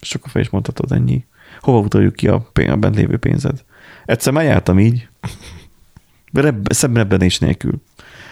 És 0.00 0.14
akkor 0.14 0.30
fel 0.30 0.42
is 0.42 0.50
mondhatod 0.50 0.92
ennyi. 0.92 1.24
Hova 1.60 1.78
utaljuk 1.78 2.14
ki 2.14 2.28
a, 2.28 2.50
a 2.54 2.76
bent 2.76 2.96
lévő 2.96 3.16
pénzed? 3.16 3.64
Egyszer 4.04 4.32
már 4.32 4.44
jártam 4.44 4.78
így. 4.78 5.08
Rebb, 6.32 6.72
szebb 6.72 6.96
rebbenés 6.96 7.38
nélkül. 7.38 7.82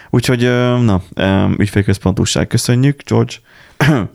Úgyhogy, 0.09 0.41
na, 0.83 1.01
ügyfélközpontúság, 1.57 2.47
köszönjük, 2.47 3.01
George. 3.05 3.33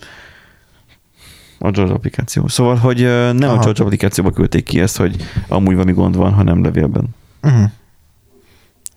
A 1.58 1.70
George 1.70 1.92
applikáció. 1.92 2.48
Szóval, 2.48 2.76
hogy 2.76 3.00
nem 3.32 3.42
Aha. 3.42 3.58
a 3.58 3.58
George 3.58 3.82
applikációba 3.82 4.30
küldték 4.30 4.64
ki 4.64 4.80
ezt, 4.80 4.96
hogy 4.96 5.16
amúgy 5.48 5.72
valami 5.72 5.92
gond 5.92 6.16
van, 6.16 6.32
hanem 6.32 6.62
levélben. 6.62 7.08
Uh-huh. 7.42 7.70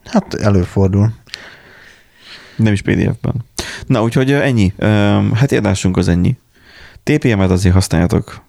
Hát 0.05 0.33
előfordul. 0.33 1.13
Nem 2.55 2.73
is 2.73 2.81
PDF-ben. 2.81 3.45
Na, 3.85 4.03
úgyhogy 4.03 4.31
ennyi. 4.31 4.73
Hát 5.33 5.51
érdásunk 5.51 5.97
az 5.97 6.07
ennyi. 6.07 6.37
TPM-et 7.03 7.49
azért 7.49 7.73
használjátok. 7.73 8.41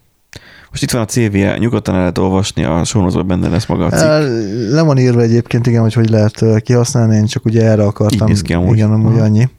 Most 0.71 0.83
itt 0.83 0.91
van 0.91 1.01
a 1.01 1.05
CV-je, 1.05 1.57
nyugodtan 1.57 1.93
el 1.93 1.99
lehet 1.99 2.17
olvasni, 2.17 2.63
a 2.63 2.83
sónozóban 2.83 3.27
benne 3.27 3.49
lesz 3.49 3.65
maga 3.65 3.85
a 3.85 3.89
cikk. 3.89 4.07
Le 4.71 4.81
van 4.81 4.97
írva 4.97 5.21
egyébként, 5.21 5.67
igen, 5.67 5.81
hogy 5.81 5.93
hogy 5.93 6.09
lehet 6.09 6.61
kihasználni, 6.61 7.15
én 7.15 7.25
csak 7.25 7.45
ugye 7.45 7.63
erre 7.63 7.83
akartam. 7.83 8.27
Így 8.27 8.33
néz 8.33 8.41
ki 8.41 8.53
amúgy. 8.53 8.75
Igen, 8.75 8.91
amúgy 8.91 9.13
Aha. 9.13 9.23
annyi. 9.23 9.49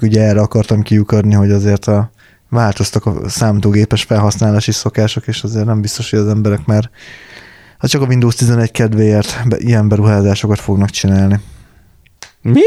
Ugye 0.00 0.22
erre 0.22 0.40
akartam 0.40 0.82
kiukadni, 0.82 1.34
hogy 1.34 1.50
azért 1.50 1.86
a 1.86 2.10
változtak 2.48 3.06
a 3.06 3.28
számítógépes 3.28 4.02
felhasználási 4.02 4.72
szokások, 4.72 5.26
és 5.26 5.42
azért 5.42 5.64
nem 5.64 5.80
biztos, 5.80 6.10
hogy 6.10 6.18
az 6.18 6.28
emberek 6.28 6.66
már 6.66 6.90
hát 7.78 7.90
csak 7.90 8.02
a 8.02 8.06
Windows 8.06 8.34
11 8.34 8.70
kedvéért 8.70 9.48
be, 9.48 9.56
ilyen 9.58 9.88
beruházásokat 9.88 10.60
fognak 10.60 10.90
csinálni. 10.90 11.40
Mi? 12.42 12.60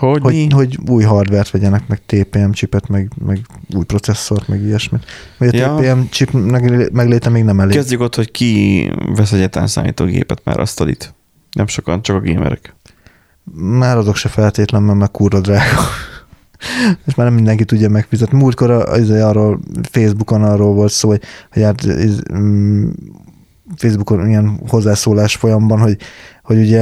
Hogy, 0.00 0.22
Hogy, 0.22 0.32
mi? 0.32 0.48
hogy 0.50 0.78
új 0.86 1.02
hardvert 1.02 1.50
vegyenek, 1.50 1.88
meg 1.88 2.00
TPM 2.06 2.50
chipet, 2.50 2.88
meg, 2.88 3.10
meg 3.24 3.40
új 3.74 3.84
processzort, 3.84 4.48
meg 4.48 4.62
ilyesmit. 4.62 5.04
Vagy 5.38 5.48
a 5.48 5.58
Ja. 5.58 5.74
TPM 5.74 6.00
chip 6.10 6.30
meg, 6.30 6.92
megléte 6.92 7.28
még 7.28 7.44
nem 7.44 7.60
elég. 7.60 7.74
Kezdjük 7.74 8.00
ott, 8.00 8.14
hogy 8.14 8.30
ki 8.30 8.92
vesz 9.16 9.32
egyetlen 9.32 9.66
számítógépet 9.66 10.40
már 10.44 10.60
asztalit. 10.60 11.14
Nem 11.52 11.66
sokan, 11.66 12.02
csak 12.02 12.16
a 12.16 12.20
gamerek. 12.20 12.74
Már 13.54 13.96
azok 13.96 14.16
se 14.16 14.28
feltétlen, 14.28 14.82
mert 14.82 14.98
meg 14.98 15.10
kurva 15.10 15.40
drága. 15.40 15.80
És 17.06 17.14
már 17.14 17.26
nem 17.26 17.34
mindenki 17.34 17.64
tudja 17.64 17.88
megfizetni. 17.88 18.38
Múltkor 18.38 18.70
az, 18.70 19.10
arról 19.10 19.60
Facebookon 19.90 20.42
arról 20.42 20.74
volt 20.74 20.92
szó, 20.92 21.08
hogy, 21.08 21.22
hogy 21.50 21.62
hát 21.62 21.86
um, 22.32 22.92
Facebookon 23.76 24.28
ilyen 24.28 24.60
hozzászólás 24.68 25.36
folyamban, 25.36 25.78
hogy, 25.78 25.96
hogy 26.42 26.58
ugye 26.58 26.80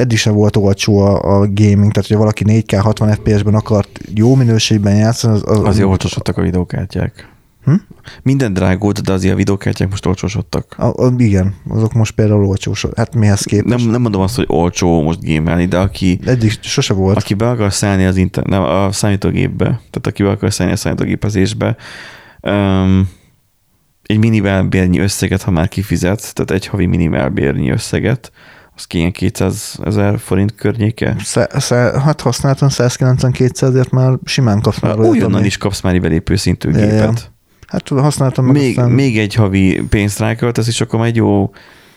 eddig 0.00 0.18
sem 0.18 0.34
volt 0.34 0.56
olcsó 0.56 0.98
a, 0.98 1.14
a 1.14 1.38
gaming, 1.38 1.92
tehát 1.92 2.08
hogyha 2.08 2.18
valaki 2.18 2.44
4K 2.46 2.78
60 2.82 3.12
FPS-ben 3.12 3.54
akart 3.54 4.00
jó 4.14 4.34
minőségben 4.34 4.94
játszani, 4.94 5.34
az... 5.34 5.42
Az, 5.46 5.60
azért 5.64 5.86
olcsosodtak 5.86 6.36
a 6.36 6.42
videókártyák. 6.42 7.28
Hm? 7.64 7.74
Minden 8.22 8.52
drágult, 8.52 9.02
de 9.02 9.12
azért 9.12 9.32
a 9.32 9.36
videókártyák 9.36 9.90
most 9.90 10.06
olcsósodtak. 10.06 10.74
A, 10.78 11.06
a, 11.06 11.12
igen, 11.16 11.54
azok 11.68 11.92
most 11.92 12.14
például 12.14 12.44
olcsósok. 12.44 12.96
Hát 12.96 13.14
mihez 13.14 13.42
képest? 13.42 13.76
Nem, 13.76 13.90
nem 13.90 14.00
mondom 14.00 14.20
azt, 14.20 14.36
hogy 14.36 14.44
olcsó 14.48 15.02
most 15.02 15.20
gémelni, 15.20 15.66
de 15.66 15.78
aki... 15.78 16.20
Eddig 16.24 16.58
sose 16.60 16.94
volt. 16.94 17.16
Aki 17.16 17.34
be 17.34 17.48
akar 17.48 17.72
szállni 17.72 18.04
az 18.04 18.16
inter, 18.16 18.44
nem, 18.44 18.62
a 18.62 18.92
számítógépbe, 18.92 19.64
tehát 19.64 20.06
aki 20.06 20.22
be 20.22 20.30
akar 20.30 20.52
szállni 20.52 20.72
a 20.72 20.76
számítógépezésbe, 20.76 21.76
um, 22.42 23.08
egy 24.02 24.18
minimálbérnyi 24.18 24.98
összeget, 24.98 25.42
ha 25.42 25.50
már 25.50 25.68
kifizet, 25.68 26.34
tehát 26.34 26.50
egy 26.50 26.66
havi 26.66 26.86
minimálbérnyi 26.86 27.70
összeget, 27.70 28.32
az 28.76 28.86
ki 28.86 28.98
ilyen 28.98 29.12
200 29.12 29.78
ezer 29.84 30.18
forint 30.18 30.54
környéke? 30.54 31.16
Sze, 31.24 31.48
sze, 31.58 32.00
hát 32.04 32.20
használtam 32.20 32.68
192 32.68 33.66
ezért 33.66 33.90
már 33.90 34.18
simán 34.24 34.60
kapsz 34.60 34.80
már. 34.80 34.98
Újonnan 34.98 35.44
is 35.44 35.56
kapsz 35.56 35.80
már 35.80 36.00
belépő 36.00 36.36
szintű 36.36 36.70
ja, 36.70 36.76
gépet. 36.76 36.98
Ja. 36.98 37.12
Hát 37.66 37.88
használtam 37.88 38.44
meg 38.44 38.54
még, 38.54 38.78
aztán... 38.78 38.90
még 38.90 39.18
egy 39.18 39.34
havi 39.34 39.82
pénzt 39.88 40.18
ráköltesz, 40.18 40.68
és 40.68 40.80
akkor 40.80 41.04
egy 41.04 41.16
jó 41.16 41.50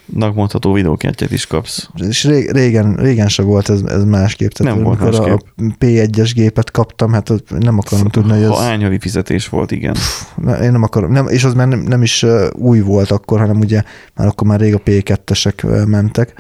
mondható 0.05 0.73
videókártyát 0.73 1.31
is 1.31 1.47
kapsz. 1.47 1.89
És 2.07 2.23
régen, 2.51 2.95
régen 2.95 3.27
se 3.27 3.43
volt 3.43 3.69
ez, 3.69 3.81
ez 3.81 4.03
másképp. 4.03 4.49
Tehát 4.49 4.75
nem 4.75 4.83
volt 4.83 4.99
másképp. 4.99 5.33
a 5.33 5.61
P1-es 5.79 6.31
gépet 6.33 6.71
kaptam, 6.71 7.11
hát 7.11 7.31
nem 7.59 7.77
akarom 7.77 8.07
tudni, 8.07 8.31
hogy 8.31 8.41
ez... 8.41 8.49
Ha 8.49 8.81
havi 8.81 8.99
fizetés 8.99 9.49
volt, 9.49 9.71
igen. 9.71 9.93
Pff, 9.93 10.37
én 10.61 10.71
nem 10.71 10.83
akarom, 10.83 11.11
nem, 11.11 11.27
és 11.27 11.43
az 11.43 11.53
már 11.53 11.67
nem, 11.67 11.79
nem 11.79 12.01
is 12.01 12.25
új 12.53 12.79
volt 12.79 13.11
akkor, 13.11 13.39
hanem 13.39 13.59
ugye 13.59 13.83
már 14.15 14.27
akkor 14.27 14.47
már 14.47 14.59
rég 14.59 14.73
a 14.73 14.81
P2-esek 14.85 15.85
mentek. 15.87 16.33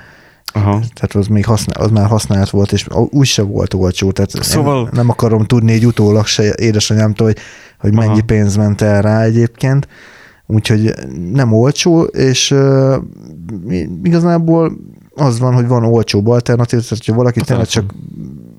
Aha. 0.55 0.71
Tehát 0.71 1.13
az 1.13 1.27
még 1.27 1.45
használ, 1.45 1.85
az 1.85 1.91
már 1.91 2.07
használt 2.07 2.49
volt, 2.49 2.71
és 2.71 2.87
úgy 2.91 3.27
se 3.27 3.41
volt 3.41 3.73
olcsó. 3.73 4.11
Tehát 4.11 4.31
szóval... 4.31 4.89
nem 4.91 5.09
akarom 5.09 5.45
tudni 5.45 5.71
egy 5.71 5.85
utólag 5.85 6.25
se 6.25 6.53
édesanyámtól, 6.55 7.27
hogy, 7.27 7.37
hogy 7.79 7.93
mennyi 7.93 8.11
Aha. 8.11 8.21
pénz 8.25 8.55
ment 8.55 8.81
el 8.81 9.01
rá 9.01 9.21
egyébként. 9.21 9.87
Úgyhogy 10.47 10.93
nem 11.31 11.53
olcsó, 11.53 12.01
és 12.03 12.51
uh, 12.51 12.95
igazából 14.03 14.77
az 15.15 15.39
van, 15.39 15.53
hogy 15.53 15.67
van 15.67 15.83
olcsóbb 15.83 16.27
alternatív, 16.27 16.79
tehát 16.79 16.89
hogyha 16.89 17.13
valaki 17.13 17.41
tényleg 17.41 17.67
csak 17.67 17.93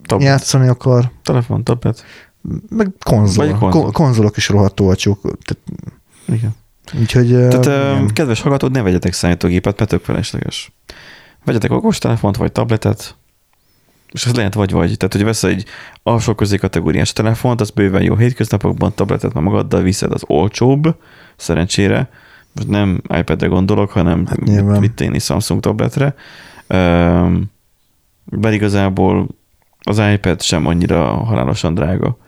tablet. 0.03 0.29
játszani 0.29 0.69
akar. 0.69 1.11
Telefon, 1.23 1.65
tablet. 1.65 2.05
Meg 2.69 2.91
konzol. 3.05 3.47
Vagy 3.47 3.59
konzol. 3.59 3.91
konzolok 3.91 4.37
is 4.37 4.49
rohadt 4.49 4.81
olcsók. 4.81 5.21
Tehát, 5.21 5.63
igen. 6.27 6.55
Úgyhogy, 7.01 7.29
Tehát, 7.29 7.67
uh, 8.03 8.13
kedves 8.13 8.41
hallgatók, 8.41 8.71
ne 8.71 8.83
vegyetek 8.83 9.13
számítógépet, 9.13 9.79
mert 9.79 9.91
tök 9.91 10.05
felesleges. 10.05 10.73
Vegyetek 11.45 11.71
okostelefont, 11.71 12.37
vagy 12.37 12.53
tabletet, 12.53 13.17
és 14.15 14.27
ez 14.27 14.35
lehet 14.35 14.55
vagy-vagy. 14.55 14.97
Tehát, 14.97 15.15
hogy 15.15 15.25
veszel 15.25 15.51
egy 15.51 15.65
alsó 16.03 16.35
közé 16.35 16.57
kategóriás 16.57 17.13
telefont, 17.13 17.61
az 17.61 17.71
bőven 17.71 18.03
jó 18.03 18.17
hétköznapokban, 18.17 18.95
tabletet 18.95 19.33
már 19.33 19.43
magaddal 19.43 19.83
viszed, 19.83 20.13
az 20.13 20.23
olcsóbb, 20.27 20.97
szerencsére. 21.37 22.09
Most 22.53 22.69
nem 22.69 23.03
iPad-re 23.19 23.47
gondolok, 23.47 23.91
hanem 23.91 24.27
hát 24.27 24.81
mit 24.81 24.93
tenni 24.93 25.19
Samsung 25.19 25.61
tabletre. 25.61 26.15
Bár 28.25 28.53
igazából 28.53 29.29
az 29.81 29.99
iPad 30.13 30.43
sem 30.43 30.67
annyira 30.67 31.05
halálosan 31.05 31.75
drága. 31.75 32.19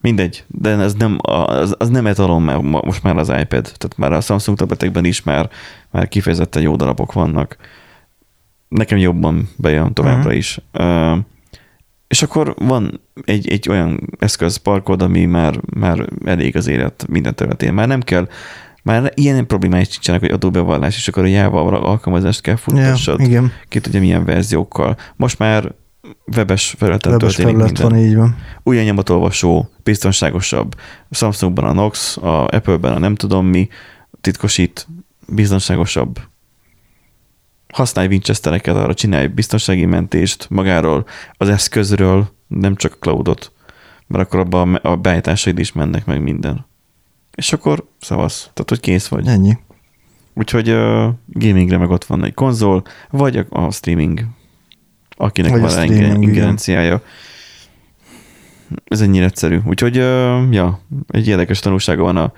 Mindegy, 0.00 0.44
de 0.46 0.70
ez 0.70 0.94
nem, 0.94 1.18
az, 1.22 1.74
az 1.78 1.88
nem 1.88 2.06
etalon 2.06 2.42
mert 2.42 2.62
most 2.62 3.02
már 3.02 3.16
az 3.16 3.28
iPad, 3.28 3.62
tehát 3.62 3.94
már 3.96 4.12
a 4.12 4.20
Samsung 4.20 4.58
tabletekben 4.58 5.04
is 5.04 5.22
már, 5.22 5.50
már 5.90 6.08
kifejezetten 6.08 6.62
jó 6.62 6.76
darabok 6.76 7.12
vannak 7.12 7.56
nekem 8.70 8.98
jobban 8.98 9.48
bejön 9.56 9.92
továbbra 9.92 10.18
uh-huh. 10.18 10.36
is. 10.36 10.58
Uh, 10.72 11.18
és 12.08 12.22
akkor 12.22 12.54
van 12.58 13.00
egy, 13.24 13.48
egy 13.48 13.68
olyan 13.68 14.10
eszközparkod, 14.18 15.02
ami 15.02 15.24
már, 15.24 15.60
már 15.74 16.08
elég 16.24 16.56
az 16.56 16.66
élet 16.66 17.06
minden 17.08 17.34
területén. 17.34 17.72
Már 17.72 17.88
nem 17.88 18.00
kell, 18.00 18.28
már 18.82 19.12
ilyen 19.14 19.46
problémáis 19.46 19.88
nincsenek, 19.88 20.20
hogy 20.20 20.30
adóbevallás, 20.30 20.96
és 20.96 21.08
akkor 21.08 21.22
a 21.22 21.26
Java 21.26 21.80
alkalmazást 21.80 22.40
kell 22.40 22.56
futtassad. 22.56 23.20
Ja, 23.20 23.26
igen. 23.26 23.52
Ki 23.68 23.80
tudja 23.80 24.00
milyen 24.00 24.24
verziókkal. 24.24 24.96
Most 25.16 25.38
már 25.38 25.74
webes 26.36 26.74
felületen 26.78 27.12
webes 27.12 27.34
történik 27.34 27.56
felület 27.56 27.78
minden. 27.78 27.98
van, 27.98 28.08
így 28.08 28.16
van. 28.16 28.36
Új 28.62 28.82
nyomatolvasó, 28.82 29.70
biztonságosabb. 29.82 30.74
Samsungban 31.10 31.64
a 31.64 31.72
Nox, 31.72 32.16
a 32.16 32.46
Apple-ben 32.46 32.92
a 32.92 32.98
nem 32.98 33.14
tudom 33.14 33.46
mi, 33.46 33.68
titkosít, 34.20 34.86
biztonságosabb 35.26 36.20
használj 37.72 38.08
Winchestereket, 38.08 38.74
arra 38.74 38.94
csinálj 38.94 39.26
biztonsági 39.26 39.84
mentést 39.84 40.46
magáról, 40.50 41.06
az 41.32 41.48
eszközről, 41.48 42.28
nem 42.46 42.76
csak 42.76 42.92
a 42.92 42.96
cloudot, 42.98 43.52
mert 44.06 44.24
akkor 44.24 44.40
abban 44.40 44.74
a 44.74 44.96
beállításaid 44.96 45.58
is 45.58 45.72
mennek 45.72 46.04
meg 46.06 46.22
minden. 46.22 46.66
És 47.34 47.52
akkor 47.52 47.88
szavasz, 48.00 48.40
tehát 48.40 48.68
hogy 48.68 48.80
kész 48.80 49.06
vagy. 49.06 49.26
Ennyi. 49.26 49.58
Úgyhogy 50.34 50.70
uh, 50.70 51.08
gamingre 51.26 51.78
meg 51.78 51.90
ott 51.90 52.04
van 52.04 52.24
egy 52.24 52.34
konzol, 52.34 52.82
vagy 53.10 53.36
a, 53.36 53.46
a 53.48 53.70
streaming, 53.70 54.24
akinek 55.16 55.50
vagy 55.50 55.60
van 55.60 56.22
ingerenciája. 56.22 57.02
Ez 58.84 59.00
ennyire 59.00 59.24
egyszerű. 59.24 59.58
Úgyhogy, 59.64 59.98
uh, 59.98 60.52
ja, 60.52 60.80
egy 61.08 61.28
érdekes 61.28 61.58
tanulsága 61.58 62.02
van 62.02 62.16
a 62.16 62.32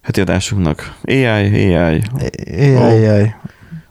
heti 0.00 0.20
adásunknak. 0.20 0.96
AI, 1.04 1.24
AI. 1.24 2.02
AI, 2.46 3.06
AI. 3.06 3.34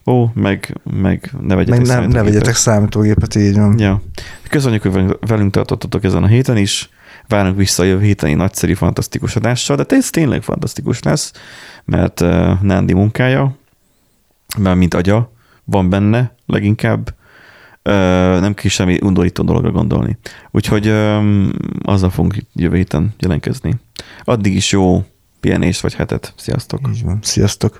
Ó, 0.06 0.30
meg, 0.34 0.78
meg 0.84 1.32
ne 1.42 1.56
vegyetek 1.56 1.88
meg 1.88 2.00
nem, 2.00 2.10
ne 2.10 2.24
vegyetek 2.24 2.56
számítógépet, 2.56 3.36
így 3.36 3.56
van. 3.56 3.80
Ja. 3.80 4.02
Köszönjük, 4.50 4.82
hogy 4.82 5.18
velünk 5.20 5.52
tartottatok 5.52 6.04
ezen 6.04 6.24
a 6.24 6.28
héten 6.28 6.58
is. 6.58 6.90
Várunk 7.28 7.58
vissza 7.58 7.84
a 7.84 7.86
jövő 7.86 8.04
héten 8.04 8.38
nagyszerű, 8.38 8.74
fantasztikus 8.74 9.36
adással, 9.36 9.76
de 9.76 9.86
ez 9.88 10.10
tényleg 10.10 10.42
fantasztikus 10.42 11.04
lesz, 11.04 11.32
mert 11.86 12.22
uh, 12.22 12.62
Nándi 12.62 12.94
munkája, 12.94 13.56
mert 14.58 14.78
mint 14.78 14.94
agya, 14.94 15.32
van 15.64 15.90
benne 15.90 16.36
leginkább, 16.46 17.14
uh, 17.84 17.94
nem 18.40 18.54
kell 18.54 18.70
semmi 18.70 19.00
undorító 19.02 19.44
dologra 19.44 19.72
gondolni. 19.72 20.18
Úgyhogy 20.52 20.88
um, 20.88 21.52
azzal 21.84 22.10
fogunk 22.10 22.36
jövő 22.54 22.76
héten 22.76 23.14
jelentkezni. 23.20 23.76
Addig 24.24 24.56
is 24.56 24.72
jó 24.72 25.04
pihenést 25.40 25.82
vagy 25.82 25.94
hetet. 25.94 26.34
Sziasztok! 26.38 26.80
Így 26.94 27.04
van. 27.04 27.20
Sziasztok! 27.22 27.80